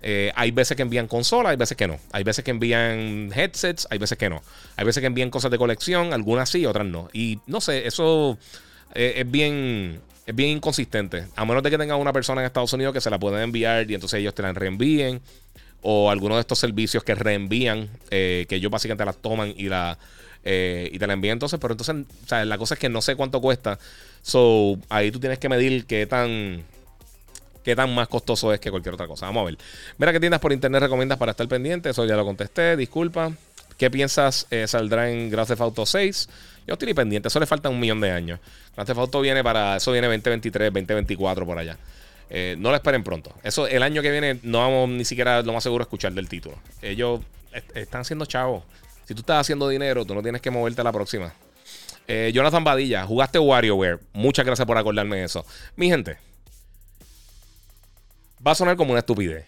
Eh, 0.03 0.31
hay 0.35 0.51
veces 0.51 0.75
que 0.75 0.81
envían 0.81 1.07
consolas, 1.07 1.51
hay 1.51 1.57
veces 1.57 1.77
que 1.77 1.87
no. 1.87 1.99
Hay 2.11 2.23
veces 2.23 2.43
que 2.43 2.51
envían 2.51 3.31
headsets, 3.33 3.87
hay 3.89 3.99
veces 3.99 4.17
que 4.17 4.29
no. 4.29 4.41
Hay 4.75 4.85
veces 4.85 5.01
que 5.01 5.07
envían 5.07 5.29
cosas 5.29 5.51
de 5.51 5.57
colección, 5.57 6.13
algunas 6.13 6.49
sí, 6.49 6.65
otras 6.65 6.87
no. 6.87 7.09
Y 7.13 7.39
no 7.45 7.61
sé, 7.61 7.87
eso 7.87 8.37
eh, 8.95 9.13
es 9.17 9.29
bien 9.29 10.01
es 10.25 10.35
bien 10.35 10.49
inconsistente. 10.49 11.27
A 11.35 11.45
menos 11.45 11.61
de 11.63 11.69
que 11.69 11.77
tenga 11.77 11.95
una 11.95 12.13
persona 12.13 12.41
en 12.41 12.47
Estados 12.47 12.73
Unidos 12.73 12.93
que 12.93 13.01
se 13.01 13.09
la 13.09 13.19
pueda 13.19 13.43
enviar 13.43 13.89
y 13.89 13.93
entonces 13.93 14.19
ellos 14.19 14.33
te 14.33 14.41
la 14.41 14.53
reenvíen. 14.53 15.21
O 15.83 16.11
alguno 16.11 16.35
de 16.35 16.41
estos 16.41 16.59
servicios 16.59 17.03
que 17.03 17.15
reenvían, 17.15 17.89
eh, 18.11 18.45
que 18.47 18.55
ellos 18.55 18.71
básicamente 18.71 19.03
la 19.03 19.13
toman 19.13 19.53
y 19.57 19.69
la 19.69 19.97
y 20.43 20.97
te 20.97 21.05
la 21.05 21.13
envían 21.13 21.33
entonces. 21.33 21.59
Pero 21.59 21.73
entonces, 21.73 21.95
o 22.31 22.45
la 22.45 22.57
cosa 22.57 22.73
es 22.75 22.79
que 22.79 22.89
no 22.89 23.01
sé 23.01 23.15
cuánto 23.15 23.41
cuesta. 23.41 23.77
So, 24.21 24.77
ahí 24.89 25.11
tú 25.11 25.19
tienes 25.19 25.39
que 25.39 25.49
medir 25.49 25.85
qué 25.85 26.05
tan 26.05 26.63
qué 27.63 27.75
tan 27.75 27.93
más 27.93 28.07
costoso 28.07 28.53
es 28.53 28.59
que 28.59 28.69
cualquier 28.71 28.95
otra 28.95 29.07
cosa. 29.07 29.25
Vamos 29.27 29.41
a 29.41 29.45
ver. 29.45 29.57
Mira 29.97 30.11
qué 30.11 30.19
tiendas 30.19 30.39
por 30.39 30.51
internet 30.53 30.81
recomiendas 30.81 31.17
para 31.17 31.31
estar 31.31 31.47
pendiente. 31.47 31.89
Eso 31.89 32.05
ya 32.05 32.15
lo 32.15 32.25
contesté, 32.25 32.75
disculpa. 32.75 33.31
¿Qué 33.77 33.89
piensas 33.89 34.47
eh, 34.51 34.67
saldrá 34.67 35.09
en 35.09 35.29
Grand 35.29 35.47
Theft 35.47 35.61
Auto 35.61 35.85
6? 35.85 36.29
Yo 36.67 36.73
estoy 36.73 36.93
pendiente, 36.93 37.27
eso 37.27 37.39
le 37.39 37.47
falta 37.47 37.69
un 37.69 37.79
millón 37.79 37.99
de 37.99 38.11
años. 38.11 38.39
Grand 38.75 38.85
Theft 38.85 38.99
Auto 38.99 39.21
viene 39.21 39.43
para, 39.43 39.77
eso 39.77 39.91
viene 39.91 40.07
2023, 40.07 40.71
2024 40.71 41.45
por 41.45 41.57
allá. 41.57 41.77
Eh, 42.29 42.55
no 42.57 42.69
lo 42.69 42.75
esperen 42.75 43.03
pronto. 43.03 43.33
Eso 43.43 43.67
el 43.67 43.83
año 43.83 44.01
que 44.01 44.11
viene 44.11 44.39
no 44.43 44.59
vamos 44.59 44.89
ni 44.89 45.03
siquiera 45.03 45.41
lo 45.41 45.51
más 45.51 45.63
seguro 45.63 45.81
a 45.81 45.85
escuchar 45.85 46.13
del 46.13 46.29
título. 46.29 46.57
Ellos 46.81 47.21
están 47.73 48.01
haciendo 48.01 48.25
chavos. 48.25 48.63
Si 49.05 49.13
tú 49.13 49.21
estás 49.21 49.41
haciendo 49.41 49.67
dinero, 49.67 50.05
tú 50.05 50.15
no 50.15 50.21
tienes 50.21 50.41
que 50.41 50.51
moverte 50.51 50.79
a 50.81 50.83
la 50.83 50.91
próxima. 50.93 51.33
Eh, 52.07 52.31
Jonathan 52.33 52.63
Badilla, 52.63 53.05
jugaste 53.05 53.39
WarioWare. 53.39 53.99
Muchas 54.13 54.45
gracias 54.45 54.65
por 54.65 54.77
acordarme 54.77 55.17
de 55.17 55.25
eso. 55.25 55.45
Mi 55.75 55.89
gente, 55.89 56.17
Va 58.45 58.51
a 58.51 58.55
sonar 58.55 58.75
como 58.75 58.91
una 58.91 58.99
estupidez. 58.99 59.45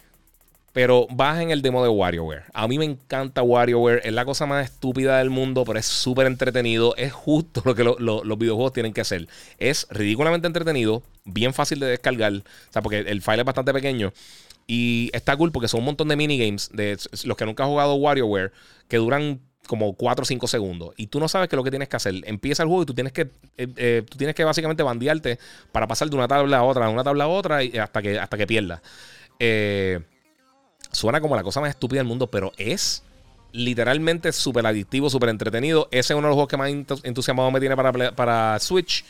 Pero 0.72 1.06
bajen 1.08 1.52
el 1.52 1.62
demo 1.62 1.84
de 1.84 1.88
WarioWare. 1.88 2.44
A 2.52 2.66
mí 2.66 2.78
me 2.78 2.84
encanta 2.84 3.42
WarioWare. 3.42 4.00
Es 4.04 4.12
la 4.12 4.24
cosa 4.24 4.44
más 4.44 4.64
estúpida 4.64 5.18
del 5.18 5.30
mundo, 5.30 5.64
pero 5.64 5.78
es 5.78 5.86
súper 5.86 6.26
entretenido. 6.26 6.96
Es 6.96 7.12
justo 7.12 7.62
lo 7.64 7.76
que 7.76 7.84
los 7.84 8.38
videojuegos 8.38 8.72
tienen 8.72 8.92
que 8.92 9.00
hacer. 9.00 9.28
Es 9.58 9.86
ridículamente 9.90 10.48
entretenido, 10.48 11.04
bien 11.24 11.54
fácil 11.54 11.78
de 11.78 11.86
descargar. 11.86 12.32
O 12.32 12.72
sea, 12.72 12.82
porque 12.82 12.98
el 12.98 13.22
file 13.22 13.40
es 13.40 13.44
bastante 13.44 13.72
pequeño. 13.72 14.12
Y 14.66 15.10
está 15.12 15.36
cool 15.36 15.52
porque 15.52 15.68
son 15.68 15.80
un 15.80 15.86
montón 15.86 16.08
de 16.08 16.16
minigames 16.16 16.70
de 16.72 16.98
los 17.24 17.36
que 17.36 17.46
nunca 17.46 17.62
han 17.62 17.70
jugado 17.70 17.94
WarioWare 17.94 18.50
que 18.88 18.96
duran 18.96 19.40
como 19.66 19.94
4 19.94 20.22
o 20.22 20.26
5 20.26 20.46
segundos. 20.46 20.94
Y 20.96 21.06
tú 21.06 21.20
no 21.20 21.28
sabes 21.28 21.48
qué 21.48 21.56
es 21.56 21.58
lo 21.58 21.64
que 21.64 21.70
tienes 21.70 21.88
que 21.88 21.96
hacer. 21.96 22.14
Empieza 22.24 22.62
el 22.62 22.68
juego 22.68 22.82
y 22.82 22.86
tú 22.86 22.94
tienes 22.94 23.12
que, 23.12 23.22
eh, 23.56 23.68
eh, 23.76 24.02
tú 24.08 24.16
tienes 24.18 24.34
que 24.34 24.44
básicamente 24.44 24.82
bandearte 24.82 25.38
para 25.72 25.86
pasar 25.86 26.08
de 26.08 26.16
una 26.16 26.28
tabla 26.28 26.58
a 26.58 26.62
otra, 26.62 26.86
de 26.86 26.92
una 26.92 27.04
tabla 27.04 27.24
a 27.24 27.28
otra 27.28 27.62
y 27.62 27.76
hasta 27.78 28.02
que, 28.02 28.18
hasta 28.18 28.36
que 28.36 28.46
pierdas. 28.46 28.80
Eh, 29.38 30.00
suena 30.92 31.20
como 31.20 31.36
la 31.36 31.42
cosa 31.42 31.60
más 31.60 31.70
estúpida 31.70 32.00
del 32.00 32.06
mundo, 32.06 32.28
pero 32.28 32.52
es 32.56 33.02
literalmente 33.52 34.32
súper 34.32 34.66
adictivo, 34.66 35.08
súper 35.08 35.28
entretenido. 35.28 35.88
Ese 35.90 36.12
es 36.12 36.18
uno 36.18 36.28
de 36.28 36.30
los 36.30 36.34
juegos 36.34 36.48
que 36.48 36.56
más 36.56 36.70
entusiasmado 37.04 37.50
me 37.50 37.60
tiene 37.60 37.76
para, 37.76 38.12
para 38.12 38.58
Switch, 38.58 39.04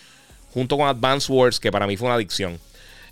junto 0.53 0.77
con 0.77 0.87
Advance 0.87 1.33
Wars, 1.33 1.59
que 1.59 1.73
para 1.73 1.87
mí 1.87 1.97
fue 1.97 2.07
una 2.07 2.17
adicción. 2.17 2.59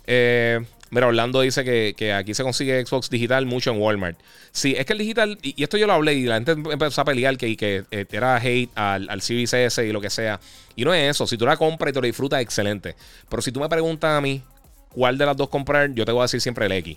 Eh, 0.05 0.63
Mira, 0.93 1.07
Orlando 1.07 1.41
dice 1.41 1.63
que, 1.63 2.13
aquí 2.13 2.35
se 2.35 2.43
consigue 2.43 2.85
Xbox 2.85 3.09
digital 3.09 3.47
mucho 3.47 3.71
en 3.71 3.81
Walmart. 3.81 4.15
Sí, 4.51 4.75
es 4.77 4.85
que 4.85 4.93
el 4.93 4.99
digital, 4.99 5.39
y, 5.41 5.63
esto 5.63 5.75
yo 5.75 5.87
lo 5.87 5.93
hablé 5.93 6.13
y 6.13 6.25
la 6.25 6.35
gente 6.35 6.51
empezó 6.51 7.01
a 7.01 7.05
pelear 7.05 7.35
que, 7.35 7.57
que 7.57 7.83
eh, 7.89 8.05
era 8.11 8.37
hate 8.37 8.69
al, 8.75 9.09
al 9.09 9.21
CBCS 9.21 9.79
y 9.79 9.91
lo 9.91 9.99
que 9.99 10.11
sea. 10.11 10.39
Y 10.75 10.85
no 10.85 10.93
es 10.93 11.09
eso. 11.09 11.25
Si 11.25 11.35
tú 11.35 11.47
la 11.47 11.57
compras 11.57 11.89
y 11.89 11.93
te 11.93 11.99
lo 11.99 12.05
disfrutas, 12.05 12.41
excelente. 12.41 12.95
Pero 13.27 13.41
si 13.41 13.51
tú 13.51 13.59
me 13.59 13.67
preguntas 13.69 14.15
a 14.15 14.21
mí 14.21 14.43
cuál 14.89 15.17
de 15.17 15.25
las 15.25 15.35
dos 15.35 15.49
comprar, 15.49 15.91
yo 15.95 16.05
te 16.05 16.11
voy 16.11 16.21
a 16.21 16.25
decir 16.25 16.41
siempre 16.41 16.67
el 16.67 16.71
X. 16.73 16.95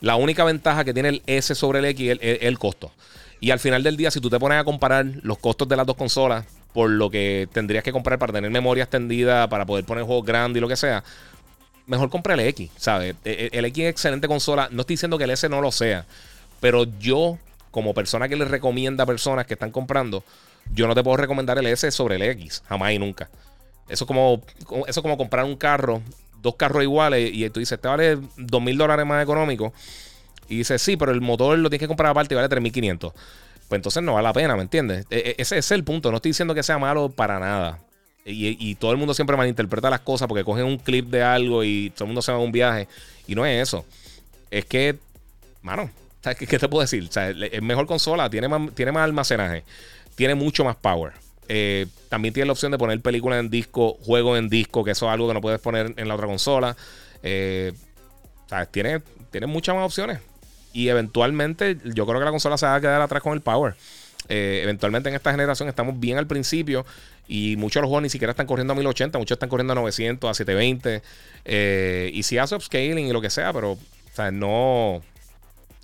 La 0.00 0.16
única 0.16 0.42
ventaja 0.44 0.82
que 0.82 0.94
tiene 0.94 1.10
el 1.10 1.22
S 1.26 1.54
sobre 1.54 1.80
el 1.80 1.84
X 1.84 2.16
es 2.22 2.38
el, 2.40 2.58
costo. 2.58 2.92
Y 3.40 3.50
al 3.50 3.58
final 3.58 3.82
del 3.82 3.98
día, 3.98 4.10
si 4.10 4.20
tú 4.20 4.30
te 4.30 4.38
pones 4.38 4.58
a 4.58 4.64
comparar 4.64 5.04
los 5.22 5.36
costos 5.36 5.68
de 5.68 5.76
las 5.76 5.86
dos 5.86 5.96
consolas 5.96 6.46
por 6.72 6.88
lo 6.88 7.10
que 7.10 7.46
tendrías 7.52 7.84
que 7.84 7.92
comprar 7.92 8.18
para 8.18 8.32
tener 8.32 8.50
memoria 8.50 8.84
extendida, 8.84 9.48
para 9.50 9.66
poder 9.66 9.84
poner 9.84 10.04
juegos 10.04 10.24
grandes 10.24 10.58
y 10.58 10.60
lo 10.60 10.66
que 10.66 10.76
sea, 10.76 11.04
mejor 11.86 12.10
compra 12.10 12.34
el 12.34 12.40
X, 12.40 12.70
¿sabes? 12.76 13.16
E, 13.24 13.50
e, 13.52 13.58
el 13.58 13.64
X 13.66 13.84
es 13.84 13.90
excelente 13.90 14.28
consola. 14.28 14.68
No 14.70 14.82
estoy 14.82 14.94
diciendo 14.94 15.18
que 15.18 15.24
el 15.24 15.30
S 15.30 15.48
no 15.48 15.60
lo 15.60 15.72
sea, 15.72 16.06
pero 16.60 16.84
yo, 16.98 17.38
como 17.70 17.94
persona 17.94 18.28
que 18.28 18.36
le 18.36 18.44
recomienda 18.44 19.04
a 19.04 19.06
personas 19.06 19.46
que 19.46 19.54
están 19.54 19.70
comprando, 19.70 20.24
yo 20.72 20.86
no 20.86 20.94
te 20.94 21.02
puedo 21.02 21.16
recomendar 21.16 21.58
el 21.58 21.66
S 21.66 21.90
sobre 21.90 22.16
el 22.16 22.22
X, 22.22 22.62
jamás 22.68 22.92
y 22.92 22.98
nunca. 22.98 23.28
Eso 23.88 24.04
es 24.04 24.08
como, 24.08 24.42
eso 24.86 25.02
como 25.02 25.16
comprar 25.16 25.44
un 25.44 25.56
carro, 25.56 26.00
dos 26.40 26.56
carros 26.56 26.82
iguales, 26.82 27.30
y 27.32 27.48
tú 27.50 27.60
dices, 27.60 27.80
te 27.80 27.88
vale 27.88 28.18
dos 28.36 28.62
mil 28.62 28.78
dólares 28.78 29.04
más 29.04 29.22
económico. 29.22 29.72
Y 30.48 30.58
dices, 30.58 30.80
sí, 30.82 30.96
pero 30.96 31.12
el 31.12 31.20
motor 31.20 31.58
lo 31.58 31.70
tienes 31.70 31.84
que 31.84 31.88
comprar 31.88 32.10
aparte 32.10 32.34
y 32.34 32.36
vale 32.36 32.48
3.500. 32.48 33.12
Pues 33.68 33.78
entonces 33.78 34.02
no 34.02 34.14
vale 34.14 34.28
la 34.28 34.32
pena, 34.32 34.56
¿me 34.56 34.62
entiendes? 34.62 35.06
E, 35.10 35.36
ese 35.38 35.58
es 35.58 35.70
el 35.70 35.84
punto. 35.84 36.10
No 36.10 36.16
estoy 36.16 36.30
diciendo 36.30 36.54
que 36.54 36.62
sea 36.62 36.78
malo 36.78 37.08
para 37.08 37.38
nada. 37.38 37.78
Y, 38.26 38.74
todo 38.76 38.90
el 38.92 38.96
mundo 38.96 39.12
siempre 39.12 39.36
malinterpreta 39.36 39.90
las 39.90 40.00
cosas 40.00 40.28
porque 40.28 40.44
cogen 40.44 40.64
un 40.64 40.78
clip 40.78 41.08
de 41.10 41.22
algo 41.22 41.62
y 41.62 41.90
todo 41.90 42.04
el 42.04 42.08
mundo 42.08 42.22
se 42.22 42.32
va 42.32 42.38
a 42.38 42.40
un 42.40 42.52
viaje. 42.52 42.88
Y 43.26 43.34
no 43.34 43.44
es 43.44 43.68
eso. 43.68 43.84
Es 44.50 44.64
que, 44.64 44.96
mano, 45.60 45.90
¿qué, 46.38 46.46
qué 46.46 46.58
te 46.58 46.68
puedo 46.68 46.80
decir? 46.80 47.08
es 47.52 47.62
mejor 47.62 47.86
consola, 47.86 48.30
tiene 48.30 48.48
más, 48.48 48.74
tiene 48.74 48.92
más 48.92 49.04
almacenaje, 49.04 49.64
tiene 50.14 50.34
mucho 50.34 50.64
más 50.64 50.76
power. 50.76 51.12
Eh, 51.48 51.86
también 52.08 52.32
tiene 52.32 52.46
la 52.46 52.52
opción 52.52 52.72
de 52.72 52.78
poner 52.78 52.98
películas 53.00 53.40
en 53.40 53.50
disco, 53.50 53.98
juegos 54.02 54.38
en 54.38 54.48
disco, 54.48 54.84
que 54.84 54.92
eso 54.92 55.06
es 55.06 55.12
algo 55.12 55.28
que 55.28 55.34
no 55.34 55.40
puedes 55.40 55.60
poner 55.60 55.92
en 55.96 56.08
la 56.08 56.14
otra 56.14 56.26
consola. 56.26 56.76
Eh, 57.22 57.72
tiene, 58.70 59.02
tiene 59.30 59.46
muchas 59.46 59.74
más 59.74 59.84
opciones. 59.84 60.20
Y 60.72 60.88
eventualmente, 60.88 61.78
yo 61.84 62.06
creo 62.06 62.18
que 62.18 62.24
la 62.24 62.30
consola 62.30 62.56
se 62.56 62.66
va 62.66 62.76
a 62.76 62.80
quedar 62.80 63.00
atrás 63.00 63.22
con 63.22 63.34
el 63.34 63.40
power. 63.40 63.74
Eh, 64.28 64.60
eventualmente 64.62 65.10
en 65.10 65.14
esta 65.14 65.30
generación 65.30 65.68
estamos 65.68 66.00
bien 66.00 66.16
al 66.16 66.26
principio 66.26 66.86
y 67.26 67.56
muchos 67.56 67.76
de 67.76 67.82
los 67.82 67.88
juegos 67.88 68.02
ni 68.02 68.10
siquiera 68.10 68.32
están 68.32 68.46
corriendo 68.46 68.72
a 68.72 68.76
1080, 68.76 69.18
muchos 69.18 69.36
están 69.36 69.48
corriendo 69.48 69.72
a 69.72 69.76
900, 69.76 70.30
a 70.30 70.34
720. 70.34 71.02
Eh, 71.44 72.10
y 72.12 72.22
si 72.22 72.38
hace 72.38 72.54
upscaling 72.54 73.06
y 73.06 73.12
lo 73.12 73.20
que 73.20 73.30
sea, 73.30 73.52
pero 73.52 73.72
o 73.72 73.78
sea, 74.12 74.30
no. 74.30 74.96
O 74.96 75.02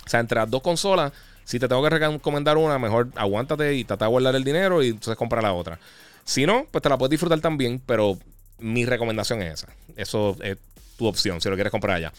sea, 0.07 0.21
entre 0.21 0.39
las 0.39 0.51
dos 0.51 0.63
consolas, 0.63 1.13
si 1.45 1.59
te 1.59 1.69
tengo 1.69 1.83
que 1.83 1.91
recomendar 1.91 2.57
una, 2.57 2.79
mejor 2.79 3.09
aguántate 3.17 3.75
y 3.75 3.85
trata 3.85 4.05
de 4.05 4.11
guardar 4.11 4.35
el 4.35 4.45
dinero 4.45 4.83
y 4.83 4.89
entonces 4.89 5.17
compra 5.17 5.43
la 5.43 5.53
otra. 5.53 5.79
Si 6.25 6.47
no, 6.47 6.67
pues 6.71 6.83
te 6.83 6.89
la 6.89 6.99
puedes 6.99 7.11
disfrutar 7.11 7.41
también, 7.41 7.81
pero 7.85 8.19
mi 8.59 8.85
recomendación 8.85 9.43
es 9.43 9.55
esa. 9.55 9.69
Eso 9.97 10.37
es 10.43 10.59
tu 11.01 11.07
opción 11.07 11.41
si 11.41 11.49
lo 11.49 11.55
quieres 11.55 11.71
comprar 11.71 11.97
allá. 11.97 12.13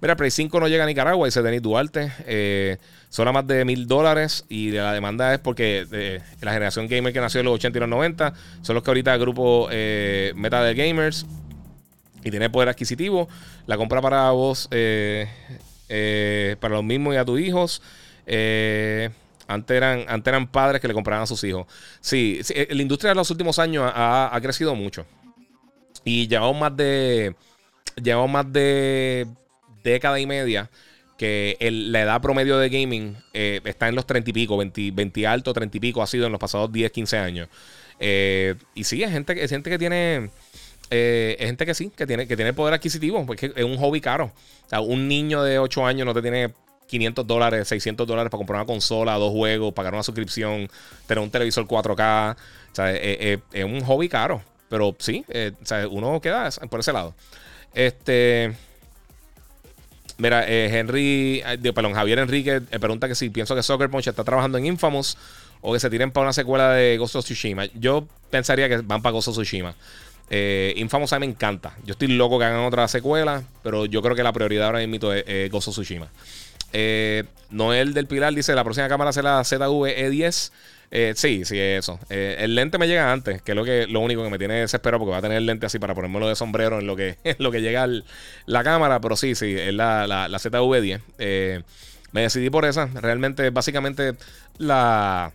Mira, 0.00 0.16
Play 0.16 0.30
5 0.30 0.60
no 0.60 0.68
llega 0.68 0.84
a 0.84 0.86
Nicaragua, 0.86 1.26
dice 1.26 1.42
Denis 1.42 1.60
Duarte. 1.60 2.12
Eh, 2.24 2.76
son 3.08 3.26
a 3.26 3.32
más 3.32 3.44
de 3.48 3.64
mil 3.64 3.88
dólares 3.88 4.44
y 4.48 4.70
la 4.70 4.92
demanda 4.92 5.34
es 5.34 5.40
porque 5.40 5.86
eh, 5.90 6.20
la 6.40 6.52
generación 6.52 6.86
gamer 6.86 7.12
que 7.12 7.20
nació 7.20 7.40
en 7.40 7.46
los 7.46 7.56
80 7.56 7.78
y 7.78 7.80
los 7.80 7.88
90 7.88 8.32
son 8.62 8.74
los 8.74 8.84
que 8.84 8.90
ahorita 8.90 9.12
el 9.12 9.20
grupo 9.20 9.68
eh, 9.72 10.32
Meta 10.36 10.62
de 10.62 10.74
Gamers 10.74 11.26
y 12.22 12.30
tiene 12.30 12.48
poder 12.48 12.68
adquisitivo. 12.68 13.28
La 13.66 13.76
compra 13.76 14.00
para 14.00 14.30
vos, 14.30 14.68
para 14.68 15.28
los 16.74 16.84
mismos 16.84 17.14
y 17.14 17.16
a 17.16 17.24
tus 17.24 17.40
hijos. 17.40 17.82
Antes 19.48 19.76
eran, 19.76 20.04
antes 20.06 20.30
eran 20.30 20.46
padres 20.46 20.80
que 20.80 20.86
le 20.86 20.94
compraban 20.94 21.24
a 21.24 21.26
sus 21.26 21.42
hijos. 21.42 21.66
Sí, 22.00 22.40
la 22.70 22.82
industria 22.82 23.10
de 23.10 23.14
los 23.16 23.30
últimos 23.32 23.58
años 23.58 23.90
ha, 23.92 24.38
crecido 24.40 24.76
mucho. 24.76 25.06
Y 26.04 26.28
llevamos 26.28 26.60
más 26.60 26.76
de. 26.76 27.34
Llevamos 28.02 28.30
más 28.30 28.52
de 28.52 29.26
década 29.82 30.18
y 30.20 30.26
media 30.26 30.70
que 31.16 31.56
la 31.60 32.02
edad 32.02 32.20
promedio 32.20 32.58
de 32.58 32.68
gaming 32.68 33.16
está 33.32 33.88
en 33.88 33.96
los 33.96 34.06
30 34.06 34.30
y 34.30 34.32
pico, 34.32 34.56
20, 34.56 34.92
20 34.92 35.26
alto, 35.26 35.52
30 35.52 35.76
y 35.76 35.80
pico 35.80 36.02
ha 36.02 36.06
sido 36.06 36.26
en 36.26 36.32
los 36.32 36.40
pasados 36.40 36.72
10, 36.72 36.92
15 36.92 37.18
años. 37.18 37.48
y 37.98 38.84
sí, 38.84 39.02
hay 39.02 39.10
gente, 39.10 39.32
hay 39.32 39.48
gente 39.48 39.68
que 39.68 39.78
tiene 39.78 40.30
eh, 40.90 41.36
es 41.38 41.46
gente 41.46 41.66
que 41.66 41.74
sí, 41.74 41.90
que 41.94 42.06
tiene, 42.06 42.26
que 42.26 42.36
tiene 42.36 42.52
poder 42.52 42.74
adquisitivo, 42.74 43.24
porque 43.26 43.52
es 43.54 43.64
un 43.64 43.76
hobby 43.76 44.00
caro. 44.00 44.32
O 44.66 44.68
sea, 44.68 44.80
un 44.80 45.08
niño 45.08 45.42
de 45.42 45.58
8 45.58 45.86
años 45.86 46.06
no 46.06 46.14
te 46.14 46.22
tiene 46.22 46.52
500 46.86 47.26
dólares, 47.26 47.68
600 47.68 48.06
dólares 48.06 48.30
para 48.30 48.38
comprar 48.38 48.60
una 48.60 48.66
consola, 48.66 49.14
dos 49.14 49.32
juegos, 49.32 49.74
pagar 49.74 49.92
una 49.92 50.02
suscripción, 50.02 50.68
tener 51.06 51.22
un 51.22 51.30
televisor 51.30 51.66
4K. 51.66 52.36
O 52.36 52.74
sea, 52.74 52.92
es, 52.94 53.40
un 53.64 53.80
hobby 53.82 54.08
caro. 54.08 54.42
Pero 54.68 54.94
sí, 54.98 55.24
eh, 55.28 55.52
o 55.62 55.66
sea, 55.66 55.88
uno 55.88 56.20
queda 56.20 56.50
por 56.70 56.80
ese 56.80 56.92
lado. 56.92 57.14
Este. 57.74 58.54
Mira, 60.18 60.44
eh, 60.48 60.68
Henry, 60.72 61.44
perdón, 61.74 61.94
Javier 61.94 62.18
Enrique 62.18 62.60
pregunta 62.60 63.06
que 63.06 63.14
si 63.14 63.30
pienso 63.30 63.54
que 63.54 63.62
Soccer 63.62 63.88
Punch 63.88 64.08
está 64.08 64.24
trabajando 64.24 64.58
en 64.58 64.66
Infamous 64.66 65.16
o 65.60 65.72
que 65.72 65.78
se 65.78 65.88
tiren 65.90 66.10
para 66.10 66.24
una 66.24 66.32
secuela 66.32 66.72
de 66.72 66.96
Ghost 66.98 67.16
of 67.16 67.24
Tsushima. 67.24 67.66
Yo 67.74 68.06
pensaría 68.30 68.68
que 68.68 68.78
van 68.78 69.00
para 69.00 69.12
Ghost 69.12 69.28
of 69.28 69.34
Tsushima. 69.34 69.76
Eh, 70.30 70.74
Infamous 70.76 71.12
me 71.18 71.26
encanta. 71.26 71.76
Yo 71.84 71.92
estoy 71.92 72.08
loco 72.08 72.38
que 72.38 72.44
hagan 72.44 72.64
otra 72.64 72.86
secuela, 72.88 73.44
pero 73.62 73.86
yo 73.86 74.02
creo 74.02 74.14
que 74.14 74.22
la 74.22 74.32
prioridad 74.32 74.66
ahora 74.66 74.86
mismo 74.86 75.12
es, 75.12 75.24
es 75.26 75.50
Gozo 75.50 75.70
Tsushima. 75.70 76.08
Eh, 76.72 77.24
Noel 77.50 77.94
del 77.94 78.06
Pilar 78.06 78.34
dice: 78.34 78.54
La 78.54 78.64
próxima 78.64 78.88
cámara 78.88 79.12
será 79.12 79.36
la 79.36 79.42
ZV-E10. 79.42 80.50
Eh, 80.90 81.12
sí, 81.16 81.44
sí, 81.44 81.58
eso. 81.58 81.98
Eh, 82.08 82.36
el 82.40 82.54
lente 82.54 82.78
me 82.78 82.88
llega 82.88 83.12
antes, 83.12 83.42
que 83.42 83.52
es 83.52 83.56
lo, 83.56 83.64
que, 83.64 83.86
lo 83.86 84.00
único 84.00 84.24
que 84.24 84.30
me 84.30 84.38
tiene 84.38 84.54
desesperado 84.54 85.00
porque 85.00 85.12
va 85.12 85.18
a 85.18 85.22
tener 85.22 85.36
el 85.36 85.46
lente 85.46 85.66
así 85.66 85.78
para 85.78 85.94
ponérmelo 85.94 86.28
de 86.28 86.36
sombrero 86.36 86.78
en 86.78 86.86
lo 86.86 86.96
que, 86.96 87.16
lo 87.38 87.50
que 87.50 87.60
llega 87.60 87.86
la 88.46 88.64
cámara. 88.64 89.00
Pero 89.00 89.16
sí, 89.16 89.34
sí, 89.34 89.54
es 89.58 89.74
la, 89.74 90.06
la, 90.06 90.28
la 90.28 90.38
ZV-10. 90.38 91.64
me 92.12 92.22
decidí 92.22 92.50
por 92.50 92.64
esa. 92.64 92.86
Realmente, 92.86 93.50
básicamente, 93.50 94.14
la 94.58 95.32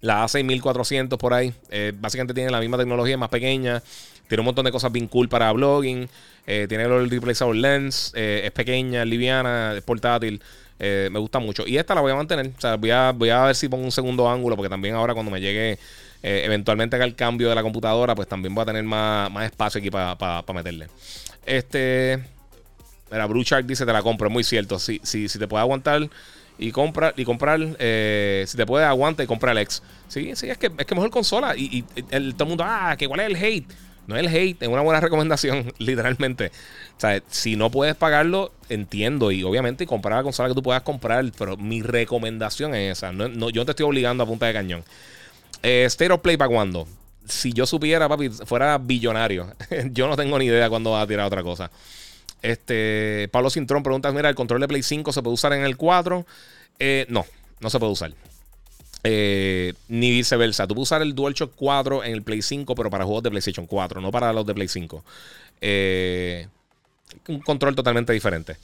la 0.00 0.24
A6400 0.24 1.16
por 1.18 1.34
ahí. 1.34 1.52
Eh, 1.70 1.92
básicamente 1.96 2.34
tiene 2.34 2.50
la 2.50 2.60
misma 2.60 2.78
tecnología, 2.78 3.16
más 3.16 3.28
pequeña. 3.28 3.82
Tiene 4.28 4.40
un 4.40 4.46
montón 4.46 4.64
de 4.64 4.72
cosas 4.72 4.92
bien 4.92 5.08
cool 5.08 5.28
para 5.28 5.50
blogging. 5.52 6.08
Eh, 6.46 6.66
tiene 6.68 6.84
el 6.84 7.10
replaceable 7.10 7.60
lens. 7.60 8.12
Eh, 8.14 8.42
es 8.44 8.50
pequeña, 8.52 9.04
liviana, 9.04 9.74
es 9.76 9.82
portátil. 9.82 10.42
Me 10.78 11.18
gusta 11.18 11.38
mucho. 11.38 11.64
Y 11.66 11.76
esta 11.76 11.94
la 11.94 12.00
voy 12.00 12.12
a 12.12 12.16
mantener. 12.16 12.52
O 12.56 12.60
sea, 12.60 12.76
voy 12.76 12.90
a, 12.90 13.12
voy 13.12 13.30
a 13.30 13.44
ver 13.44 13.54
si 13.54 13.68
pongo 13.68 13.84
un 13.84 13.92
segundo 13.92 14.28
ángulo. 14.30 14.56
Porque 14.56 14.68
también 14.68 14.94
ahora 14.94 15.14
cuando 15.14 15.30
me 15.30 15.40
llegue 15.40 15.78
eventualmente 16.20 16.96
haga 16.96 17.04
el 17.04 17.14
cambio 17.14 17.48
de 17.48 17.54
la 17.54 17.62
computadora, 17.62 18.14
pues 18.14 18.26
también 18.26 18.54
voy 18.54 18.62
a 18.62 18.66
tener 18.66 18.82
más, 18.84 19.30
espacio 19.44 19.78
aquí 19.78 19.90
para 19.90 20.44
meterle. 20.54 20.88
Este. 21.46 22.22
Mira, 23.10 23.26
Blue 23.26 23.42
Shark 23.42 23.66
dice: 23.66 23.86
Te 23.86 23.92
la 23.92 24.02
compro. 24.02 24.28
Es 24.28 24.32
muy 24.32 24.44
cierto. 24.44 24.78
Si, 24.78 25.00
si, 25.02 25.28
si 25.28 25.38
te 25.38 25.48
puede 25.48 25.62
aguantar 25.62 26.08
y 26.58 26.72
comprar, 26.72 27.14
y 27.16 27.24
comprar 27.24 27.60
eh, 27.78 28.44
si 28.46 28.56
te 28.56 28.66
puede 28.66 28.84
aguantar 28.84 29.24
y 29.24 29.26
comprar 29.26 29.56
el 29.56 29.62
X. 29.62 29.82
Sí, 30.08 30.32
sí, 30.34 30.50
es 30.50 30.58
que 30.58 30.70
es 30.76 30.86
que 30.86 30.94
mejor 30.94 31.10
consola. 31.10 31.56
Y, 31.56 31.84
el, 32.10 32.34
todo 32.34 32.44
el 32.44 32.48
mundo, 32.48 32.64
ah, 32.66 32.96
que 32.98 33.06
cuál 33.08 33.20
es 33.20 33.26
el 33.26 33.36
hate. 33.36 33.72
No 34.08 34.16
es 34.16 34.26
el 34.26 34.34
hate, 34.34 34.62
es 34.62 34.68
una 34.68 34.80
buena 34.80 35.00
recomendación, 35.00 35.72
literalmente. 35.78 36.50
O 36.96 37.00
sea, 37.00 37.22
si 37.28 37.56
no 37.56 37.70
puedes 37.70 37.94
pagarlo, 37.94 38.52
entiendo. 38.70 39.30
Y 39.30 39.44
obviamente 39.44 39.86
comprar 39.86 40.16
la 40.16 40.22
consola 40.22 40.48
que 40.48 40.54
tú 40.54 40.62
puedas 40.62 40.82
comprar. 40.82 41.24
Pero 41.38 41.58
mi 41.58 41.82
recomendación 41.82 42.74
es 42.74 42.98
esa. 42.98 43.12
No, 43.12 43.50
yo 43.50 43.60
no 43.60 43.64
te 43.66 43.72
estoy 43.72 43.84
obligando 43.84 44.24
a 44.24 44.26
punta 44.26 44.46
de 44.46 44.54
cañón. 44.54 44.82
Eh, 45.62 45.84
State 45.86 46.10
of 46.10 46.22
Play 46.22 46.38
para 46.38 46.48
cuando. 46.48 46.88
Si 47.26 47.52
yo 47.52 47.66
supiera, 47.66 48.08
papi, 48.08 48.30
fuera 48.30 48.78
billonario. 48.78 49.52
yo 49.92 50.08
no 50.08 50.16
tengo 50.16 50.38
ni 50.38 50.46
idea 50.46 50.70
cuándo 50.70 50.92
va 50.92 51.02
a 51.02 51.06
tirar 51.06 51.26
otra 51.26 51.42
cosa. 51.42 51.70
Este, 52.40 53.28
Pablo 53.30 53.50
Cintrón 53.50 53.82
pregunta: 53.82 54.10
Mira, 54.10 54.30
¿el 54.30 54.34
control 54.34 54.62
de 54.62 54.68
Play 54.68 54.82
5 54.82 55.12
se 55.12 55.22
puede 55.22 55.34
usar 55.34 55.52
en 55.52 55.64
el 55.64 55.76
4? 55.76 56.24
Eh, 56.78 57.04
no, 57.10 57.26
no 57.60 57.68
se 57.68 57.78
puede 57.78 57.92
usar. 57.92 58.12
Eh, 59.04 59.74
ni 59.88 60.10
viceversa. 60.10 60.66
Tú 60.66 60.74
puedes 60.74 60.88
usar 60.88 61.02
el 61.02 61.14
DualShock 61.14 61.52
4 61.54 62.04
en 62.04 62.12
el 62.12 62.22
Play 62.22 62.42
5, 62.42 62.74
pero 62.74 62.90
para 62.90 63.04
juegos 63.04 63.22
de 63.22 63.30
PlayStation 63.30 63.66
4, 63.66 64.00
no 64.00 64.10
para 64.10 64.32
los 64.32 64.44
de 64.44 64.54
Play 64.54 64.68
5. 64.68 65.04
Eh, 65.60 66.48
un 67.28 67.40
control 67.40 67.74
totalmente 67.74 68.12
diferente. 68.12 68.56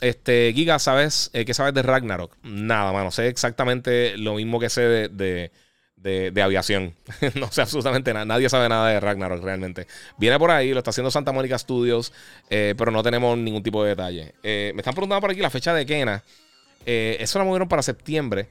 Este, 0.00 0.52
Giga, 0.54 0.78
¿sabes 0.78 1.30
qué 1.32 1.54
sabes 1.54 1.72
de 1.72 1.82
Ragnarok? 1.82 2.36
Nada, 2.42 2.92
mano. 2.92 3.10
Sé 3.10 3.28
exactamente 3.28 4.16
lo 4.18 4.34
mismo 4.34 4.60
que 4.60 4.68
sé 4.68 4.82
de 4.82 5.50
de, 5.96 6.42
aviación. 6.42 6.94
no 7.34 7.50
sé 7.50 7.62
absolutamente 7.62 8.12
nada. 8.12 8.24
Nadie 8.24 8.48
sabe 8.48 8.68
nada 8.68 8.88
de 8.88 9.00
Ragnarok 9.00 9.42
realmente. 9.42 9.86
Viene 10.18 10.38
por 10.38 10.50
ahí, 10.50 10.72
lo 10.72 10.78
está 10.78 10.90
haciendo 10.90 11.10
Santa 11.10 11.32
Mónica 11.32 11.58
Studios, 11.58 12.12
eh, 12.50 12.74
pero 12.76 12.90
no 12.90 13.02
tenemos 13.02 13.36
ningún 13.38 13.62
tipo 13.62 13.82
de 13.82 13.90
detalle. 13.90 14.34
Eh, 14.42 14.72
me 14.74 14.80
están 14.80 14.94
preguntando 14.94 15.20
por 15.20 15.30
aquí 15.30 15.40
la 15.40 15.50
fecha 15.50 15.74
de 15.74 15.86
Kena. 15.86 16.22
Eh, 16.84 17.16
eso 17.20 17.38
la 17.38 17.44
movieron 17.44 17.68
para 17.68 17.82
septiembre. 17.82 18.48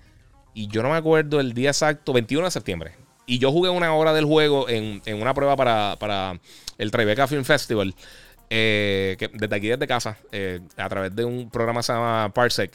Y 0.55 0.67
yo 0.67 0.81
no 0.81 0.89
me 0.89 0.95
acuerdo 0.95 1.39
el 1.39 1.53
día 1.53 1.69
exacto, 1.69 2.13
21 2.13 2.45
de 2.45 2.51
septiembre. 2.51 2.93
Y 3.27 3.37
yo 3.37 3.51
jugué 3.51 3.69
una 3.69 3.93
hora 3.93 4.11
del 4.13 4.25
juego 4.25 4.67
en, 4.67 5.01
una 5.13 5.35
prueba 5.35 5.55
para, 5.55 6.39
el 6.79 6.91
Tribeca 6.91 7.27
Film 7.27 7.43
Festival. 7.43 7.93
que 8.49 9.29
desde 9.33 9.55
aquí, 9.55 9.67
desde 9.67 9.85
casa, 9.85 10.17
a 10.77 10.89
través 10.89 11.15
de 11.15 11.25
un 11.25 11.51
programa 11.51 11.81
que 11.81 11.83
se 11.83 11.93
llama 11.93 12.31
Parsec. 12.33 12.71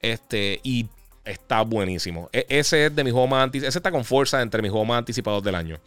Este, 0.00 0.60
y 0.62 0.86
está 1.24 1.62
buenísimo. 1.62 2.28
E, 2.32 2.46
ese 2.48 2.86
es 2.86 2.96
de 2.96 3.04
mi 3.04 3.10
juego 3.10 3.26
más 3.26 3.44
anticipados. 3.44 3.68
Ese 3.68 3.78
está 3.78 3.90
con 3.90 4.04
fuerza 4.04 4.40
entre 4.42 4.62
mis 4.62 4.70
juegos 4.70 4.88
más 4.88 4.98
anticipados 4.98 5.42
del 5.42 5.54
año. 5.54 5.78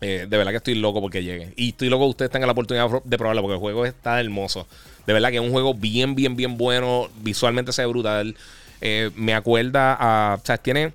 Eh, 0.00 0.26
de 0.28 0.36
verdad 0.36 0.52
que 0.52 0.58
estoy 0.58 0.74
loco 0.74 1.00
porque 1.00 1.22
llegue. 1.22 1.52
Y 1.56 1.70
estoy 1.70 1.88
loco 1.88 2.04
que 2.04 2.10
ustedes 2.10 2.30
tengan 2.30 2.46
la 2.46 2.52
oportunidad 2.52 2.88
de 3.04 3.18
probarlo 3.18 3.42
porque 3.42 3.54
el 3.54 3.60
juego 3.60 3.86
está 3.86 4.20
hermoso. 4.20 4.66
De 5.06 5.12
verdad 5.12 5.30
que 5.30 5.36
es 5.36 5.42
un 5.42 5.50
juego 5.50 5.74
bien, 5.74 6.14
bien, 6.14 6.36
bien 6.36 6.56
bueno. 6.56 7.08
Visualmente 7.20 7.72
se 7.72 7.82
ve 7.82 7.88
brutal. 7.88 8.36
Eh, 8.80 9.10
me 9.16 9.34
acuerda 9.34 9.96
a. 9.98 10.34
O 10.36 10.44
sea, 10.44 10.58
tiene 10.58 10.92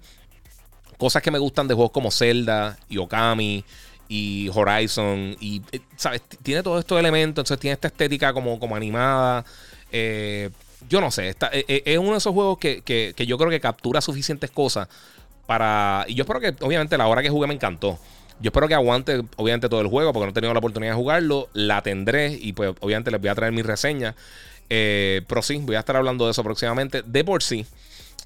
cosas 0.98 1.22
que 1.22 1.32
me 1.32 1.40
gustan 1.40 1.68
de 1.68 1.74
juegos 1.74 1.92
como 1.92 2.12
Zelda 2.12 2.78
y 2.90 2.98
Okami 2.98 3.64
y 4.08 4.50
Horizon. 4.54 5.36
Y, 5.40 5.62
eh, 5.72 5.82
¿sabes? 5.96 6.22
Tiene 6.42 6.64
todos 6.64 6.80
estos 6.80 7.00
elementos. 7.00 7.42
Entonces 7.42 7.60
tiene 7.60 7.74
esta 7.74 7.88
estética 7.88 8.34
como, 8.34 8.60
como 8.60 8.76
animada. 8.76 9.44
Eh, 9.92 10.50
yo 10.90 11.00
no 11.02 11.12
sé, 11.12 11.30
está, 11.30 11.50
es 11.54 11.98
uno 11.98 12.12
de 12.12 12.18
esos 12.18 12.34
juegos 12.34 12.58
que, 12.58 13.14
yo 13.26 13.38
creo 13.38 13.50
que 13.50 13.60
captura 13.60 14.02
suficientes 14.02 14.52
cosas 14.52 14.88
para... 15.46 16.06
Y 16.08 16.16
yo 16.16 16.24
espero 16.24 16.40
que, 16.40 16.54
obviamente, 16.62 16.98
la 16.98 17.08
hora 17.08 17.22
que 17.22 17.30
jugué 17.30 17.48
me 17.48 17.54
encantó. 17.54 17.98
Yo 18.40 18.50
espero 18.50 18.68
que 18.68 18.74
aguante, 18.74 19.22
obviamente, 19.38 19.70
todo 19.70 19.82
el 19.82 19.88
juego, 19.88 20.12
porque 20.12 20.26
no 20.26 20.32
he 20.32 20.34
tenido 20.34 20.54
la 20.54 20.60
oportunidad 20.60 20.92
de 20.92 20.98
jugarlo. 20.98 21.48
La 21.54 21.82
tendré 21.82 22.34
y, 22.34 22.54
pues, 22.54 22.74
obviamente, 22.82 23.12
les 23.12 23.22
voy 23.22 23.30
a 23.30 23.36
traer 23.36 23.54
mi 23.54 23.62
reseña. 23.62 24.16
Eh, 24.76 25.22
pero 25.28 25.42
sí, 25.42 25.58
voy 25.58 25.76
a 25.76 25.80
estar 25.80 25.96
hablando 25.96 26.26
de 26.26 26.32
eso 26.32 26.44
próximamente. 26.44 27.04
De 27.06 27.24
por 27.24 27.44
sí, 27.44 27.66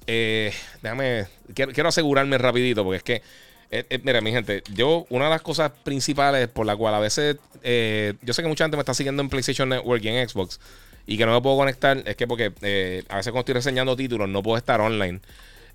déjame, 0.06 1.26
quiero, 1.54 1.88
asegurarme 1.88 2.38
rapidito, 2.38 2.84
porque 2.84 2.96
es 2.96 3.02
que, 3.02 4.00
mira, 4.02 4.20
mi 4.20 4.30
gente, 4.30 4.62
yo, 4.72 5.04
una 5.10 5.24
de 5.26 5.30
las 5.30 5.42
cosas 5.42 5.72
principales 5.84 6.48
por 6.48 6.64
la 6.64 6.74
cual 6.76 6.94
a 6.94 7.00
veces, 7.00 7.36
yo 8.22 8.32
sé 8.32 8.42
que 8.42 8.48
mucha 8.48 8.64
gente 8.64 8.76
me 8.76 8.82
está 8.82 8.94
siguiendo 8.94 9.22
en 9.22 9.28
PlayStation 9.28 9.68
Network 9.68 10.02
y 10.04 10.08
en 10.08 10.28
Xbox 10.28 10.58
y 11.08 11.16
que 11.16 11.24
no 11.24 11.32
me 11.32 11.40
puedo 11.40 11.56
conectar 11.56 12.02
es 12.04 12.16
que 12.16 12.26
porque 12.26 12.52
eh, 12.60 13.02
a 13.08 13.16
veces 13.16 13.32
cuando 13.32 13.40
estoy 13.40 13.54
reseñando 13.54 13.96
títulos 13.96 14.28
no 14.28 14.42
puedo 14.42 14.58
estar 14.58 14.78
online 14.78 15.20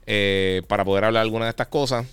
eh, 0.06 0.62
para 0.68 0.86
poder 0.86 1.06
hablar 1.06 1.24
alguna 1.24 1.46
de 1.46 1.50
estas 1.50 1.68
cosas. 1.68 2.06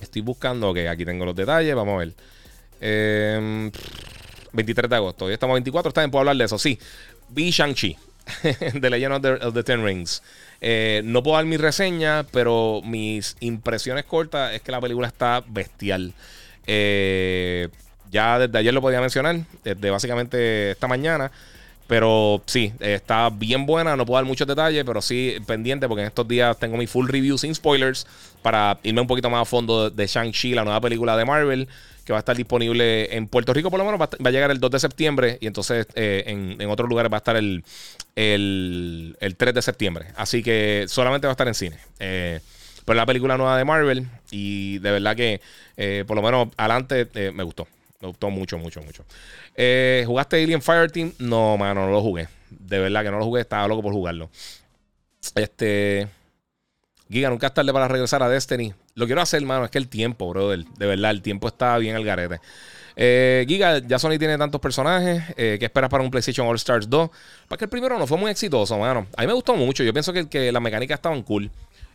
Estoy 0.00 0.22
buscando, 0.22 0.70
ok, 0.70 0.78
aquí 0.88 1.04
tengo 1.04 1.26
los 1.26 1.36
detalles, 1.36 1.74
vamos 1.74 1.94
a 1.94 1.98
ver. 1.98 3.70
23 4.52 4.84
em, 4.84 4.90
de 4.90 4.96
agosto, 4.96 5.26
hoy 5.26 5.34
estamos 5.34 5.54
24, 5.54 5.90
está 5.90 6.08
puedo 6.08 6.20
hablar 6.20 6.36
de 6.36 6.44
eso. 6.46 6.58
Sí, 6.58 6.78
vi 7.34 7.50
Shang-Chi, 7.50 7.96
The 8.80 8.90
Legend 8.90 9.26
of 9.42 9.54
the, 9.54 9.62
Ten 9.62 9.84
Rings. 9.84 10.22
Eh, 10.60 11.02
no 11.04 11.22
puedo 11.22 11.36
dar 11.36 11.44
mi 11.44 11.56
reseña, 11.56 12.24
pero 12.30 12.80
mis 12.84 13.36
impresiones 13.40 14.04
cortas 14.04 14.54
es 14.54 14.62
que 14.62 14.72
la 14.72 14.80
película 14.80 15.08
está 15.08 15.42
bestial. 15.46 16.14
ya 16.66 18.38
desde 18.38 18.58
ayer 18.58 18.72
lo 18.72 18.80
podía 18.80 19.00
mencionar, 19.00 19.40
desde 19.62 19.90
básicamente 19.90 20.70
esta 20.70 20.88
mañana. 20.88 21.30
Pero 21.86 22.42
sí, 22.46 22.72
está 22.80 23.28
bien 23.30 23.66
buena. 23.66 23.96
No 23.96 24.06
puedo 24.06 24.16
dar 24.16 24.24
muchos 24.24 24.46
detalles, 24.46 24.84
pero 24.84 25.02
sí 25.02 25.36
pendiente 25.46 25.86
porque 25.86 26.02
en 26.02 26.08
estos 26.08 26.26
días 26.26 26.58
tengo 26.58 26.76
mi 26.76 26.86
full 26.86 27.08
review 27.08 27.36
sin 27.36 27.54
spoilers 27.54 28.06
para 28.42 28.78
irme 28.82 29.02
un 29.02 29.06
poquito 29.06 29.28
más 29.28 29.42
a 29.42 29.44
fondo 29.44 29.90
de 29.90 30.06
Shang-Chi, 30.06 30.54
la 30.54 30.64
nueva 30.64 30.80
película 30.80 31.16
de 31.16 31.24
Marvel, 31.24 31.68
que 32.04 32.12
va 32.12 32.18
a 32.18 32.20
estar 32.20 32.36
disponible 32.36 33.16
en 33.16 33.28
Puerto 33.28 33.52
Rico 33.52 33.70
por 33.70 33.78
lo 33.78 33.84
menos. 33.84 34.00
Va 34.00 34.08
a 34.28 34.30
llegar 34.30 34.50
el 34.50 34.60
2 34.60 34.70
de 34.70 34.78
septiembre 34.78 35.38
y 35.40 35.46
entonces 35.46 35.86
eh, 35.94 36.24
en, 36.26 36.68
otros 36.68 36.88
lugares 36.88 37.10
va 37.12 37.16
a 37.16 37.18
estar 37.18 37.36
el, 37.36 37.64
el, 38.16 39.36
3 39.36 39.54
de 39.54 39.62
septiembre. 39.62 40.06
Así 40.16 40.42
que 40.42 40.84
solamente 40.88 41.26
va 41.26 41.32
a 41.32 41.34
estar 41.34 41.48
en 41.48 41.54
cine. 41.54 41.78
Eh, 41.98 42.40
pero 42.84 42.96
la 42.96 43.06
película 43.06 43.36
nueva 43.36 43.56
de 43.56 43.64
Marvel 43.64 44.06
y 44.30 44.78
de 44.78 44.90
verdad 44.90 45.16
que 45.16 45.40
eh, 45.76 46.04
por 46.06 46.16
lo 46.16 46.22
menos 46.22 46.48
adelante 46.56 47.08
me 47.32 47.42
gustó. 47.42 47.66
Me 48.04 48.08
gustó 48.08 48.28
mucho, 48.28 48.58
mucho, 48.58 48.82
mucho. 48.82 49.02
Eh, 49.54 50.04
¿Jugaste 50.06 50.42
Alien 50.42 50.60
Fireteam? 50.60 51.14
No, 51.18 51.56
mano, 51.56 51.86
no 51.86 51.92
lo 51.92 52.02
jugué. 52.02 52.28
De 52.50 52.78
verdad 52.78 53.02
que 53.02 53.10
no 53.10 53.18
lo 53.18 53.24
jugué. 53.24 53.40
Estaba 53.40 53.66
loco 53.66 53.80
por 53.82 53.94
jugarlo. 53.94 54.28
Este. 55.34 56.06
Giga, 57.10 57.30
nunca 57.30 57.46
es 57.46 57.54
tarde 57.54 57.72
para 57.72 57.88
regresar 57.88 58.22
a 58.22 58.28
Destiny. 58.28 58.74
Lo 58.94 59.06
quiero 59.06 59.20
hacer, 59.20 59.42
mano. 59.44 59.64
Es 59.64 59.70
que 59.70 59.78
el 59.78 59.88
tiempo, 59.88 60.28
brother. 60.28 60.64
De 60.64 60.86
verdad, 60.86 61.10
el 61.10 61.22
tiempo 61.22 61.48
está 61.48 61.76
bien 61.78 61.96
al 61.96 62.04
garete. 62.04 62.40
Eh, 62.96 63.44
Giga, 63.48 63.78
ya 63.78 63.98
Sony 63.98 64.18
tiene 64.18 64.38
tantos 64.38 64.60
personajes. 64.60 65.22
Eh, 65.36 65.56
¿Qué 65.58 65.64
esperas 65.64 65.90
para 65.90 66.04
un 66.04 66.10
PlayStation 66.10 66.46
All 66.46 66.56
Stars 66.56 66.88
2? 66.88 67.10
Para 67.48 67.58
que 67.58 67.64
el 67.64 67.68
primero 67.68 67.98
no 67.98 68.06
fue 68.06 68.18
muy 68.18 68.30
exitoso, 68.30 68.78
mano. 68.78 69.06
A 69.16 69.22
mí 69.22 69.26
me 69.26 69.32
gustó 69.32 69.54
mucho. 69.56 69.82
Yo 69.82 69.92
pienso 69.92 70.12
que, 70.12 70.28
que 70.28 70.52
las 70.52 70.62
mecánicas 70.62 70.98
estaban 70.98 71.22
cool. 71.22 71.50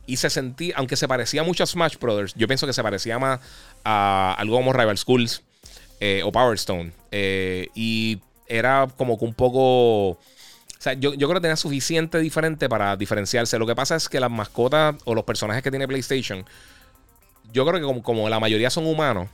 Y 0.06 0.18
se 0.18 0.30
sentía, 0.30 0.76
aunque 0.78 0.96
se 0.96 1.08
parecía 1.08 1.44
mucho 1.44 1.64
a 1.64 1.68
Smash 1.68 1.98
Brothers, 2.00 2.34
yo 2.36 2.48
pienso 2.48 2.66
que 2.66 2.74
se 2.74 2.82
parecía 2.82 3.20
más 3.20 3.40
a 3.86 4.36
algo 4.38 4.58
como 4.58 4.74
Rival 4.74 4.98
Schools 4.98 5.44
eh, 6.00 6.22
o 6.24 6.32
Power 6.32 6.56
Stone. 6.56 6.92
y 7.12 8.20
era 8.48 8.88
como 8.98 9.18
que 9.18 9.26
un 9.26 9.36
poco. 9.36 10.10
O 10.10 10.82
sea, 10.82 10.94
yo, 10.94 11.14
yo, 11.14 11.28
creo 11.28 11.36
que 11.36 11.42
tenía 11.42 11.58
suficiente 11.58 12.18
diferente 12.20 12.68
para 12.68 12.98
diferenciarse. 12.98 13.60
Lo 13.60 13.68
que 13.68 13.76
pasa 13.76 13.96
es 13.96 14.10
que 14.10 14.20
las 14.20 14.32
mascotas 14.32 14.96
o 15.06 15.14
los 15.14 15.26
personajes 15.26 15.62
que 15.62 15.70
tiene 15.70 15.88
PlayStation, 15.88 16.44
yo 17.54 17.66
creo 17.66 17.80
que 17.80 17.86
como, 17.86 18.04
como 18.04 18.30
la 18.30 18.40
mayoría 18.40 18.70
son 18.70 18.86
humanos, 18.86 19.30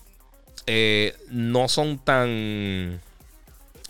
eh, 0.67 1.15
no 1.29 1.67
son 1.67 1.99
tan. 1.99 2.99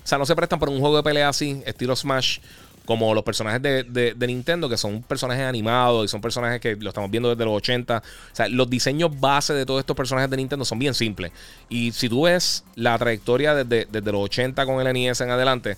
O 0.03 0.07
sea, 0.07 0.17
no 0.17 0.25
se 0.25 0.35
prestan 0.35 0.59
para 0.59 0.71
un 0.71 0.79
juego 0.79 0.97
de 0.97 1.03
pelea 1.03 1.29
así, 1.29 1.63
estilo 1.65 1.95
Smash, 1.95 2.39
como 2.85 3.13
los 3.13 3.23
personajes 3.23 3.61
de, 3.61 4.15
Nintendo, 4.27 4.69
que 4.69 4.77
son 4.77 5.01
personajes 5.01 5.43
animados 5.43 6.05
y 6.05 6.07
son 6.07 6.21
personajes 6.21 6.61
que 6.61 6.75
lo 6.75 6.89
estamos 6.89 7.09
viendo 7.09 7.29
desde 7.29 7.43
los 7.43 7.55
80. 7.55 7.97
O 7.97 8.35
sea, 8.35 8.47
los 8.47 8.69
diseños 8.69 9.19
base 9.19 9.53
de 9.53 9.65
todos 9.65 9.79
estos 9.79 9.95
personajes 9.95 10.29
de 10.29 10.37
Nintendo 10.37 10.63
son 10.63 10.77
bien 10.77 10.93
simples. 10.93 11.31
Y 11.69 11.91
si 11.91 12.07
tú 12.07 12.23
ves 12.23 12.63
la 12.75 12.97
trayectoria 12.97 13.55
desde, 13.55 13.87
desde 13.91 14.11
los 14.11 14.21
80 14.21 14.65
con 14.65 14.85
el 14.85 14.93
NES 14.93 15.21
en 15.21 15.31
adelante, 15.31 15.77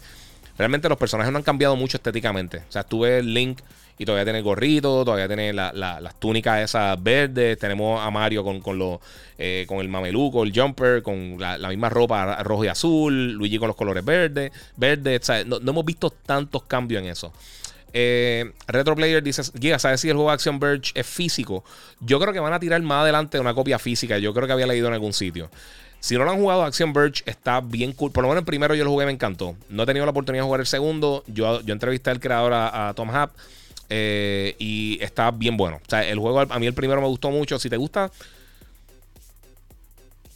realmente 0.57 0.89
los 0.89 0.97
personajes 0.97 1.31
no 1.31 1.37
han 1.37 1.43
cambiado 1.43 1.75
mucho 1.75 1.97
estéticamente. 1.97 2.57
O 2.67 2.71
sea, 2.71 2.83
tú 2.83 3.01
ves 3.01 3.23
Link 3.23 3.59
y 3.99 4.05
todavía 4.05 4.25
tiene 4.25 4.39
el 4.39 4.43
gorrito, 4.43 5.03
todavía 5.03 5.27
tiene 5.27 5.53
las 5.53 6.19
túnicas 6.19 6.61
esas 6.61 7.01
verdes. 7.01 7.57
Tenemos 7.57 7.99
a 7.99 8.11
Mario 8.11 8.43
con, 8.43 8.61
con, 8.61 8.77
los, 8.77 8.99
eh, 9.37 9.65
con 9.67 9.79
el 9.79 9.89
mameluco, 9.89 10.43
el 10.43 10.53
jumper, 10.53 11.01
con 11.01 11.37
la, 11.39 11.57
misma 11.69 11.89
ropa 11.89 12.43
rojo 12.43 12.65
y 12.65 12.67
azul. 12.67 13.31
Luigi 13.31 13.57
con 13.57 13.67
los 13.67 13.75
colores 13.75 14.05
verdes. 14.05 14.51
Verde, 14.75 15.19
no, 15.45 15.57
hemos 15.57 15.85
visto 15.85 16.11
tantos 16.11 16.63
cambios 16.63 17.01
en 17.01 17.09
eso. 17.09 17.33
Eh, 17.91 18.51
Retro 18.67 18.95
Player 18.95 19.23
dice: 19.23 19.41
Giga, 19.59 19.79
¿sabes 19.79 20.01
si 20.01 20.09
el 20.09 20.15
juego 20.15 20.29
Action 20.29 20.59
Verge 20.59 20.91
es 20.93 21.07
físico? 21.07 21.63
Yo 21.99 22.19
creo 22.19 22.33
que 22.33 22.39
van 22.39 22.53
a 22.53 22.59
tirar 22.59 22.81
más 22.81 23.01
adelante 23.01 23.39
una 23.39 23.55
copia 23.55 23.79
física. 23.79 24.19
Yo 24.19 24.33
creo 24.33 24.45
que 24.45 24.53
había 24.53 24.67
leído 24.67 24.87
en 24.87 24.93
algún 24.93 25.13
sitio. 25.13 25.49
Si 25.99 26.15
no 26.15 26.23
lo 26.23 26.29
han 26.29 26.37
jugado, 26.37 26.63
Action 26.63 26.93
Verge 26.93 27.23
está 27.25 27.61
bien 27.61 27.93
cool. 27.93 28.11
Por 28.11 28.21
lo 28.21 28.27
menos 28.27 28.41
el 28.41 28.45
primero 28.45 28.75
yo 28.75 28.83
lo 28.83 28.91
jugué, 28.91 29.07
me 29.07 29.11
encantó. 29.11 29.55
No 29.69 29.81
he 29.81 29.85
tenido 29.87 30.05
la 30.05 30.11
oportunidad 30.11 30.43
de 30.43 30.45
jugar 30.45 30.59
el 30.59 30.67
segundo. 30.67 31.23
Yo, 31.25 31.61
yo 31.61 31.73
entrevisté 31.73 32.11
al 32.11 32.19
creador 32.19 32.53
a, 32.53 32.89
a 32.89 32.93
Tom 32.93 33.09
Happ. 33.09 33.31
Eh, 33.89 34.55
y 34.59 34.97
está 35.01 35.31
bien 35.31 35.57
bueno. 35.57 35.77
O 35.77 35.89
sea, 35.89 36.07
el 36.07 36.19
juego, 36.19 36.41
a 36.41 36.59
mí 36.59 36.65
el 36.65 36.73
primero 36.73 37.01
me 37.01 37.07
gustó 37.07 37.31
mucho. 37.31 37.59
Si 37.59 37.69
te 37.69 37.77
gusta, 37.77 38.11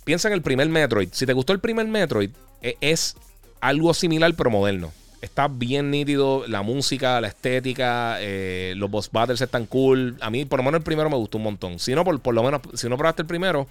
piensa 0.04 0.28
en 0.28 0.34
el 0.34 0.42
primer 0.42 0.70
Metroid. 0.70 1.10
Si 1.12 1.26
te 1.26 1.34
gustó 1.34 1.54
el 1.54 1.60
primer 1.60 1.88
Metroid, 1.88 2.32
e, 2.62 2.78
es 2.82 3.16
algo 3.60 3.94
similar 3.94 4.34
pero 4.36 4.50
moderno. 4.50 4.92
Está 5.22 5.48
bien 5.48 5.92
nítido, 5.92 6.46
la 6.48 6.64
música, 6.64 7.22
la 7.22 7.28
estética, 7.28 8.18
eh, 8.22 8.74
los 8.76 8.90
boss 8.90 9.12
battles 9.12 9.40
están 9.40 9.68
cool. 9.68 10.18
A 10.20 10.32
mí, 10.32 10.46
por 10.46 10.60
lo 10.60 10.64
menos, 10.64 10.80
el 10.80 10.84
primero 10.84 11.12
me 11.12 11.16
gustó 11.16 11.38
un 11.38 11.44
montón. 11.44 11.78
Si 11.78 11.94
no, 11.94 12.04
por, 12.04 12.20
por 12.22 12.34
lo 12.34 12.42
menos, 12.42 12.62
si 12.74 12.90
no 12.90 12.98
probaste 12.98 13.22
el 13.22 13.28
primero, 13.28 13.68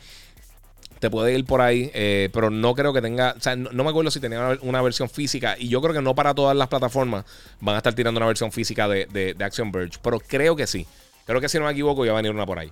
te 1.01 1.11
puede 1.11 1.37
ir 1.37 1.45
por 1.47 1.63
ahí, 1.63 1.91
eh, 1.95 2.29
pero 2.33 2.51
no 2.51 2.75
creo 2.75 2.93
que 2.93 3.01
tenga, 3.01 3.35
o 3.37 3.41
sea, 3.41 3.57
no, 3.57 3.83
me 3.83 3.89
acuerdo 3.89 4.11
si 4.11 4.21
tenía 4.21 4.59
una, 4.61 4.83
versión 4.83 5.09
física 5.09 5.57
y 5.59 5.69
yo 5.69 5.81
creo 5.81 5.95
que 5.95 6.03
no 6.03 6.15
para 6.15 6.35
todas 6.35 6.55
las 6.55 6.69
plataformas 6.69 7.25
van 7.61 7.75
a 7.75 7.79
estar 7.79 7.95
tirando 7.95 8.19
una 8.19 8.27
versión 8.27 8.53
física 8.53 8.87
de, 8.87 9.07
de, 9.07 9.35
Action 9.43 9.73
Verge, 9.73 9.99
pero 10.03 10.21
creo 10.21 10.55
que 10.55 10.67
sí. 10.67 10.87
Creo 11.25 11.41
que 11.41 11.49
si 11.49 11.59
no 11.59 11.65
me 11.65 11.73
equivoco 11.73 12.05
ya 12.05 12.13
va 12.13 12.19
a 12.19 12.23
venir 12.23 12.35
una 12.35 12.45
por 12.45 12.59
ahí. 12.59 12.71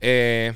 Eh, 0.00 0.52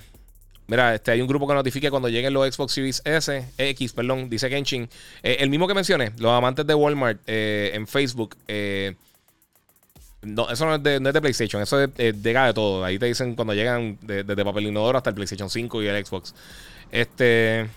mira, 0.67 0.95
este, 0.95 1.13
hay 1.13 1.21
un 1.21 1.29
grupo 1.29 1.47
que 1.47 1.55
notifique 1.55 1.89
cuando 1.89 2.09
lleguen 2.09 2.33
los 2.35 2.53
Xbox 2.53 2.73
Series 2.73 3.01
S, 3.05 3.45
X, 3.59 3.93
perdón, 3.93 4.29
dice 4.29 4.49
Genshin. 4.49 4.89
Eh, 5.23 5.37
el 5.39 5.51
mismo 5.51 5.69
que 5.69 5.75
mencioné, 5.75 6.11
los 6.19 6.33
amantes 6.33 6.67
de 6.67 6.75
Walmart 6.75 7.21
en 7.27 7.87
Facebook. 7.87 8.37
no, 10.23 10.51
eso 10.51 10.67
no 10.67 10.75
es, 10.75 10.83
de, 10.83 10.99
no 10.99 11.11
es 11.11 11.15
de 11.15 11.21
PlayStation, 11.21 11.63
eso 11.63 11.81
es 11.81 11.95
de, 11.95 12.13
de, 12.13 12.53
todo. 12.55 12.85
Ahí 12.85 12.99
te 12.99 13.07
dicen 13.07 13.37
cuando 13.37 13.55
llegan 13.55 13.99
desde 14.03 14.45
papel 14.45 14.67
inodoro 14.67 14.99
hasta 14.99 15.11
el 15.11 15.15
PlayStation 15.15 15.49
5 15.49 15.83
y 15.83 15.87
el 15.87 16.05
Xbox. 16.05 16.35
Este. 16.91 17.69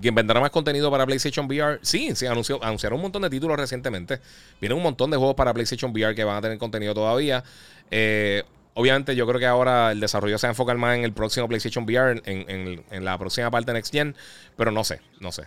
¿Quién 0.00 0.14
vendrá 0.14 0.40
más 0.40 0.50
contenido 0.50 0.90
para 0.90 1.04
PlayStation 1.06 1.46
VR? 1.46 1.80
Sí, 1.82 2.14
sí, 2.14 2.26
anunció, 2.26 2.62
anunciaron 2.62 2.98
un 2.98 3.02
montón 3.02 3.22
de 3.22 3.30
títulos 3.30 3.58
recientemente. 3.58 4.20
Vienen 4.60 4.76
un 4.76 4.84
montón 4.84 5.10
de 5.10 5.16
juegos 5.16 5.34
para 5.34 5.52
PlayStation 5.52 5.90
VR 5.90 6.14
que 6.14 6.22
van 6.22 6.36
a 6.36 6.40
tener 6.40 6.56
contenido 6.58 6.94
todavía. 6.94 7.42
Eh, 7.90 8.44
obviamente, 8.74 9.16
yo 9.16 9.26
creo 9.26 9.40
que 9.40 9.46
ahora 9.46 9.90
el 9.90 9.98
desarrollo 9.98 10.38
se 10.38 10.46
va 10.46 10.50
a 10.50 10.52
enfocar 10.52 10.76
más 10.76 10.96
en 10.96 11.04
el 11.04 11.12
próximo 11.12 11.48
PlayStation 11.48 11.84
VR, 11.84 12.22
en, 12.24 13.04
la 13.04 13.18
próxima 13.18 13.50
parte 13.50 13.72
Next 13.72 13.92
Gen, 13.92 14.14
pero 14.56 14.70
no 14.70 14.84
sé, 14.84 15.00
no 15.18 15.32
sé. 15.32 15.44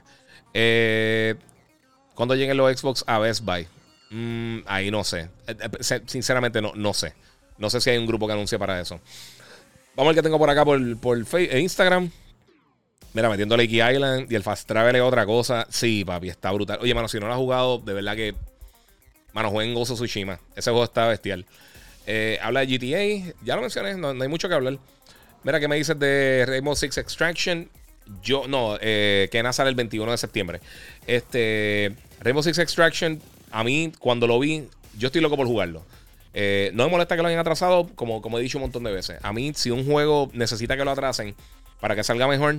Eh, 0.53 1.35
cuando 2.13 2.35
lleguen 2.35 2.57
los 2.57 2.77
Xbox 2.77 3.05
a 3.07 3.19
Best 3.19 3.45
Buy, 3.45 3.67
mm, 4.09 4.59
ahí 4.65 4.91
no 4.91 5.05
sé. 5.05 5.29
Eh, 5.47 6.01
sinceramente, 6.07 6.61
no, 6.61 6.73
no 6.75 6.93
sé. 6.93 7.13
No 7.57 7.69
sé 7.69 7.79
si 7.79 7.89
hay 7.89 7.97
un 7.97 8.07
grupo 8.07 8.27
que 8.27 8.33
anuncie 8.33 8.59
para 8.59 8.81
eso. 8.81 8.99
Vamos 9.95 10.11
al 10.11 10.15
que 10.15 10.23
tengo 10.23 10.39
por 10.39 10.49
acá 10.49 10.65
por, 10.65 10.97
por 10.97 11.17
Instagram. 11.39 12.11
Mira, 13.14 13.30
metiendo 13.30 13.57
Lakey 13.57 13.82
Island 13.82 14.32
y 14.32 14.36
el 14.36 14.43
Fast 14.43 14.68
Travel 14.68 14.95
es 14.95 15.01
otra 15.01 15.26
cosa. 15.26 15.68
Sí, 15.70 16.05
papi, 16.05 16.30
está 16.30 16.51
brutal. 16.51 16.80
Oye, 16.82 16.93
mano, 16.93 17.07
si 17.07 17.20
no 17.20 17.28
lo 17.28 17.34
has 17.34 17.39
jugado, 17.39 17.78
de 17.80 17.93
verdad 17.93 18.16
que. 18.16 18.36
Mano, 19.34 19.49
jueguen 19.49 19.74
Gozo 19.74 19.95
Tsushima. 19.95 20.39
Ese 20.55 20.72
juego 20.72 20.84
está 20.84 21.07
bestial. 21.07 21.45
Eh, 22.07 22.39
habla 22.41 22.66
de 22.66 22.68
GTA. 22.68 23.34
Ya 23.43 23.55
lo 23.55 23.62
mencioné, 23.62 23.95
no, 23.95 24.09
hay 24.09 24.28
mucho 24.28 24.47
que 24.47 24.55
hablar. 24.55 24.78
Mira, 25.43 25.59
¿qué 25.59 25.68
me 25.68 25.76
dices 25.76 25.97
de 25.97 26.45
Rainbow 26.47 26.76
Six 26.76 26.97
Extraction? 26.97 27.70
Yo, 28.22 28.47
no, 28.47 28.78
eh, 28.82 29.30
que 29.32 29.39
el 29.39 29.76
21 29.76 30.12
de 30.12 30.18
septiembre. 30.18 30.59
Este. 31.05 31.95
Rainbow 32.22 32.43
Six 32.43 32.59
Extraction, 32.59 33.22
a 33.51 33.64
mí, 33.64 33.91
cuando 33.99 34.28
lo 34.28 34.39
vi, 34.39 34.68
yo 34.97 35.07
estoy 35.07 35.22
loco 35.22 35.36
por 35.36 35.47
jugarlo. 35.47 35.84
Eh, 36.34 36.72
no 36.74 36.86
me 36.86 36.91
molesta 36.91 37.16
que 37.16 37.22
lo 37.22 37.28
hayan 37.28 37.39
atrasado, 37.39 37.89
como, 37.95 38.22
como 38.22 38.39
he 38.39 38.41
dicho 38.41 38.57
un 38.57 38.64
montón 38.64 38.84
de 38.84 38.91
veces. 38.91 39.18
A 39.22 39.34
mí, 39.34 39.51
si 39.55 39.72
un 39.72 39.86
juego 39.86 40.30
necesita 40.34 40.78
que 40.78 40.86
lo 40.86 40.91
atrasen 40.91 41.36
para 41.80 41.95
que 41.95 42.03
salga 42.03 42.28
mejor, 42.28 42.57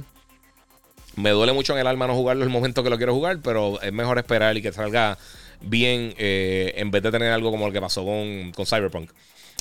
me 1.16 1.30
duele 1.30 1.52
mucho 1.52 1.72
en 1.72 1.80
el 1.80 1.86
alma 1.86 2.06
no 2.06 2.14
jugarlo 2.14 2.44
el 2.44 2.50
momento 2.50 2.82
que 2.82 2.90
lo 2.90 2.96
quiero 2.96 3.14
jugar, 3.14 3.40
pero 3.42 3.80
es 3.82 3.92
mejor 3.92 4.18
esperar 4.18 4.56
y 4.56 4.62
que 4.62 4.72
salga 4.72 5.18
bien 5.60 6.14
eh, 6.18 6.74
en 6.76 6.90
vez 6.90 7.02
de 7.02 7.10
tener 7.10 7.30
algo 7.32 7.50
como 7.50 7.66
el 7.66 7.72
que 7.72 7.80
pasó 7.80 8.04
con, 8.04 8.52
Cyberpunk. 8.66 9.10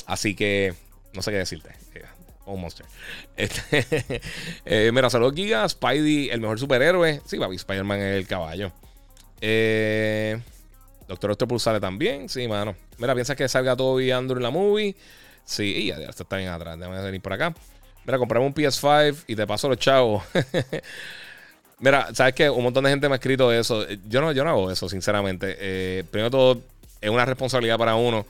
Así 0.06 0.34
que 0.34 0.74
no 1.12 1.22
sé 1.22 1.30
qué 1.30 1.38
decirte. 1.38 1.70
un 2.46 2.60
monster. 2.60 2.86
Este, 3.36 4.20
eh, 4.64 4.90
mira, 4.92 5.10
saludos 5.10 5.34
Giga. 5.34 5.68
Spidey, 5.68 6.30
el 6.30 6.40
mejor 6.40 6.58
superhéroe. 6.58 7.20
Sí, 7.24 7.38
papi, 7.38 7.56
Spider-Man 7.56 8.00
es 8.00 8.16
el 8.16 8.26
caballo. 8.26 8.72
Eh, 9.40 10.38
Doctor 11.08 11.32
Octopus 11.32 11.64
también. 11.80 12.28
Sí, 12.28 12.48
mano. 12.48 12.76
Mira, 12.98 13.14
piensas 13.14 13.36
que 13.36 13.48
salga 13.48 13.76
todo 13.76 14.00
y 14.00 14.10
Andrew 14.10 14.38
en 14.38 14.42
la 14.42 14.50
movie. 14.50 14.96
Sí, 15.44 15.86
ya, 15.86 15.98
ya 15.98 16.06
está 16.06 16.36
bien 16.36 16.48
atrás. 16.48 16.78
Déjame 16.78 17.00
venir 17.02 17.20
por 17.20 17.32
acá. 17.32 17.54
Mira, 18.04 18.18
compramos 18.18 18.48
un 18.48 18.54
PS5 18.54 19.24
y 19.28 19.36
te 19.36 19.46
paso 19.46 19.68
los 19.68 19.78
chavos. 19.78 20.24
Mira, 21.82 22.14
sabes 22.14 22.32
que 22.34 22.48
un 22.48 22.62
montón 22.62 22.84
de 22.84 22.90
gente 22.90 23.08
me 23.08 23.14
ha 23.14 23.16
escrito 23.16 23.52
eso. 23.52 23.84
Yo 24.08 24.20
no, 24.20 24.30
yo 24.30 24.44
no 24.44 24.50
hago 24.50 24.70
eso, 24.70 24.88
sinceramente. 24.88 25.56
Eh, 25.58 26.04
primero 26.08 26.30
todo, 26.30 26.62
es 27.00 27.10
una 27.10 27.24
responsabilidad 27.24 27.76
para 27.76 27.96
uno. 27.96 28.24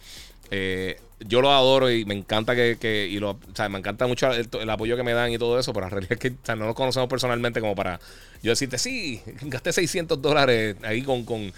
Eh, 0.51 0.99
yo 1.21 1.43
lo 1.43 1.53
adoro 1.53 1.91
y 1.91 2.07
me 2.07 2.15
encanta 2.15 2.57
que, 2.57 3.09
y 3.11 3.19
lo, 3.19 3.33
o 3.33 3.39
sea, 3.55 3.69
me 3.69 3.79
encanta 3.79 4.07
mucho 4.07 4.33
el, 4.33 4.71
apoyo 4.71 4.97
que 4.97 5.03
me 5.03 5.13
dan 5.13 5.31
y 5.33 5.37
todo 5.37 5.59
eso, 5.59 5.75
pero 5.75 5.85
en 5.85 5.91
realidad 5.93 6.13
es 6.13 6.19
que 6.19 6.33
no 6.57 6.65
nos 6.65 6.75
conocemos 6.75 7.11
personalmente 7.11 7.61
como 7.61 7.77
para 7.77 8.01
yo 8.43 8.53
decirte, 8.53 8.79
sí, 8.79 9.23
gasté 9.43 9.71
600 9.75 10.23
dólares 10.23 10.77
ahí 10.83 11.03
con, 11.03 11.27
con 11.27 11.53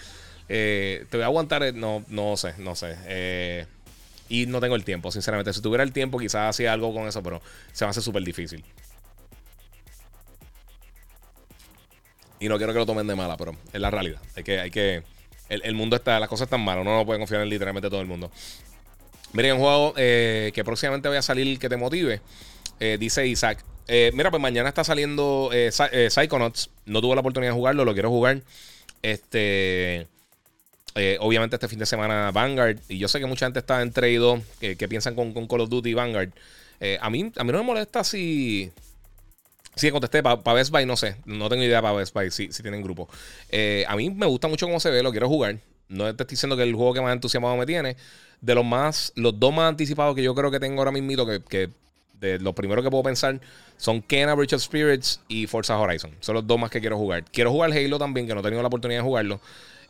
eh, 0.49 1.07
te 1.11 1.17
voy 1.17 1.23
a 1.23 1.27
aguantar, 1.27 1.73
no, 1.75 2.05
no 2.09 2.37
sé, 2.37 2.55
no 2.59 2.75
sé. 2.75 3.69
y 4.29 4.47
no 4.47 4.61
tengo 4.61 4.75
el 4.75 4.83
tiempo, 4.83 5.13
sinceramente. 5.13 5.53
Si 5.53 5.63
tuviera 5.63 5.85
el 5.85 5.93
tiempo, 5.93 6.19
quizás 6.19 6.51
hacía 6.51 6.73
algo 6.73 6.93
con 6.93 7.07
eso, 7.07 7.23
pero 7.23 7.41
se 7.73 7.85
me 7.85 7.91
hace 7.91 8.03
súper 8.03 8.25
difícil. 8.25 8.65
Y 12.45 12.49
no 12.51 12.59
quiero 12.59 12.75
que 12.75 12.79
lo 12.79 12.85
tomen 12.85 13.07
de 13.07 13.15
mala, 13.15 13.39
pero 13.39 13.57
es 13.73 13.81
la 13.81 13.91
realidad. 13.91 14.21
Hay 14.37 14.45
que, 14.45 14.61
hay 14.61 14.71
que. 14.71 15.03
El, 15.49 15.75
mundo 15.75 15.97
está, 15.97 16.21
las 16.21 16.29
cosas 16.29 16.45
están 16.45 16.61
malas. 16.61 16.83
Uno 16.83 16.95
no 16.95 17.07
puede 17.07 17.19
confiar 17.19 17.41
en 17.41 17.49
literalmente 17.49 17.89
todo 17.89 18.03
el 18.03 18.07
mundo. 18.07 18.31
Miren, 19.33 19.55
un 19.55 19.61
juego 19.61 19.95
eh, 19.97 20.53
que 20.55 20.63
próximamente 20.63 21.09
voy 21.09 21.17
a 21.17 21.23
salir 21.23 21.59
que 21.59 21.71
te 21.71 21.79
motive. 21.79 22.21
Eh, 22.81 22.99
dice 23.01 23.27
Isaac. 23.27 23.65
Eh, 23.89 24.11
mira, 24.13 24.31
pues 24.31 24.43
mañana 24.43 24.69
está 24.69 24.85
saliendo 24.85 25.49
Psychonauts. 26.11 26.69
No 26.85 27.01
tuve 27.01 27.15
la 27.15 27.23
oportunidad 27.23 27.53
de 27.53 27.57
jugarlo, 27.57 27.87
lo 27.87 27.95
quiero 27.95 28.11
jugar. 28.11 28.43
Este. 29.01 30.07
obviamente 31.21 31.57
este 31.57 31.69
fin 31.69 31.79
de 31.79 31.87
semana 31.87 32.31
Vanguard. 32.31 32.77
Y 32.91 32.99
yo 32.99 33.09
sé 33.09 33.21
que 33.21 33.27
mucha 33.27 33.47
gente 33.47 33.61
está 33.61 33.81
entre 33.81 34.11
y 34.11 34.17
dos 34.17 34.43
que, 34.61 34.77
piensan 34.87 35.15
con, 35.15 35.33
con, 35.33 35.49
Call 35.49 35.63
of 35.63 35.71
Duty 35.71 35.89
y 35.89 35.95
Vanguard. 35.95 36.29
a, 37.01 37.09
mí, 37.09 37.33
a 37.39 37.43
mí 37.43 37.53
no 37.53 37.59
me 37.59 37.65
molesta 37.65 38.05
si 38.05 38.71
Sí, 39.77 39.91
contesté. 39.91 40.23
Para 40.23 40.53
Best 40.53 40.71
Buy, 40.71 40.87
no 40.87 40.97
sé. 40.97 41.17
No 41.25 41.49
tengo 41.49 41.63
idea 41.63 41.83
para 41.83 41.95
Best 41.95 42.15
Buy 42.15 42.31
si, 42.31 42.53
si 42.53 42.63
tienen 42.63 42.83
grupo. 42.83 43.09
Eh, 43.51 43.85
a 43.89 43.97
mí 43.97 44.11
me 44.11 44.27
gusta 44.27 44.49
mucho 44.49 44.67
cómo 44.67 44.81
se 44.81 44.91
ve, 44.91 45.03
lo 45.03 45.11
quiero 45.11 45.29
jugar. 45.29 45.59
No 45.89 46.05
te 46.05 46.23
estoy 46.23 46.35
diciendo 46.35 46.57
que 46.57 46.63
el 46.63 46.75
juego 46.75 46.95
que 46.95 47.01
más 47.01 47.13
entusiasmado 47.13 47.57
me 47.57 47.67
tiene. 47.67 47.97
De 48.41 48.55
los 48.55 48.65
más, 48.65 49.13
los 49.17 49.39
dos 49.39 49.53
más 49.53 49.69
anticipados 49.69 50.15
que 50.15 50.23
yo 50.23 50.35
creo 50.35 50.51
que 50.51 50.61
tengo 50.61 50.81
ahora 50.81 50.93
mismo, 50.93 51.27
que, 51.27 51.43
que 51.43 51.71
de 52.21 52.39
los 52.39 52.55
primeros 52.55 52.85
que 52.85 52.91
puedo 52.91 53.03
pensar 53.03 53.41
son 53.77 54.01
Kena 54.03 54.35
of 54.35 54.53
Spirits 54.59 55.21
y 55.29 55.47
Forza 55.47 55.79
Horizon. 55.79 56.13
Son 56.21 56.35
los 56.35 56.47
dos 56.47 56.59
más 56.59 56.71
que 56.71 56.81
quiero 56.81 56.97
jugar. 56.97 57.25
Quiero 57.25 57.51
jugar 57.51 57.73
Halo 57.73 57.99
también, 57.99 58.27
que 58.27 58.35
no 58.35 58.41
he 58.41 58.43
tenido 58.43 58.63
la 58.63 58.69
oportunidad 58.69 59.01
de 59.01 59.05
jugarlo. 59.05 59.41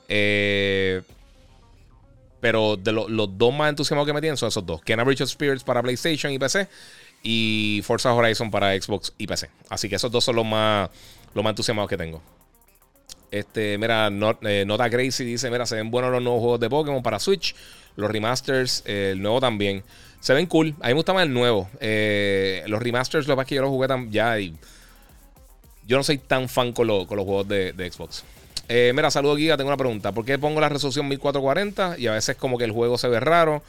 Eh, 0.08 1.02
pero 2.40 2.76
de 2.76 2.92
los 2.92 3.38
dos 3.38 3.54
más 3.54 3.70
entusiasmados 3.70 4.06
que 4.06 4.12
me 4.12 4.20
tienen 4.20 4.36
son 4.36 4.48
esos 4.48 4.64
dos. 4.66 4.82
Kena 4.82 5.02
of 5.02 5.14
Spirits 5.26 5.64
para 5.64 5.82
PlayStation 5.82 6.32
y 6.32 6.38
PC. 6.38 6.68
Y 7.26 7.80
Forza 7.84 8.12
Horizon 8.12 8.50
para 8.50 8.78
Xbox 8.78 9.14
y 9.16 9.26
PC. 9.26 9.48
Así 9.70 9.88
que 9.88 9.96
esos 9.96 10.12
dos 10.12 10.22
son 10.22 10.36
los 10.36 10.44
más, 10.44 10.90
los 11.32 11.42
más 11.42 11.52
entusiasmados 11.52 11.88
que 11.88 11.96
tengo. 11.96 12.20
Este, 13.30 13.78
mira, 13.78 14.10
eh, 14.42 14.64
Nota 14.66 14.90
Crazy 14.90 15.24
dice: 15.24 15.50
Mira, 15.50 15.64
se 15.64 15.74
ven 15.74 15.90
buenos 15.90 16.12
los 16.12 16.22
nuevos 16.22 16.40
juegos 16.40 16.60
de 16.60 16.68
Pokémon 16.68 17.02
para 17.02 17.18
Switch. 17.18 17.56
Los 17.96 18.10
remasters, 18.10 18.82
eh, 18.86 19.10
el 19.12 19.22
nuevo 19.22 19.40
también. 19.40 19.82
Se 20.20 20.34
ven 20.34 20.46
cool. 20.46 20.74
A 20.80 20.88
mí 20.88 20.88
me 20.88 20.94
gusta 20.94 21.14
más 21.14 21.24
el 21.24 21.32
nuevo. 21.32 21.68
Eh, 21.80 22.62
los 22.66 22.82
remasters, 22.82 23.26
lo 23.26 23.36
que 23.38 23.44
que 23.46 23.54
yo 23.54 23.62
los 23.62 23.70
jugué 23.70 23.88
tan, 23.88 24.12
ya 24.12 24.38
y. 24.38 24.54
Yo 25.86 25.96
no 25.96 26.04
soy 26.04 26.18
tan 26.18 26.48
fan 26.48 26.72
con, 26.72 26.86
con 27.06 27.16
los 27.16 27.26
juegos 27.26 27.48
de, 27.48 27.72
de 27.72 27.90
Xbox. 27.90 28.22
Mira, 28.68 29.10
saludo 29.10 29.36
Giga, 29.36 29.56
tengo 29.56 29.68
una 29.68 29.76
pregunta. 29.76 30.12
¿Por 30.12 30.24
qué 30.24 30.38
pongo 30.38 30.60
la 30.60 30.68
resolución 30.68 31.08
1440 31.08 31.96
y 31.98 32.06
a 32.06 32.12
veces 32.12 32.36
como 32.36 32.56
que 32.56 32.64
el 32.64 32.70
juego 32.70 32.96
se 32.98 33.08
ve 33.08 33.20
raro 33.20 33.62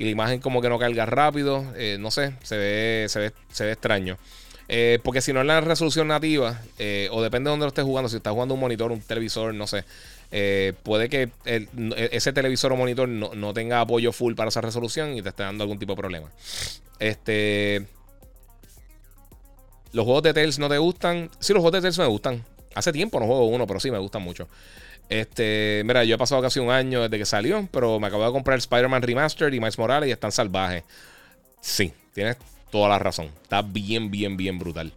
y 0.00 0.04
la 0.04 0.10
imagen 0.10 0.40
como 0.40 0.62
que 0.62 0.70
no 0.70 0.78
carga 0.78 1.04
rápido? 1.04 1.62
Eh, 1.76 1.98
no 2.00 2.10
sé, 2.10 2.32
se 2.42 2.56
ve, 2.56 3.04
se 3.10 3.18
ve, 3.18 3.32
se 3.52 3.66
ve 3.66 3.72
extraño. 3.72 4.16
Eh, 4.66 4.98
porque 5.02 5.20
si 5.20 5.34
no 5.34 5.42
es 5.42 5.46
la 5.46 5.60
resolución 5.60 6.08
nativa, 6.08 6.58
o 7.10 7.20
depende 7.20 7.48
de 7.48 7.50
dónde 7.50 7.64
lo 7.64 7.68
estés 7.68 7.84
jugando, 7.84 8.08
si 8.08 8.16
estás 8.16 8.32
jugando 8.32 8.54
un 8.54 8.60
monitor, 8.60 8.90
un 8.92 9.02
televisor, 9.02 9.52
no 9.52 9.66
sé, 9.66 9.84
puede 10.82 11.10
que 11.10 11.28
ese 12.12 12.32
televisor 12.32 12.72
o 12.72 12.76
monitor 12.76 13.10
no, 13.10 13.34
no, 13.34 13.52
tenga 13.52 13.82
apoyo 13.82 14.10
full 14.10 14.32
para 14.34 14.48
esa 14.48 14.62
resolución 14.62 15.18
y 15.18 15.22
te 15.22 15.28
esté 15.28 15.42
dando 15.42 15.64
algún 15.64 15.78
tipo 15.78 15.92
de 15.92 15.96
problema. 15.98 16.30
Este. 16.98 17.84
¿Los 19.92 20.06
juegos 20.06 20.22
de 20.22 20.32
Tales 20.32 20.58
no 20.58 20.70
te 20.70 20.78
gustan? 20.78 21.28
Sí, 21.40 21.52
los 21.52 21.60
juegos 21.60 21.72
de 21.72 21.80
Tales 21.82 21.98
me 21.98 22.06
gustan. 22.06 22.42
Hace 22.74 22.90
tiempo 22.90 23.20
no 23.20 23.26
juego 23.26 23.48
uno, 23.48 23.66
pero 23.66 23.80
sí 23.80 23.90
me 23.90 23.98
gustan 23.98 24.22
mucho. 24.22 24.48
Este, 25.10 25.82
mira, 25.84 26.04
yo 26.04 26.14
he 26.14 26.18
pasado 26.18 26.40
casi 26.40 26.60
un 26.60 26.70
año 26.70 27.02
desde 27.02 27.18
que 27.18 27.26
salió, 27.26 27.68
pero 27.72 27.98
me 27.98 28.06
acabo 28.06 28.24
de 28.24 28.30
comprar 28.30 28.58
Spider-Man 28.58 29.02
Remastered 29.02 29.52
y 29.52 29.58
Miles 29.58 29.76
Morales 29.76 30.08
y 30.08 30.12
están 30.12 30.30
salvajes. 30.30 30.84
Sí, 31.60 31.92
tienes 32.14 32.36
toda 32.70 32.88
la 32.88 33.00
razón. 33.00 33.28
Está 33.42 33.60
bien, 33.60 34.12
bien, 34.12 34.36
bien 34.36 34.56
brutal. 34.56 34.92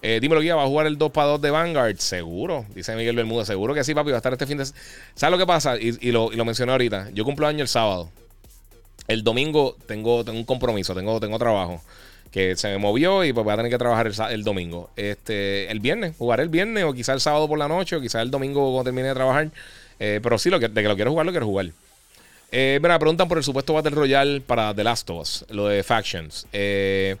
Eh, 0.00 0.20
dímelo, 0.22 0.40
guía, 0.40 0.56
¿va 0.56 0.62
a 0.62 0.66
jugar 0.66 0.86
el 0.86 0.96
2 0.96 1.12
para 1.12 1.28
2 1.28 1.42
de 1.42 1.50
Vanguard? 1.50 1.98
Seguro, 1.98 2.64
dice 2.74 2.96
Miguel 2.96 3.14
Bermúdez. 3.14 3.46
Seguro 3.46 3.74
que 3.74 3.84
sí, 3.84 3.94
papi, 3.94 4.10
va 4.10 4.16
a 4.16 4.18
estar 4.18 4.32
este 4.32 4.46
fin 4.46 4.56
de 4.56 4.64
¿Sabes 4.64 5.30
lo 5.30 5.36
que 5.36 5.46
pasa? 5.46 5.76
Y, 5.76 5.92
lo, 6.12 6.32
y 6.32 6.36
lo, 6.36 6.44
mencioné 6.46 6.72
ahorita. 6.72 7.10
Yo 7.12 7.24
cumplo 7.24 7.46
año 7.46 7.60
el 7.60 7.68
sábado. 7.68 8.10
El 9.06 9.22
domingo 9.22 9.76
tengo, 9.86 10.24
tengo 10.24 10.38
un 10.38 10.44
compromiso, 10.44 10.94
tengo, 10.94 11.20
tengo 11.20 11.38
trabajo 11.38 11.82
que 12.30 12.56
se 12.56 12.68
me 12.68 12.78
movió 12.78 13.24
y 13.24 13.32
pues 13.32 13.44
voy 13.44 13.52
a 13.52 13.56
tener 13.56 13.70
que 13.70 13.78
trabajar 13.78 14.10
el, 14.30 14.44
domingo. 14.44 14.90
Este, 14.96 15.70
el 15.70 15.80
viernes, 15.80 16.14
jugaré 16.18 16.42
el 16.42 16.48
viernes 16.48 16.84
o 16.84 16.92
quizás 16.92 17.14
el 17.14 17.20
sábado 17.20 17.48
por 17.48 17.58
la 17.58 17.68
noche 17.68 17.96
o 17.96 18.00
quizás 18.00 18.22
el 18.22 18.30
domingo 18.30 18.72
cuando 18.72 18.84
termine 18.84 19.08
de 19.08 19.14
trabajar. 19.14 19.50
Eh, 19.98 20.20
pero 20.22 20.38
sí, 20.38 20.50
lo 20.50 20.60
que, 20.60 20.68
de 20.68 20.82
que 20.82 20.88
lo 20.88 20.94
quiero 20.94 21.10
jugar, 21.10 21.26
lo 21.26 21.32
quiero 21.32 21.46
jugar. 21.46 21.66
Eh, 22.50 22.78
me 22.80 22.98
preguntan 22.98 23.28
por 23.28 23.38
el 23.38 23.44
supuesto 23.44 23.74
Battle 23.74 23.90
Royale 23.90 24.40
para 24.40 24.74
The 24.74 24.84
Last 24.84 25.08
of 25.10 25.20
Us, 25.20 25.44
lo 25.50 25.68
de 25.68 25.82
Factions. 25.82 26.46
Eh, 26.52 27.16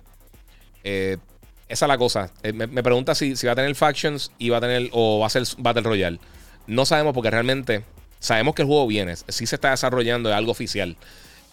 esa 0.84 1.84
es 1.84 1.88
la 1.88 1.98
cosa. 1.98 2.30
Me, 2.54 2.82
pregunta 2.82 3.14
si, 3.14 3.36
si 3.36 3.46
va 3.46 3.52
a 3.52 3.56
tener 3.56 3.74
Factions 3.74 4.30
y 4.38 4.48
va 4.48 4.58
a 4.58 4.60
tener 4.60 4.88
o 4.92 5.20
va 5.20 5.26
a 5.26 5.30
ser 5.30 5.42
Battle 5.58 5.82
Royale. 5.82 6.18
No 6.66 6.86
sabemos 6.86 7.14
porque 7.14 7.30
realmente 7.30 7.82
sabemos 8.20 8.54
que 8.54 8.62
el 8.62 8.68
juego 8.68 8.86
viene. 8.86 9.16
Sí 9.16 9.46
se 9.46 9.56
está 9.56 9.70
desarrollando, 9.70 10.30
es 10.30 10.34
algo 10.34 10.52
oficial. 10.52 10.96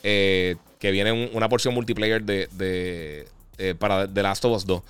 que 0.02 0.58
viene 0.80 1.30
una 1.34 1.50
porción 1.50 1.74
multiplayer 1.74 2.24
de, 2.24 3.28
eh, 3.58 3.76
para 3.78 4.08
The 4.12 4.24
Last 4.24 4.46
of 4.46 4.58
Us 4.58 4.66
2. 4.66 4.82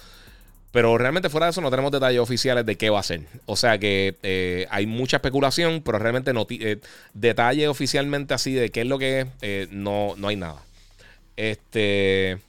Pero 0.72 0.98
realmente 0.98 1.30
fuera 1.30 1.46
de 1.46 1.52
eso 1.52 1.62
no 1.62 1.70
tenemos 1.70 1.92
detalles 1.92 2.20
oficiales 2.20 2.66
de 2.66 2.76
qué 2.76 2.90
va 2.90 3.00
a 3.00 3.04
ser. 3.04 3.22
O 3.46 3.56
sea 3.56 3.78
que 3.78 4.18
eh, 4.24 4.68
hay 4.70 4.86
mucha 4.86 5.18
especulación, 5.18 5.82
pero 5.82 6.00
realmente 6.00 6.34
no 6.34 6.46
eh, 6.50 6.80
detalles 7.14 7.70
oficialmente 7.70 8.34
así 8.34 8.54
de 8.54 8.70
qué 8.72 8.82
es 8.82 8.88
lo 8.88 9.00
que 9.00 9.28
es, 9.42 9.72
no, 9.72 10.16
no 10.18 10.28
hay 10.28 10.36
nada. 10.36 10.62
Este. 11.38 12.40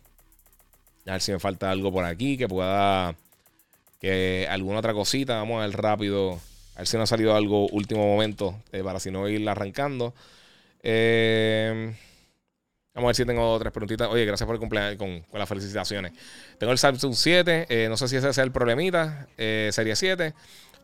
A 1.06 1.12
ver 1.12 1.20
si 1.20 1.30
me 1.30 1.38
falta 1.38 1.70
algo 1.70 1.92
por 1.92 2.04
aquí 2.04 2.36
que 2.36 2.48
pueda. 2.48 3.14
Que 4.00 4.48
alguna 4.50 4.80
otra 4.80 4.92
cosita. 4.92 5.36
Vamos 5.36 5.62
a 5.62 5.66
ver 5.66 5.76
rápido. 5.76 6.40
A 6.74 6.78
ver 6.78 6.88
si 6.88 6.96
no 6.96 7.04
ha 7.04 7.06
salido 7.06 7.36
algo 7.36 7.68
último 7.68 8.06
momento. 8.06 8.60
para 8.82 8.98
si 8.98 9.12
no 9.12 9.28
ir 9.28 9.48
arrancando. 9.48 10.14
Eh. 10.82 11.94
Vamos 12.96 13.08
a 13.08 13.10
ver 13.10 13.16
si 13.16 13.26
tengo 13.26 13.52
otras 13.52 13.74
preguntitas. 13.74 14.08
Oye, 14.08 14.24
gracias 14.24 14.46
por 14.46 14.54
el 14.54 14.58
cumpleaños 14.58 14.96
con, 14.96 15.22
las 15.38 15.46
felicitaciones. 15.46 16.12
Tengo 16.56 16.72
el 16.72 16.78
Samsung 16.78 17.14
7. 17.14 17.66
Eh, 17.68 17.88
no 17.90 17.96
sé 17.98 18.08
si 18.08 18.16
ese 18.16 18.30
es 18.30 18.38
el 18.38 18.50
problemita. 18.50 19.26
Eh, 19.36 19.68
serie 19.70 19.94
7. 19.94 20.32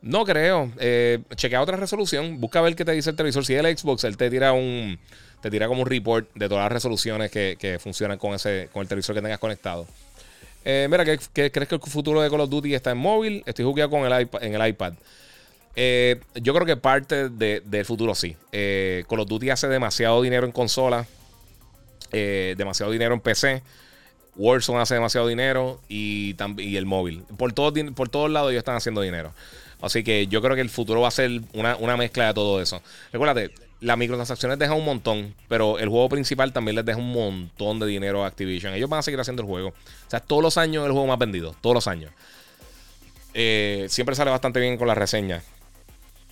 No 0.02 0.26
creo. 0.26 0.70
Eh, 0.78 1.20
chequea 1.36 1.62
otra 1.62 1.78
resolución. 1.78 2.38
Busca 2.38 2.60
ver 2.60 2.76
qué 2.76 2.84
te 2.84 2.92
dice 2.92 3.08
el 3.08 3.16
televisor. 3.16 3.46
Si 3.46 3.54
es 3.54 3.64
el 3.64 3.78
Xbox, 3.78 4.04
él 4.04 4.18
te 4.18 4.28
tira 4.28 4.52
un. 4.52 4.98
Te 5.40 5.50
tira 5.50 5.66
como 5.68 5.80
un 5.80 5.88
report 5.88 6.28
de 6.34 6.50
todas 6.50 6.64
las 6.64 6.72
resoluciones 6.72 7.30
que, 7.30 7.78
funcionan 7.82 8.18
con 8.18 8.34
ese. 8.34 8.68
con 8.74 8.82
el 8.82 8.88
televisor 8.88 9.14
que 9.14 9.22
tengas 9.22 9.38
conectado. 9.38 9.86
Eh, 10.66 10.88
mira, 10.90 11.06
¿qué, 11.06 11.18
crees 11.50 11.66
que 11.66 11.76
el 11.76 11.80
futuro 11.80 12.20
de 12.20 12.28
Call 12.28 12.40
of 12.40 12.50
Duty 12.50 12.74
está 12.74 12.90
en 12.90 12.98
móvil? 12.98 13.42
Estoy 13.46 13.64
jugando 13.64 13.88
con 13.88 14.04
el 14.04 14.20
iPad, 14.20 14.44
en 14.44 14.54
el 14.54 14.68
iPad. 14.68 14.92
yo 16.34 16.54
creo 16.54 16.66
que 16.66 16.76
parte 16.76 17.30
del 17.30 17.84
futuro 17.86 18.14
sí. 18.14 18.36
Call 18.50 19.20
of 19.20 19.28
Duty 19.28 19.48
hace 19.48 19.66
demasiado 19.66 20.20
dinero 20.20 20.44
en 20.44 20.52
consola. 20.52 21.06
Eh, 22.12 22.54
demasiado 22.56 22.92
dinero 22.92 23.14
en 23.14 23.20
PC. 23.20 23.62
Warzone 24.36 24.80
hace 24.80 24.94
demasiado 24.94 25.26
dinero 25.26 25.80
y, 25.88 26.36
y 26.58 26.76
el 26.76 26.86
móvil. 26.86 27.24
Por, 27.36 27.52
todo, 27.52 27.72
por 27.94 28.08
todos 28.08 28.30
lados 28.30 28.50
ellos 28.50 28.60
están 28.60 28.76
haciendo 28.76 29.00
dinero. 29.00 29.32
Así 29.82 30.04
que 30.04 30.28
yo 30.28 30.40
creo 30.40 30.54
que 30.54 30.62
el 30.62 30.70
futuro 30.70 31.00
va 31.00 31.08
a 31.08 31.10
ser 31.10 31.40
una, 31.52 31.96
mezcla 31.96 32.28
de 32.28 32.34
todo 32.34 32.62
eso. 32.62 32.80
Recuérdate, 33.12 33.50
las 33.80 33.98
microtransacciones 33.98 34.56
dejan 34.56 34.76
un 34.76 34.84
montón, 34.84 35.34
pero 35.48 35.80
el 35.80 35.88
juego 35.88 36.08
principal 36.08 36.52
también 36.52 36.76
les 36.76 36.84
deja 36.84 36.98
un 36.98 37.12
montón 37.12 37.80
de 37.80 37.86
dinero 37.86 38.22
a 38.22 38.28
Activision. 38.28 38.74
Ellos 38.74 38.88
van 38.88 39.00
a 39.00 39.02
seguir 39.02 39.18
haciendo 39.18 39.42
el 39.42 39.48
juego. 39.48 39.70
O 39.70 40.10
sea, 40.10 40.20
todos 40.20 40.40
los 40.40 40.56
años 40.56 40.86
el 40.86 40.92
juego 40.92 41.08
más 41.08 41.18
vendido. 41.18 41.56
Todos 41.60 41.74
los 41.74 41.88
años. 41.88 42.12
Eh, 43.34 43.86
siempre 43.88 44.14
sale 44.14 44.30
bastante 44.30 44.60
bien 44.60 44.76
con 44.76 44.86
las 44.86 44.96
reseñas. 44.96 45.42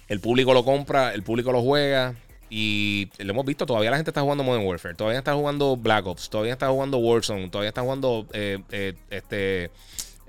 El 0.07 0.21
público 0.21 0.55
lo 0.55 0.65
compra, 0.65 1.13
el 1.13 1.25
público 1.25 1.51
lo 1.51 1.61
juega. 1.61 2.15
Y 2.51 3.09
lo 3.19 3.31
hemos 3.31 3.47
visto, 3.47 3.65
todavía 3.65 3.93
la 3.93 3.97
gente 3.97 4.11
está 4.11 4.23
jugando 4.23 4.43
Modern 4.43 4.67
Warfare, 4.67 4.97
todavía 4.97 5.21
está 5.21 5.35
jugando 5.35 5.77
Black 5.77 6.05
Ops, 6.05 6.29
todavía 6.29 6.53
está 6.53 6.69
jugando 6.69 6.99
Warzone, 6.99 7.49
todavía 7.49 7.69
está 7.69 7.83
jugando 7.83 8.27
eh, 8.33 8.59
eh, 8.73 8.95
este 9.09 9.71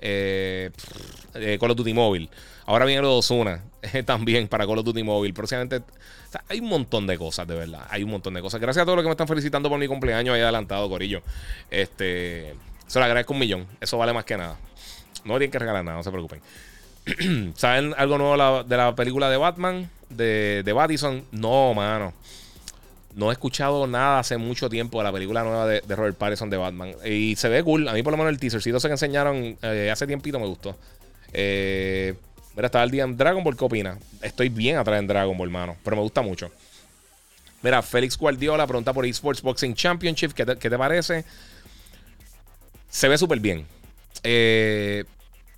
eh, 0.00 0.70
Call 1.58 1.70
of 1.72 1.76
Duty 1.76 1.92
Mobile. 1.92 2.28
Ahora 2.64 2.84
viene 2.84 3.02
los 3.02 3.28
Osuna 3.28 3.64
también 4.06 4.46
para 4.46 4.66
Call 4.66 4.78
of 4.78 4.84
Duty 4.84 5.02
Mobile. 5.02 5.34
Próximamente 5.34 5.82
hay 6.48 6.60
un 6.60 6.68
montón 6.68 7.08
de 7.08 7.18
cosas, 7.18 7.46
de 7.48 7.56
verdad. 7.56 7.86
Hay 7.90 8.04
un 8.04 8.10
montón 8.10 8.34
de 8.34 8.40
cosas. 8.40 8.60
Gracias 8.60 8.82
a 8.82 8.86
todos 8.86 8.96
los 8.96 9.02
que 9.02 9.08
me 9.08 9.12
están 9.12 9.26
felicitando 9.26 9.68
por 9.68 9.80
mi 9.80 9.88
cumpleaños 9.88 10.34
ahí 10.34 10.42
adelantado, 10.42 10.88
Corillo. 10.88 11.22
Este, 11.70 12.54
se 12.86 12.98
lo 13.00 13.04
agradezco 13.04 13.32
un 13.32 13.40
millón. 13.40 13.66
Eso 13.80 13.98
vale 13.98 14.12
más 14.12 14.24
que 14.24 14.36
nada. 14.36 14.56
No 15.24 15.34
tienen 15.34 15.50
que 15.50 15.58
regalar 15.58 15.84
nada, 15.84 15.96
no 15.96 16.04
se 16.04 16.10
preocupen. 16.10 16.40
¿Saben 17.56 17.94
algo 17.98 18.16
nuevo 18.18 18.62
de 18.62 18.76
la 18.76 18.94
película 18.94 19.28
de 19.28 19.36
Batman? 19.36 19.90
De, 20.16 20.62
de 20.64 20.72
Battison? 20.72 21.24
No, 21.30 21.74
mano. 21.74 22.12
No 23.14 23.30
he 23.30 23.32
escuchado 23.32 23.86
nada 23.86 24.20
hace 24.20 24.38
mucho 24.38 24.70
tiempo 24.70 24.98
de 24.98 25.04
la 25.04 25.12
película 25.12 25.42
nueva 25.42 25.66
de, 25.66 25.82
Robert 25.94 26.16
Pattinson 26.16 26.48
de 26.48 26.56
Batman. 26.56 26.94
Y 27.04 27.36
se 27.36 27.48
ve 27.48 27.62
cool. 27.62 27.86
A 27.88 27.92
mí, 27.92 28.02
por 28.02 28.12
lo 28.12 28.16
menos, 28.16 28.32
el 28.32 28.38
teasercito 28.38 28.78
ese 28.78 28.88
que 28.88 28.92
enseñaron 28.92 29.58
eh, 29.60 29.90
hace 29.92 30.06
tiempito 30.06 30.38
me 30.40 30.46
gustó. 30.46 30.76
Eh, 31.32 32.14
mira, 32.56 32.66
estaba 32.66 32.84
el 32.84 32.90
día 32.90 33.04
en 33.04 33.16
Dragon 33.16 33.44
Ball. 33.44 33.56
¿Qué 33.56 33.64
opina? 33.64 33.98
Estoy 34.22 34.48
bien 34.48 34.76
atrás 34.78 34.98
en 34.98 35.06
Dragon 35.06 35.36
Ball, 35.36 35.48
hermano. 35.48 35.76
Pero 35.84 35.96
me 35.96 36.02
gusta 36.02 36.22
mucho. 36.22 36.50
Mira, 37.60 37.82
Félix 37.82 38.16
Guardiola 38.16 38.66
pregunta 38.66 38.92
por 38.92 39.04
Esports 39.04 39.42
Boxing 39.42 39.74
Championship. 39.74 40.32
¿Qué 40.32 40.44
qué 40.44 40.70
te 40.70 40.78
parece? 40.78 41.24
Se 42.88 43.08
ve 43.08 43.18
súper 43.18 43.40
bien. 43.40 43.66
Eh, 44.22 45.04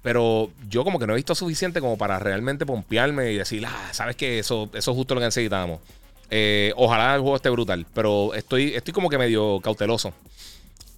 pero 0.05 0.51
yo 0.69 0.85
como 0.85 0.99
que 0.99 1.07
no 1.07 1.15
he 1.15 1.17
visto 1.17 1.35
suficiente 1.35 1.81
como 1.81 1.97
para 1.97 2.19
realmente 2.19 2.67
pompearme 2.67 3.33
y 3.33 3.39
decir, 3.39 3.65
ah, 3.67 3.89
sabes 3.93 4.17
que 4.17 4.39
eso, 4.39 4.69
eso 4.75 4.91
es 4.91 4.95
justo 4.95 5.15
lo 5.15 5.21
que 5.23 5.25
necesitamos. 5.29 5.81
Eh, 6.29 6.75
ojalá 6.77 7.15
el 7.15 7.23
juego 7.23 7.37
esté 7.37 7.49
brutal, 7.49 7.87
pero 7.95 8.35
estoy, 8.35 8.75
estoy 8.75 8.93
como 8.93 9.09
que 9.09 9.17
medio 9.17 9.61
cauteloso. 9.61 10.13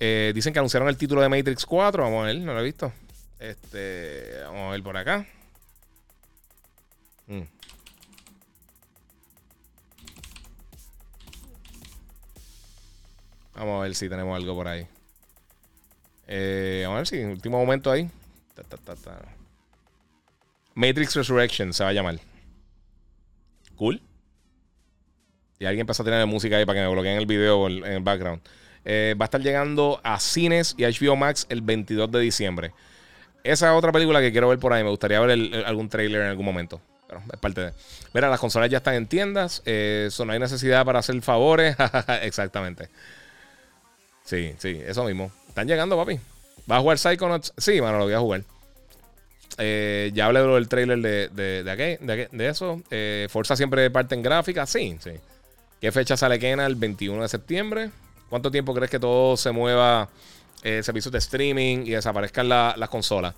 Eh, 0.01 0.33
dicen 0.35 0.53
que 0.53 0.59
anunciaron 0.59 0.89
el 0.89 0.97
título 0.97 1.21
de 1.21 1.29
Matrix 1.29 1.65
4. 1.65 2.03
Vamos 2.03 2.25
a 2.25 2.27
ver, 2.27 2.41
no 2.41 2.53
lo 2.53 2.59
he 2.59 2.65
visto. 2.65 2.93
Este, 3.39 4.41
vamos 4.43 4.71
a 4.71 4.71
ver 4.73 4.83
por 4.83 4.97
acá. 4.97 5.25
Mm. 7.29 7.43
Vamos 13.55 13.79
a 13.79 13.83
ver 13.85 13.95
si 13.95 14.09
tenemos 14.09 14.37
algo 14.37 14.53
por 14.57 14.67
ahí. 14.67 14.85
Eh, 16.27 16.83
vamos 16.87 16.97
a 16.97 16.99
ver 16.99 17.07
si, 17.07 17.23
último 17.23 17.57
momento 17.59 17.93
ahí. 17.93 18.11
Matrix 20.75 21.15
Resurrection 21.15 21.73
se 21.73 21.85
va 21.85 21.91
a 21.91 21.93
llamar. 21.93 22.19
Cool. 23.77 24.01
Y 25.59 25.65
alguien 25.65 25.83
empezó 25.83 26.03
a 26.03 26.05
tener 26.05 26.27
música 26.27 26.57
ahí 26.57 26.67
para 26.67 26.81
que 26.81 26.87
me 26.87 26.93
bloqueen 26.93 27.19
el 27.19 27.27
video 27.27 27.67
en 27.69 27.85
el 27.85 28.03
background. 28.03 28.43
Eh, 28.85 29.15
va 29.21 29.25
a 29.25 29.27
estar 29.27 29.41
llegando 29.41 30.01
a 30.05 30.21
cines 30.21 30.75
y 30.77 30.85
HBO 30.85 31.17
Max 31.17 31.47
el 31.49 31.61
22 31.63 32.11
de 32.11 32.21
diciembre. 32.21 32.73
Esa 33.43 33.73
es 33.73 33.79
otra 33.79 33.93
película 33.93 34.21
que 34.21 34.33
quiero 34.33 34.49
ver 34.49 34.59
por 34.59 34.73
ahí. 34.73 34.85
Me 34.85 34.91
gustaría 34.91 35.19
ver 35.21 35.65
algún 35.65 35.89
trailer 35.89 36.23
en 36.23 36.29
algún 36.29 36.45
momento. 36.45 36.81
Pero 37.09 37.23
es 37.33 37.39
parte 37.41 37.61
de. 37.61 37.73
Mira, 38.13 38.29
las 38.29 38.41
consolas 38.41 38.69
ya 38.71 38.79
están 38.79 38.95
en 38.95 39.07
tiendas. 39.07 39.63
Eh, 39.65 40.09
no 40.25 40.33
hay 40.33 40.39
necesidad 40.39 40.85
para 40.85 40.99
hacer 40.99 41.21
favores. 41.23 41.77
Exactamente. 42.23 42.89
Sí, 44.25 44.55
sí, 44.59 44.81
eso 44.85 45.05
mismo. 45.05 45.31
Están 45.49 45.69
llegando, 45.69 45.97
papi. 45.97 46.19
¿Vas 46.67 46.79
a 46.79 46.81
jugar 46.81 46.99
Psychonauts? 46.99 47.53
Sí, 47.57 47.81
mano, 47.81 47.99
lo 47.99 48.05
voy 48.05 48.15
a 48.15 48.21
jugar. 48.21 48.43
Eh, 49.59 50.11
ya 50.15 50.27
hablé 50.27 50.43
del 50.43 50.69
trailer 50.69 50.99
de, 50.99 51.29
de, 51.29 51.65
de, 51.65 52.29
de, 52.31 52.49
eso. 52.49 52.83
Eh, 52.91 53.27
Forza 53.31 53.57
siempre 53.57 53.91
parte 53.91 54.15
en 54.15 54.23
gráfica. 54.23 54.67
Sí, 54.67 54.97
sí. 55.01 55.13
¿Qué 55.81 55.93
fecha 55.93 56.17
sale 56.17 56.39
Kena? 56.39 56.67
El 56.67 56.75
21 56.75 57.23
de 57.23 57.29
septiembre. 57.29 57.91
¿Cuánto 58.29 58.51
tiempo 58.51 58.75
crees 58.75 58.91
que 58.91 58.99
todo 58.99 59.37
se 59.37 59.53
mueva? 59.53 60.09
Eh, 60.63 60.83
servicios 60.83 61.13
de 61.13 61.19
streaming 61.19 61.87
y 61.87 61.91
desaparezcan 61.91 62.49
las 62.49 62.89
consolas. 62.89 63.35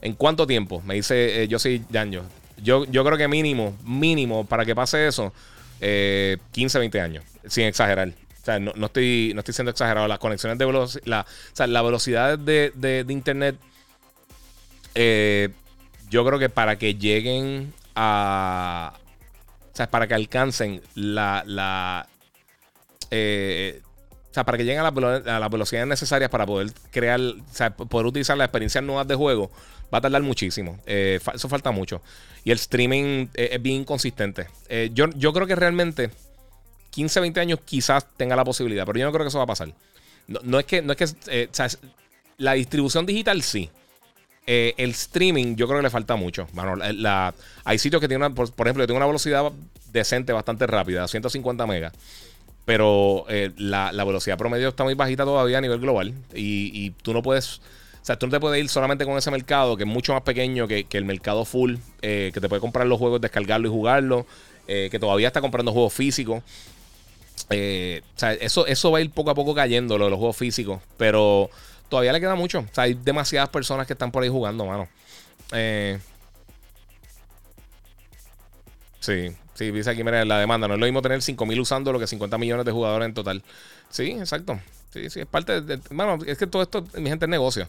¿En 0.00 0.14
cuánto 0.14 0.46
tiempo? 0.46 0.82
Me 0.82 0.94
dice 0.94 1.42
eh, 1.42 1.48
yo 1.48 1.58
soy 1.58 1.84
Danjo. 1.88 2.22
Yo, 2.62 2.84
yo 2.86 3.04
creo 3.04 3.16
que 3.16 3.28
mínimo, 3.28 3.76
mínimo, 3.84 4.44
para 4.44 4.64
que 4.64 4.74
pase 4.74 5.06
eso, 5.06 5.32
15, 5.80 6.78
20 6.78 7.00
años, 7.00 7.24
sin 7.46 7.64
exagerar. 7.64 8.12
O 8.44 8.46
sea, 8.46 8.60
no, 8.60 8.72
estoy, 8.84 9.32
no 9.34 9.40
estoy 9.40 9.54
siendo 9.54 9.70
exagerado. 9.70 10.06
Las 10.06 10.18
conexiones 10.18 10.58
de 10.58 10.66
velocidad, 10.66 11.02
la, 11.06 11.22
o 11.22 11.56
sea, 11.56 11.66
la 11.66 11.80
velocidad 11.80 12.38
de, 12.38 12.72
de, 12.74 13.06
internet, 13.08 13.56
eh, 14.94 15.48
yo 16.10 16.26
creo 16.26 16.38
que 16.38 16.50
para 16.50 16.76
que 16.76 16.94
lleguen 16.94 17.72
a. 17.94 18.92
O 19.72 19.74
sea, 19.74 19.90
para 19.90 20.06
que 20.06 20.12
alcancen 20.12 20.82
la. 20.94 22.06
eh, 23.10 23.80
o 24.30 24.34
sea, 24.34 24.44
para 24.44 24.58
que 24.58 24.64
lleguen 24.64 24.80
a, 24.80 24.90
la, 24.90 25.40
las 25.40 25.50
velocidades 25.50 25.88
necesarias 25.88 26.28
para 26.28 26.44
poder 26.44 26.70
crear, 26.90 27.18
o 27.20 27.54
sea, 27.54 27.74
poder 27.74 28.06
utilizar 28.06 28.36
las 28.36 28.44
experiencias 28.44 28.84
nuevas 28.84 29.08
de 29.08 29.14
juego, 29.14 29.50
va 29.92 29.98
a 29.98 30.00
tardar 30.02 30.20
muchísimo. 30.20 30.78
Eh, 30.84 31.18
eso 31.32 31.48
falta 31.48 31.70
mucho. 31.70 32.02
Y 32.44 32.50
el 32.50 32.58
streaming 32.58 33.28
es 33.32 33.62
bien 33.62 33.80
inconsistente. 33.80 34.48
yo, 34.92 35.08
yo 35.16 35.32
creo 35.32 35.46
que 35.46 35.56
realmente 35.56 36.10
15, 36.94 37.20
20 37.20 37.40
años 37.40 37.58
quizás 37.64 38.06
tenga 38.16 38.36
la 38.36 38.44
posibilidad, 38.44 38.86
pero 38.86 38.98
yo 39.00 39.04
no 39.04 39.12
creo 39.12 39.24
que 39.24 39.28
eso 39.28 39.38
va 39.38 39.44
a 39.44 39.48
pasar. 39.48 39.68
No, 40.28 40.58
es 40.58 40.64
que, 40.64 40.80
no 40.80 40.92
es 40.92 40.98
que 40.98 41.06
eh, 41.26 41.48
la 42.38 42.52
distribución 42.52 43.04
digital 43.04 43.42
sí. 43.42 43.68
Eh, 44.46 44.74
el 44.76 44.90
streaming 44.90 45.56
yo 45.56 45.66
creo 45.66 45.78
que 45.78 45.84
le 45.84 45.90
falta 45.90 46.16
mucho. 46.16 46.46
hay 47.64 47.78
sitios 47.78 48.00
que 48.00 48.08
tienen, 48.08 48.34
por, 48.34 48.46
ejemplo, 48.46 48.82
yo 48.82 48.86
tengo 48.86 48.98
una 48.98 49.06
velocidad 49.06 49.50
decente, 49.92 50.32
bastante 50.32 50.66
rápida, 50.66 51.08
150 51.08 51.66
megas. 51.66 51.92
Pero 52.64 53.26
eh, 53.28 53.50
la, 53.56 53.90
velocidad 54.04 54.38
promedio 54.38 54.68
está 54.68 54.84
muy 54.84 54.94
bajita 54.94 55.24
todavía 55.24 55.58
a 55.58 55.60
nivel 55.60 55.80
global. 55.80 56.14
Y, 56.32 56.90
tú 57.02 57.12
no 57.12 57.22
puedes. 57.22 57.58
O 58.02 58.06
sea, 58.06 58.18
tú 58.18 58.26
no 58.26 58.32
te 58.32 58.40
puedes 58.40 58.62
ir 58.62 58.68
solamente 58.68 59.04
con 59.04 59.16
ese 59.16 59.30
mercado 59.30 59.76
que 59.76 59.82
es 59.82 59.88
mucho 59.88 60.12
más 60.12 60.22
pequeño 60.22 60.68
que, 60.68 60.86
el 60.90 61.04
mercado 61.04 61.44
full, 61.44 61.76
que 62.00 62.32
te 62.32 62.48
puede 62.48 62.60
comprar 62.60 62.86
los 62.86 62.98
juegos, 62.98 63.20
descargarlo 63.20 63.66
y 63.66 63.70
jugarlo, 63.70 64.26
que 64.66 64.98
todavía 65.00 65.26
está 65.26 65.40
comprando 65.40 65.72
juegos 65.72 65.92
físicos. 65.92 66.42
Eh, 67.50 68.02
eso, 68.40 68.66
eso 68.66 68.90
va 68.90 68.98
a 68.98 69.00
ir 69.00 69.10
poco 69.10 69.30
a 69.30 69.34
poco 69.34 69.54
cayendo, 69.54 69.98
lo 69.98 70.04
de 70.04 70.10
los 70.10 70.18
juegos 70.18 70.36
físicos. 70.36 70.80
Pero 70.96 71.50
todavía 71.88 72.12
le 72.12 72.20
queda 72.20 72.34
mucho. 72.34 72.60
O 72.60 72.74
sea, 72.74 72.84
hay 72.84 72.94
demasiadas 72.94 73.50
personas 73.50 73.86
que 73.86 73.92
están 73.92 74.10
por 74.10 74.22
ahí 74.22 74.28
jugando, 74.28 74.66
mano. 74.66 74.88
Eh, 75.52 75.98
sí, 79.00 79.30
sí, 79.54 79.70
dice 79.70 79.90
aquí, 79.90 80.02
mira, 80.02 80.24
la 80.24 80.38
demanda. 80.38 80.68
No 80.68 80.74
es 80.74 80.80
lo 80.80 80.86
mismo 80.86 81.02
tener 81.02 81.20
5.000 81.20 81.60
usando 81.60 81.92
lo 81.92 81.98
que 81.98 82.06
50 82.06 82.38
millones 82.38 82.64
de 82.64 82.72
jugadores 82.72 83.06
en 83.06 83.14
total. 83.14 83.42
Sí, 83.90 84.12
exacto. 84.12 84.58
Sí, 84.92 85.10
sí, 85.10 85.20
es 85.20 85.26
parte 85.26 85.60
de. 85.60 85.80
Bueno, 85.90 86.18
es 86.26 86.38
que 86.38 86.46
todo 86.46 86.62
esto, 86.62 86.84
mi 86.98 87.10
gente, 87.10 87.26
es 87.26 87.30
negocio. 87.30 87.68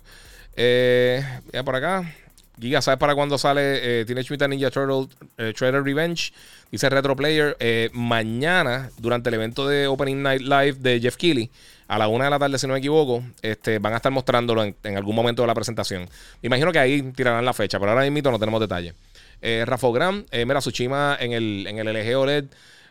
Eh, 0.56 1.24
ya 1.52 1.64
por 1.64 1.76
acá. 1.76 2.14
Giga, 2.60 2.82
¿sabes 2.82 3.00
para 3.00 3.16
cuándo 3.16 3.38
sale 3.38 4.02
eh, 4.02 4.06
Teenage 4.06 4.32
Mutant 4.32 4.52
Ninja 4.52 4.72
Turtle 4.72 5.08
eh, 5.38 5.54
Revenge? 5.60 6.32
Dice 6.72 6.90
Retro 6.90 7.16
Player. 7.16 7.58
Eh, 7.60 7.90
mañana, 7.94 8.90
durante 8.98 9.30
el 9.30 9.36
evento 9.36 9.68
de 9.68 9.88
Opening 9.88 10.22
Night 10.22 10.42
Live 10.42 10.74
de 10.80 11.00
Jeff 11.02 11.18
Keighley, 11.18 11.52
a 11.88 11.98
la 11.98 12.08
una 12.08 12.26
de 12.26 12.30
la 12.32 12.40
tarde, 12.40 12.58
si 12.58 12.66
no 12.68 12.74
me 12.74 12.80
equivoco, 12.80 13.24
este, 13.42 13.80
van 13.80 13.94
a 13.94 13.98
estar 13.98 14.12
mostrándolo 14.12 14.64
en, 14.64 14.98
algún 14.98 15.16
momento 15.16 15.44
de 15.44 15.48
la 15.48 15.54
presentación. 15.54 16.04
Me 16.42 16.48
imagino 16.48 16.72
que 16.72 16.80
ahí 16.80 17.02
tirarán 17.12 17.46
la 17.46 17.54
fecha, 17.54 17.80
pero 17.80 17.92
ahora 17.92 18.10
mismo 18.10 18.32
no 18.32 18.40
tenemos 18.40 18.60
detalles. 18.60 18.96
Eh, 19.42 19.64
Rafa 19.66 19.88
Gram, 19.90 20.26
eh, 20.32 20.46
mira, 20.46 20.60
Tsushima 20.60 21.18
en 21.20 21.34
el, 21.34 21.68
en 21.68 21.78
el 21.78 21.88
LG 21.88 22.18
OLED. 22.18 22.46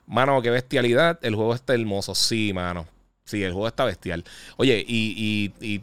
Mano, 0.06 0.40
qué 0.42 0.50
bestialidad. 0.50 1.18
El 1.22 1.34
juego 1.34 1.54
está 1.54 1.74
hermoso. 1.74 2.14
Sí, 2.14 2.52
mano. 2.52 2.86
Sí, 3.24 3.42
el 3.42 3.52
juego 3.52 3.66
está 3.66 3.84
bestial. 3.84 4.22
Oye, 4.58 4.84
y, 4.86 5.52
y, 5.60 5.82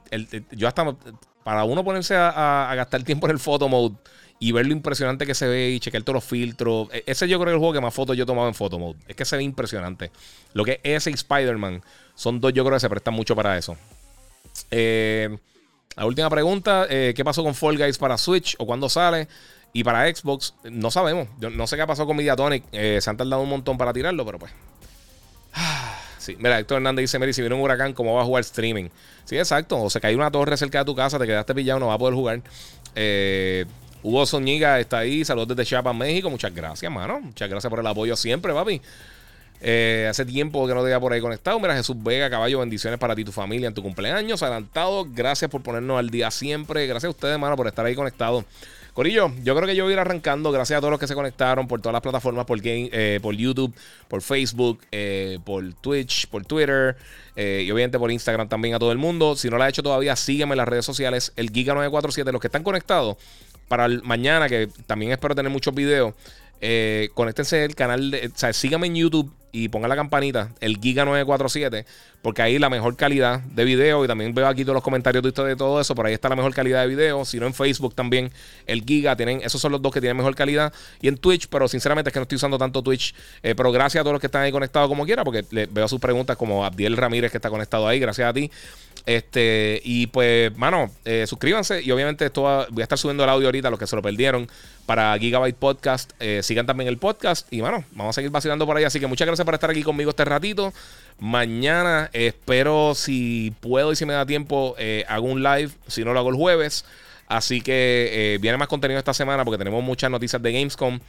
yo 0.52 0.68
hasta 0.68 0.96
para 1.44 1.64
uno 1.64 1.84
ponerse 1.84 2.16
a, 2.16 2.72
gastar 2.76 3.04
tiempo 3.04 3.28
en 3.28 3.32
el 3.32 3.40
photo 3.40 3.68
mode 3.68 3.96
y 4.40 4.52
ver 4.52 4.66
lo 4.66 4.74
impresionante 4.74 5.26
que 5.26 5.36
se 5.36 5.48
ve 5.48 5.70
y 5.70 5.80
chequear 5.80 6.04
todos 6.04 6.16
los 6.16 6.24
filtros. 6.24 6.88
E, 6.92 7.04
ese 7.06 7.28
yo 7.28 7.38
creo 7.38 7.46
que 7.46 7.52
es 7.52 7.56
el 7.56 7.60
juego 7.60 7.74
que 7.74 7.82
más 7.82 7.94
fotos 7.94 8.18
yo 8.18 8.24
he 8.24 8.26
tomado 8.28 8.48
en 8.48 8.54
photo 8.54 8.80
mode. 8.80 8.98
Es 9.08 9.16
que 9.16 9.26
se 9.26 9.38
ve 9.38 9.44
impresionante. 9.44 10.12
Lo 10.54 10.66
que 10.66 10.80
es 10.84 11.04
ese 11.04 11.12
y 11.12 11.14
Spider-Man 11.14 11.82
son 12.16 12.40
dos, 12.40 12.54
yo 12.54 12.64
creo 12.64 12.76
que 12.76 12.80
se 12.80 12.90
prestan 12.90 13.14
mucho 13.14 13.36
para 13.36 13.58
eso. 13.58 13.78
Eh, 14.72 15.38
la 15.96 16.06
última 16.06 16.30
pregunta: 16.30 16.88
eh, 16.90 17.14
¿qué 17.16 17.24
pasó 17.24 17.44
con 17.44 17.56
Fall 17.56 17.78
Guys 17.78 17.98
para 17.98 18.18
Switch 18.18 18.56
o 18.60 18.66
cuándo 18.66 18.90
sale? 18.90 19.28
Y 19.74 19.84
para 19.84 20.14
Xbox, 20.14 20.54
no 20.64 20.92
sabemos. 20.92 21.28
Yo 21.40 21.50
no 21.50 21.66
sé 21.66 21.76
qué 21.76 21.84
ha 21.84 21.88
pasado 21.88 22.08
con 22.08 22.18
Mediatonic. 22.18 22.64
Eh, 22.72 23.00
se 23.02 23.10
han 23.10 23.18
tardado 23.18 23.42
un 23.42 23.50
montón 23.50 23.78
para 23.78 23.94
tirarlo, 23.94 24.26
pero 24.26 24.40
pues. 24.40 24.52
Sí, 26.22 26.38
mira, 26.38 26.60
Héctor 26.60 26.78
Hernández 26.78 27.04
dice: 27.04 27.18
Mary, 27.18 27.34
si 27.34 27.42
viene 27.42 27.56
un 27.56 27.62
huracán, 27.62 27.94
¿cómo 27.94 28.14
va 28.14 28.22
a 28.22 28.26
jugar 28.26 28.42
streaming? 28.42 28.90
Sí, 29.26 29.38
exacto. 29.38 29.82
O 29.82 29.90
se 29.90 30.00
cayó 30.00 30.18
una 30.18 30.30
torre 30.30 30.56
cerca 30.56 30.80
de 30.80 30.86
tu 30.86 30.96
casa, 30.96 31.18
te 31.18 31.26
quedaste 31.26 31.56
pillado, 31.56 31.80
no 31.80 31.88
va 31.88 31.96
a 31.96 31.98
poder 31.98 32.14
jugar. 32.14 32.42
Eh, 32.96 33.66
Hugo 34.04 34.26
Soñiga 34.26 34.80
está 34.80 35.00
ahí. 35.00 35.26
Saludos 35.26 35.50
desde 35.50 35.66
Chiapas, 35.66 35.96
México. 35.96 36.30
Muchas 36.30 36.54
gracias, 36.54 36.92
mano. 36.92 37.20
Muchas 37.22 37.50
gracias 37.50 37.70
por 37.70 37.80
el 37.80 37.88
apoyo 37.88 38.16
siempre, 38.16 38.54
papi. 38.54 38.82
Eh, 39.64 40.08
hace 40.10 40.26
tiempo 40.26 40.68
que 40.68 40.74
no 40.74 40.80
te 40.80 40.86
veía 40.86 41.00
por 41.00 41.14
ahí 41.14 41.22
conectado. 41.22 41.60
Mira, 41.60 41.76
Jesús 41.76 41.96
Vega, 42.02 42.30
caballo, 42.30 42.60
bendiciones 42.60 43.00
para 43.00 43.16
ti 43.16 43.22
y 43.22 43.26
tu 43.26 43.32
familia 43.32 43.68
en 43.68 43.74
tu 43.74 43.82
cumpleaños. 43.84 44.42
Adelantado. 44.44 45.06
Gracias 45.10 45.50
por 45.50 45.62
ponernos 45.62 46.00
al 46.00 46.10
día 46.10 46.32
siempre. 46.32 46.88
Gracias 46.88 47.08
a 47.08 47.12
ustedes, 47.12 47.38
mano, 47.40 47.56
por 47.56 47.68
estar 47.68 47.86
ahí 47.86 47.96
conectados. 47.96 48.46
Corillo, 48.94 49.32
yo 49.42 49.56
creo 49.56 49.68
que 49.68 49.76
yo 49.76 49.86
voy 49.86 49.94
a 49.94 49.96
ir 49.96 50.00
arrancando. 50.00 50.52
Gracias 50.52 50.78
a 50.78 50.82
todos 50.82 50.92
los 50.92 51.00
que 51.00 51.08
se 51.08 51.16
conectaron 51.16 51.68
por 51.68 51.80
todas 51.80 51.94
las 51.94 52.02
plataformas, 52.02 52.46
por, 52.46 52.60
game, 52.60 52.90
eh, 52.92 53.20
por 53.22 53.36
YouTube, 53.36 53.74
por 54.10 54.22
Facebook, 54.22 54.82
eh, 54.92 55.40
por 55.46 55.74
Twitch, 55.76 56.28
por 56.28 56.46
Twitter 56.46 56.98
eh, 57.38 57.64
y 57.66 57.72
obviamente 57.72 57.98
por 57.98 58.12
Instagram 58.12 58.50
también 58.50 58.76
a 58.76 58.80
todo 58.80 58.92
el 58.92 58.98
mundo. 58.98 59.38
Si 59.38 59.50
no 59.50 59.58
lo 59.58 59.64
ha 59.64 59.70
hecho 59.70 59.82
todavía, 59.82 60.16
sígueme 60.18 60.54
en 60.54 60.58
las 60.58 60.68
redes 60.68 60.86
sociales, 60.86 61.32
el 61.38 61.54
Giga947. 61.54 62.32
Los 62.34 62.42
que 62.42 62.48
están 62.48 62.64
conectados 62.64 63.16
para 63.70 63.88
mañana, 63.88 64.50
que 64.50 64.68
también 64.86 65.14
espero 65.14 65.36
tener 65.36 65.52
muchos 65.52 65.74
videos. 65.74 66.14
Conéctense 67.14 67.64
al 67.64 67.76
canal, 67.76 68.12
de, 68.12 68.28
o 68.28 68.38
sea, 68.38 68.52
síganme 68.52 68.88
en 68.88 68.96
YouTube 68.96 69.32
y 69.52 69.70
pongan 69.70 69.90
la 69.90 69.96
campanita, 69.96 70.52
el 70.60 70.80
Giga947, 70.80 71.86
porque 72.22 72.42
ahí 72.42 72.60
la 72.60 72.70
mejor 72.70 72.96
calidad 72.96 73.40
de 73.40 73.66
video 73.66 74.06
y 74.06 74.08
también 74.08 74.34
veo 74.34 74.48
aquí 74.48 74.64
todos 74.64 74.76
los 74.76 74.84
comentarios 74.84 75.24
de 75.24 75.32
de 75.32 75.56
todo 75.56 75.82
eso, 75.82 75.96
por 75.96 76.06
ahí 76.06 76.14
está 76.14 76.30
la 76.30 76.36
mejor 76.36 76.54
calidad 76.54 76.82
de 76.82 76.88
video, 76.88 77.26
si 77.26 77.40
no 77.40 77.48
en 77.48 77.54
Facebook 77.54 77.96
también 77.96 78.32
el 78.68 78.84
Giga, 78.84 79.16
tienen, 79.16 79.42
esos 79.44 79.60
son 79.60 79.72
los 79.72 79.82
dos 79.82 79.94
que 79.94 80.00
tienen 80.00 80.18
mejor 80.18 80.36
calidad 80.36 80.74
y 81.02 81.08
en 81.08 81.18
Twitch, 81.18 81.48
pero 81.48 81.68
sinceramente 81.68 82.10
es 82.10 82.14
que 82.14 82.20
no 82.20 82.24
estoy 82.24 82.36
usando 82.36 82.58
tanto 82.58 82.82
Twitch, 82.82 83.16
eh, 83.42 83.56
pero 83.56 83.72
gracias 83.72 84.02
a 84.02 84.04
todos 84.04 84.14
los 84.14 84.22
que 84.22 84.28
están 84.28 84.44
ahí 84.44 84.52
conectados 84.52 84.88
como 84.88 85.06
quiera, 85.06 85.24
porque 85.24 85.46
veo 85.72 85.88
sus 85.88 86.00
preguntas 86.00 86.38
como 86.38 86.64
Abdiel 86.66 86.98
Ramírez 86.98 87.32
que 87.32 87.38
está 87.38 87.50
conectado 87.50 87.88
ahí, 87.88 88.00
gracias 88.00 88.30
a 88.30 88.34
ti. 88.34 88.52
Este, 89.06 89.82
y 89.84 90.08
pues, 90.08 90.56
mano, 90.58 90.92
eh, 91.06 91.26
suscríbanse. 91.28 91.82
Y 91.82 91.92
obviamente 91.92 92.26
esto 92.26 92.44
voy 92.70 92.82
a 92.82 92.84
estar 92.84 92.98
subiendo 92.98 93.24
el 93.24 93.30
audio 93.30 93.48
ahorita, 93.48 93.70
los 93.70 93.80
que 93.80 93.88
se 93.88 93.96
lo 93.96 94.02
perdieron, 94.02 94.48
para 94.86 95.18
Gigabyte 95.18 95.56
Podcast. 95.56 96.12
Eh, 96.20 96.42
sigan 96.44 96.66
también 96.66 96.88
el 96.88 96.98
podcast. 96.98 97.52
Y 97.52 97.62
bueno, 97.62 97.84
vamos 97.92 98.14
a 98.14 98.16
seguir 98.16 98.32
vacilando 98.32 98.66
por 98.66 98.78
ahí. 98.78 98.84
Así 98.84 99.00
que 99.00 99.08
muchas 99.08 99.26
gracias 99.26 99.46
por 99.46 99.54
estar 99.54 99.70
aquí 99.70 99.84
conmigo 99.84 100.12
este 100.12 100.26
ratito. 100.26 100.74
Mañana 101.20 102.10
espero, 102.14 102.94
si 102.96 103.54
puedo 103.60 103.92
y 103.92 103.96
si 103.96 104.06
me 104.06 104.14
da 104.14 104.26
tiempo, 104.26 104.76
eh, 104.78 105.06
hago 105.08 105.28
un 105.28 105.44
live. 105.44 105.72
Si 105.88 106.04
no 106.04 106.14
lo 106.14 106.20
hago 106.20 106.30
el 106.30 106.36
jueves. 106.36 106.86
Así 107.28 107.62
que 107.62 108.38
viene 108.42 108.58
más 108.58 108.68
contenido 108.68 109.00
esta 109.00 109.14
semana 109.14 109.46
porque 109.46 109.58
tenemos 109.58 109.82
muchas 109.82 110.12
noticias 110.12 110.42
de 110.42 110.52
Gamescom. 110.52 111.00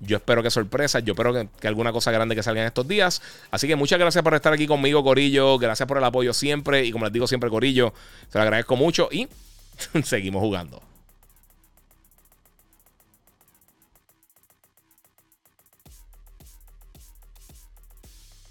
Yo 0.00 0.16
espero 0.16 0.42
que 0.42 0.50
sorpresas, 0.50 1.04
yo 1.04 1.12
espero 1.12 1.32
que, 1.32 1.68
alguna 1.68 1.92
cosa 1.92 2.10
grande 2.10 2.34
que 2.34 2.42
salga 2.42 2.62
en 2.62 2.66
estos 2.66 2.88
días. 2.88 3.22
Así 3.50 3.68
que 3.68 3.76
muchas 3.76 3.98
gracias 3.98 4.24
por 4.24 4.34
estar 4.34 4.52
aquí 4.52 4.66
conmigo, 4.66 5.04
Corillo. 5.04 5.58
Gracias 5.58 5.86
por 5.86 5.98
el 5.98 6.04
apoyo 6.04 6.32
siempre. 6.32 6.84
Y 6.84 6.92
como 6.92 7.04
les 7.04 7.12
digo 7.12 7.26
siempre, 7.26 7.50
Corillo, 7.50 7.92
se 8.28 8.38
lo 8.38 8.42
agradezco 8.42 8.76
mucho 8.76 9.08
y 9.12 9.28
seguimos 10.02 10.40
jugando. 10.40 10.89